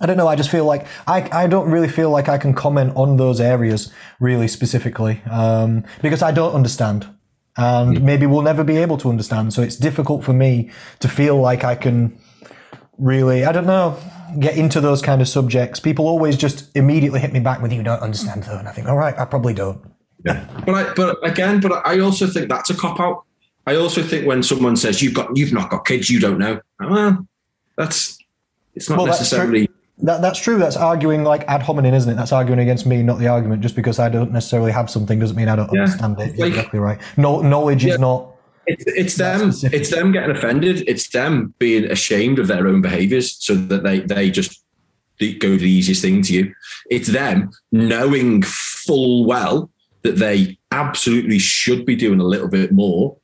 I 0.00 0.06
don't 0.06 0.16
know. 0.16 0.28
I 0.28 0.36
just 0.36 0.50
feel 0.50 0.64
like 0.64 0.86
I, 1.06 1.28
I 1.32 1.46
don't 1.46 1.70
really 1.70 1.88
feel 1.88 2.10
like 2.10 2.28
I 2.28 2.36
can 2.36 2.52
comment 2.52 2.92
on 2.96 3.16
those 3.16 3.40
areas 3.40 3.92
really 4.20 4.48
specifically 4.48 5.22
um, 5.30 5.84
because 6.02 6.22
I 6.22 6.32
don't 6.32 6.54
understand. 6.54 7.08
And 7.58 8.02
maybe 8.02 8.26
we'll 8.26 8.42
never 8.42 8.62
be 8.64 8.76
able 8.76 8.98
to 8.98 9.08
understand. 9.08 9.54
So 9.54 9.62
it's 9.62 9.76
difficult 9.76 10.22
for 10.22 10.34
me 10.34 10.70
to 11.00 11.08
feel 11.08 11.40
like 11.40 11.64
I 11.64 11.74
can 11.74 12.18
really, 12.98 13.46
I 13.46 13.52
don't 13.52 13.66
know, 13.66 13.96
get 14.38 14.58
into 14.58 14.80
those 14.82 15.00
kind 15.00 15.22
of 15.22 15.28
subjects. 15.28 15.80
People 15.80 16.06
always 16.06 16.36
just 16.36 16.76
immediately 16.76 17.20
hit 17.20 17.32
me 17.32 17.40
back 17.40 17.62
with, 17.62 17.72
you 17.72 17.82
don't 17.82 18.02
understand 18.02 18.42
though. 18.42 18.58
And 18.58 18.68
I 18.68 18.72
think, 18.72 18.88
all 18.88 18.96
right, 18.96 19.18
I 19.18 19.24
probably 19.24 19.54
don't. 19.54 19.80
Yeah. 20.26 20.46
But 20.66 20.74
I, 20.74 20.94
but 20.94 21.26
again, 21.26 21.60
but 21.60 21.86
I 21.86 22.00
also 22.00 22.26
think 22.26 22.50
that's 22.50 22.68
a 22.68 22.74
cop 22.74 23.00
out. 23.00 23.24
I 23.66 23.76
also 23.76 24.02
think 24.02 24.26
when 24.26 24.42
someone 24.42 24.76
says 24.76 25.02
you've 25.02 25.14
got 25.14 25.36
you've 25.36 25.52
not 25.52 25.70
got 25.70 25.86
kids, 25.86 26.10
you 26.10 26.20
don't 26.20 26.38
know. 26.38 26.60
Well, 26.80 27.26
that's 27.76 28.18
it's 28.74 28.88
not 28.88 28.98
Well, 28.98 29.06
necessarily. 29.06 29.68
That, 29.98 30.20
that's 30.20 30.38
true. 30.38 30.58
That's 30.58 30.76
arguing 30.76 31.24
like 31.24 31.44
ad 31.48 31.62
hominem, 31.62 31.94
isn't 31.94 32.12
it? 32.12 32.16
That's 32.16 32.32
arguing 32.32 32.58
against 32.58 32.84
me, 32.86 33.02
not 33.02 33.18
the 33.18 33.28
argument. 33.28 33.62
Just 33.62 33.74
because 33.76 33.98
I 33.98 34.08
don't 34.10 34.30
necessarily 34.30 34.70
have 34.72 34.90
something 34.90 35.18
doesn't 35.18 35.36
mean 35.36 35.48
I 35.48 35.56
don't 35.56 35.72
Yeah. 35.72 35.82
understand 35.82 36.20
it. 36.20 36.38
Like- 36.38 36.48
exactly 36.50 36.78
right. 36.78 36.98
No, 37.16 37.40
knowledge 37.40 37.84
Yeah. 37.84 37.94
is 37.94 38.00
not. 38.00 38.32
It's, 38.66 38.84
it's 38.86 39.14
them. 39.14 39.52
specific. 39.52 39.80
It's 39.80 39.90
them 39.90 40.12
getting 40.12 40.36
offended. 40.36 40.84
It's 40.86 41.08
them 41.08 41.54
being 41.58 41.84
ashamed 41.84 42.38
of 42.38 42.46
their 42.48 42.66
own 42.66 42.82
behaviours, 42.82 43.36
so 43.38 43.54
that 43.54 43.84
they 43.84 44.00
they 44.00 44.30
just 44.30 44.62
go 45.38 45.56
the 45.56 45.70
easiest 45.70 46.02
thing 46.02 46.20
to 46.22 46.32
you. 46.34 46.52
It's 46.90 47.08
them 47.08 47.50
knowing 47.72 48.42
full 48.42 49.24
well 49.24 49.70
that 50.02 50.16
they 50.16 50.58
absolutely 50.72 51.38
should 51.38 51.86
be 51.86 51.96
doing 51.96 52.20
a 52.20 52.24
little 52.24 52.48
bit 52.48 52.70
more, 52.72 53.16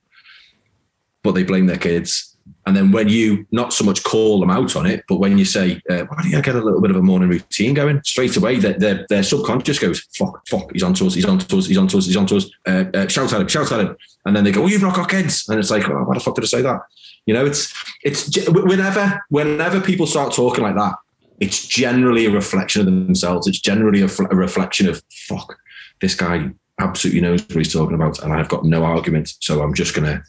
but 1.23 1.33
they 1.33 1.43
blame 1.43 1.67
their 1.67 1.77
kids. 1.77 2.32
And 2.65 2.77
then 2.77 2.93
when 2.93 3.09
you 3.09 3.47
not 3.51 3.73
so 3.73 3.85
much 3.85 4.05
call 4.05 4.39
them 4.39 4.51
out 4.51 4.77
on 4.77 4.87
it, 4.87 5.05
but 5.09 5.17
when 5.17 5.37
you 5.37 5.45
say, 5.45 5.81
uh, 5.91 6.05
"Why 6.05 6.23
don't 6.23 6.31
you 6.31 6.41
get 6.43 6.55
a 6.55 6.61
little 6.61 6.81
bit 6.81 6.91
of 6.91 6.97
a 6.97 7.03
morning 7.03 7.29
routine 7.29 7.75
going?" 7.75 8.01
Straight 8.05 8.37
away, 8.37 8.59
their 8.59 8.75
their, 8.75 9.07
their 9.09 9.23
subconscious 9.23 9.79
goes, 9.79 10.01
"Fuck, 10.17 10.47
fuck, 10.49 10.73
he's 10.73 10.83
on 10.83 10.95
to 10.95 11.07
us, 11.07 11.15
he's 11.15 11.25
on 11.25 11.39
to 11.39 11.59
us, 11.59 11.67
he's 11.67 11.79
on 11.79 11.89
to 11.89 11.99
us, 11.99 12.07
he's 12.07 12.17
on 12.17 12.27
to 12.27 12.37
us." 12.37 12.51
Uh, 12.67 12.85
uh, 12.95 13.09
shout 13.09 13.33
at 13.33 13.41
him, 13.41 13.49
shout 13.49 13.73
at 13.73 13.81
him, 13.81 13.97
and 14.25 14.37
then 14.37 14.45
they 14.45 14.53
go, 14.53 14.63
"Oh, 14.63 14.69
you've 14.69 14.83
not 14.83 14.95
got 14.95 15.09
kids," 15.09 15.49
and 15.49 15.59
it's 15.59 15.71
like, 15.71 15.89
oh, 15.89 16.05
"Why 16.05 16.15
the 16.15 16.21
fuck 16.21 16.37
did 16.37 16.45
I 16.45 16.47
say 16.47 16.63
that?" 16.63 16.81
You 17.27 17.35
know, 17.35 17.45
it's 17.45 17.73
it's 18.05 18.49
whenever 18.49 19.25
whenever 19.29 19.81
people 19.81 20.07
start 20.07 20.33
talking 20.33 20.63
like 20.63 20.77
that, 20.77 20.95
it's 21.41 21.67
generally 21.67 22.27
a 22.27 22.31
reflection 22.31 22.81
of 22.81 22.87
themselves. 22.87 23.49
It's 23.49 23.61
generally 23.61 24.03
a, 24.03 24.09
a 24.31 24.37
reflection 24.37 24.89
of 24.89 25.03
fuck, 25.29 25.57
this 26.03 26.15
guy 26.15 26.51
absolutely 26.79 27.23
knows 27.23 27.43
what 27.49 27.57
he's 27.57 27.73
talking 27.73 27.95
about, 27.95 28.23
and 28.23 28.33
I've 28.33 28.49
got 28.49 28.65
no 28.65 28.85
argument, 28.85 29.33
so 29.41 29.63
I'm 29.63 29.73
just 29.73 29.95
gonna. 29.95 30.23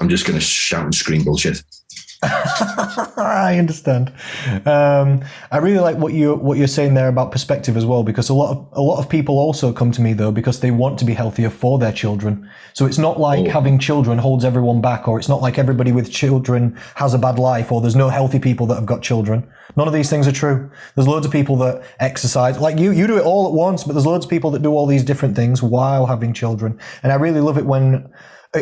I'm 0.00 0.08
just 0.08 0.26
going 0.26 0.38
to 0.38 0.44
shout 0.44 0.84
and 0.84 0.94
scream 0.94 1.24
bullshit. 1.24 1.62
I 2.24 3.56
understand. 3.58 4.12
Um, 4.66 5.22
I 5.50 5.58
really 5.58 5.78
like 5.80 5.96
what 5.98 6.14
you 6.14 6.34
what 6.36 6.56
you're 6.56 6.66
saying 6.66 6.94
there 6.94 7.08
about 7.08 7.32
perspective 7.32 7.76
as 7.76 7.84
well, 7.84 8.02
because 8.02 8.30
a 8.30 8.34
lot 8.34 8.50
of 8.56 8.68
a 8.72 8.80
lot 8.80 8.98
of 8.98 9.10
people 9.10 9.38
also 9.38 9.72
come 9.74 9.92
to 9.92 10.00
me 10.00 10.14
though 10.14 10.30
because 10.32 10.60
they 10.60 10.70
want 10.70 10.98
to 11.00 11.04
be 11.04 11.12
healthier 11.12 11.50
for 11.50 11.78
their 11.78 11.92
children. 11.92 12.48
So 12.72 12.86
it's 12.86 12.96
not 12.96 13.20
like 13.20 13.46
Oh. 13.46 13.50
having 13.50 13.78
children 13.78 14.16
holds 14.18 14.44
everyone 14.44 14.80
back, 14.80 15.06
or 15.06 15.18
it's 15.18 15.28
not 15.28 15.42
like 15.42 15.58
everybody 15.58 15.92
with 15.92 16.10
children 16.10 16.78
has 16.94 17.12
a 17.12 17.18
bad 17.18 17.38
life, 17.38 17.70
or 17.70 17.82
there's 17.82 17.96
no 17.96 18.08
healthy 18.08 18.38
people 18.38 18.66
that 18.68 18.76
have 18.76 18.86
got 18.86 19.02
children. 19.02 19.46
None 19.76 19.86
of 19.86 19.92
these 19.92 20.08
things 20.08 20.26
are 20.26 20.32
true. 20.32 20.70
There's 20.94 21.08
loads 21.08 21.26
of 21.26 21.32
people 21.32 21.56
that 21.56 21.82
exercise, 22.00 22.58
like 22.58 22.78
you. 22.78 22.90
You 22.92 23.06
do 23.06 23.18
it 23.18 23.24
all 23.24 23.46
at 23.46 23.52
once, 23.52 23.84
but 23.84 23.92
there's 23.92 24.06
loads 24.06 24.24
of 24.24 24.30
people 24.30 24.50
that 24.52 24.62
do 24.62 24.70
all 24.72 24.86
these 24.86 25.04
different 25.04 25.36
things 25.36 25.62
while 25.62 26.06
having 26.06 26.32
children. 26.32 26.78
And 27.02 27.12
I 27.12 27.16
really 27.16 27.40
love 27.40 27.58
it 27.58 27.66
when 27.66 28.08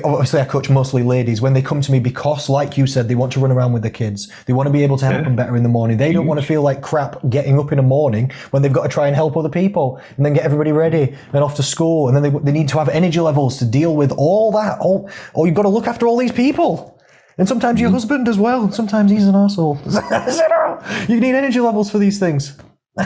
obviously 0.04 0.40
I 0.40 0.44
coach 0.44 0.70
mostly 0.70 1.02
ladies. 1.02 1.40
When 1.40 1.52
they 1.52 1.62
come 1.62 1.80
to 1.80 1.92
me 1.92 2.00
because 2.00 2.48
like 2.48 2.78
you 2.78 2.86
said 2.86 3.08
they 3.08 3.14
want 3.14 3.32
to 3.32 3.40
run 3.40 3.52
around 3.52 3.72
with 3.72 3.82
the 3.82 3.90
kids. 3.90 4.30
They 4.46 4.52
want 4.52 4.66
to 4.66 4.72
be 4.72 4.82
able 4.82 4.96
to 4.98 5.04
help 5.04 5.18
Yeah. 5.18 5.24
them 5.24 5.36
better 5.36 5.56
in 5.56 5.62
the 5.62 5.68
morning. 5.68 5.96
They 5.96 6.12
don't 6.12 6.26
want 6.26 6.40
to 6.40 6.46
feel 6.46 6.62
like 6.62 6.80
crap 6.80 7.18
getting 7.28 7.58
up 7.58 7.72
in 7.72 7.76
the 7.76 7.82
morning 7.82 8.30
when 8.50 8.62
they've 8.62 8.72
got 8.72 8.84
to 8.84 8.88
try 8.88 9.06
and 9.06 9.16
help 9.16 9.36
other 9.36 9.48
people 9.48 10.00
and 10.16 10.24
then 10.24 10.32
get 10.32 10.44
everybody 10.44 10.72
ready 10.72 11.14
and 11.32 11.44
off 11.44 11.56
to 11.56 11.62
school. 11.62 12.08
And 12.08 12.16
then 12.16 12.22
they, 12.22 12.38
they 12.38 12.52
need 12.52 12.68
to 12.68 12.78
have 12.78 12.88
energy 12.88 13.20
levels 13.20 13.58
to 13.58 13.64
deal 13.64 13.94
with 13.96 14.12
all 14.12 14.52
that. 14.52 14.78
All 14.80 15.10
or 15.34 15.46
you've 15.46 15.56
got 15.56 15.62
to 15.62 15.68
look 15.68 15.86
after 15.86 16.06
all 16.06 16.16
these 16.16 16.32
people. 16.32 16.98
And 17.38 17.48
sometimes 17.48 17.80
your 17.80 17.88
mm-hmm. 17.88 17.94
husband 17.94 18.28
as 18.28 18.38
well. 18.38 18.70
Sometimes 18.70 19.10
he's 19.10 19.26
an 19.26 19.34
asshole. 19.34 19.78
You 21.08 21.20
need 21.20 21.34
energy 21.34 21.60
levels 21.60 21.90
for 21.90 21.98
these 21.98 22.18
things. 22.18 22.56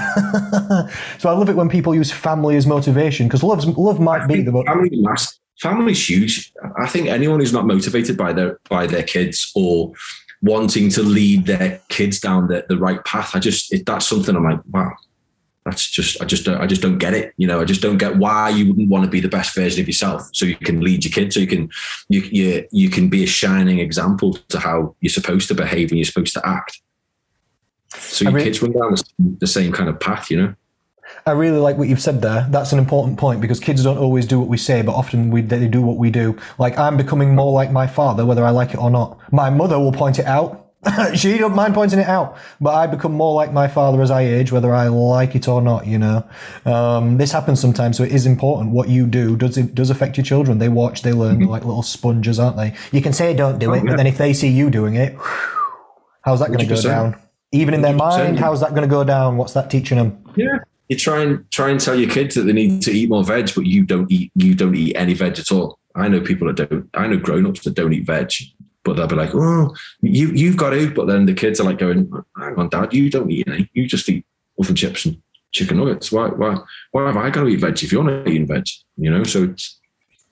So 1.19 1.29
I 1.29 1.33
love 1.33 1.49
it 1.49 1.57
when 1.57 1.69
people 1.69 1.95
use 1.95 2.13
family 2.13 2.57
as 2.57 2.67
motivation 2.67 3.27
because 3.27 3.43
love 3.43 3.65
love 3.79 4.01
might 4.01 4.27
be 4.27 4.43
the 4.43 4.53
mo- 4.53 4.65
family 4.65 4.91
mass, 4.93 5.39
family's 5.61 6.09
huge. 6.09 6.53
I 6.79 6.87
think 6.87 7.09
anyone 7.09 7.41
who's 7.41 7.53
not 7.53 7.67
motivated 7.67 8.17
by 8.17 8.33
their 8.33 8.61
by 8.69 8.87
their 8.87 9.03
kids 9.03 9.53
or 9.55 9.93
wanting 10.43 10.91
to 10.91 11.03
lead 11.03 11.47
their 11.47 11.81
kids 11.89 12.21
down 12.21 12.49
the, 12.49 12.65
the 12.69 12.77
right 12.77 13.05
path, 13.05 13.35
I 13.35 13.39
just 13.39 13.73
it, 13.73 13.87
that's 13.87 14.07
something 14.07 14.37
I'm 14.37 14.45
like, 14.45 14.61
wow, 14.71 14.93
that's 15.65 15.89
just 15.89 16.21
I 16.23 16.25
just 16.25 16.45
don't 16.45 16.61
I 16.61 16.67
just 16.67 16.83
don't 16.83 16.99
get 16.99 17.15
it. 17.15 17.33
You 17.37 17.47
know, 17.47 17.61
I 17.61 17.65
just 17.65 17.83
don't 17.83 17.99
get 17.99 18.17
why 18.17 18.51
you 18.51 18.69
wouldn't 18.69 18.89
want 18.89 19.05
to 19.05 19.11
be 19.11 19.21
the 19.21 19.29
best 19.29 19.55
version 19.55 19.81
of 19.81 19.87
yourself, 19.87 20.29
so 20.33 20.47
you 20.47 20.57
can 20.57 20.81
lead 20.81 21.05
your 21.05 21.13
kids, 21.13 21.35
so 21.35 21.41
you 21.41 21.47
can 21.47 21.71
you 22.09 22.21
you 22.21 22.67
you 22.71 22.91
can 22.91 23.09
be 23.09 23.25
a 23.25 23.27
shining 23.27 23.81
example 23.81 24.35
to 24.35 24.59
how 24.59 24.95
you're 25.01 25.11
supposed 25.11 25.49
to 25.49 25.55
behave 25.55 25.91
and 25.91 25.99
you're 25.99 26.05
supposed 26.05 26.35
to 26.35 26.47
act. 26.47 26.81
So 27.95 28.27
I 28.27 28.31
your 28.31 28.41
kids 28.41 28.63
run 28.63 28.73
down 28.73 28.95
the 29.19 29.47
same 29.47 29.73
kind 29.73 29.89
of 29.89 29.99
path, 30.01 30.31
you 30.31 30.37
know. 30.37 30.55
I 31.29 31.33
really 31.33 31.59
like 31.59 31.77
what 31.77 31.89
you've 31.89 32.01
said 32.01 32.23
there. 32.23 32.47
That's 32.51 32.71
an 32.73 32.79
important 32.79 33.19
point 33.19 33.41
because 33.41 33.59
kids 33.59 33.83
don't 33.83 33.99
always 33.99 34.27
do 34.27 34.39
what 34.39 34.47
we 34.47 34.57
say, 34.57 34.83
but 34.83 34.93
often 34.93 35.33
we, 35.33 35.41
they 35.41 35.67
do 35.67 35.83
what 35.83 35.97
we 35.97 36.09
do. 36.09 36.39
Like 36.57 36.79
I'm 36.79 36.97
becoming 36.97 37.35
more 37.35 37.53
like 37.53 37.73
my 37.73 37.89
father, 37.89 38.25
whether 38.25 38.45
I 38.45 38.51
like 38.51 38.71
it 38.71 38.79
or 38.79 38.91
not. 38.91 39.19
My 39.33 39.51
mother 39.51 39.77
will 39.77 39.91
point 39.91 40.21
it 40.21 40.27
out. 40.27 40.63
she 41.17 41.37
don't 41.37 41.57
mind 41.57 41.75
pointing 41.75 41.99
it 41.99 42.07
out, 42.07 42.39
but 42.61 42.75
I 42.75 42.87
become 42.87 43.11
more 43.11 43.35
like 43.35 43.53
my 43.53 43.67
father 43.67 44.01
as 44.03 44.11
I 44.13 44.23
age, 44.23 44.53
whether 44.53 44.73
I 44.73 44.87
like 44.87 45.35
it 45.35 45.49
or 45.49 45.61
not. 45.61 45.89
You 45.89 45.99
know, 45.99 46.29
um, 46.65 47.17
this 47.17 47.33
happens 47.33 47.59
sometimes, 47.59 47.97
so 47.97 48.05
it 48.05 48.13
is 48.13 48.25
important. 48.25 48.71
What 48.71 48.89
you 48.89 49.05
do 49.05 49.37
does 49.37 49.59
it 49.59 49.75
does 49.75 49.91
affect 49.91 50.17
your 50.17 50.25
children. 50.25 50.59
They 50.59 50.69
watch, 50.69 51.03
they 51.03 51.13
learn, 51.13 51.41
they're 51.41 51.49
like 51.49 51.65
little 51.65 51.83
sponges, 51.83 52.39
aren't 52.39 52.57
they? 52.57 52.77
You 52.93 53.03
can 53.03 53.13
say 53.13 53.35
don't 53.35 53.59
do 53.59 53.75
it, 53.75 53.85
but 53.85 53.97
then 53.97 54.07
if 54.07 54.17
they 54.17 54.33
see 54.33 54.49
you 54.49 54.71
doing 54.71 54.95
it, 54.95 55.17
how's 56.23 56.39
that 56.39 56.49
going 56.49 56.61
to 56.61 56.67
go 56.67 56.81
down? 56.81 57.21
Even 57.51 57.75
in 57.75 57.83
their 57.83 57.95
mind, 57.97 58.39
how's 58.39 58.61
that 58.61 58.71
going 58.71 58.83
to 58.83 58.89
go 58.89 59.03
down? 59.03 59.37
What's 59.39 59.55
that 59.55 59.73
teaching 59.73 59.99
them? 59.99 60.23
Yeah. 60.37 60.59
You 60.89 60.97
try 60.97 61.23
and 61.23 61.51
try 61.51 61.71
and 61.71 61.81
tell 61.81 61.99
your 61.99 62.11
kids 62.11 62.35
that 62.35 62.43
they 62.43 62.53
need 62.53 62.83
to 62.83 62.93
eat 62.93 63.09
more 63.09 63.25
veg, 63.25 63.53
but 63.55 63.67
you 63.67 63.85
don't 63.85 64.11
eat 64.11 64.31
you 64.35 64.55
don't 64.55 64.75
eat 64.75 64.95
any 64.95 65.15
veg 65.15 65.39
at 65.39 65.51
all. 65.51 65.79
I 65.95 66.09
know 66.09 66.21
people 66.21 66.47
that 66.53 66.69
don't. 66.69 66.89
I 66.95 67.07
know 67.07 67.17
grown-ups 67.17 67.65
that 67.65 67.75
don't 67.75 67.93
eat 67.93 68.07
veg, 68.07 68.31
but 68.85 68.95
they'll 68.95 69.07
be 69.07 69.17
like, 69.17 69.35
"Oh, 69.35 69.75
you 70.01 70.29
you've 70.29 70.57
got 70.57 70.71
to." 70.71 70.93
But 70.93 71.07
then 71.07 71.27
the 71.27 71.35
kids 71.35 71.59
are 71.59 71.65
like 71.65 71.79
going, 71.79 72.11
"Hang 72.37 72.55
on, 72.57 72.69
Dad, 72.69 72.95
you 72.95 73.11
don't 73.11 73.31
eat 73.31 73.49
any. 73.49 73.69
You 73.73 73.87
just 73.89 74.09
eat 74.09 74.25
muffin 74.59 74.77
chips 74.77 75.07
and 75.07 75.21
chicken 75.53 75.79
nuggets. 75.79 76.13
Why 76.13 76.29
why 76.29 76.59
why 76.93 77.07
have 77.07 77.17
I 77.17 77.31
got 77.31 77.43
to 77.43 77.49
eat 77.49 77.61
veg 77.61 77.83
if 77.83 77.91
you're 77.91 78.05
not 78.05 78.29
eating 78.29 78.47
veg?" 78.47 78.67
You 78.97 79.11
know. 79.11 79.25
So 79.25 79.43
you 79.43 79.55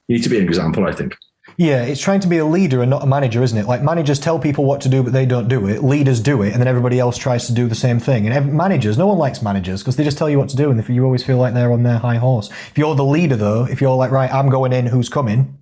need 0.08 0.22
to 0.22 0.28
be 0.28 0.38
an 0.38 0.44
example. 0.44 0.86
I 0.86 0.92
think. 0.92 1.16
Yeah, 1.56 1.82
it's 1.84 2.00
trying 2.00 2.20
to 2.20 2.28
be 2.28 2.38
a 2.38 2.44
leader 2.44 2.82
and 2.82 2.90
not 2.90 3.02
a 3.02 3.06
manager, 3.06 3.42
isn't 3.42 3.56
it? 3.56 3.66
Like 3.66 3.82
managers 3.82 4.18
tell 4.18 4.38
people 4.38 4.64
what 4.64 4.80
to 4.82 4.88
do, 4.88 5.02
but 5.02 5.12
they 5.12 5.24
don't 5.24 5.48
do 5.48 5.66
it. 5.68 5.84
Leaders 5.84 6.20
do 6.20 6.42
it, 6.42 6.52
and 6.52 6.60
then 6.60 6.66
everybody 6.66 6.98
else 6.98 7.16
tries 7.16 7.46
to 7.46 7.52
do 7.52 7.68
the 7.68 7.74
same 7.74 8.00
thing. 8.00 8.26
And 8.26 8.34
ev- 8.34 8.52
managers, 8.52 8.98
no 8.98 9.06
one 9.06 9.18
likes 9.18 9.40
managers 9.42 9.82
because 9.82 9.96
they 9.96 10.04
just 10.04 10.18
tell 10.18 10.28
you 10.28 10.38
what 10.38 10.48
to 10.50 10.56
do, 10.56 10.70
and 10.70 10.80
if 10.80 10.88
you 10.88 11.04
always 11.04 11.22
feel 11.22 11.36
like 11.36 11.54
they're 11.54 11.72
on 11.72 11.84
their 11.84 11.98
high 11.98 12.16
horse. 12.16 12.50
If 12.70 12.78
you're 12.78 12.94
the 12.94 13.04
leader, 13.04 13.36
though, 13.36 13.66
if 13.66 13.80
you're 13.80 13.94
like, 13.94 14.10
right, 14.10 14.32
I'm 14.32 14.48
going 14.48 14.72
in, 14.72 14.86
who's 14.86 15.08
coming, 15.08 15.56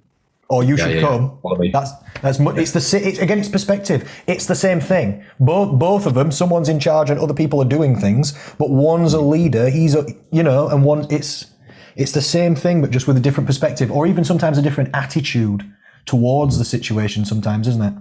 or 0.48 0.64
you 0.64 0.76
should 0.76 0.90
yeah, 0.90 1.00
yeah. 1.00 1.30
come, 1.42 1.58
me. 1.58 1.70
that's 1.70 1.92
that's 2.20 2.38
mu- 2.38 2.50
it's 2.50 2.72
the 2.72 3.00
it's, 3.06 3.18
again, 3.18 3.38
it's 3.38 3.48
perspective. 3.48 4.10
It's 4.26 4.46
the 4.46 4.54
same 4.54 4.80
thing. 4.80 5.24
Both 5.40 5.78
both 5.78 6.06
of 6.06 6.14
them, 6.14 6.30
someone's 6.30 6.68
in 6.68 6.80
charge 6.80 7.10
and 7.10 7.18
other 7.18 7.34
people 7.34 7.60
are 7.60 7.68
doing 7.68 7.98
things, 7.98 8.38
but 8.58 8.70
one's 8.70 9.14
a 9.14 9.20
leader. 9.20 9.68
He's 9.68 9.94
a 9.94 10.06
you 10.30 10.42
know, 10.42 10.68
and 10.68 10.84
one 10.84 11.06
it's 11.10 11.52
it's 11.96 12.12
the 12.12 12.22
same 12.22 12.54
thing, 12.54 12.80
but 12.80 12.90
just 12.90 13.06
with 13.06 13.16
a 13.16 13.20
different 13.20 13.46
perspective, 13.46 13.90
or 13.90 14.06
even 14.06 14.24
sometimes 14.24 14.58
a 14.58 14.62
different 14.62 14.90
attitude 14.94 15.64
towards 16.06 16.58
the 16.58 16.64
situation. 16.64 17.24
Sometimes, 17.24 17.68
isn't 17.68 17.82
it? 17.82 17.94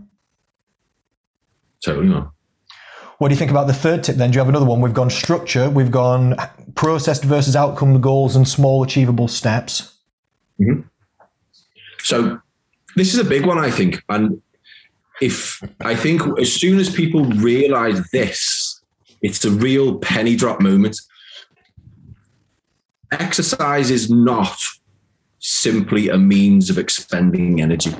Totally. 1.83 2.23
What 3.17 3.27
do 3.27 3.33
you 3.35 3.37
think 3.37 3.51
about 3.51 3.67
the 3.67 3.73
third 3.73 4.03
tip 4.03 4.15
then? 4.15 4.31
Do 4.31 4.35
you 4.35 4.39
have 4.39 4.49
another 4.49 4.65
one? 4.65 4.81
We've 4.81 4.93
gone 4.93 5.09
structure, 5.11 5.69
we've 5.69 5.91
gone 5.91 6.35
processed 6.73 7.23
versus 7.23 7.55
outcome 7.55 8.01
goals 8.01 8.35
and 8.35 8.47
small 8.47 8.81
achievable 8.81 9.27
steps. 9.27 9.95
Hmm. 10.57 10.81
So 11.99 12.39
this 12.95 13.13
is 13.13 13.19
a 13.19 13.23
big 13.23 13.45
one, 13.45 13.59
I 13.59 13.69
think. 13.69 14.03
And 14.09 14.41
if 15.21 15.61
I 15.81 15.95
think 15.95 16.21
as 16.39 16.51
soon 16.51 16.79
as 16.79 16.89
people 16.89 17.25
realize 17.25 18.01
this, 18.09 18.81
it's 19.21 19.45
a 19.45 19.51
real 19.51 19.99
penny 19.99 20.35
drop 20.35 20.59
moment. 20.59 20.99
Exercise 23.11 23.91
is 23.91 24.09
not 24.09 24.57
simply 25.41 26.07
a 26.07 26.17
means 26.17 26.69
of 26.69 26.77
expending 26.77 27.61
energy. 27.61 27.93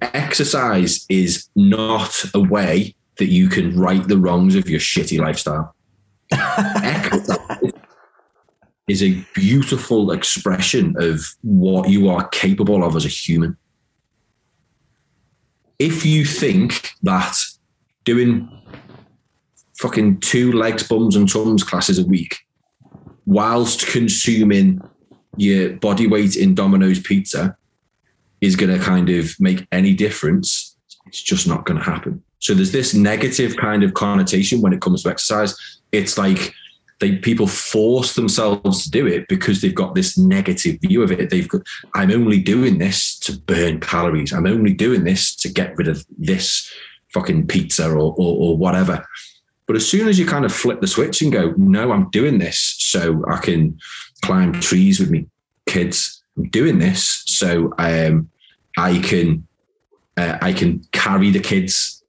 Exercise 0.00 1.04
is 1.08 1.48
not 1.54 2.24
a 2.34 2.40
way 2.40 2.94
that 3.18 3.28
you 3.28 3.48
can 3.48 3.78
right 3.78 4.06
the 4.08 4.16
wrongs 4.16 4.54
of 4.54 4.70
your 4.70 4.80
shitty 4.80 5.18
lifestyle. 5.18 5.74
Exercise 6.32 7.72
is 8.88 9.02
a 9.02 9.24
beautiful 9.34 10.12
expression 10.12 10.94
of 10.98 11.20
what 11.42 11.88
you 11.88 12.08
are 12.08 12.28
capable 12.28 12.82
of 12.84 12.96
as 12.96 13.04
a 13.04 13.08
human. 13.08 13.56
If 15.78 16.06
you 16.06 16.24
think 16.24 16.92
that 17.02 17.36
doing 18.04 18.48
fucking 19.78 20.20
two 20.20 20.52
legs, 20.52 20.86
bums, 20.86 21.16
and 21.16 21.28
tums 21.28 21.64
classes 21.64 21.98
a 21.98 22.04
week, 22.04 22.38
whilst 23.26 23.86
consuming 23.86 24.80
your 25.36 25.74
body 25.74 26.06
weight 26.06 26.36
in 26.36 26.54
Domino's 26.54 27.00
pizza, 27.00 27.56
is 28.40 28.56
going 28.56 28.76
to 28.76 28.84
kind 28.84 29.08
of 29.08 29.34
make 29.38 29.66
any 29.72 29.94
difference, 29.94 30.76
it's 31.06 31.22
just 31.22 31.46
not 31.46 31.64
going 31.64 31.78
to 31.78 31.84
happen. 31.84 32.22
So 32.40 32.54
there's 32.54 32.72
this 32.72 32.92
negative 32.92 33.56
kind 33.56 33.84
of 33.84 33.94
connotation 33.94 34.60
when 34.60 34.72
it 34.72 34.80
comes 34.80 35.04
to 35.04 35.10
exercise. 35.10 35.56
It's 35.92 36.18
like 36.18 36.52
they 36.98 37.16
people 37.16 37.46
force 37.46 38.14
themselves 38.14 38.84
to 38.84 38.90
do 38.90 39.06
it 39.06 39.28
because 39.28 39.60
they've 39.60 39.74
got 39.74 39.94
this 39.94 40.18
negative 40.18 40.78
view 40.80 41.02
of 41.02 41.12
it. 41.12 41.30
They've 41.30 41.48
got, 41.48 41.62
I'm 41.94 42.10
only 42.10 42.40
doing 42.40 42.78
this 42.78 43.16
to 43.20 43.36
burn 43.36 43.78
calories. 43.80 44.32
I'm 44.32 44.46
only 44.46 44.72
doing 44.72 45.04
this 45.04 45.36
to 45.36 45.48
get 45.48 45.76
rid 45.76 45.86
of 45.86 46.04
this 46.18 46.68
fucking 47.12 47.46
pizza 47.46 47.88
or, 47.90 48.14
or, 48.16 48.16
or 48.16 48.56
whatever. 48.56 49.06
But 49.66 49.76
as 49.76 49.88
soon 49.88 50.08
as 50.08 50.18
you 50.18 50.26
kind 50.26 50.44
of 50.44 50.52
flip 50.52 50.80
the 50.80 50.86
switch 50.86 51.22
and 51.22 51.32
go, 51.32 51.54
no, 51.56 51.92
I'm 51.92 52.10
doing 52.10 52.38
this 52.38 52.74
so 52.78 53.22
I 53.28 53.38
can 53.38 53.78
climb 54.22 54.52
trees 54.60 54.98
with 54.98 55.10
me 55.10 55.26
kids. 55.66 56.22
I'm 56.36 56.48
doing 56.48 56.78
this 56.78 57.22
so 57.26 57.72
um, 57.78 58.30
I 58.76 58.98
can 58.98 59.46
uh, 60.16 60.38
I 60.40 60.52
can 60.52 60.84
carry 60.92 61.30
the 61.30 61.40
kids 61.40 62.02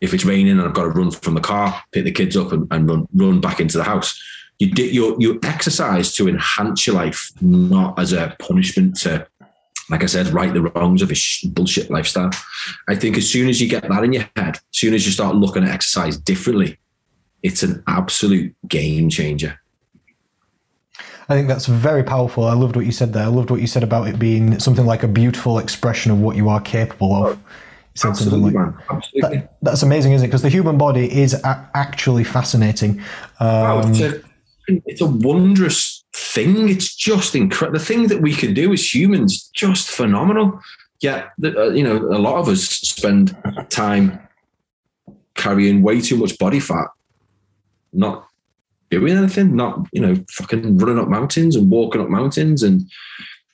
if 0.00 0.12
it's 0.12 0.24
raining 0.24 0.50
and 0.50 0.62
I've 0.62 0.74
got 0.74 0.82
to 0.82 0.88
run 0.88 1.12
from 1.12 1.34
the 1.34 1.40
car, 1.40 1.80
pick 1.92 2.04
the 2.04 2.10
kids 2.10 2.36
up 2.36 2.52
and, 2.52 2.66
and 2.72 2.88
run 2.88 3.08
run 3.14 3.40
back 3.40 3.60
into 3.60 3.78
the 3.78 3.84
house. 3.84 4.20
You 4.58 4.70
do, 4.70 4.84
you 4.84 5.16
you 5.18 5.40
exercise 5.42 6.14
to 6.16 6.28
enhance 6.28 6.86
your 6.86 6.96
life, 6.96 7.30
not 7.40 7.98
as 7.98 8.12
a 8.12 8.36
punishment 8.38 8.96
to, 9.00 9.26
like 9.90 10.02
I 10.02 10.06
said, 10.06 10.28
right 10.28 10.52
the 10.52 10.62
wrongs 10.62 11.02
of 11.02 11.10
a 11.10 11.14
sh- 11.14 11.44
bullshit 11.44 11.90
lifestyle. 11.90 12.30
I 12.88 12.96
think 12.96 13.16
as 13.16 13.30
soon 13.30 13.48
as 13.48 13.60
you 13.60 13.68
get 13.68 13.88
that 13.88 14.04
in 14.04 14.12
your 14.12 14.28
head, 14.36 14.56
as 14.56 14.60
soon 14.72 14.94
as 14.94 15.06
you 15.06 15.12
start 15.12 15.36
looking 15.36 15.64
at 15.64 15.70
exercise 15.70 16.16
differently, 16.16 16.78
it's 17.42 17.62
an 17.62 17.82
absolute 17.86 18.54
game 18.68 19.08
changer. 19.08 19.61
I 21.28 21.34
think 21.34 21.48
that's 21.48 21.66
very 21.66 22.02
powerful. 22.02 22.44
I 22.44 22.54
loved 22.54 22.76
what 22.76 22.84
you 22.84 22.92
said 22.92 23.12
there. 23.12 23.24
I 23.24 23.28
loved 23.28 23.50
what 23.50 23.60
you 23.60 23.66
said 23.66 23.82
about 23.82 24.08
it 24.08 24.18
being 24.18 24.58
something 24.58 24.86
like 24.86 25.02
a 25.02 25.08
beautiful 25.08 25.58
expression 25.58 26.10
of 26.12 26.20
what 26.20 26.36
you 26.36 26.48
are 26.48 26.60
capable 26.60 27.14
of. 27.14 27.38
You 28.02 28.08
Absolutely, 28.08 28.52
like 28.52 28.54
man. 28.54 28.74
Absolutely. 28.90 29.38
that, 29.38 29.56
that's 29.62 29.82
amazing, 29.82 30.12
isn't 30.12 30.24
it? 30.24 30.28
Because 30.28 30.42
the 30.42 30.48
human 30.48 30.78
body 30.78 31.12
is 31.12 31.34
a- 31.34 31.70
actually 31.74 32.24
fascinating. 32.24 33.02
Wow, 33.40 33.82
Um, 33.82 33.90
it's 33.92 34.00
a 34.00 34.22
it's 34.86 35.00
a 35.00 35.06
wondrous 35.06 36.04
thing. 36.14 36.68
It's 36.68 36.94
just 36.94 37.34
incredible. 37.34 37.78
The 37.78 37.84
thing 37.84 38.06
that 38.08 38.22
we 38.22 38.32
can 38.32 38.54
do 38.54 38.72
as 38.72 38.94
humans, 38.94 39.50
just 39.54 39.90
phenomenal. 39.90 40.60
Yet, 41.00 41.32
uh, 41.44 41.70
you 41.70 41.82
know, 41.82 41.96
a 41.96 42.18
lot 42.18 42.36
of 42.36 42.48
us 42.48 42.62
spend 42.64 43.36
time 43.70 44.20
carrying 45.34 45.82
way 45.82 46.00
too 46.00 46.16
much 46.16 46.38
body 46.38 46.60
fat, 46.60 46.86
not 47.92 48.26
doing 48.92 49.16
anything, 49.16 49.56
not 49.56 49.86
you 49.92 50.00
know, 50.00 50.14
fucking 50.30 50.76
running 50.76 50.98
up 50.98 51.08
mountains 51.08 51.56
and 51.56 51.70
walking 51.70 52.00
up 52.00 52.10
mountains 52.10 52.62
and 52.62 52.82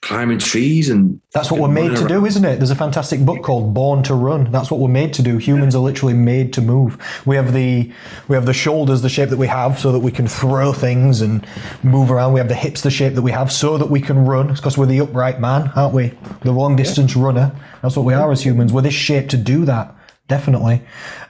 climbing 0.00 0.38
trees 0.38 0.88
and 0.88 1.20
That's 1.32 1.50
what 1.50 1.60
we're 1.60 1.68
made 1.68 1.96
to 1.96 2.06
do, 2.06 2.24
isn't 2.24 2.44
it? 2.44 2.56
There's 2.56 2.70
a 2.70 2.76
fantastic 2.76 3.20
book 3.20 3.42
called 3.42 3.72
Born 3.74 4.02
to 4.04 4.14
Run. 4.14 4.50
That's 4.50 4.70
what 4.70 4.80
we're 4.80 4.88
made 4.88 5.12
to 5.14 5.22
do. 5.22 5.38
Humans 5.38 5.74
are 5.74 5.80
literally 5.80 6.14
made 6.14 6.52
to 6.54 6.60
move. 6.60 6.98
We 7.24 7.36
have 7.36 7.52
the 7.52 7.92
we 8.26 8.34
have 8.34 8.46
the 8.46 8.52
shoulders 8.52 9.02
the 9.02 9.08
shape 9.08 9.30
that 9.30 9.38
we 9.38 9.46
have 9.46 9.78
so 9.78 9.92
that 9.92 10.00
we 10.00 10.10
can 10.10 10.26
throw 10.26 10.72
things 10.72 11.20
and 11.20 11.46
move 11.82 12.10
around. 12.10 12.32
We 12.32 12.40
have 12.40 12.48
the 12.48 12.54
hips 12.54 12.82
the 12.82 12.90
shape 12.90 13.14
that 13.14 13.22
we 13.22 13.32
have 13.32 13.52
so 13.52 13.78
that 13.78 13.90
we 13.90 14.00
can 14.00 14.24
run. 14.24 14.50
It's 14.50 14.60
because 14.60 14.76
we're 14.76 14.86
the 14.86 15.00
upright 15.00 15.40
man, 15.40 15.70
aren't 15.76 15.94
we? 15.94 16.12
The 16.42 16.52
long 16.52 16.74
distance 16.74 17.14
runner. 17.14 17.52
That's 17.82 17.96
what 17.96 18.06
we 18.06 18.14
are 18.14 18.30
as 18.32 18.42
humans. 18.44 18.72
We're 18.72 18.82
this 18.82 18.94
shape 18.94 19.28
to 19.30 19.36
do 19.36 19.64
that. 19.66 19.94
Definitely. 20.28 20.82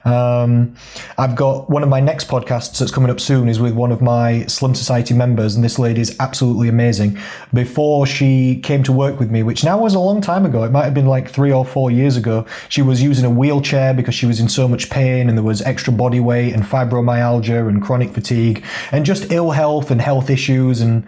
Um, 0.03 0.75
I've 1.17 1.33
got 1.33 1.69
one 1.69 1.83
of 1.83 1.89
my 1.89 2.01
next 2.01 2.27
podcasts 2.27 2.77
that's 2.79 2.91
coming 2.91 3.09
up 3.09 3.21
soon 3.21 3.47
is 3.47 3.57
with 3.57 3.73
one 3.73 3.93
of 3.93 4.01
my 4.01 4.45
Slim 4.47 4.75
Society 4.75 5.13
members, 5.13 5.55
and 5.55 5.63
this 5.63 5.79
lady 5.79 6.01
is 6.01 6.17
absolutely 6.19 6.67
amazing. 6.67 7.17
Before 7.53 8.05
she 8.05 8.59
came 8.59 8.83
to 8.83 8.91
work 8.91 9.17
with 9.17 9.31
me, 9.31 9.41
which 9.41 9.63
now 9.63 9.77
was 9.77 9.93
a 9.95 9.99
long 9.99 10.19
time 10.19 10.45
ago, 10.45 10.65
it 10.65 10.71
might 10.71 10.83
have 10.83 10.93
been 10.93 11.05
like 11.05 11.29
three 11.29 11.53
or 11.53 11.63
four 11.63 11.89
years 11.89 12.17
ago, 12.17 12.45
she 12.67 12.81
was 12.81 13.01
using 13.01 13.23
a 13.23 13.29
wheelchair 13.29 13.93
because 13.93 14.15
she 14.15 14.25
was 14.25 14.41
in 14.41 14.49
so 14.49 14.67
much 14.67 14.89
pain 14.89 15.29
and 15.29 15.37
there 15.37 15.45
was 15.45 15.61
extra 15.61 15.93
body 15.93 16.19
weight 16.19 16.53
and 16.53 16.63
fibromyalgia 16.63 17.69
and 17.69 17.81
chronic 17.81 18.09
fatigue 18.09 18.65
and 18.91 19.05
just 19.05 19.31
ill 19.31 19.51
health 19.51 19.91
and 19.91 20.01
health 20.01 20.29
issues 20.29 20.81
and 20.81 21.07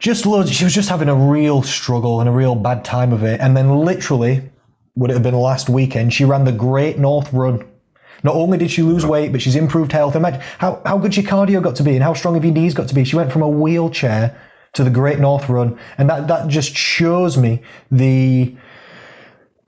just 0.00 0.26
loads. 0.26 0.50
She 0.50 0.64
was 0.64 0.74
just 0.74 0.88
having 0.88 1.08
a 1.08 1.14
real 1.14 1.62
struggle 1.62 2.18
and 2.18 2.28
a 2.28 2.32
real 2.32 2.56
bad 2.56 2.84
time 2.84 3.12
of 3.12 3.22
it. 3.22 3.40
And 3.40 3.56
then 3.56 3.76
literally, 3.76 4.50
would 4.96 5.10
it 5.10 5.14
have 5.14 5.22
been 5.22 5.34
last 5.34 5.68
weekend, 5.68 6.12
she 6.12 6.24
ran 6.24 6.44
the 6.44 6.52
Great 6.52 6.98
North 6.98 7.32
Run. 7.32 7.64
Not 8.22 8.34
only 8.34 8.58
did 8.58 8.70
she 8.70 8.82
lose 8.82 9.04
weight, 9.04 9.30
but 9.30 9.42
she's 9.42 9.54
improved 9.54 9.92
health. 9.92 10.16
Imagine 10.16 10.40
how, 10.58 10.80
how 10.84 10.98
good 10.98 11.16
your 11.16 11.26
cardio 11.26 11.62
got 11.62 11.76
to 11.76 11.82
be 11.82 11.94
and 11.94 12.02
how 12.02 12.14
strong 12.14 12.34
have 12.34 12.44
your 12.44 12.54
knees 12.54 12.74
got 12.74 12.88
to 12.88 12.94
be. 12.94 13.04
She 13.04 13.14
went 13.14 13.30
from 13.30 13.42
a 13.42 13.48
wheelchair 13.48 14.40
to 14.72 14.84
the 14.84 14.90
Great 14.90 15.18
North 15.18 15.48
Run. 15.48 15.78
And 15.98 16.08
that, 16.08 16.28
that 16.28 16.48
just 16.48 16.74
shows 16.74 17.36
me 17.36 17.62
the 17.90 18.56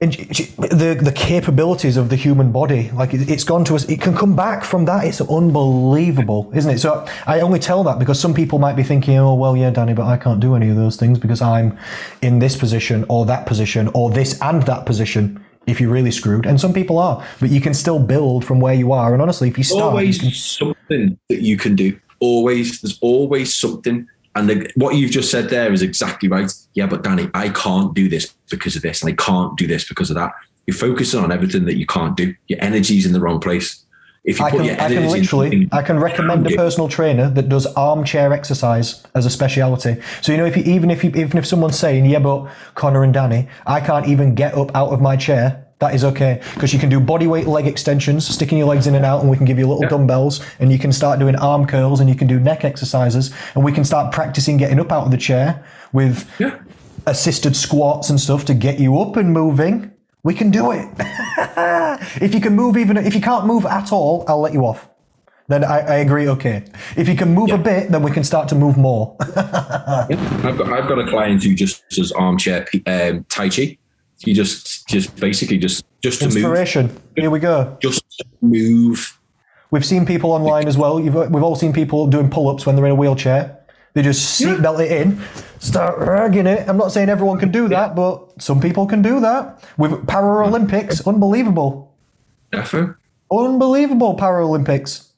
and 0.00 0.14
she- 0.14 0.28
she- 0.32 0.44
the 0.58 0.96
the 1.00 1.10
capabilities 1.12 1.96
of 1.96 2.08
the 2.08 2.16
human 2.16 2.52
body 2.52 2.90
like 2.94 3.12
it- 3.14 3.28
it's 3.28 3.42
gone 3.44 3.64
to 3.64 3.74
us 3.74 3.84
it 3.88 4.00
can 4.00 4.14
come 4.16 4.36
back 4.36 4.62
from 4.64 4.84
that 4.84 5.04
it's 5.04 5.20
unbelievable 5.20 6.50
isn't 6.54 6.70
it 6.70 6.78
so 6.78 7.04
i 7.26 7.40
only 7.40 7.58
tell 7.58 7.82
that 7.82 7.98
because 7.98 8.18
some 8.20 8.32
people 8.32 8.58
might 8.60 8.76
be 8.76 8.82
thinking 8.84 9.16
oh 9.18 9.34
well 9.34 9.56
yeah 9.56 9.70
danny 9.70 9.92
but 9.94 10.06
i 10.06 10.16
can't 10.16 10.38
do 10.40 10.54
any 10.54 10.68
of 10.68 10.76
those 10.76 10.96
things 10.96 11.18
because 11.18 11.42
i'm 11.42 11.76
in 12.22 12.38
this 12.38 12.56
position 12.56 13.04
or 13.08 13.26
that 13.26 13.44
position 13.46 13.88
or 13.94 14.10
this 14.10 14.40
and 14.40 14.62
that 14.64 14.86
position 14.86 15.40
if 15.66 15.82
you're 15.82 15.90
really 15.90 16.10
screwed. 16.10 16.46
And 16.46 16.58
some 16.58 16.72
people 16.72 16.98
are, 16.98 17.22
but 17.40 17.50
you 17.50 17.60
can 17.60 17.74
still 17.74 17.98
build 17.98 18.42
from 18.42 18.58
where 18.58 18.72
you 18.72 18.90
are. 18.92 19.12
And 19.12 19.20
honestly, 19.20 19.48
if 19.50 19.58
you 19.58 19.64
start, 19.64 19.82
always 19.82 20.16
you 20.16 20.30
can- 20.30 20.32
something 20.32 21.18
that 21.28 21.42
you 21.42 21.58
can 21.58 21.76
do. 21.76 21.94
Always, 22.20 22.80
there's 22.80 22.98
always 23.02 23.54
something. 23.54 24.06
And 24.38 24.48
the, 24.48 24.70
what 24.76 24.94
you've 24.94 25.10
just 25.10 25.30
said 25.30 25.50
there 25.50 25.72
is 25.72 25.82
exactly 25.82 26.28
right. 26.28 26.52
Yeah, 26.74 26.86
but 26.86 27.02
Danny, 27.02 27.28
I 27.34 27.48
can't 27.48 27.92
do 27.92 28.08
this 28.08 28.32
because 28.50 28.76
of 28.76 28.82
this, 28.82 29.02
and 29.02 29.10
I 29.10 29.16
can't 29.16 29.56
do 29.58 29.66
this 29.66 29.86
because 29.86 30.10
of 30.10 30.16
that. 30.16 30.32
You're 30.66 30.76
focusing 30.76 31.20
on 31.20 31.32
everything 31.32 31.64
that 31.64 31.76
you 31.76 31.86
can't 31.86 32.16
do. 32.16 32.34
Your 32.46 32.62
energy's 32.62 33.04
in 33.04 33.12
the 33.12 33.20
wrong 33.20 33.40
place. 33.40 33.84
If 34.24 34.38
you 34.38 34.44
I 34.44 34.50
put 34.50 34.58
can, 34.58 34.66
your 34.66 34.80
I 34.80 34.88
can 34.88 35.08
literally, 35.08 35.68
I 35.72 35.82
can 35.82 35.98
recommend 35.98 36.46
a 36.46 36.54
personal 36.54 36.88
trainer 36.88 37.30
that 37.30 37.48
does 37.48 37.66
armchair 37.74 38.32
exercise 38.32 39.02
as 39.14 39.26
a 39.26 39.30
speciality. 39.30 39.96
So 40.20 40.32
you 40.32 40.38
know, 40.38 40.44
if 40.44 40.56
you 40.56 40.62
even 40.64 40.90
if 40.90 41.02
you, 41.02 41.10
even 41.16 41.38
if 41.38 41.46
someone's 41.46 41.78
saying, 41.78 42.04
"Yeah, 42.06 42.18
but 42.20 42.48
Connor 42.74 43.02
and 43.02 43.14
Danny, 43.14 43.48
I 43.66 43.80
can't 43.80 44.06
even 44.06 44.34
get 44.34 44.54
up 44.54 44.70
out 44.76 44.90
of 44.90 45.00
my 45.00 45.16
chair," 45.16 45.67
that 45.78 45.94
is 45.94 46.04
okay 46.04 46.40
because 46.54 46.72
you 46.72 46.78
can 46.78 46.88
do 46.88 46.98
body 47.00 47.26
weight 47.26 47.46
leg 47.46 47.66
extensions, 47.66 48.26
sticking 48.26 48.58
your 48.58 48.66
legs 48.66 48.86
in 48.86 48.94
and 48.94 49.04
out, 49.04 49.20
and 49.20 49.30
we 49.30 49.36
can 49.36 49.46
give 49.46 49.58
you 49.58 49.66
little 49.66 49.82
Yeah. 49.82 49.90
dumbbells, 49.90 50.40
and 50.58 50.72
you 50.72 50.78
can 50.78 50.92
start 50.92 51.18
doing 51.18 51.36
arm 51.36 51.66
curls, 51.66 52.00
and 52.00 52.08
you 52.08 52.16
can 52.16 52.26
do 52.26 52.40
neck 52.40 52.64
exercises, 52.64 53.30
and 53.54 53.64
we 53.64 53.72
can 53.72 53.84
start 53.84 54.12
practicing 54.12 54.56
getting 54.56 54.80
up 54.80 54.90
out 54.90 55.04
of 55.04 55.10
the 55.10 55.16
chair 55.16 55.62
with 55.92 56.28
yeah. 56.38 56.56
assisted 57.06 57.56
squats 57.56 58.10
and 58.10 58.20
stuff 58.20 58.44
to 58.46 58.54
get 58.54 58.78
you 58.78 58.98
up 58.98 59.16
and 59.16 59.32
moving. 59.32 59.92
We 60.24 60.34
can 60.34 60.50
do 60.50 60.72
it. 60.72 60.88
if 62.20 62.34
you 62.34 62.40
can 62.40 62.54
move 62.56 62.76
even 62.76 62.96
if 62.96 63.14
you 63.14 63.20
can't 63.20 63.46
move 63.46 63.64
at 63.64 63.92
all, 63.92 64.24
I'll 64.26 64.40
let 64.40 64.52
you 64.52 64.66
off. 64.66 64.88
Then 65.46 65.64
I, 65.64 65.78
I 65.78 65.94
agree. 65.96 66.28
Okay. 66.28 66.64
If 66.96 67.08
you 67.08 67.16
can 67.16 67.32
move 67.32 67.50
a 67.50 67.56
bit, 67.58 67.90
then 67.90 68.02
we 68.02 68.10
can 68.10 68.22
start 68.22 68.48
to 68.48 68.54
move 68.54 68.76
more. 68.76 69.16
Yeah. 70.10 70.40
I've 70.44 70.56
got 70.56 70.72
I've 70.72 70.88
got 70.88 70.98
a 70.98 71.06
client 71.06 71.42
who 71.42 71.54
just 71.54 71.88
does 71.90 72.12
armchair 72.12 72.66
um, 72.86 73.24
tai 73.28 73.48
chi. 73.48 73.76
He 74.20 74.32
just 74.32 74.86
just 74.88 75.14
basically 75.16 75.58
just 75.58 75.84
just 76.02 76.20
to 76.20 76.26
move, 76.26 76.36
Inspiration. 76.36 77.00
Here 77.16 77.30
we 77.30 77.38
go. 77.38 77.76
just 77.80 78.02
move. 78.42 79.18
We've 79.70 79.84
seen 79.84 80.06
people 80.06 80.32
online 80.32 80.66
as 80.66 80.78
well. 80.78 80.98
You've, 80.98 81.14
we've 81.30 81.42
all 81.42 81.54
seen 81.54 81.72
people 81.74 82.06
doing 82.06 82.30
pull-ups 82.30 82.64
when 82.64 82.74
they're 82.74 82.86
in 82.86 82.92
a 82.92 82.94
wheelchair. 82.94 83.58
They 83.94 84.02
just 84.02 84.40
seatbelt 84.40 84.80
it 84.80 84.90
in, 84.92 85.20
start 85.58 85.98
ragging 85.98 86.46
it. 86.46 86.68
I'm 86.68 86.76
not 86.78 86.90
saying 86.92 87.08
everyone 87.10 87.38
can 87.38 87.50
do 87.50 87.68
that, 87.68 87.94
but 87.94 88.40
some 88.40 88.60
people 88.60 88.86
can 88.86 89.02
do 89.02 89.20
that. 89.20 89.62
With 89.76 89.92
Paralympics, 90.06 91.06
unbelievable. 91.06 91.94
Defo. 92.52 92.96
Unbelievable 93.30 94.16
Paralympics. 94.16 95.08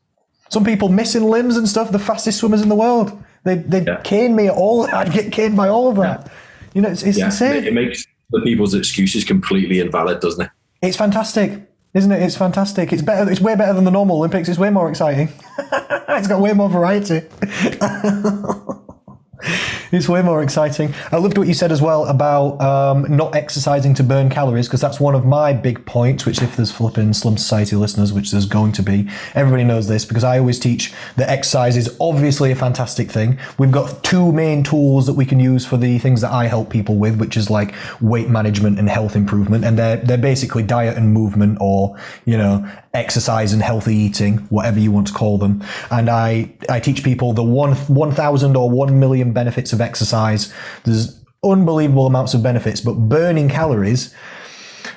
Some 0.48 0.64
people 0.64 0.88
missing 0.88 1.24
limbs 1.24 1.57
and 1.57 1.68
stuff, 1.68 1.92
the 1.92 1.98
fastest 1.98 2.38
swimmers 2.38 2.61
in 2.62 2.68
the 2.68 2.74
world. 2.74 3.22
They 3.44 3.55
they 3.57 3.82
Yeah. 3.84 4.01
cane 4.03 4.34
me 4.34 4.51
all. 4.51 4.86
I'd 4.92 5.12
get 5.12 5.30
caned 5.32 5.57
by 5.57 5.68
all 5.68 5.88
of 5.90 5.96
that. 5.96 6.30
You 6.74 6.82
know, 6.82 6.88
it's, 6.88 7.03
it's 7.03 7.18
Yeah, 7.18 7.26
insane. 7.26 7.64
it 7.64 7.72
makes 7.72 8.05
the 8.32 8.40
people's 8.40 8.74
excuses 8.74 9.24
completely 9.24 9.80
invalid, 9.80 10.20
doesn't 10.20 10.44
it? 10.46 10.50
It's 10.82 10.96
fantastic, 10.96 11.68
isn't 11.94 12.10
it? 12.10 12.22
It's 12.22 12.36
fantastic. 12.36 12.92
It's 12.92 13.02
better. 13.02 13.30
It's 13.30 13.40
way 13.40 13.56
better 13.56 13.72
than 13.72 13.84
the 13.84 13.90
normal 13.90 14.16
Olympics. 14.16 14.48
It's 14.48 14.58
way 14.58 14.70
more 14.70 14.88
exciting. 14.88 15.28
it's 15.58 16.28
got 16.28 16.40
way 16.40 16.52
more 16.52 16.68
variety. 16.68 17.22
It's 19.93 20.09
way 20.09 20.22
more 20.22 20.41
exciting. 20.41 20.95
I 21.11 21.16
loved 21.16 21.36
what 21.36 21.49
you 21.49 21.55
said 21.55 21.72
as 21.72 21.82
well 21.82 22.07
about 22.07 22.61
um, 22.61 23.16
not 23.16 23.34
exercising 23.34 23.93
to 23.95 24.05
burn 24.05 24.30
calories 24.30 24.68
because 24.68 24.80
that's 24.80 25.01
one 25.01 25.16
of 25.16 25.24
my 25.24 25.53
big 25.53 25.84
points. 25.84 26.24
Which, 26.24 26.41
if 26.41 26.55
there's 26.55 26.70
flipping 26.70 27.12
Slim 27.12 27.36
Society 27.36 27.74
listeners, 27.74 28.12
which 28.12 28.30
there's 28.30 28.47
going 28.47 28.70
to 28.72 28.84
be, 28.84 29.09
everybody 29.34 29.64
knows 29.64 29.88
this 29.88 30.05
because 30.05 30.22
I 30.22 30.38
always 30.38 30.61
teach 30.61 30.93
that 31.16 31.28
exercise 31.28 31.76
is 31.76 31.97
obviously 32.01 32.53
a 32.53 32.55
fantastic 32.55 33.11
thing. 33.11 33.41
We've 33.59 33.72
got 33.72 34.05
two 34.05 34.30
main 34.30 34.62
tools 34.62 35.07
that 35.07 35.14
we 35.14 35.26
can 35.26 35.41
use 35.41 35.66
for 35.66 35.76
the 35.76 35.99
things 35.99 36.20
that 36.20 36.30
I 36.30 36.47
help 36.47 36.70
people 36.70 36.97
with, 36.97 37.18
which 37.18 37.36
is 37.36 37.51
like 37.51 37.74
weight 38.01 38.28
management 38.28 38.78
and 38.78 38.88
health 38.88 39.16
improvement, 39.16 39.64
and 39.64 39.76
they're 39.76 39.97
they're 39.97 40.18
basically 40.18 40.62
diet 40.62 40.97
and 40.97 41.12
movement, 41.12 41.59
or 41.61 41.97
you 42.26 42.38
know, 42.38 42.64
exercise 42.95 43.53
and 43.53 43.62
healthy 43.62 43.97
eating, 43.97 44.38
whatever 44.51 44.78
you 44.78 44.93
want 44.93 45.09
to 45.09 45.12
call 45.12 45.36
them. 45.36 45.64
And 45.91 46.09
I 46.09 46.53
I 46.68 46.78
teach 46.78 47.03
people 47.03 47.32
the 47.32 47.43
one 47.43 47.74
one 47.88 48.12
thousand 48.12 48.57
or 48.57 48.70
one 48.70 49.01
million 49.01 49.29
benefits 49.32 49.72
of 49.72 49.80
exercise. 49.80 50.52
There's 50.84 51.20
unbelievable 51.44 52.06
amounts 52.06 52.34
of 52.34 52.42
benefits, 52.42 52.80
but 52.80 52.94
burning 52.94 53.48
calories. 53.48 54.14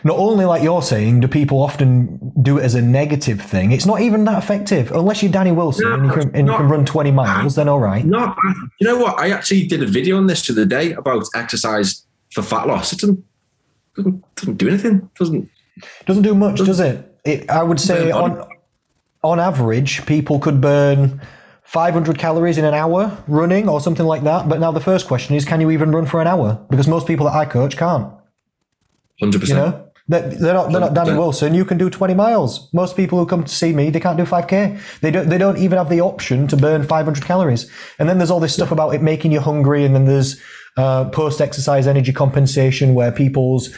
Not 0.06 0.18
only 0.18 0.44
like 0.46 0.62
you're 0.62 0.82
saying, 0.82 1.22
do 1.22 1.28
people 1.28 1.62
often 1.62 2.34
do 2.42 2.58
it 2.58 2.64
as 2.64 2.76
a 2.76 2.82
negative 2.82 3.42
thing? 3.42 3.72
It's 3.72 3.86
not 3.86 4.02
even 4.02 4.26
that 4.26 4.42
effective 4.42 4.92
unless 4.92 5.24
you're 5.24 5.32
Danny 5.32 5.52
Wilson 5.52 5.88
No, 5.88 5.94
and 5.94 6.06
you 6.06 6.12
can 6.12 6.36
and 6.36 6.48
you 6.48 6.56
can 6.56 6.68
run 6.68 6.86
20 6.86 7.12
miles. 7.12 7.56
Then 7.56 7.70
all 7.70 7.80
right. 7.80 8.06
Not, 8.06 8.38
you 8.80 8.88
know 8.88 8.98
what? 8.98 9.18
I 9.18 9.32
actually 9.32 9.66
did 9.66 9.82
a 9.82 9.86
video 9.86 10.18
on 10.18 10.28
this 10.28 10.46
the 10.46 10.54
other 10.54 10.66
day 10.66 10.92
about 10.94 11.26
exercise 11.36 12.06
for 12.32 12.42
fat 12.42 12.68
loss. 12.68 12.92
It 12.92 13.00
doesn't 13.00 13.24
doesn't, 13.96 14.36
doesn't 14.36 14.56
do 14.56 14.68
anything. 14.68 15.10
Doesn't 15.18 15.50
Doesn't 16.06 16.24
do 16.24 16.36
much, 16.36 16.58
does 16.58 16.80
it? 16.80 17.20
it 17.24 17.50
I 17.50 17.64
would 17.64 17.80
say 17.80 18.12
on 18.12 18.46
on 19.24 19.40
average, 19.40 20.06
people 20.06 20.40
could 20.40 20.60
burn 20.60 21.22
500 21.74 22.20
calories 22.20 22.60
in 22.60 22.66
an 22.66 22.76
hour 22.76 23.18
running 23.28 23.68
or 23.68 23.82
something 23.82 24.06
like 24.06 24.22
that. 24.24 24.48
But 24.48 24.60
now 24.60 24.72
the 24.72 24.80
first 24.80 25.08
question 25.08 25.36
is, 25.36 25.44
can 25.44 25.60
you 25.60 25.72
even 25.72 25.92
run 25.92 26.06
for 26.06 26.22
an 26.22 26.28
hour? 26.28 26.64
Because 26.70 26.88
most 26.88 27.08
people 27.08 27.26
that 27.26 27.34
I 27.34 27.46
coach 27.46 27.78
can't. 27.78 28.14
Hundred 29.20 29.42
percent. 29.42 29.58
You 29.58 29.66
know, 29.66 29.90
they're, 30.08 30.30
they're 30.30 30.54
not. 30.54 30.72
They're 30.72 30.82
not 30.82 30.94
Danny 30.94 31.18
Wilson. 31.18 31.56
You 31.56 31.66
can 31.66 31.80
do 31.80 31.90
20 31.90 32.14
miles. 32.14 32.72
Most 32.74 32.96
people 32.96 33.18
who 33.18 33.26
come 33.26 33.44
to 33.44 33.54
see 33.54 33.74
me, 33.74 33.90
they 33.90 34.00
can't 34.00 34.18
do 34.18 34.24
5k. 34.24 35.00
They 35.00 35.10
don't. 35.10 35.30
They 35.30 35.40
don't 35.40 35.58
even 35.58 35.80
have 35.80 35.90
the 35.90 36.02
option 36.02 36.48
to 36.50 36.58
burn 36.58 36.84
500 36.84 37.24
calories. 37.24 37.72
And 37.98 38.08
then 38.08 38.20
there's 38.20 38.30
all 38.30 38.40
this 38.40 38.54
stuff 38.54 38.72
about 38.72 38.94
it 38.94 39.02
making 39.02 39.32
you 39.32 39.40
hungry. 39.40 39.84
And 39.84 39.96
then 39.96 40.06
there's 40.06 40.40
uh, 40.78 41.06
post-exercise 41.10 41.88
energy 41.88 42.14
compensation, 42.14 42.94
where 42.94 43.12
people's 43.12 43.76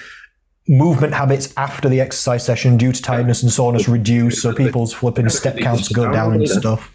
movement 0.67 1.13
habits 1.13 1.53
after 1.55 1.87
the 1.87 2.01
exercise 2.01 2.43
session, 2.43 2.75
due 2.75 2.91
to 2.91 3.01
tiredness 3.01 3.41
and 3.41 3.51
soreness, 3.51 3.87
reduce. 3.87 4.41
So 4.41 4.53
people's 4.53 4.93
flipping 4.93 5.29
step 5.29 5.57
counts 5.59 5.87
go 5.89 6.11
down 6.11 6.33
and 6.33 6.49
stuff. 6.49 6.91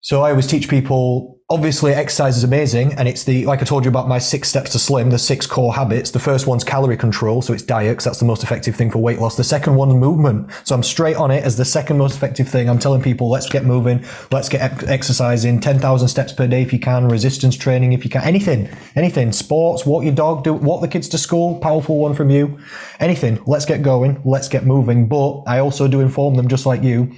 So 0.00 0.22
I 0.22 0.30
always 0.30 0.46
teach 0.46 0.68
people. 0.68 1.37
Obviously, 1.50 1.94
exercise 1.94 2.36
is 2.36 2.44
amazing, 2.44 2.92
and 2.98 3.08
it's 3.08 3.24
the 3.24 3.46
like 3.46 3.62
I 3.62 3.64
told 3.64 3.86
you 3.86 3.88
about 3.88 4.06
my 4.06 4.18
six 4.18 4.50
steps 4.50 4.72
to 4.72 4.78
slim, 4.78 5.08
the 5.08 5.18
six 5.18 5.46
core 5.46 5.72
habits. 5.72 6.10
The 6.10 6.18
first 6.18 6.46
one's 6.46 6.62
calorie 6.62 6.98
control, 6.98 7.40
so 7.40 7.54
it's 7.54 7.62
diet, 7.62 7.96
'cause 7.96 8.04
that's 8.04 8.18
the 8.18 8.26
most 8.26 8.42
effective 8.42 8.76
thing 8.76 8.90
for 8.90 8.98
weight 8.98 9.18
loss. 9.18 9.34
The 9.36 9.44
second 9.44 9.74
one's 9.76 9.94
movement, 9.94 10.48
so 10.64 10.74
I'm 10.74 10.82
straight 10.82 11.16
on 11.16 11.30
it 11.30 11.42
as 11.42 11.56
the 11.56 11.64
second 11.64 11.96
most 11.96 12.14
effective 12.14 12.48
thing. 12.50 12.68
I'm 12.68 12.78
telling 12.78 13.00
people, 13.00 13.30
let's 13.30 13.48
get 13.48 13.64
moving, 13.64 14.04
let's 14.30 14.50
get 14.50 14.60
ex- 14.60 14.84
exercising, 14.88 15.58
ten 15.58 15.78
thousand 15.78 16.08
steps 16.08 16.34
per 16.34 16.46
day 16.46 16.60
if 16.60 16.70
you 16.70 16.78
can, 16.78 17.08
resistance 17.08 17.56
training 17.56 17.94
if 17.94 18.04
you 18.04 18.10
can, 18.10 18.24
anything, 18.24 18.68
anything, 18.94 19.32
sports, 19.32 19.86
walk 19.86 20.04
your 20.04 20.12
dog, 20.12 20.44
do 20.44 20.52
walk 20.52 20.82
the 20.82 20.88
kids 20.88 21.08
to 21.08 21.16
school. 21.16 21.54
Powerful 21.60 21.96
one 21.96 22.12
from 22.12 22.28
you, 22.28 22.58
anything. 23.00 23.38
Let's 23.46 23.64
get 23.64 23.80
going, 23.80 24.20
let's 24.26 24.48
get 24.48 24.66
moving. 24.66 25.06
But 25.06 25.44
I 25.46 25.60
also 25.60 25.88
do 25.88 26.02
inform 26.02 26.34
them, 26.34 26.46
just 26.48 26.66
like 26.66 26.82
you. 26.82 27.10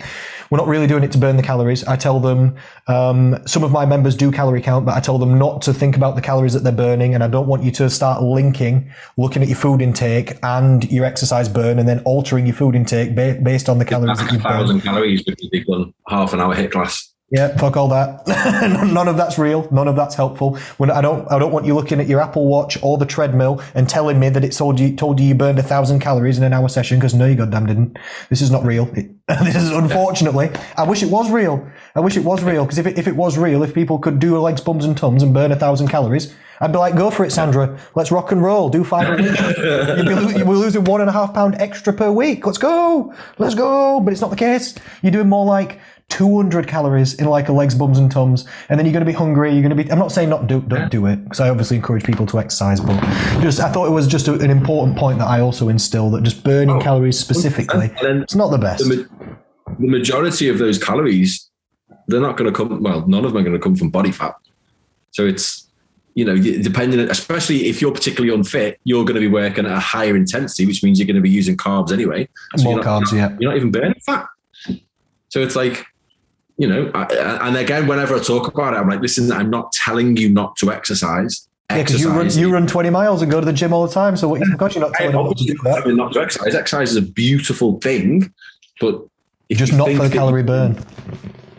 We're 0.51 0.59
not 0.59 0.67
really 0.67 0.89
doing 0.89 1.05
it 1.05 1.13
to 1.13 1.19
burn 1.19 1.37
the 1.37 1.45
calories. 1.45 1.85
I 1.85 1.95
tell 1.95 2.19
them, 2.19 2.57
um, 2.89 3.39
some 3.47 3.63
of 3.63 3.71
my 3.71 3.87
members 3.87 4.17
do 4.21 4.31
calorie 4.31 4.61
count, 4.61 4.85
but 4.85 4.95
I 4.95 5.01
tell 5.01 5.19
them 5.19 5.39
not 5.39 5.63
to 5.63 5.73
think 5.73 5.97
about 5.97 6.15
the 6.15 6.21
calories 6.21 6.53
that 6.53 6.63
they're 6.63 6.73
burning. 6.73 7.15
And 7.15 7.25
I 7.25 7.29
don't 7.29 7.47
want 7.47 7.65
you 7.65 7.71
to 7.73 7.89
start 7.89 8.23
linking, 8.23 8.93
looking 9.17 9.43
at 9.43 9.49
your 9.49 9.57
food 9.57 9.81
intake 9.81 10.37
and 10.43 10.89
your 10.93 11.07
exercise 11.07 11.49
burn 11.49 11.79
and 11.79 11.89
then 11.89 12.01
altering 12.01 12.47
your 12.47 12.55
food 12.55 12.75
intake 12.75 13.15
ba- 13.17 13.39
based 13.43 13.69
on 13.71 13.79
the 13.79 13.85
calories 13.85 14.19
that 14.19 14.31
you've 14.31 14.43
burned. 14.43 14.61
thousand 14.61 14.81
calories 14.83 15.23
because 15.23 15.49
they've 15.51 15.67
done 15.67 15.95
half 16.07 16.35
an 16.35 16.41
hour 16.41 16.55
HIIT 16.55 16.71
class. 16.71 17.10
Yeah, 17.33 17.57
fuck 17.59 17.77
all 17.77 17.87
that. 17.89 18.27
None 18.93 19.07
of 19.07 19.17
that's 19.17 19.39
real. 19.39 19.69
None 19.71 19.87
of 19.87 19.95
that's 19.95 20.17
helpful. 20.17 20.57
When 20.79 20.91
I 20.91 21.01
don't, 21.01 21.31
I 21.31 21.39
don't 21.39 21.53
want 21.53 21.65
you 21.65 21.75
looking 21.75 22.01
at 22.01 22.09
your 22.09 22.21
Apple 22.21 22.49
Watch 22.49 22.77
or 22.83 22.99
the 22.99 23.07
treadmill 23.07 23.63
and 23.75 23.89
telling 23.89 24.19
me 24.19 24.31
that 24.31 24.43
it 24.45 24.51
told 24.51 24.81
you 24.81 24.97
told 24.97 25.21
you 25.21 25.27
you 25.27 25.35
burned 25.37 25.61
a 25.61 25.63
thousand 25.63 26.01
calories 26.01 26.39
in 26.39 26.45
an 26.45 26.53
hour 26.53 26.69
session 26.69 26.99
because 26.99 27.15
no, 27.15 27.27
you 27.27 27.37
goddamn 27.37 27.67
didn't. 27.67 27.99
This 28.31 28.43
is 28.43 28.51
not 28.51 28.65
real. 28.65 28.89
It- 28.97 29.13
this 29.45 29.55
is 29.55 29.71
unfortunately. 29.71 30.51
I 30.77 30.83
wish 30.83 31.05
it 31.05 31.11
was 31.11 31.31
real. 31.31 31.65
I 31.95 32.01
wish 32.01 32.17
it 32.17 32.25
was 32.25 32.43
real 32.43 32.65
because 32.65 32.79
if 32.79 32.87
it, 32.89 32.99
if 32.99 33.07
it 33.07 33.15
was 33.15 33.39
real, 33.39 33.63
if 33.63 33.75
people 33.75 34.01
could 34.01 34.19
do 34.19 34.37
legs, 34.41 34.61
bums, 34.61 34.85
and 34.85 34.97
tums 34.97 35.23
and 35.23 35.33
burn 35.33 35.53
a 35.53 35.57
thousand 35.57 35.87
calories, 35.87 36.35
I'd 36.61 36.73
be 36.73 36.79
like, 36.79 36.97
go 36.97 37.13
for 37.13 37.25
it, 37.25 37.31
Sandra. 37.31 37.79
Let's 37.95 38.11
rock 38.11 38.33
and 38.33 38.43
roll. 38.43 38.71
Do 38.71 38.83
five 38.83 39.09
a 39.09 39.23
week. 39.23 39.39
You'd 39.99 40.09
be, 40.09 40.15
lo- 40.17 40.29
you'd 40.31 40.39
be 40.39 40.45
losing 40.53 40.83
one 40.83 41.01
and 41.01 41.09
a 41.09 41.13
half 41.13 41.33
pound 41.33 41.55
extra 41.61 41.93
per 41.93 42.11
week. 42.11 42.45
Let's 42.45 42.59
go. 42.59 43.15
Let's 43.39 43.55
go. 43.55 44.01
But 44.01 44.13
it's 44.13 44.21
not 44.21 44.31
the 44.31 44.37
case. 44.37 44.75
You're 45.01 45.13
doing 45.13 45.29
more 45.29 45.47
like 45.47 45.79
200 46.11 46.67
calories 46.69 47.15
in 47.15 47.27
like 47.27 47.49
a 47.49 47.53
legs, 47.53 47.75
bums, 47.75 47.99
and 47.99 48.11
tums, 48.11 48.47
and 48.69 48.79
then 48.79 48.85
you're 48.85 48.93
going 48.93 49.05
to 49.05 49.11
be 49.11 49.17
hungry. 49.17 49.53
You're 49.53 49.63
going 49.63 49.75
to 49.77 49.83
be. 49.83 49.91
I'm 49.91 49.99
not 49.99 50.13
saying 50.13 50.29
not 50.29 50.47
do 50.47 50.61
don't 50.61 50.91
do 50.91 51.07
it 51.07 51.25
because 51.25 51.41
I 51.41 51.49
obviously 51.49 51.77
encourage 51.77 52.05
people 52.05 52.27
to 52.27 52.39
exercise, 52.39 52.81
but 52.81 53.01
just 53.41 53.61
I 53.61 53.73
thought 53.73 53.87
it 53.87 53.93
was 53.93 54.07
just 54.07 54.29
a, 54.29 54.35
an 54.35 54.51
important 54.51 54.99
point 54.99 55.19
that 55.21 55.29
I 55.29 55.41
also 55.41 55.69
instill 55.69 56.11
that 56.11 56.23
just 56.23 56.45
burning 56.45 56.77
Oh, 56.77 56.81
calories 56.81 57.19
specifically, 57.19 57.91
it's 58.03 58.35
not 58.35 58.51
the 58.51 58.59
best. 58.59 58.87
the, 58.87 59.07
ma- 59.09 59.75
the 59.79 59.87
majority 59.89 60.49
of 60.49 60.59
those 60.59 60.79
calories, 60.83 61.49
they're 62.09 62.21
not 62.21 62.37
going 62.37 62.53
to 62.53 62.57
come. 62.57 62.83
Well, 62.83 63.07
none 63.07 63.25
of 63.25 63.33
them 63.33 63.41
are 63.41 63.45
going 63.45 63.57
to 63.57 63.63
come 63.63 63.77
from 63.77 63.89
body 63.91 64.13
fat. 64.13 64.35
So 65.13 65.25
it's 65.27 65.67
you 66.15 66.25
know 66.25 66.37
depending, 66.37 67.01
especially 67.09 67.67
if 67.69 67.81
you're 67.81 67.93
particularly 67.93 68.35
unfit, 68.35 68.81
you're 68.85 69.05
going 69.05 69.15
to 69.15 69.21
be 69.21 69.29
working 69.29 69.65
at 69.65 69.73
a 69.73 69.79
higher 69.81 70.17
intensity, 70.17 70.67
which 70.67 70.83
means 70.83 70.99
you're 70.99 71.07
going 71.07 71.15
to 71.17 71.23
be 71.23 71.31
using 71.31 71.57
carbs 71.57 71.93
anyway. 71.93 72.29
So 72.57 72.65
More 72.65 72.75
you're 72.75 72.85
not, 72.85 73.05
carbs, 73.05 73.13
yeah. 73.17 73.37
You're 73.39 73.51
not 73.53 73.57
even 73.57 73.71
burning 73.71 73.95
fat. 74.05 74.27
So 75.29 75.41
it's 75.41 75.55
like. 75.55 75.87
You 76.61 76.67
know, 76.67 76.91
I, 76.95 77.05
and 77.47 77.57
again, 77.57 77.87
whenever 77.87 78.15
I 78.15 78.19
talk 78.19 78.47
about 78.47 78.75
it, 78.75 78.77
I'm 78.77 78.87
like, 78.87 79.01
listen, 79.01 79.33
I'm 79.33 79.49
not 79.49 79.73
telling 79.73 80.19
you 80.19 80.29
not 80.29 80.57
to 80.57 80.71
exercise. 80.71 81.49
because 81.71 81.99
you 81.99 82.11
run 82.11 82.29
you 82.29 82.53
run 82.53 82.67
20 82.67 82.91
miles 82.91 83.23
and 83.23 83.33
go 83.33 83.41
to 83.41 83.47
the 83.47 83.53
gym 83.55 83.73
all 83.73 83.87
the 83.87 83.95
time. 83.95 84.15
So 84.15 84.29
what, 84.29 84.43
of 84.43 84.59
course 84.59 84.75
you're 84.75 84.85
not 84.85 84.93
telling 84.93 85.15
not 85.15 85.39
to 85.39 85.45
do 85.45 85.55
that. 85.65 85.89
Not 85.89 86.13
to 86.13 86.21
exercise. 86.21 86.55
Exercise 86.55 86.91
is 86.91 86.97
a 86.97 87.03
beautiful 87.03 87.81
thing, 87.81 88.31
but 88.79 89.03
Just 89.51 89.73
you 89.73 89.79
not 89.79 89.89
for 89.93 90.07
the 90.07 90.11
calorie 90.11 90.43
burn. 90.43 90.77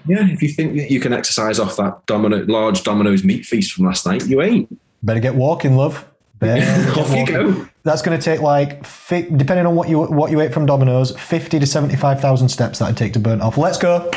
Yeah, 0.07 0.27
if 0.29 0.43
you 0.43 0.49
think 0.49 0.77
that 0.77 0.91
you 0.91 0.99
can 0.99 1.13
exercise 1.13 1.57
off 1.57 1.77
that 1.77 2.05
domino, 2.05 2.45
large 2.45 2.83
Domino's 2.83 3.23
meat 3.23 3.43
feast 3.43 3.73
from 3.73 3.85
last 3.85 4.05
night, 4.05 4.27
you 4.27 4.39
ain't. 4.43 4.69
Better 5.01 5.19
get 5.19 5.33
walking, 5.33 5.77
love. 5.77 6.07
Better 6.37 6.99
Off 6.99 7.15
you 7.15 7.25
go. 7.25 7.67
That's 7.81 8.03
going 8.03 8.19
to 8.19 8.23
take 8.23 8.41
like, 8.41 8.83
depending 9.09 9.65
on 9.65 9.75
what 9.75 9.89
you 9.89 10.03
what 10.03 10.29
you 10.29 10.41
ate 10.41 10.53
from 10.53 10.67
Domino's, 10.67 11.19
fifty 11.19 11.57
to 11.57 11.65
seventy 11.65 11.95
five 11.95 12.21
thousand 12.21 12.49
steps 12.49 12.77
that'd 12.77 12.97
take 12.97 13.13
to 13.13 13.19
burn 13.19 13.41
off. 13.41 13.57
Let's 13.57 13.79
go. 13.79 14.11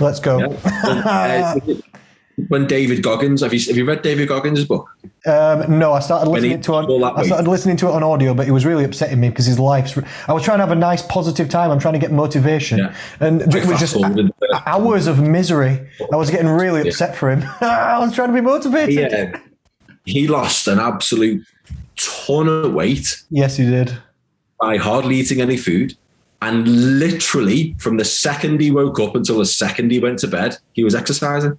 Let's 0.00 0.20
go. 0.20 0.38
Yeah. 0.38 0.46
Uh, 0.84 1.60
when 2.48 2.66
David 2.66 3.02
Goggins, 3.02 3.40
have 3.40 3.54
you 3.54 3.60
have 3.66 3.76
you 3.78 3.86
read 3.86 4.02
David 4.02 4.28
Goggins' 4.28 4.64
book? 4.66 4.86
Um, 5.24 5.78
no, 5.78 5.94
I 5.94 6.00
started 6.00 6.28
listening 6.30 6.60
to 6.60 6.72
it. 6.74 6.76
On, 6.90 7.18
I 7.18 7.22
started 7.24 7.48
listening 7.48 7.78
to 7.78 7.86
it 7.88 7.92
on 7.92 8.02
audio, 8.02 8.34
but 8.34 8.46
it 8.46 8.50
was 8.50 8.66
really 8.66 8.84
upsetting 8.84 9.18
me 9.20 9.30
because 9.30 9.46
his 9.46 9.58
life's. 9.58 9.96
I 10.28 10.34
was 10.34 10.42
trying 10.42 10.58
to 10.58 10.62
have 10.64 10.70
a 10.70 10.74
nice, 10.78 11.00
positive 11.00 11.48
time. 11.48 11.70
I'm 11.70 11.78
trying 11.78 11.94
to 11.94 11.98
get 12.00 12.12
motivation, 12.12 12.78
Yeah. 12.78 12.94
and 13.20 13.40
it 13.40 13.64
was 13.66 13.80
just 13.80 13.96
hours 14.66 15.06
of 15.06 15.20
misery. 15.20 15.88
I 16.12 16.16
was 16.16 16.30
getting 16.30 16.48
really 16.48 16.86
upset 16.86 17.16
for 17.16 17.30
him. 17.30 17.42
I 17.62 17.98
was 17.98 18.14
trying 18.14 18.28
to 18.28 18.34
be 18.34 18.42
motivated. 18.42 19.10
Yeah, 19.10 19.40
he 20.04 20.28
lost 20.28 20.68
an 20.68 20.78
absolute 20.78 21.42
ton 21.96 22.48
of 22.48 22.74
weight 22.74 23.22
Yes, 23.30 23.56
he 23.56 23.64
did. 23.64 23.96
by 24.60 24.76
hardly 24.76 25.16
eating 25.16 25.40
any 25.40 25.56
food. 25.56 25.96
And 26.42 26.98
literally, 26.98 27.74
from 27.78 27.96
the 27.96 28.04
second 28.04 28.60
he 28.60 28.70
woke 28.70 29.00
up 29.00 29.16
until 29.16 29.38
the 29.38 29.46
second 29.46 29.90
he 29.90 29.98
went 29.98 30.18
to 30.20 30.28
bed, 30.28 30.58
he 30.74 30.84
was 30.84 30.94
exercising. 30.94 31.56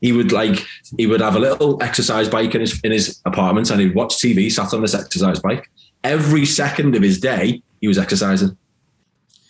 He 0.00 0.12
would 0.12 0.32
like 0.32 0.64
he 0.96 1.06
would 1.06 1.20
have 1.20 1.36
a 1.36 1.40
little 1.40 1.82
exercise 1.82 2.28
bike 2.28 2.54
in 2.54 2.60
his 2.60 2.80
in 2.82 2.92
his 2.92 3.20
apartment, 3.24 3.70
and 3.70 3.80
he'd 3.80 3.94
watch 3.94 4.16
TV, 4.16 4.50
sat 4.50 4.74
on 4.74 4.82
this 4.82 4.94
exercise 4.94 5.40
bike. 5.40 5.70
Every 6.04 6.46
second 6.46 6.94
of 6.94 7.02
his 7.02 7.20
day, 7.20 7.62
he 7.80 7.88
was 7.88 7.98
exercising. 7.98 8.56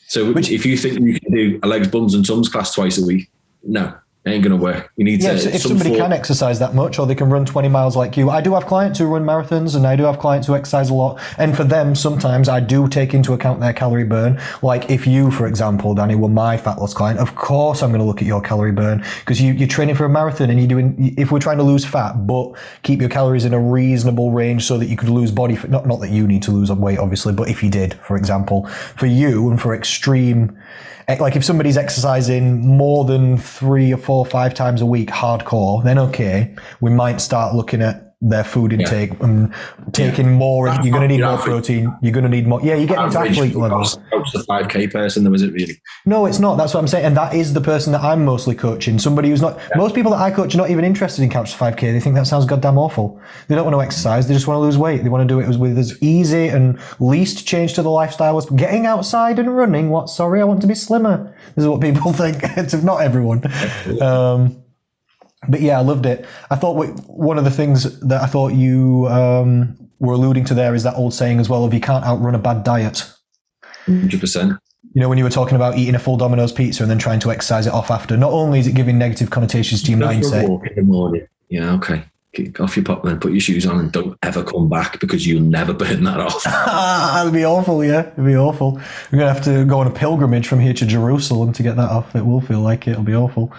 So 0.07 0.33
Which- 0.33 0.51
if 0.51 0.65
you 0.65 0.77
think 0.79 1.01
you 1.01 1.21
can 1.21 1.35
do 1.35 1.59
a 1.63 1.67
legs, 1.67 1.89
bums, 1.89 2.15
and 2.15 2.25
tums 2.25 2.49
class 2.49 2.75
twice 2.75 2.97
a 2.99 3.05
week, 3.05 3.31
no, 3.63 3.93
ain't 4.29 4.43
gonna 4.45 4.57
work. 4.57 4.91
You 4.97 5.05
need 5.05 5.23
Yeah, 5.23 5.33
to. 5.33 5.49
if, 5.49 5.55
if 5.57 5.63
somebody 5.63 5.91
form- 5.91 6.01
can 6.03 6.13
exercise 6.13 6.59
that 6.59 6.75
much, 6.75 6.99
or 6.99 7.07
they 7.07 7.15
can 7.15 7.31
run 7.31 7.45
20 7.45 7.69
miles 7.69 7.97
like 7.97 8.17
you, 8.17 8.31
I 8.31 8.41
do 8.41 8.55
have 8.55 8.67
clients 8.67 8.99
who 8.99 9.07
run 9.07 9.25
marathons, 9.25 9.75
and 9.77 9.87
I 9.87 9.97
do 9.97 10.05
have 10.05 10.19
clients 10.19 10.47
who 10.47 10.55
exercise 10.55 10.91
a 10.91 10.95
lot. 10.95 11.21
And 11.39 11.57
for 11.57 11.65
them, 11.65 11.95
sometimes 11.95 12.49
I 12.49 12.61
do 12.61 12.89
take 12.89 13.15
into 13.15 13.33
account 13.33 13.61
their 13.61 13.73
calorie 13.73 14.05
burn. 14.05 14.41
Like 14.63 14.91
if 14.91 15.07
you, 15.07 15.31
for 15.31 15.47
example, 15.47 15.95
Danny, 15.95 16.15
were 16.15 16.29
my 16.29 16.57
fat 16.57 16.79
loss 16.79 16.95
client, 16.95 17.19
of 17.21 17.35
course 17.35 17.83
I'm 17.83 17.91
going 17.91 18.01
to 18.01 18.07
look 18.07 18.21
at 18.23 18.27
your 18.27 18.41
calorie 18.41 18.73
burn 18.73 19.05
because 19.21 19.41
you, 19.41 19.53
you're 19.53 19.69
training 19.69 19.95
for 19.95 20.05
a 20.05 20.09
marathon, 20.09 20.51
and 20.51 20.59
you're 20.59 20.69
doing. 20.69 21.15
If 21.17 21.33
we're 21.33 21.39
trying 21.41 21.59
to 21.59 21.65
lose 21.65 21.85
fat, 21.85 22.27
but 22.27 22.53
keep 22.83 23.01
your 23.01 23.11
calories 23.11 23.45
in 23.45 23.55
a 23.55 23.61
reasonable 23.61 24.31
range 24.33 24.65
so 24.65 24.79
that 24.79 24.87
you 24.87 24.97
could 24.97 25.09
lose 25.09 25.31
body 25.31 25.57
fat. 25.57 25.71
Not 25.71 25.87
not 25.87 26.01
that 26.01 26.11
you 26.11 26.27
need 26.27 26.43
to 26.45 26.51
lose 26.51 26.71
weight, 26.73 26.99
obviously, 26.99 27.33
but 27.33 27.49
if 27.49 27.63
you 27.63 27.71
did, 27.71 27.95
for 27.95 28.17
example, 28.17 28.67
for 28.97 29.07
you 29.07 29.49
and 29.51 29.61
for 29.61 29.75
extreme 29.75 30.57
Eh, 31.09 31.17
like 31.19 31.37
if 31.37 31.45
somebody's 31.45 31.79
exercising 31.79 32.67
more 32.67 33.05
than 33.05 33.39
three 33.39 33.93
or 33.93 33.97
four, 33.97 34.27
five 34.27 34.53
times 34.53 34.83
a 34.83 34.87
week, 34.87 35.09
hardcore, 35.09 35.83
then 35.83 35.99
okay, 35.99 36.55
we 36.81 36.91
might 36.91 37.21
start 37.21 37.55
looking 37.55 37.81
at 37.81 38.08
their 38.21 38.43
food 38.43 38.73
intake 38.73 39.13
and 39.21 39.55
taking 39.93 40.33
more. 40.33 40.67
That's 40.67 40.85
You're 40.85 40.97
going 40.97 41.09
to 41.09 41.15
need 41.17 41.23
more 41.23 41.39
protein. 41.39 41.97
You're 42.03 42.13
going 42.13 42.25
to 42.25 42.29
need 42.29 42.49
more. 42.49 42.61
Yeah, 42.63 42.75
you 42.75 42.87
get 42.89 42.99
into 42.99 43.17
athlete 43.19 43.55
level. 43.55 43.79
cost 43.79 44.01
coach 44.11 44.33
the 44.33 44.43
five 44.43 44.69
k 44.69 44.89
person. 44.89 45.23
There 45.23 45.31
was 45.31 45.43
it 45.43 45.53
really? 45.53 45.81
No, 46.05 46.27
it's 46.27 46.41
not. 46.41 46.57
That's 46.57 46.75
what 46.75 46.81
I'm 46.81 46.89
saying. 46.89 47.05
And 47.05 47.17
that 47.17 47.33
is 47.35 47.55
the 47.55 47.61
person 47.61 47.93
that 47.93 48.03
I'm 48.03 48.25
mostly 48.25 48.57
coaching. 48.57 48.99
Somebody 48.99 49.29
who's 49.29 49.41
not, 49.41 49.61
most 49.77 49.95
people 49.95 50.11
that 50.11 50.21
I 50.21 50.33
coach 50.33 50.55
are 50.57 50.59
not 50.59 50.69
even 50.71 50.85
interested 50.85 51.23
in 51.23 51.31
Couch 51.31 51.53
to 51.53 51.59
5K. 51.59 51.81
They 51.93 52.01
think 52.01 52.17
that 52.17 52.27
sounds 52.27 52.45
goddamn 52.45 52.77
awful. 52.77 53.21
They 53.47 53.55
don't 53.55 53.65
want 53.65 53.77
to 53.77 53.83
exercise. 53.83 54.27
They 54.27 54.35
just 54.35 54.49
want 54.49 54.57
to 54.57 54.63
lose 54.63 54.77
weight. 54.77 55.05
They 55.05 55.09
want 55.11 55.29
to 55.29 55.33
do 55.33 55.39
it 55.39 55.49
as- 55.49 55.59
with 55.59 55.79
as 55.79 55.97
easy 56.03 56.49
and 56.49 56.81
least 56.99 57.47
change 57.47 57.75
to 57.75 57.83
the 57.83 57.91
lifestyle 57.91 58.37
as 58.37 58.47
getting 58.47 58.85
outside 58.87 59.39
and 59.39 59.57
running. 59.57 59.91
What? 59.91 60.09
Sorry, 60.11 60.41
I 60.41 60.45
want 60.45 60.61
to 60.63 60.67
be 60.67 60.75
slimmer. 60.75 61.33
This 61.55 61.63
is 61.63 61.69
what 61.69 61.81
people 61.81 62.13
think. 62.23 62.39
it's 62.43 62.75
not 62.75 62.97
everyone. 63.01 63.43
Um, 64.03 64.63
but 65.49 65.61
yeah, 65.61 65.79
I 65.79 65.83
loved 65.83 66.07
it. 66.07 66.25
I 66.51 66.57
thought 66.57 66.77
we- 66.77 66.87
one 67.07 67.39
of 67.39 67.45
the 67.45 67.51
things 67.51 67.99
that 68.01 68.23
I 68.23 68.27
thought 68.27 68.53
you 68.53 69.07
um, 69.09 69.77
were 69.99 70.15
alluding 70.15 70.45
to 70.47 70.55
there 70.55 70.75
is 70.75 70.83
that 70.85 70.95
old 70.97 71.15
saying 71.15 71.41
as 71.41 71.49
well 71.49 71.65
of 71.65 71.75
you 71.75 71.81
can't 71.81 72.05
outrun 72.05 72.35
a 72.35 72.39
bad 72.39 72.65
diet. 72.65 73.11
Hundred 73.87 74.21
percent. 74.21 74.53
You 74.95 75.03
know, 75.03 75.09
when 75.09 75.19
you 75.19 75.25
were 75.25 75.31
talking 75.31 75.57
about 75.57 75.77
eating 75.79 75.95
a 75.95 75.99
full 75.99 76.17
Domino's 76.17 76.53
pizza 76.53 76.83
and 76.83 76.91
then 76.91 76.99
trying 76.99 77.21
to 77.21 77.31
exercise 77.31 77.67
it 77.67 77.73
off 77.73 77.91
after, 77.91 78.17
not 78.17 78.33
only 78.33 78.59
is 78.59 78.67
it 78.67 78.75
giving 78.75 78.99
negative 78.99 79.31
connotations 79.31 79.83
to 79.85 79.91
your 79.93 80.01
mindset, 80.01 80.49
walk 80.49 80.67
in 80.67 80.75
the 80.77 80.83
morning. 80.83 81.27
Yeah, 81.49 81.73
okay. 81.75 82.05
Kick 82.35 82.61
off 82.61 82.77
your 82.77 82.85
pop 82.85 83.05
then, 83.05 83.19
put 83.19 83.33
your 83.33 83.41
shoes 83.41 83.67
on, 83.67 83.79
and 83.81 83.91
don't 83.91 84.19
ever 84.23 84.45
come 84.45 84.69
back 84.69 85.01
because 85.01 85.27
you'll 85.27 85.43
never 85.43 85.73
burn 85.73 86.05
that 86.05 86.21
off. 86.21 86.45
it'd 87.23 87.33
be 87.33 87.45
awful, 87.45 87.83
yeah, 87.83 88.13
it'd 88.13 88.25
be 88.25 88.37
awful. 88.37 88.81
We're 89.11 89.19
gonna 89.21 89.33
have 89.33 89.45
to 89.45 89.65
go 89.65 89.79
on 89.81 89.87
a 89.87 89.91
pilgrimage 89.91 90.47
from 90.47 90.61
here 90.61 90.75
to 90.75 90.87
Jerusalem 90.87 91.55
to 91.55 91.63
get 91.63 91.77
that 91.77 91.91
off. 91.91 92.15
It 92.15 92.27
will 92.27 92.43
feel 92.43 92.61
like 92.61 92.87
it. 92.87 92.93
It'll 92.93 93.03
be 93.03 93.15
awful. 93.15 93.53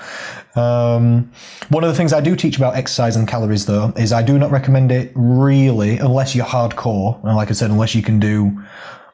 Um, 0.55 1.31
one 1.69 1.83
of 1.83 1.89
the 1.89 1.95
things 1.95 2.13
I 2.13 2.21
do 2.21 2.35
teach 2.35 2.57
about 2.57 2.75
exercise 2.75 3.15
and 3.15 3.27
calories, 3.27 3.65
though, 3.65 3.91
is 3.97 4.13
I 4.13 4.21
do 4.21 4.37
not 4.37 4.51
recommend 4.51 4.91
it 4.91 5.11
really 5.15 5.97
unless 5.97 6.35
you're 6.35 6.45
hardcore. 6.45 7.23
And 7.23 7.35
like 7.35 7.49
I 7.49 7.53
said, 7.53 7.71
unless 7.71 7.95
you 7.95 8.03
can 8.03 8.19
do 8.19 8.61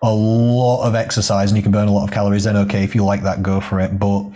a 0.01 0.13
lot 0.13 0.85
of 0.85 0.95
exercise 0.95 1.49
and 1.49 1.57
you 1.57 1.63
can 1.63 1.71
burn 1.71 1.87
a 1.87 1.93
lot 1.93 2.03
of 2.03 2.11
calories, 2.11 2.43
then 2.43 2.57
okay, 2.57 2.83
if 2.83 2.93
you 2.93 3.03
like 3.03 3.23
that, 3.23 3.41
go 3.41 3.59
for 3.61 3.79
it. 3.79 3.97
But 3.97 4.29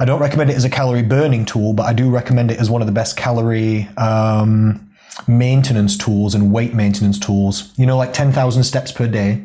I 0.00 0.04
don't 0.04 0.20
recommend 0.20 0.50
it 0.50 0.56
as 0.56 0.64
a 0.64 0.70
calorie 0.70 1.02
burning 1.02 1.44
tool, 1.44 1.72
but 1.72 1.86
I 1.86 1.92
do 1.92 2.08
recommend 2.08 2.52
it 2.52 2.58
as 2.60 2.70
one 2.70 2.80
of 2.80 2.86
the 2.86 2.92
best 2.92 3.16
calorie 3.16 3.88
um, 3.96 4.88
maintenance 5.26 5.96
tools 5.96 6.36
and 6.36 6.52
weight 6.52 6.72
maintenance 6.72 7.18
tools. 7.18 7.72
You 7.76 7.84
know, 7.84 7.96
like 7.96 8.12
10,000 8.12 8.62
steps 8.62 8.92
per 8.92 9.08
day. 9.08 9.42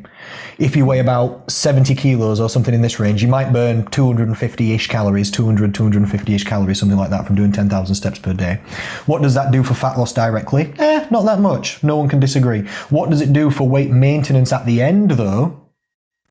If 0.59 0.75
you 0.75 0.85
weigh 0.85 0.99
about 0.99 1.51
70 1.51 1.95
kilos 1.95 2.39
or 2.39 2.49
something 2.49 2.73
in 2.73 2.83
this 2.83 2.99
range, 2.99 3.23
you 3.23 3.27
might 3.27 3.51
burn 3.51 3.87
250 3.87 4.73
ish 4.73 4.87
calories, 4.87 5.31
200, 5.31 5.73
250 5.73 6.35
ish 6.35 6.43
calories, 6.43 6.79
something 6.79 6.99
like 6.99 7.09
that 7.09 7.25
from 7.25 7.35
doing 7.35 7.51
10,000 7.51 7.95
steps 7.95 8.19
per 8.19 8.33
day. 8.33 8.61
What 9.07 9.23
does 9.23 9.33
that 9.33 9.51
do 9.51 9.63
for 9.63 9.73
fat 9.73 9.97
loss 9.97 10.13
directly? 10.13 10.71
Eh, 10.77 11.07
not 11.09 11.25
that 11.25 11.39
much. 11.39 11.83
No 11.83 11.97
one 11.97 12.07
can 12.07 12.19
disagree. 12.19 12.61
What 12.91 13.09
does 13.09 13.21
it 13.21 13.33
do 13.33 13.49
for 13.49 13.67
weight 13.67 13.89
maintenance 13.89 14.53
at 14.53 14.67
the 14.67 14.83
end, 14.83 15.11
though? 15.11 15.62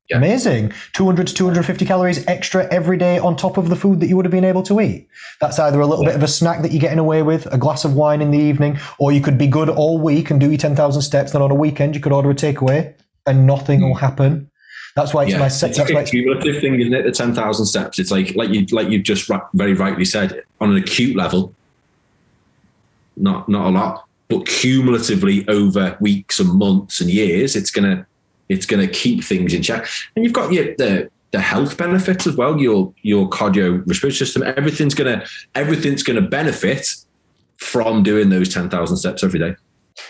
Yeah. 0.09 0.17
Amazing. 0.17 0.73
200 0.93 1.27
to 1.27 1.33
250 1.33 1.85
calories 1.85 2.27
extra 2.27 2.67
every 2.73 2.97
day 2.97 3.19
on 3.19 3.37
top 3.37 3.57
of 3.57 3.69
the 3.69 3.75
food 3.75 4.01
that 4.01 4.07
you 4.07 4.17
would 4.17 4.25
have 4.25 4.33
been 4.33 4.43
able 4.43 4.63
to 4.63 4.81
eat. 4.81 5.07
That's 5.39 5.57
either 5.59 5.79
a 5.79 5.87
little 5.87 6.03
bit 6.03 6.15
of 6.15 6.21
a 6.21 6.27
snack 6.27 6.61
that 6.61 6.71
you're 6.71 6.81
getting 6.81 6.99
away 6.99 7.23
with, 7.23 7.45
a 7.53 7.57
glass 7.57 7.85
of 7.85 7.95
wine 7.95 8.21
in 8.21 8.31
the 8.31 8.37
evening, 8.37 8.77
or 8.99 9.13
you 9.13 9.21
could 9.21 9.37
be 9.37 9.47
good 9.47 9.69
all 9.69 9.97
week 9.99 10.29
and 10.29 10.41
do 10.41 10.49
your 10.49 10.57
10,000 10.57 11.01
steps. 11.01 11.31
Then 11.31 11.41
on 11.41 11.51
a 11.51 11.55
weekend, 11.55 11.95
you 11.95 12.01
could 12.01 12.11
order 12.11 12.29
a 12.29 12.35
takeaway 12.35 12.93
and 13.25 13.47
nothing 13.47 13.81
will 13.81 13.95
mm. 13.95 13.99
happen. 13.99 14.49
That's 14.95 15.13
why 15.13 15.23
it's 15.23 15.31
Yeah, 15.31 15.39
my 15.39 15.45
it's 15.47 15.57
set. 15.57 15.69
like 15.69 15.77
That's 15.77 15.91
why 15.93 15.99
a 15.99 16.01
it's, 16.03 16.11
cumulative 16.11 16.61
thing, 16.61 16.79
isn't 16.79 16.93
it? 16.93 17.03
The 17.03 17.11
ten 17.11 17.33
thousand 17.33 17.65
steps. 17.65 17.97
It's 17.97 18.11
like 18.11 18.35
like 18.35 18.49
you 18.49 18.65
like 18.71 18.89
you 18.89 19.01
just 19.01 19.29
very 19.53 19.73
rightly 19.73 20.05
said 20.05 20.43
on 20.61 20.69
an 20.69 20.77
acute 20.77 21.15
level, 21.15 21.55
not 23.17 23.49
not 23.49 23.67
a 23.67 23.69
lot, 23.71 24.05
but 24.27 24.45
cumulatively 24.45 25.47
over 25.47 25.97
weeks 25.99 26.39
and 26.39 26.49
months 26.53 27.01
and 27.01 27.09
years, 27.09 27.55
it's 27.55 27.71
gonna 27.71 28.05
it's 28.53 28.65
gonna 28.65 28.87
keep 28.87 29.23
things 29.23 29.53
in 29.53 29.61
check. 29.63 29.87
And 30.15 30.23
you've 30.23 30.33
got 30.33 30.51
your 30.53 30.75
the 30.77 31.09
the 31.31 31.39
health 31.41 31.77
benefits 31.77 32.27
as 32.27 32.35
well. 32.35 32.59
Your 32.59 32.93
your 33.01 33.27
cardio 33.29 33.79
respiratory 33.87 34.13
system, 34.13 34.43
everything's 34.43 34.93
gonna 34.93 35.25
everything's 35.55 36.03
gonna 36.03 36.21
benefit 36.21 36.87
from 37.57 38.03
doing 38.03 38.29
those 38.29 38.53
ten 38.53 38.69
thousand 38.69 38.97
steps 38.97 39.23
every 39.23 39.39
day. 39.39 39.55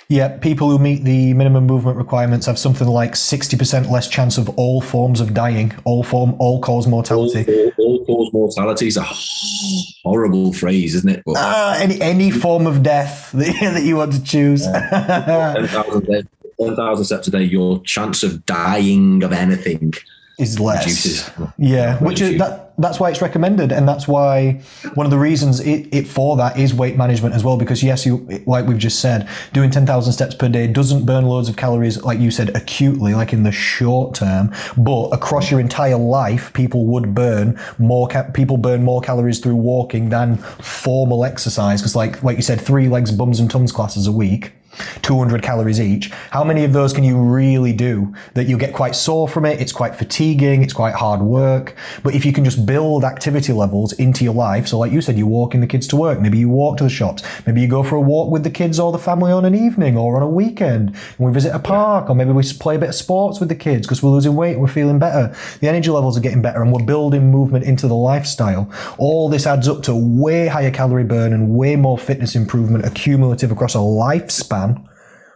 yeah, 0.07 0.37
people 0.37 0.69
who 0.69 0.79
meet 0.79 1.03
the 1.03 1.33
minimum 1.33 1.65
movement 1.65 1.97
requirements 1.97 2.45
have 2.45 2.57
something 2.57 2.87
like 2.87 3.13
60% 3.15 3.89
less 3.91 4.07
chance 4.07 4.37
of 4.37 4.47
all 4.57 4.79
forms 4.79 5.19
of 5.19 5.33
dying, 5.33 5.73
all 5.83 6.03
form, 6.03 6.35
all 6.39 6.61
cause 6.61 6.87
mortality. 6.87 7.43
all, 7.51 7.71
all 7.77 8.05
cause 8.05 8.29
mortality 8.33 8.87
is 8.87 8.95
a 8.97 9.03
horrible 10.03 10.53
phrase, 10.53 10.95
isn't 10.95 11.09
it? 11.09 11.23
But 11.25 11.35
Ah, 11.37 11.77
any 11.79 12.01
any 12.01 12.31
form 12.31 12.65
of 12.65 12.81
death 12.81 13.31
that, 13.33 13.55
that 13.75 13.83
you 13.83 13.97
want 13.97 14.13
to 14.13 14.23
choose. 14.23 14.65
10,000 14.67 16.05
day- 16.05 16.23
10,000 16.59 17.05
steps 17.05 17.27
a 17.27 17.31
day, 17.31 17.43
your 17.43 17.81
chance 17.81 18.23
of 18.23 18.45
dying 18.45 19.23
of 19.23 19.31
anything 19.31 19.93
is 20.39 20.59
less. 20.59 20.83
reduces. 20.83 21.29
Yeah, 21.57 21.97
which 21.99 22.21
is 22.21 22.37
that. 22.39 22.61
That's 22.79 22.99
why 22.99 23.11
it's 23.11 23.21
recommended, 23.21 23.71
and 23.71 23.87
that's 23.87 24.07
why 24.07 24.53
one 24.95 25.05
of 25.05 25.11
the 25.11 25.19
reasons 25.19 25.59
it, 25.59 25.87
it 25.93 26.07
for 26.07 26.35
that 26.37 26.57
is 26.57 26.73
weight 26.73 26.97
management 26.97 27.35
as 27.35 27.43
well. 27.43 27.55
Because 27.55 27.83
yes, 27.83 28.03
you 28.03 28.17
like 28.47 28.65
we've 28.65 28.79
just 28.79 28.99
said, 28.99 29.29
doing 29.53 29.69
ten 29.69 29.85
thousand 29.85 30.13
steps 30.13 30.33
per 30.33 30.49
day 30.49 30.65
doesn't 30.65 31.05
burn 31.05 31.25
loads 31.25 31.49
of 31.49 31.55
calories, 31.55 32.01
like 32.01 32.19
you 32.19 32.31
said, 32.31 32.55
acutely, 32.55 33.13
like 33.13 33.31
in 33.31 33.43
the 33.43 33.51
short 33.51 34.15
term. 34.15 34.51
But 34.75 35.09
across 35.09 35.51
your 35.51 35.59
entire 35.59 35.97
life, 35.97 36.51
people 36.53 36.87
would 36.87 37.13
burn 37.13 37.59
more. 37.77 38.07
Ca- 38.07 38.31
people 38.31 38.57
burn 38.57 38.83
more 38.83 39.01
calories 39.01 39.39
through 39.39 39.55
walking 39.55 40.09
than 40.09 40.37
formal 40.37 41.25
exercise. 41.25 41.79
Because 41.79 41.95
like 41.95 42.23
like 42.23 42.37
you 42.37 42.43
said, 42.43 42.59
three 42.59 42.89
legs, 42.89 43.11
bums 43.11 43.39
and 43.39 43.51
tums 43.51 43.71
classes 43.71 44.07
a 44.07 44.11
week 44.11 44.51
200 45.01 45.43
calories 45.43 45.79
each, 45.79 46.09
how 46.31 46.43
many 46.43 46.63
of 46.63 46.73
those 46.73 46.93
can 46.93 47.03
you 47.03 47.17
really 47.17 47.73
do 47.73 48.13
that 48.33 48.45
you'll 48.45 48.59
get 48.59 48.73
quite 48.73 48.95
sore 48.95 49.27
from 49.27 49.45
it? 49.45 49.61
It's 49.61 49.71
quite 49.71 49.95
fatiguing. 49.95 50.63
It's 50.63 50.73
quite 50.73 50.95
hard 50.95 51.21
work. 51.21 51.75
But 52.03 52.15
if 52.15 52.25
you 52.25 52.33
can 52.33 52.43
just 52.43 52.65
build 52.65 53.03
activity 53.03 53.53
levels 53.53 53.93
into 53.93 54.23
your 54.23 54.33
life, 54.33 54.67
so 54.67 54.79
like 54.79 54.91
you 54.91 55.01
said, 55.01 55.17
you're 55.17 55.27
walking 55.27 55.61
the 55.61 55.67
kids 55.67 55.87
to 55.89 55.95
work. 55.95 56.19
Maybe 56.19 56.37
you 56.37 56.49
walk 56.49 56.77
to 56.77 56.83
the 56.83 56.89
shops. 56.89 57.23
Maybe 57.45 57.61
you 57.61 57.67
go 57.67 57.83
for 57.83 57.95
a 57.95 58.01
walk 58.01 58.31
with 58.31 58.43
the 58.43 58.49
kids 58.49 58.79
or 58.79 58.91
the 58.91 58.97
family 58.97 59.31
on 59.31 59.45
an 59.45 59.55
evening 59.55 59.97
or 59.97 60.15
on 60.15 60.23
a 60.23 60.27
weekend. 60.27 60.89
And 60.89 61.19
we 61.19 61.31
visit 61.31 61.53
a 61.53 61.59
park 61.59 62.09
or 62.09 62.15
maybe 62.15 62.31
we 62.31 62.43
play 62.59 62.75
a 62.75 62.79
bit 62.79 62.89
of 62.89 62.95
sports 62.95 63.39
with 63.39 63.49
the 63.49 63.55
kids 63.55 63.85
because 63.85 64.01
we're 64.01 64.11
losing 64.11 64.35
weight 64.35 64.57
we're 64.63 64.67
feeling 64.67 64.97
better. 64.97 65.35
The 65.59 65.67
energy 65.67 65.89
levels 65.89 66.17
are 66.17 66.21
getting 66.21 66.41
better 66.41 66.61
and 66.61 66.71
we're 66.71 66.85
building 66.85 67.29
movement 67.29 67.65
into 67.65 67.87
the 67.87 67.95
lifestyle. 67.95 68.71
All 68.97 69.27
this 69.27 69.45
adds 69.45 69.67
up 69.67 69.83
to 69.83 69.95
way 69.95 70.47
higher 70.47 70.71
calorie 70.71 71.03
burn 71.03 71.33
and 71.33 71.49
way 71.49 71.75
more 71.75 71.97
fitness 71.97 72.35
improvement 72.35 72.85
accumulative 72.85 73.51
across 73.51 73.75
a 73.75 73.79
lifespan, 73.79 74.62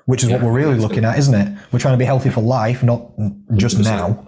which 0.06 0.24
is 0.24 0.30
what 0.30 0.42
we're 0.42 0.52
really 0.52 0.76
looking 0.76 1.04
at, 1.06 1.18
isn't 1.20 1.36
it? 1.36 1.58
We're 1.72 1.80
trying 1.80 1.96
to 1.96 2.00
be 2.00 2.06
healthy 2.06 2.30
for 2.30 2.42
life, 2.42 2.82
not 2.82 3.12
just 3.56 3.80
now. 3.80 4.26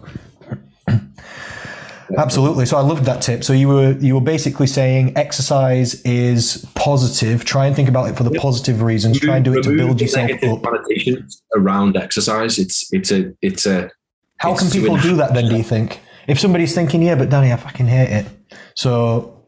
Absolutely. 2.17 2.65
So 2.65 2.77
I 2.77 2.81
loved 2.81 3.05
that 3.05 3.21
tip. 3.21 3.43
So 3.43 3.53
you 3.53 3.67
were 3.67 3.91
you 3.99 4.15
were 4.15 4.21
basically 4.21 4.67
saying 4.67 5.15
exercise 5.15 6.01
is 6.03 6.65
positive. 6.75 7.45
Try 7.45 7.67
and 7.67 7.75
think 7.75 7.87
about 7.87 8.09
it 8.09 8.17
for 8.17 8.23
the 8.23 8.31
positive 8.31 8.81
reasons. 8.81 9.19
Try 9.19 9.37
and 9.37 9.45
do 9.45 9.57
it 9.57 9.63
to 9.63 9.75
build 9.75 10.01
yourself 10.01 10.31
up. 10.31 10.63
connotations 10.63 11.41
around 11.55 11.97
exercise. 11.97 12.57
It's 12.57 12.91
it's 12.91 13.11
a 13.11 13.31
it's 13.41 13.65
a 13.65 13.89
How 14.37 14.55
can 14.55 14.67
it's 14.67 14.75
to 14.75 14.81
people 14.81 14.97
do 14.97 15.15
that 15.17 15.33
then? 15.33 15.49
Do 15.49 15.55
you 15.55 15.63
think? 15.63 16.01
If 16.27 16.39
somebody's 16.39 16.75
thinking, 16.75 17.01
yeah, 17.01 17.15
but 17.15 17.29
Danny, 17.29 17.51
I 17.51 17.57
fucking 17.57 17.87
hate 17.87 18.09
it. 18.09 18.27
So 18.75 19.38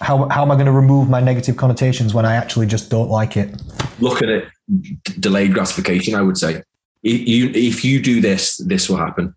how 0.00 0.28
how 0.28 0.42
am 0.42 0.50
I 0.50 0.54
going 0.54 0.66
to 0.66 0.72
remove 0.72 1.08
my 1.08 1.20
negative 1.20 1.56
connotations 1.56 2.14
when 2.14 2.24
I 2.24 2.34
actually 2.34 2.66
just 2.66 2.90
don't 2.90 3.08
like 3.08 3.36
it? 3.36 3.54
look 4.00 4.22
at 4.22 4.28
it. 4.28 4.48
Delayed 5.20 5.54
gratification 5.54 6.14
i 6.14 6.22
would 6.22 6.38
say. 6.38 6.62
If 7.02 7.28
you 7.28 7.50
if 7.54 7.84
you 7.84 8.00
do 8.00 8.20
this 8.20 8.56
this 8.58 8.88
will 8.88 8.96
happen. 8.96 9.34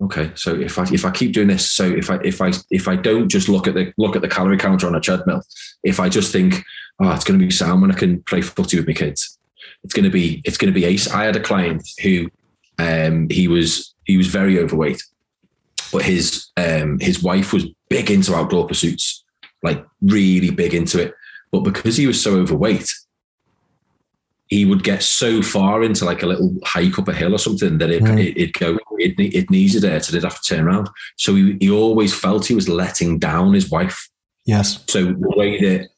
Okay 0.00 0.30
so 0.34 0.54
if 0.54 0.78
i 0.78 0.84
if 0.92 1.04
i 1.04 1.10
keep 1.10 1.32
doing 1.32 1.48
this 1.48 1.70
so 1.70 1.84
if 1.84 2.10
i 2.10 2.16
if 2.22 2.40
i 2.40 2.52
if 2.70 2.86
i 2.86 2.94
don't 2.94 3.28
just 3.28 3.48
look 3.48 3.66
at 3.66 3.74
the 3.74 3.92
look 3.98 4.14
at 4.14 4.22
the 4.22 4.28
calorie 4.28 4.56
counter 4.56 4.86
on 4.86 4.94
a 4.94 5.00
treadmill 5.00 5.42
if 5.82 5.98
i 5.98 6.08
just 6.08 6.30
think 6.30 6.62
oh 7.00 7.10
it's 7.10 7.24
going 7.24 7.38
to 7.38 7.44
be 7.44 7.50
sound 7.50 7.82
when 7.82 7.90
i 7.90 7.94
can 7.94 8.22
play 8.22 8.40
footy 8.40 8.76
with 8.76 8.86
my 8.86 8.94
kids. 8.94 9.38
It's 9.84 9.94
going 9.94 10.04
to 10.04 10.10
be 10.10 10.42
it's 10.44 10.56
going 10.56 10.72
to 10.72 10.80
be 10.80 10.84
ace. 10.84 11.08
I 11.08 11.24
had 11.24 11.36
a 11.36 11.40
client 11.40 11.88
who 12.02 12.28
um 12.78 13.28
he 13.30 13.48
was 13.48 13.94
he 14.04 14.16
was 14.16 14.26
very 14.28 14.58
overweight 14.58 15.02
but 15.92 16.02
his 16.02 16.48
um 16.56 16.98
his 17.00 17.22
wife 17.22 17.52
was 17.52 17.66
big 17.88 18.10
into 18.10 18.34
outdoor 18.34 18.66
pursuits 18.66 19.24
like 19.62 19.84
really 20.02 20.50
big 20.50 20.74
into 20.74 21.00
it 21.00 21.14
but 21.50 21.60
because 21.60 21.96
he 21.96 22.06
was 22.06 22.22
so 22.22 22.36
overweight 22.36 22.94
he 24.48 24.64
would 24.64 24.82
get 24.82 25.02
so 25.02 25.42
far 25.42 25.82
into 25.82 26.04
like 26.06 26.22
a 26.22 26.26
little 26.26 26.54
hike 26.64 26.98
up 26.98 27.08
a 27.08 27.12
hill 27.12 27.34
or 27.34 27.38
something 27.38 27.76
that 27.78 27.90
it, 27.90 28.02
Mm. 28.02 28.18
it, 28.18 28.36
it'd 28.36 28.54
go, 28.54 28.78
it, 28.96 29.14
it 29.18 29.50
needed 29.50 29.84
it, 29.84 30.02
so 30.04 30.10
they'd 30.12 30.24
have 30.24 30.40
to 30.40 30.54
turn 30.54 30.66
around. 30.66 30.88
So 31.16 31.34
he, 31.34 31.58
he 31.60 31.70
always 31.70 32.14
felt 32.14 32.46
he 32.46 32.54
was 32.54 32.66
letting 32.66 33.18
down 33.18 33.52
his 33.52 33.70
wife. 33.70 34.08
Yes. 34.46 34.82
So 34.88 35.04
the 35.04 35.36
way 35.36 35.60
that 35.60 35.88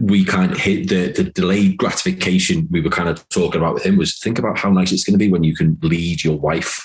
we 0.00 0.24
kind 0.24 0.50
of 0.50 0.58
hit 0.58 0.88
the, 0.88 1.12
the 1.12 1.30
delayed 1.30 1.76
gratification 1.76 2.66
we 2.72 2.80
were 2.80 2.90
kind 2.90 3.08
of 3.08 3.28
talking 3.28 3.60
about 3.60 3.74
with 3.74 3.86
him 3.86 3.96
was 3.96 4.18
think 4.18 4.40
about 4.40 4.58
how 4.58 4.70
nice 4.70 4.90
it's 4.90 5.04
going 5.04 5.14
to 5.14 5.24
be 5.24 5.30
when 5.30 5.44
you 5.44 5.54
can 5.54 5.78
lead 5.82 6.24
your 6.24 6.36
wife 6.36 6.84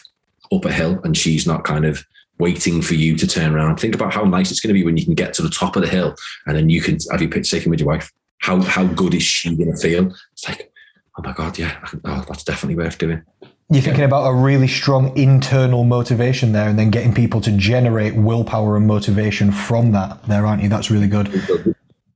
up 0.51 0.63
a 0.65 0.71
hill 0.71 0.99
and 1.03 1.17
she's 1.17 1.47
not 1.47 1.63
kind 1.63 1.85
of 1.85 2.05
waiting 2.39 2.81
for 2.81 2.93
you 2.93 3.15
to 3.17 3.27
turn 3.27 3.53
around. 3.53 3.77
Think 3.77 3.93
about 3.93 4.13
how 4.13 4.23
nice 4.23 4.49
it's 4.49 4.61
going 4.61 4.69
to 4.69 4.79
be 4.79 4.85
when 4.85 4.97
you 4.97 5.05
can 5.05 5.13
get 5.13 5.33
to 5.35 5.41
the 5.41 5.49
top 5.49 5.75
of 5.75 5.81
the 5.81 5.89
hill 5.89 6.15
and 6.45 6.55
then 6.55 6.69
you 6.69 6.81
can 6.81 6.97
have 7.11 7.21
your 7.21 7.29
picture 7.29 7.57
taken 7.57 7.69
with 7.69 7.79
your 7.79 7.87
wife. 7.87 8.11
How 8.39 8.61
how 8.61 8.85
good 8.85 9.13
is 9.13 9.23
she 9.23 9.55
going 9.55 9.71
to 9.71 9.77
feel? 9.77 10.13
It's 10.31 10.47
like, 10.47 10.71
oh 11.17 11.21
my 11.23 11.33
god, 11.33 11.57
yeah, 11.57 11.77
oh, 12.05 12.25
that's 12.27 12.43
definitely 12.43 12.81
worth 12.81 12.97
doing. 12.97 13.21
You're 13.71 13.83
thinking 13.83 14.05
about 14.05 14.25
a 14.25 14.33
really 14.33 14.67
strong 14.67 15.15
internal 15.15 15.83
motivation 15.83 16.53
there 16.53 16.69
and 16.69 16.79
then 16.79 16.89
getting 16.89 17.13
people 17.13 17.39
to 17.41 17.51
generate 17.51 18.15
willpower 18.15 18.77
and 18.77 18.87
motivation 18.87 19.51
from 19.51 19.91
that 19.91 20.23
there, 20.23 20.45
aren't 20.45 20.63
you? 20.63 20.69
That's 20.69 20.89
really 20.89 21.07
good. 21.07 21.27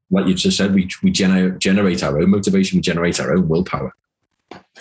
Like 0.09 0.25
you 0.25 0.33
just 0.33 0.57
said, 0.57 0.73
we 0.73 0.89
we 1.03 1.11
generate 1.11 1.59
generate 1.59 2.01
our 2.01 2.19
own 2.19 2.31
motivation, 2.31 2.77
we 2.77 2.81
generate 2.81 3.19
our 3.19 3.33
own 3.33 3.49
willpower. 3.49 3.93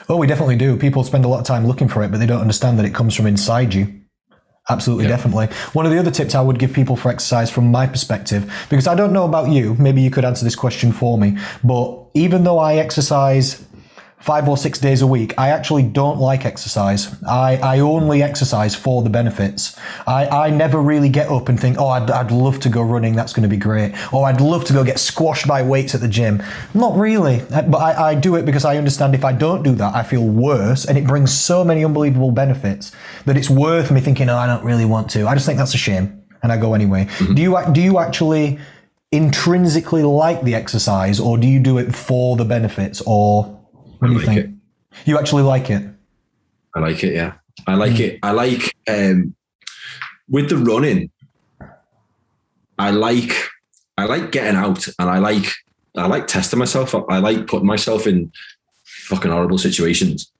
Oh, 0.08 0.16
we 0.16 0.26
definitely 0.26 0.56
do. 0.56 0.76
People 0.76 1.04
spend 1.04 1.24
a 1.24 1.28
lot 1.28 1.40
of 1.40 1.46
time 1.46 1.66
looking 1.66 1.88
for 1.88 2.02
it, 2.02 2.10
but 2.10 2.18
they 2.18 2.26
don't 2.26 2.40
understand 2.40 2.78
that 2.78 2.86
it 2.86 2.94
comes 2.94 3.14
from 3.14 3.26
inside 3.26 3.74
you. 3.74 4.01
Absolutely, 4.70 5.04
Yeah. 5.06 5.10
definitely. 5.10 5.48
One 5.72 5.86
of 5.86 5.92
the 5.92 5.98
other 5.98 6.10
tips 6.10 6.34
I 6.34 6.40
would 6.40 6.58
give 6.58 6.72
people 6.72 6.94
for 6.96 7.10
exercise 7.10 7.50
from 7.50 7.70
my 7.70 7.86
perspective, 7.86 8.50
because 8.70 8.86
I 8.86 8.94
don't 8.94 9.12
know 9.12 9.24
about 9.24 9.50
you, 9.50 9.74
maybe 9.78 10.00
you 10.00 10.10
could 10.10 10.24
answer 10.24 10.44
this 10.44 10.54
question 10.54 10.92
for 10.92 11.18
me, 11.18 11.36
but 11.64 11.98
even 12.14 12.44
though 12.44 12.58
I 12.58 12.74
exercise 12.76 13.64
five 14.22 14.48
or 14.48 14.56
six 14.56 14.78
days 14.78 15.02
a 15.02 15.06
week, 15.06 15.34
I 15.36 15.48
actually 15.48 15.82
don't 15.82 16.18
like 16.18 16.46
exercise. 16.46 17.20
I, 17.24 17.56
I 17.56 17.80
only 17.80 18.22
exercise 18.22 18.72
for 18.72 19.02
the 19.02 19.10
benefits. 19.10 19.76
I, 20.06 20.26
I 20.28 20.50
never 20.50 20.80
really 20.80 21.08
get 21.08 21.28
up 21.28 21.48
and 21.48 21.58
think, 21.58 21.76
oh, 21.78 21.88
I'd, 21.88 22.08
I'd 22.08 22.30
love 22.30 22.60
to 22.60 22.68
go 22.68 22.82
running, 22.82 23.16
that's 23.16 23.32
going 23.32 23.42
to 23.42 23.48
be 23.48 23.56
great. 23.56 23.94
Or 24.12 24.26
I'd 24.26 24.40
love 24.40 24.64
to 24.66 24.72
go 24.72 24.84
get 24.84 25.00
squashed 25.00 25.48
by 25.48 25.62
weights 25.62 25.96
at 25.96 26.00
the 26.00 26.08
gym. 26.08 26.40
Not 26.72 26.96
really. 26.96 27.42
But 27.50 27.74
I, 27.74 28.10
I 28.10 28.14
do 28.14 28.36
it 28.36 28.46
because 28.46 28.64
I 28.64 28.76
understand 28.76 29.16
if 29.16 29.24
I 29.24 29.32
don't 29.32 29.64
do 29.64 29.74
that, 29.74 29.92
I 29.94 30.04
feel 30.04 30.24
worse 30.24 30.84
and 30.84 30.96
it 30.96 31.04
brings 31.04 31.36
so 31.36 31.64
many 31.64 31.84
unbelievable 31.84 32.30
benefits 32.30 32.92
that 33.26 33.36
it's 33.36 33.50
worth 33.50 33.90
me 33.90 34.00
thinking, 34.00 34.28
oh, 34.28 34.36
I 34.36 34.46
don't 34.46 34.64
really 34.64 34.84
want 34.84 35.10
to. 35.10 35.26
I 35.26 35.34
just 35.34 35.46
think 35.46 35.58
that's 35.58 35.74
a 35.74 35.78
shame. 35.78 36.22
And 36.44 36.52
I 36.52 36.58
go 36.58 36.74
anyway. 36.74 37.06
Mm-hmm. 37.06 37.34
Do 37.34 37.42
you, 37.42 37.58
do 37.72 37.80
you 37.80 37.98
actually 37.98 38.60
intrinsically 39.10 40.04
like 40.04 40.42
the 40.42 40.54
exercise 40.54 41.18
or 41.18 41.36
do 41.36 41.46
you 41.48 41.58
do 41.58 41.78
it 41.78 41.92
for 41.94 42.36
the 42.36 42.44
benefits 42.44 43.02
or 43.04 43.61
what 44.02 44.08
do 44.08 44.14
you 44.14 44.18
like 44.18 44.26
think? 44.26 44.38
it. 44.38 44.50
You 45.08 45.16
actually 45.16 45.44
like 45.44 45.70
it? 45.70 45.88
I 46.74 46.80
like 46.80 47.04
it, 47.04 47.14
yeah. 47.14 47.34
I 47.68 47.74
like 47.76 48.00
it. 48.00 48.18
I 48.24 48.32
like 48.32 48.74
um 48.88 49.36
with 50.28 50.48
the 50.48 50.56
running, 50.56 51.08
I 52.80 52.90
like 52.90 53.32
I 53.96 54.06
like 54.06 54.32
getting 54.32 54.56
out 54.56 54.88
and 54.98 55.08
I 55.08 55.18
like 55.18 55.46
I 55.96 56.08
like 56.08 56.26
testing 56.26 56.58
myself. 56.58 56.96
I 57.08 57.18
like 57.18 57.46
putting 57.46 57.68
myself 57.68 58.08
in 58.08 58.32
fucking 58.84 59.30
horrible 59.30 59.58
situations, 59.58 60.32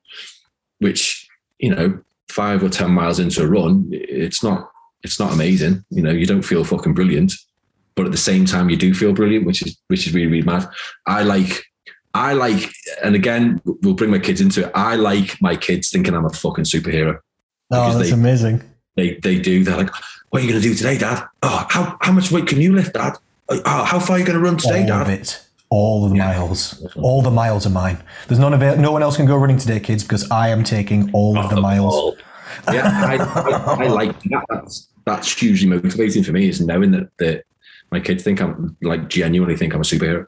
which, 0.81 1.29
you 1.61 1.73
know, 1.73 2.01
five 2.31 2.65
or 2.65 2.69
ten 2.69 2.91
miles 2.91 3.21
into 3.21 3.45
a 3.45 3.47
run, 3.47 3.89
it's 3.93 4.43
not 4.43 4.73
it's 5.05 5.21
not 5.21 5.33
amazing. 5.33 5.85
You 5.91 6.03
know, 6.03 6.11
you 6.11 6.27
don't 6.27 6.43
feel 6.43 6.65
fucking 6.65 6.95
brilliant, 6.95 7.33
but 7.95 8.07
at 8.07 8.11
the 8.11 8.19
same 8.19 8.45
time 8.45 8.71
you 8.71 8.77
do 8.77 8.93
feel 8.93 9.13
brilliant, 9.13 9.47
which 9.47 9.65
is 9.65 9.79
which 9.87 10.09
is 10.09 10.15
really, 10.15 10.27
really 10.27 10.43
mad. 10.43 10.69
I 11.07 11.23
like 11.23 11.65
I 12.15 12.35
like, 12.35 12.73
and 13.03 13.15
again, 13.15 13.61
we'll 13.65 13.95
bring 13.95 14.11
my 14.11 14.19
kids 14.19 14.41
into 14.41 14.67
it. 14.67 14.73
I 14.75 14.97
like 14.97 15.41
my 15.41 15.57
kids 15.57 15.91
thinking 15.91 16.15
I'm 16.15 16.27
a 16.27 16.31
fucking 16.31 16.65
superhero. 16.65 17.19
Oh, 17.71 17.97
that's 17.99 18.11
they- 18.11 18.15
amazing. 18.15 18.63
They 18.95 19.15
they 19.23 19.39
do. 19.39 19.65
They're 19.65 19.79
like, 19.79 19.91
"What 20.29 20.43
are 20.43 20.45
you 20.45 20.51
going 20.51 20.61
to 20.63 20.69
do 20.69 20.75
today, 20.75 20.99
Dad? 20.99 21.25
Oh, 21.43 21.67
how 21.71 21.97
how 22.03 22.13
much 22.13 22.31
weight 22.31 22.47
can 22.47 22.61
you 22.61 22.75
lift, 22.75 22.93
Dad? 22.93 23.17
Oh, 23.49 23.63
oh 23.65 23.85
how 23.85 23.99
far 23.99 24.17
are 24.17 24.19
you 24.19 24.27
going 24.27 24.39
to 24.39 24.45
run 24.45 24.59
today, 24.59 24.87
All 24.91 25.01
of 25.01 25.09
it. 25.09 25.43
All 25.71 26.05
of 26.05 26.11
the 26.11 26.17
miles. 26.17 26.87
All 26.97 27.23
the 27.23 27.31
miles 27.31 27.67
are 27.67 27.71
mine. 27.71 28.03
There's 28.29 28.39
none 28.39 28.53
of 28.53 28.63
it. 28.63 28.79
No 28.79 28.93
one 28.93 29.03
else 29.03 29.17
can 29.17 29.25
go 29.25 29.39
running 29.39 29.57
today, 29.57 29.81
kids, 29.81 30.03
because 30.03 30.31
I 30.31 30.49
am 30.49 30.63
taking 30.63 31.11
all 31.15 31.39
of 31.39 31.49
the 31.49 31.59
miles. 31.59 31.95
Oh, 31.97 32.17
yeah, 32.71 32.91
I, 33.03 33.17
I, 33.17 33.85
I 33.85 33.87
like 34.01 34.23
that. 34.25 34.45
That's 34.51 34.89
that's 35.07 35.33
hugely 35.33 35.69
motivating 35.69 36.23
for 36.23 36.33
me. 36.33 36.49
Is 36.49 36.61
knowing 36.61 36.91
that 36.91 37.09
that 37.17 37.45
my 37.91 38.01
kids 38.01 38.23
think 38.23 38.43
I'm 38.43 38.77
like 38.83 39.09
genuinely 39.09 39.57
think 39.57 39.73
I'm 39.75 39.81
a 39.81 39.85
superhero. 39.85 40.27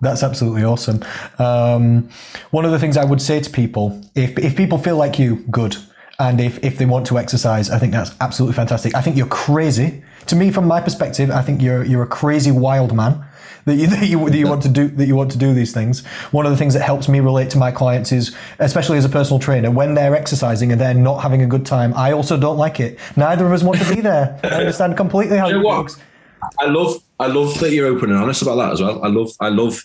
That's 0.00 0.22
absolutely 0.22 0.64
awesome. 0.64 1.04
Um, 1.38 2.08
one 2.50 2.64
of 2.64 2.70
the 2.70 2.78
things 2.78 2.96
I 2.96 3.04
would 3.04 3.20
say 3.20 3.40
to 3.40 3.50
people, 3.50 4.00
if, 4.14 4.38
if 4.38 4.56
people 4.56 4.78
feel 4.78 4.96
like 4.96 5.18
you, 5.18 5.36
good. 5.50 5.76
And 6.20 6.40
if, 6.40 6.62
if 6.64 6.78
they 6.78 6.86
want 6.86 7.06
to 7.08 7.18
exercise, 7.18 7.70
I 7.70 7.78
think 7.78 7.92
that's 7.92 8.12
absolutely 8.20 8.54
fantastic. 8.54 8.94
I 8.94 9.00
think 9.00 9.16
you're 9.16 9.26
crazy. 9.26 10.02
To 10.26 10.36
me, 10.36 10.50
from 10.50 10.66
my 10.66 10.80
perspective, 10.80 11.30
I 11.30 11.42
think 11.42 11.62
you're 11.62 11.84
you're 11.84 12.02
a 12.02 12.08
crazy 12.08 12.50
wild 12.50 12.94
man 12.94 13.24
that 13.66 13.76
you, 13.76 13.86
that 13.94 14.06
you 14.06 14.28
that 14.28 14.36
you 14.36 14.48
want 14.48 14.62
to 14.62 14.68
do 14.68 14.88
that 14.88 15.06
you 15.06 15.14
want 15.14 15.30
to 15.32 15.38
do 15.38 15.54
these 15.54 15.72
things. 15.72 16.04
One 16.32 16.44
of 16.44 16.50
the 16.50 16.58
things 16.58 16.74
that 16.74 16.82
helps 16.82 17.08
me 17.08 17.20
relate 17.20 17.50
to 17.50 17.58
my 17.58 17.70
clients 17.70 18.10
is, 18.10 18.36
especially 18.58 18.98
as 18.98 19.04
a 19.04 19.08
personal 19.08 19.38
trainer, 19.38 19.70
when 19.70 19.94
they're 19.94 20.14
exercising 20.14 20.72
and 20.72 20.80
they're 20.80 20.92
not 20.92 21.22
having 21.22 21.42
a 21.42 21.46
good 21.46 21.64
time, 21.64 21.94
I 21.94 22.12
also 22.12 22.36
don't 22.36 22.58
like 22.58 22.80
it. 22.80 22.98
Neither 23.16 23.46
of 23.46 23.52
us 23.52 23.62
want 23.62 23.80
to 23.80 23.94
be 23.94 24.00
there. 24.00 24.38
I 24.42 24.46
understand 24.60 24.96
completely 24.96 25.38
how 25.38 25.46
You 25.46 25.54
know 25.54 25.60
it 25.60 25.66
works. 25.66 25.98
I 26.60 26.66
love 26.66 27.02
I 27.18 27.26
love 27.26 27.58
that 27.60 27.72
you're 27.72 27.86
open 27.86 28.10
and 28.10 28.18
honest 28.18 28.42
about 28.42 28.56
that 28.56 28.72
as 28.72 28.80
well. 28.80 29.04
I 29.04 29.08
love 29.08 29.30
I 29.40 29.48
love 29.48 29.82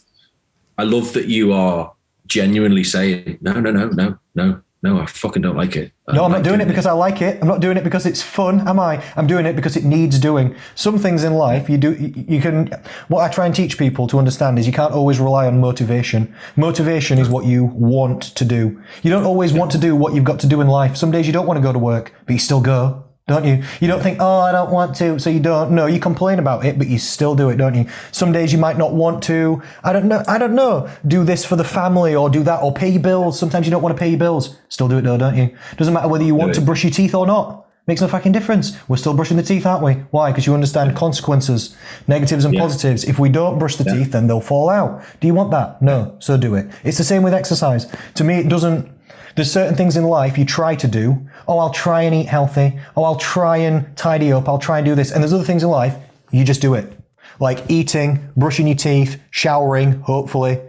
I 0.78 0.84
love 0.84 1.14
that 1.14 1.26
you 1.26 1.54
are 1.54 1.94
genuinely 2.28 2.84
saying 2.84 3.38
no 3.42 3.54
no 3.54 3.72
no 3.72 3.90
no 3.90 4.18
no 4.36 4.62
no 4.82 5.00
I 5.00 5.06
fucking 5.06 5.42
don't 5.42 5.56
like 5.56 5.76
it. 5.76 5.94
I 6.08 6.16
No, 6.16 6.26
I'm 6.26 6.32
not 6.32 6.38
like 6.38 6.44
doing 6.44 6.62
it 6.62 6.68
because 6.68 6.86
I 6.86 6.92
like 6.92 7.22
it. 7.22 7.42
I'm 7.42 7.48
not 7.48 7.62
doing 7.62 7.78
it 7.78 7.84
because 7.84 8.06
it's 8.06 8.22
fun, 8.22 8.68
am 8.68 8.80
I? 8.80 9.02
I'm 9.16 9.28
doing 9.28 9.46
it 9.46 9.56
because 9.56 9.78
it 9.78 9.86
needs 9.86 10.20
doing. 10.20 10.56
Some 10.76 11.00
things 11.00 11.24
in 11.24 11.34
life 11.34 11.70
you 11.70 11.78
do 11.78 11.94
you 11.94 12.40
can 12.40 12.68
what 13.08 13.22
I 13.22 13.34
try 13.34 13.46
and 13.48 13.56
teach 13.56 13.78
people 13.80 14.08
to 14.08 14.20
understand 14.20 14.60
is 14.60 14.68
you 14.68 14.74
can't 14.74 14.94
always 14.94 15.20
rely 15.20 15.48
on 15.48 15.60
motivation. 15.60 16.36
Motivation 16.56 17.18
is 17.18 17.30
what 17.30 17.46
you 17.46 17.66
want 17.66 18.24
to 18.36 18.46
do. 18.46 18.80
You 19.02 19.10
don't 19.10 19.26
always 19.26 19.54
want 19.54 19.72
to 19.72 19.80
do 19.80 19.96
what 19.96 20.14
you've 20.14 20.24
got 20.24 20.40
to 20.42 20.48
do 20.48 20.62
in 20.62 20.68
life. 20.68 20.96
Some 20.98 21.10
days 21.10 21.26
you 21.26 21.34
don't 21.34 21.48
want 21.48 21.58
to 21.58 21.64
go 21.64 21.74
to 21.74 21.80
work, 21.80 22.14
but 22.26 22.34
you 22.34 22.40
still 22.40 22.62
go. 22.62 23.04
Don't 23.28 23.46
you? 23.46 23.64
You 23.80 23.88
don't 23.88 24.02
think, 24.02 24.18
oh, 24.20 24.40
I 24.40 24.52
don't 24.52 24.70
want 24.70 24.96
to, 24.98 25.18
so 25.18 25.30
you 25.30 25.40
don't. 25.40 25.72
No, 25.72 25.86
you 25.86 26.00
complain 26.00 26.40
about 26.40 26.66
it, 26.66 26.78
but 26.78 26.88
you 26.88 27.00
still 27.00 27.36
do 27.36 27.50
it, 27.50 27.56
don't 27.56 27.74
you? 27.74 27.86
Some 28.12 28.34
days 28.34 28.52
you 28.52 28.60
might 28.60 28.78
not 28.78 28.94
want 28.94 29.24
to. 29.24 29.62
I 29.82 29.94
don't 29.94 30.06
know. 30.06 30.24
I 30.28 30.38
don't 30.38 30.56
know. 30.56 30.90
Do 31.08 31.24
this 31.24 31.46
for 31.46 31.56
the 31.56 31.64
family, 31.64 32.16
or 32.16 32.30
do 32.30 32.44
that, 32.44 32.62
or 32.62 32.74
pay 32.74 32.90
your 32.90 33.02
bills. 33.02 33.40
Sometimes 33.40 33.66
you 33.66 33.72
don't 33.72 33.82
want 33.82 33.96
to 33.96 34.00
pay 34.00 34.10
your 34.10 34.20
bills. 34.20 34.58
Still 34.68 34.90
do 34.90 34.98
it 34.98 35.04
though, 35.04 35.18
don't 35.18 35.38
you? 35.38 35.56
Doesn't 35.78 35.94
matter 35.94 36.10
whether 36.10 36.26
you 36.26 36.36
want 36.36 36.54
to 36.56 36.62
brush 36.62 36.84
your 36.84 36.92
teeth 36.92 37.16
or 37.16 37.26
not. 37.26 37.66
Makes 37.86 38.00
no 38.00 38.08
fucking 38.08 38.32
difference. 38.32 38.78
We're 38.88 38.96
still 38.96 39.14
brushing 39.14 39.36
the 39.36 39.44
teeth, 39.44 39.66
aren't 39.66 39.84
we? 39.84 39.94
Why? 40.12 40.32
Because 40.32 40.46
you 40.46 40.54
understand 40.54 40.96
consequences, 40.96 41.76
negatives 42.08 42.46
and 42.46 42.56
positives. 42.56 43.04
If 43.04 43.20
we 43.20 43.28
don't 43.28 43.60
brush 43.60 43.76
the 43.76 43.84
teeth, 43.84 44.14
then 44.14 44.28
they'll 44.28 44.40
fall 44.40 44.70
out. 44.70 45.04
Do 45.20 45.28
you 45.28 45.34
want 45.34 45.52
that? 45.52 45.82
No. 45.82 46.16
So 46.20 46.38
do 46.38 46.56
it. 46.56 46.68
It's 46.86 46.98
the 46.98 47.04
same 47.04 47.24
with 47.24 47.34
exercise. 47.34 47.88
To 48.16 48.24
me, 48.24 48.36
it 48.36 48.48
doesn't. 48.48 48.90
There's 49.36 49.52
certain 49.52 49.76
things 49.76 49.98
in 49.98 50.04
life 50.04 50.38
you 50.38 50.46
try 50.46 50.76
to 50.76 50.88
do. 50.88 51.28
Oh, 51.48 51.58
I'll 51.58 51.74
try 51.74 52.04
and 52.04 52.14
eat 52.14 52.28
healthy. 52.28 52.80
Oh, 52.96 53.04
I'll 53.04 53.18
try 53.18 53.58
and 53.58 53.96
tidy 53.98 54.32
up. 54.32 54.48
I'll 54.48 54.60
try 54.60 54.78
and 54.78 54.86
do 54.86 54.96
this. 54.96 55.12
And 55.12 55.24
there's 55.24 55.34
other 55.34 55.44
things 55.44 55.64
in 55.64 55.70
life 55.70 55.96
you 56.32 56.44
just 56.44 56.62
do 56.62 56.74
it, 56.74 56.92
like 57.40 57.60
eating, 57.70 58.30
brushing 58.38 58.68
your 58.68 58.76
teeth, 58.76 59.20
showering. 59.32 60.02
Hopefully, 60.02 60.60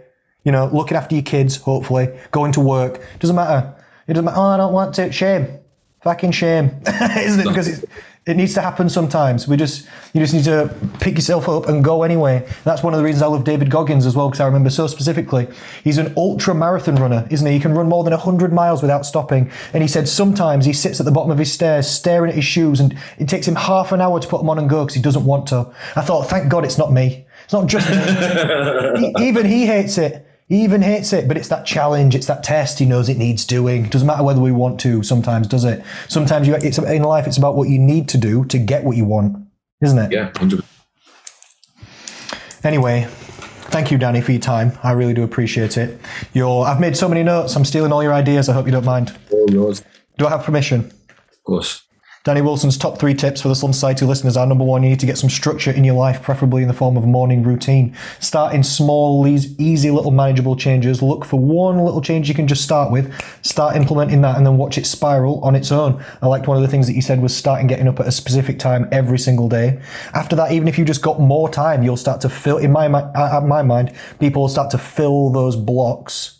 you 0.43 0.51
know, 0.51 0.67
looking 0.67 0.97
after 0.97 1.15
your 1.15 1.23
kids. 1.23 1.57
Hopefully, 1.57 2.09
going 2.31 2.51
to 2.53 2.59
work. 2.59 3.01
Doesn't 3.19 3.35
matter. 3.35 3.73
It 4.07 4.13
doesn't 4.13 4.25
matter. 4.25 4.37
Oh, 4.37 4.43
I 4.43 4.57
don't 4.57 4.73
want 4.73 4.95
to. 4.95 5.11
Shame. 5.11 5.59
Fucking 6.01 6.33
shame, 6.33 6.69
isn't 6.87 7.39
it? 7.39 7.47
Because 7.47 7.67
it's, 7.67 7.85
it 8.25 8.35
needs 8.35 8.55
to 8.55 8.61
happen 8.61 8.89
sometimes. 8.89 9.47
We 9.47 9.55
just 9.55 9.87
you 10.13 10.19
just 10.19 10.33
need 10.33 10.45
to 10.45 10.73
pick 10.99 11.15
yourself 11.15 11.47
up 11.47 11.67
and 11.67 11.83
go 11.83 12.01
anyway. 12.01 12.47
That's 12.63 12.81
one 12.81 12.93
of 12.93 12.97
the 12.97 13.03
reasons 13.03 13.21
I 13.21 13.27
love 13.27 13.43
David 13.43 13.69
Goggins 13.69 14.05
as 14.07 14.15
well, 14.15 14.29
because 14.29 14.39
I 14.39 14.45
remember 14.45 14.71
so 14.71 14.87
specifically. 14.87 15.47
He's 15.83 15.99
an 15.99 16.11
ultra 16.17 16.55
marathon 16.55 16.95
runner, 16.95 17.27
isn't 17.29 17.45
he? 17.45 17.53
He 17.53 17.59
can 17.59 17.75
run 17.75 17.87
more 17.87 18.03
than 18.03 18.13
hundred 18.13 18.51
miles 18.51 18.81
without 18.81 19.05
stopping. 19.05 19.51
And 19.73 19.83
he 19.83 19.87
said 19.87 20.07
sometimes 20.07 20.65
he 20.65 20.73
sits 20.73 20.99
at 20.99 21.05
the 21.05 21.11
bottom 21.11 21.29
of 21.29 21.37
his 21.37 21.51
stairs 21.51 21.87
staring 21.87 22.29
at 22.29 22.35
his 22.35 22.45
shoes, 22.45 22.79
and 22.79 22.97
it 23.19 23.29
takes 23.29 23.47
him 23.47 23.55
half 23.55 23.91
an 23.91 24.01
hour 24.01 24.19
to 24.19 24.27
put 24.27 24.39
them 24.39 24.49
on 24.49 24.57
and 24.57 24.67
go 24.67 24.83
because 24.83 24.95
he 24.95 25.01
doesn't 25.03 25.25
want 25.25 25.47
to. 25.49 25.71
I 25.95 26.01
thought, 26.01 26.27
thank 26.27 26.49
God 26.49 26.65
it's 26.65 26.79
not 26.79 26.91
me. 26.91 27.27
It's 27.43 27.53
not 27.53 27.67
just 27.67 27.87
even 29.21 29.45
he 29.45 29.67
hates 29.67 29.99
it. 29.99 30.27
He 30.47 30.63
even 30.63 30.83
hates 30.83 31.11
it, 31.11 31.27
but 31.27 31.37
it's 31.37 31.47
that 31.47 31.65
challenge, 31.65 32.13
it's 32.13 32.27
that 32.27 32.43
test. 32.43 32.77
He 32.77 32.85
knows 32.85 33.09
it 33.09 33.17
needs 33.17 33.45
doing. 33.45 33.89
Doesn't 33.89 34.05
matter 34.05 34.23
whether 34.23 34.39
we 34.39 34.51
want 34.51 34.79
to. 34.81 35.01
Sometimes, 35.01 35.47
does 35.47 35.63
it? 35.63 35.83
Sometimes 36.07 36.47
you, 36.47 36.53
it's 36.53 36.77
in 36.77 37.01
life. 37.01 37.25
It's 37.25 37.37
about 37.37 37.55
what 37.55 37.67
you 37.67 37.79
need 37.79 38.07
to 38.09 38.17
do 38.19 38.45
to 38.45 38.59
get 38.59 38.83
what 38.83 38.95
you 38.95 39.05
want, 39.05 39.37
isn't 39.81 39.97
it? 39.97 40.11
Yeah, 40.11 40.25
100. 40.25 40.63
Anyway, 42.63 43.07
thank 43.09 43.91
you, 43.91 43.97
Danny, 43.97 44.21
for 44.21 44.33
your 44.33 44.41
time. 44.41 44.77
I 44.83 44.91
really 44.91 45.15
do 45.15 45.23
appreciate 45.23 45.77
it. 45.77 45.99
Your, 46.33 46.67
I've 46.67 46.79
made 46.79 46.95
so 46.95 47.09
many 47.09 47.23
notes. 47.23 47.55
I'm 47.55 47.65
stealing 47.65 47.91
all 47.91 48.03
your 48.03 48.13
ideas. 48.13 48.47
I 48.47 48.53
hope 48.53 48.67
you 48.67 48.71
don't 48.71 48.85
mind. 48.85 49.17
All 49.31 49.49
yours. 49.49 49.83
Do 50.19 50.27
I 50.27 50.29
have 50.29 50.43
permission? 50.43 50.81
Of 50.81 51.43
course. 51.43 51.84
Danny 52.25 52.41
Wilson's 52.41 52.75
top 52.75 52.97
three 52.97 53.13
tips 53.13 53.39
for 53.39 53.49
the 53.49 53.55
Slim 53.55 53.71
Society 53.71 54.03
listeners 54.03 54.35
are 54.35 54.47
number 54.47 54.63
one, 54.63 54.81
you 54.81 54.89
need 54.89 54.99
to 54.99 55.05
get 55.05 55.19
some 55.19 55.29
structure 55.29 55.69
in 55.69 55.83
your 55.83 55.93
life, 55.93 56.23
preferably 56.23 56.63
in 56.63 56.67
the 56.67 56.73
form 56.73 56.97
of 56.97 57.03
a 57.03 57.07
morning 57.07 57.43
routine. 57.43 57.95
Start 58.19 58.55
in 58.55 58.63
small, 58.63 59.27
eas- 59.27 59.55
easy 59.59 59.91
little 59.91 60.09
manageable 60.09 60.55
changes. 60.55 61.03
Look 61.03 61.23
for 61.23 61.39
one 61.39 61.77
little 61.77 62.01
change 62.01 62.27
you 62.27 62.33
can 62.33 62.47
just 62.47 62.63
start 62.63 62.91
with. 62.91 63.13
Start 63.43 63.75
implementing 63.75 64.21
that 64.21 64.37
and 64.37 64.43
then 64.43 64.57
watch 64.57 64.79
it 64.79 64.87
spiral 64.87 65.39
on 65.43 65.53
its 65.53 65.71
own. 65.71 66.03
I 66.23 66.25
liked 66.25 66.47
one 66.47 66.57
of 66.57 66.63
the 66.63 66.67
things 66.67 66.87
that 66.87 66.93
you 66.93 67.01
said 67.03 67.21
was 67.21 67.37
starting 67.37 67.67
getting 67.67 67.87
up 67.87 67.99
at 67.99 68.07
a 68.07 68.11
specific 68.11 68.57
time 68.57 68.87
every 68.91 69.19
single 69.19 69.47
day. 69.47 69.79
After 70.15 70.35
that, 70.35 70.51
even 70.51 70.67
if 70.67 70.79
you 70.79 70.83
just 70.83 71.03
got 71.03 71.19
more 71.19 71.47
time, 71.47 71.83
you'll 71.83 71.95
start 71.95 72.21
to 72.21 72.29
fill, 72.29 72.57
in 72.57 72.71
my, 72.71 72.87
uh, 72.87 73.37
uh, 73.37 73.45
my 73.45 73.61
mind, 73.61 73.93
people 74.19 74.41
will 74.41 74.49
start 74.49 74.71
to 74.71 74.79
fill 74.79 75.29
those 75.29 75.55
blocks 75.55 76.34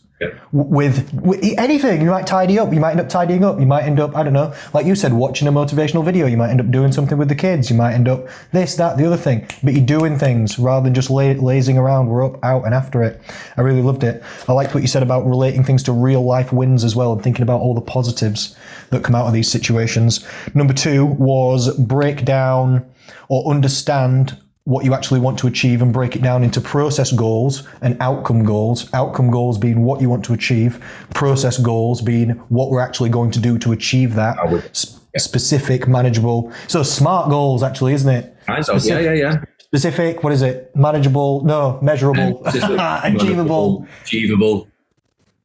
With, 0.53 1.13
with 1.13 1.43
anything. 1.57 2.01
You 2.01 2.09
might 2.09 2.25
tidy 2.25 2.57
up. 2.57 2.73
You 2.73 2.79
might 2.79 2.91
end 2.91 3.01
up 3.01 3.09
tidying 3.09 3.43
up. 3.43 3.59
You 3.59 3.65
might 3.65 3.83
end 3.83 3.99
up, 3.99 4.15
I 4.15 4.23
don't 4.23 4.31
know, 4.31 4.53
like 4.73 4.85
you 4.85 4.95
said, 4.95 5.11
watching 5.11 5.47
a 5.47 5.51
motivational 5.51 6.05
video. 6.05 6.25
You 6.25 6.37
might 6.37 6.51
end 6.51 6.61
up 6.61 6.71
doing 6.71 6.93
something 6.93 7.17
with 7.17 7.27
the 7.27 7.35
kids. 7.35 7.69
You 7.69 7.75
might 7.75 7.93
end 7.93 8.07
up 8.07 8.27
this, 8.53 8.75
that, 8.75 8.97
the 8.97 9.05
other 9.05 9.17
thing. 9.17 9.45
But 9.61 9.73
you're 9.73 9.85
doing 9.85 10.17
things 10.17 10.57
rather 10.57 10.85
than 10.85 10.93
just 10.93 11.09
la- 11.09 11.23
lazing 11.23 11.77
around. 11.77 12.07
We're 12.07 12.25
up, 12.25 12.41
out, 12.43 12.63
and 12.63 12.73
after 12.73 13.03
it. 13.03 13.21
I 13.57 13.61
really 13.61 13.81
loved 13.81 14.05
it. 14.05 14.23
I 14.47 14.53
liked 14.53 14.73
what 14.73 14.81
you 14.81 14.87
said 14.87 15.03
about 15.03 15.27
relating 15.27 15.65
things 15.65 15.83
to 15.83 15.91
real 15.91 16.23
life 16.23 16.53
wins 16.53 16.85
as 16.85 16.95
well 16.95 17.11
and 17.11 17.21
thinking 17.21 17.43
about 17.43 17.59
all 17.59 17.73
the 17.73 17.81
positives 17.81 18.55
that 18.91 19.03
come 19.03 19.15
out 19.15 19.27
of 19.27 19.33
these 19.33 19.51
situations. 19.51 20.25
Number 20.53 20.73
two 20.73 21.05
was 21.05 21.77
break 21.77 22.23
down 22.23 22.89
or 23.27 23.51
understand 23.51 24.39
what 24.65 24.83
you 24.83 24.93
actually 24.95 25.19
want 25.19 25.37
to 25.39 25.47
achieve 25.47 25.81
and 25.83 25.93
break 25.93 26.15
it 26.15 26.23
down 26.23 26.43
into 26.43 26.59
process 26.59 27.11
goals 27.11 27.67
and 27.81 27.95
outcome 28.01 28.43
goals. 28.43 28.91
Outcome 28.93 29.29
goals 29.29 29.57
being 29.59 29.83
what 29.83 30.01
you 30.01 30.09
want 30.09 30.25
to 30.25 30.33
achieve, 30.33 30.83
process 31.13 31.57
goals 31.59 32.01
being 32.01 32.31
what 32.49 32.71
we're 32.71 32.81
actually 32.81 33.11
going 33.11 33.29
to 33.31 33.39
do 33.39 33.57
to 33.59 33.71
achieve 33.71 34.15
that. 34.15 34.37
S- 34.71 34.99
Specific, 35.17 35.87
manageable. 35.87 36.51
So 36.67 36.83
smart 36.83 37.29
goals, 37.29 37.63
actually, 37.63 37.93
isn't 37.93 38.09
it? 38.13 38.35
Kind 38.47 38.67
of. 38.67 38.83
Yeah, 38.83 38.99
yeah, 38.99 39.13
yeah. 39.13 39.43
Specific, 39.59 40.23
what 40.23 40.33
is 40.33 40.41
it? 40.41 40.75
Manageable, 40.75 41.43
no, 41.45 41.79
measurable, 41.81 42.41
achievable, 42.45 43.87
Achievable. 44.03 44.67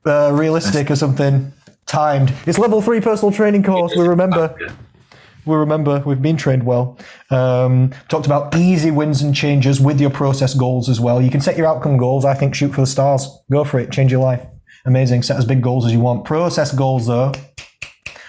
uh, 0.07 0.31
realistic 0.33 0.91
or 0.91 0.97
something, 0.97 1.53
timed. 1.87 2.33
It's 2.47 2.59
level 2.59 2.81
three 2.83 3.01
personal 3.01 3.33
training 3.33 3.63
course, 3.65 3.93
we 3.97 4.09
remember. 4.09 4.57
We 5.51 5.57
remember 5.57 6.03
we've 6.07 6.23
been 6.23 6.37
trained 6.37 6.65
well. 6.65 6.99
Um, 7.31 7.93
talked 8.09 8.27
about 8.27 8.57
easy 8.57 8.91
wins 8.91 9.23
and 9.23 9.35
changes 9.35 9.81
with 9.81 10.01
your 10.01 10.11
process 10.11 10.55
goals 10.55 10.89
as 10.89 11.01
well. 11.01 11.21
You 11.21 11.31
can 11.31 11.41
set 11.41 11.57
your 11.57 11.67
outcome 11.67 11.97
goals. 11.97 12.25
I 12.25 12.35
think 12.35 12.55
shoot 12.55 12.73
for 12.73 12.81
the 12.81 12.87
stars. 12.87 13.29
Go 13.51 13.65
for 13.65 13.79
it. 13.79 13.91
Change 13.91 14.13
your 14.13 14.23
life. 14.23 14.47
Amazing. 14.87 15.23
Set 15.23 15.37
as 15.37 15.45
big 15.45 15.63
goals 15.63 15.85
as 15.85 15.93
you 15.93 16.01
want. 16.01 16.25
Process 16.25 16.73
goals 16.73 17.07
though. 17.07 17.33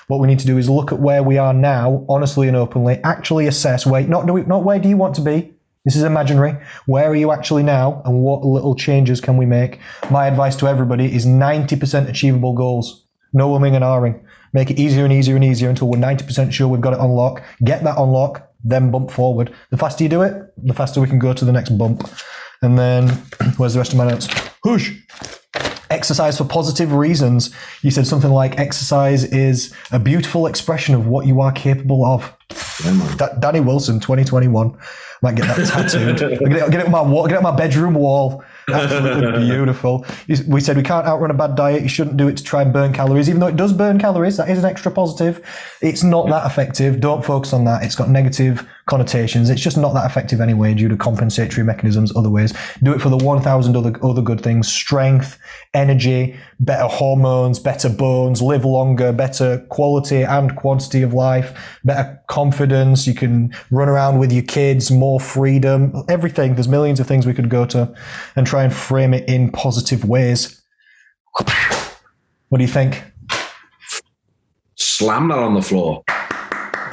What 0.07 0.19
we 0.19 0.27
need 0.27 0.39
to 0.39 0.45
do 0.45 0.57
is 0.57 0.69
look 0.69 0.91
at 0.91 0.99
where 0.99 1.23
we 1.23 1.38
are 1.38 1.53
now, 1.53 2.06
honestly 2.10 2.49
and 2.49 2.57
openly. 2.57 2.99
Actually 3.03 3.48
assess 3.48 3.85
where 3.85 4.02
not 4.02 4.26
do 4.26 4.34
we, 4.34 4.41
not 4.43 4.65
where 4.65 4.77
do 4.77 4.89
you 4.89 4.98
want 4.98 5.15
to 5.15 5.22
be. 5.22 5.53
This 5.85 5.95
is 5.95 6.03
imaginary. 6.03 6.57
Where 6.85 7.10
are 7.10 7.15
you 7.15 7.31
actually 7.31 7.64
now, 7.64 8.03
and 8.06 8.22
what 8.22 8.43
little 8.43 8.76
changes 8.76 9.19
can 9.19 9.38
we 9.38 9.45
make? 9.45 9.80
My 10.11 10.27
advice 10.27 10.56
to 10.57 10.68
everybody 10.68 11.15
is 11.15 11.26
90% 11.26 12.07
achievable 12.07 12.53
goals. 12.53 13.07
No 13.34 13.49
umming 13.52 13.76
and 13.76 13.84
ahhing. 13.84 14.22
Make 14.53 14.70
it 14.70 14.80
easier 14.80 15.03
and 15.06 15.14
easier 15.14 15.36
and 15.36 15.44
easier 15.45 15.70
until 15.70 15.88
we're 15.90 15.99
90% 15.99 16.52
sure 16.52 16.68
we've 16.68 16.82
got 16.82 16.94
it 16.94 16.99
on 16.99 17.12
lock. 17.12 17.41
Get 17.64 17.84
that 17.84 17.98
on 17.98 18.12
lock, 18.12 18.52
then 18.64 18.91
bump 18.91 19.10
forward. 19.12 19.53
The 19.70 19.78
faster 19.78 20.03
you 20.03 20.10
do 20.10 20.22
it, 20.22 20.34
the 20.58 20.74
faster 20.74 20.99
we 20.99 21.08
can 21.08 21.20
go 21.20 21.34
to 21.34 21.45
the 21.45 21.52
next 21.53 21.70
bump. 21.78 22.10
And 22.62 22.78
then, 22.78 23.08
where's 23.58 23.74
the 23.74 23.80
rest 23.80 23.94
of 23.94 23.98
my 23.98 24.08
notes? 24.08 24.28
Whoosh! 24.64 24.94
Exercise 25.90 26.38
for 26.38 26.45
positive 26.45 26.94
reasons. 26.94 27.53
You 27.82 27.91
said 27.91 28.08
something 28.08 28.32
like 28.32 28.58
exercise 28.58 29.26
is 29.26 29.74
a 29.91 29.99
beautiful 29.99 30.48
expression 30.48 30.95
of 30.95 31.06
what 31.08 31.26
you 31.26 31.41
are 31.41 31.52
capable 31.52 32.06
of. 32.06 32.34
Yeah. 32.86 33.16
Da- 33.18 33.34
Danny 33.40 33.60
Wilson, 33.60 33.99
2021. 33.99 34.78
Might 35.22 35.36
get 35.36 35.48
that 35.48 35.68
tattooed. 35.68 36.18
get, 36.18 36.32
it, 36.32 36.72
get 36.72 36.86
it 36.86 36.90
my. 36.90 37.03
Get 37.03 37.32
it 37.32 37.38
on 37.38 37.44
my 37.44 37.56
bedroom 37.56 37.95
wall. 37.95 38.44
Absolutely 38.70 39.46
beautiful. 39.46 40.06
We 40.48 40.62
said 40.62 40.78
we 40.78 40.84
can't 40.84 41.06
outrun 41.06 41.32
a 41.32 41.34
bad 41.34 41.56
diet. 41.56 41.82
You 41.82 41.90
shouldn't 41.90 42.18
do 42.18 42.28
it 42.28 42.38
to 42.38 42.44
try 42.44 42.62
and 42.62 42.72
burn 42.72 42.94
calories, 42.94 43.30
even 43.30 43.40
though 43.40 43.48
it 43.48 43.56
does 43.56 43.74
burn 43.74 44.00
calories. 44.00 44.38
That 44.38 44.50
is 44.50 44.60
an 44.60 44.66
extra 44.66 44.92
positive. 44.92 45.46
It's 45.82 46.04
not 46.04 46.28
that 46.30 46.46
effective. 46.46 47.00
Don't 47.00 47.24
focus 47.24 47.54
on 47.54 47.66
that. 47.66 47.84
It's 47.84 47.96
got 47.96 48.10
negative 48.10 48.68
connotations. 48.91 49.49
It's 49.49 49.61
just 49.61 49.77
not 49.77 49.93
that 49.93 50.05
effective 50.05 50.41
anyway 50.41 50.73
due 50.73 50.89
to 50.89 50.97
compensatory 50.97 51.63
mechanisms, 51.63 52.13
other 52.13 52.30
ways. 52.30 52.53
Do 52.84 52.93
it 52.93 53.01
for 53.01 53.07
the 53.07 53.15
1,000 53.15 53.77
other, 53.77 53.93
other 54.03 54.22
good 54.22 54.41
things 54.41 54.68
strength, 54.68 55.39
energy, 55.73 56.35
better 56.59 56.88
hormones, 56.88 57.57
better 57.57 57.88
bones, 57.88 58.41
live 58.41 58.65
longer, 58.65 59.13
better 59.13 59.65
quality 59.69 60.23
and 60.23 60.57
quantity 60.57 61.03
of 61.03 61.13
life, 61.13 61.80
better 61.85 62.22
confidence. 62.27 63.07
You 63.07 63.13
can 63.13 63.55
run 63.72 63.88
around 63.88 64.19
with 64.19 64.34
your 64.34 64.43
kids, 64.43 64.91
more 64.91 65.22
freedom, 65.22 65.93
everything. 66.09 66.55
There's 66.55 66.68
millions 66.68 66.99
of 66.99 67.07
things 67.07 67.26
we 67.26 67.34
could 67.34 67.49
go 67.49 67.65
to 67.68 67.95
and 68.35 68.45
try 68.45 68.65
and 68.65 68.73
frame 68.73 69.13
it 69.13 69.27
in 69.30 69.51
positive 69.51 70.03
ways. 70.03 70.61
What 72.49 72.57
do 72.57 72.61
you 72.61 72.68
think? 72.68 73.01
Slam 74.76 75.30
that 75.30 75.38
on 75.38 75.53
the 75.53 75.61
floor. 75.61 76.03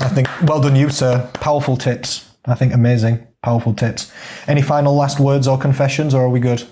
I 0.01 0.09
think 0.09 0.29
well 0.43 0.61
done, 0.61 0.77
you 0.77 0.91
sir. 0.91 1.29
Powerful 1.35 1.77
tips. 1.77 2.31
I 2.45 2.55
think 2.55 2.73
amazing, 2.73 3.27
powerful 3.43 3.75
tips. 3.75 4.13
Any 4.47 4.63
final 4.63 4.95
last 4.95 5.21
words 5.21 5.47
or 5.49 5.59
confessions, 5.59 6.15
or 6.15 6.23
are 6.23 6.29
we 6.29 6.41
good? 6.41 6.63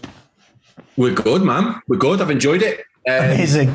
We're 0.96 1.14
good, 1.14 1.42
man. 1.42 1.80
We're 1.88 1.98
good. 1.98 2.20
I've 2.20 2.30
enjoyed 2.30 2.62
it. 2.62 2.80
Um, 3.08 3.24
Amazing. 3.24 3.68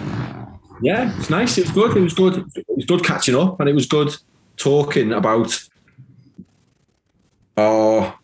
yeah, 0.82 1.16
it's 1.18 1.30
nice. 1.30 1.58
It 1.58 1.66
was 1.66 1.72
good. 1.72 1.98
It 1.98 2.02
was 2.02 2.14
good. 2.14 2.38
It 2.56 2.66
was 2.76 2.86
good 2.86 3.04
catching 3.04 3.36
up, 3.36 3.60
and 3.60 3.70
it 3.70 3.74
was 3.74 3.86
good 3.86 4.16
talking 4.58 5.12
about 5.14 5.54
our 7.58 8.16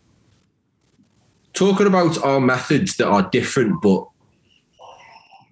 talking 1.52 1.86
about 1.86 2.22
our 2.22 2.40
methods 2.40 2.96
that 2.96 3.08
are 3.08 3.28
different, 3.30 3.80
but 3.82 4.06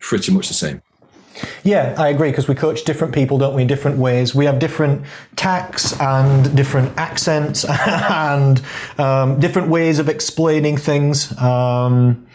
pretty 0.00 0.32
much 0.32 0.48
the 0.48 0.54
same. 0.54 0.82
Yeah, 1.62 1.94
I 1.98 2.08
agree 2.08 2.30
because 2.30 2.48
we 2.48 2.54
coach 2.54 2.84
different 2.84 3.14
people, 3.14 3.38
don't 3.38 3.54
we, 3.54 3.62
in 3.62 3.68
different 3.68 3.98
ways. 3.98 4.34
We 4.34 4.46
have 4.46 4.58
different 4.58 5.04
tacks 5.36 5.98
and 6.00 6.56
different 6.56 6.96
accents 6.96 7.64
and 7.68 8.62
um, 8.98 9.38
different 9.40 9.68
ways 9.68 9.98
of 9.98 10.08
explaining 10.08 10.76
things. 10.76 11.36
Um, 11.38 12.26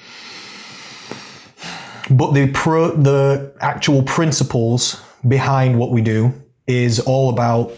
but 2.10 2.32
the 2.32 2.52
pro, 2.52 2.92
the 2.92 3.54
actual 3.62 4.04
principles 4.04 5.02
behind 5.28 5.80
what 5.80 5.92
we 5.92 6.02
do 6.02 6.34
is 6.68 7.00
all 7.00 7.30
about 7.30 7.72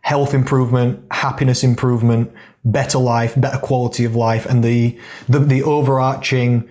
health 0.00 0.34
improvement, 0.34 1.04
happiness 1.10 1.62
improvement, 1.62 2.32
better 2.64 2.98
life, 2.98 3.34
better 3.40 3.58
quality 3.58 4.04
of 4.04 4.16
life, 4.16 4.46
and 4.46 4.62
the 4.62 4.98
the, 5.28 5.38
the 5.38 5.62
overarching 5.62 6.68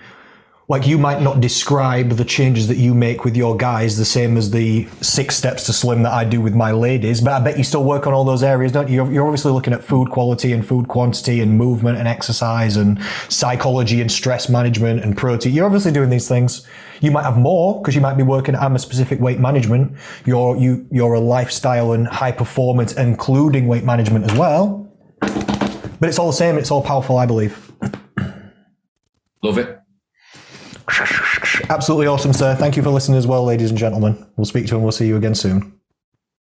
like 0.67 0.87
you 0.87 0.97
might 0.97 1.21
not 1.21 1.41
describe 1.41 2.09
the 2.11 2.25
changes 2.25 2.67
that 2.67 2.77
you 2.77 2.95
make 2.95 3.23
with 3.23 3.37
your 3.37 3.55
guys 3.55 3.97
the 3.97 4.05
same 4.05 4.35
as 4.35 4.49
the 4.49 4.87
six 4.99 5.35
steps 5.35 5.63
to 5.67 5.73
slim 5.73 6.01
that 6.01 6.11
I 6.11 6.25
do 6.25 6.41
with 6.41 6.55
my 6.55 6.71
ladies, 6.71 7.21
but 7.21 7.33
I 7.33 7.39
bet 7.39 7.57
you 7.57 7.63
still 7.63 7.83
work 7.83 8.07
on 8.07 8.13
all 8.13 8.23
those 8.23 8.41
areas, 8.41 8.71
don't 8.71 8.89
you? 8.89 9.07
You're, 9.11 9.25
obviously 9.25 9.51
looking 9.51 9.73
at 9.73 9.83
food 9.83 10.09
quality 10.09 10.53
and 10.53 10.65
food 10.65 10.87
quantity 10.87 11.39
and 11.41 11.55
movement 11.55 11.99
and 11.99 12.07
exercise 12.07 12.77
and 12.77 13.01
psychology 13.29 14.01
and 14.01 14.11
stress 14.11 14.49
management 14.49 15.03
and 15.03 15.15
protein. 15.15 15.53
You're 15.53 15.65
obviously 15.65 15.91
doing 15.91 16.09
these 16.09 16.27
things. 16.27 16.67
You 16.99 17.11
might 17.11 17.23
have 17.23 17.37
more 17.37 17.79
because 17.79 17.93
you 17.93 18.01
might 18.01 18.15
be 18.15 18.23
working 18.23 18.55
at 18.55 18.71
a 18.71 18.79
specific 18.79 19.19
weight 19.19 19.39
management. 19.39 19.95
You're 20.25 20.55
you 20.57 20.87
you're 20.91 21.13
a 21.13 21.19
lifestyle 21.19 21.91
and 21.91 22.07
high 22.07 22.31
performance, 22.31 22.93
including 22.93 23.67
weight 23.67 23.83
management 23.83 24.31
as 24.31 24.37
well. 24.37 24.91
But 25.19 26.09
it's 26.09 26.17
all 26.17 26.27
the 26.27 26.33
same. 26.33 26.57
It's 26.57 26.71
all 26.71 26.81
powerful, 26.81 27.17
I 27.17 27.25
believe. 27.25 27.71
Love 29.43 29.57
it. 29.59 29.84
Absolutely 31.69 32.07
awesome, 32.07 32.33
sir. 32.33 32.55
Thank 32.55 32.77
you 32.77 32.83
for 32.83 32.89
listening 32.89 33.17
as 33.17 33.27
well, 33.27 33.43
ladies 33.43 33.69
and 33.69 33.79
gentlemen. 33.79 34.25
We'll 34.35 34.45
speak 34.45 34.65
to 34.67 34.71
you 34.71 34.77
and 34.77 34.83
we'll 34.83 34.91
see 34.91 35.07
you 35.07 35.17
again 35.17 35.35
soon. 35.35 35.74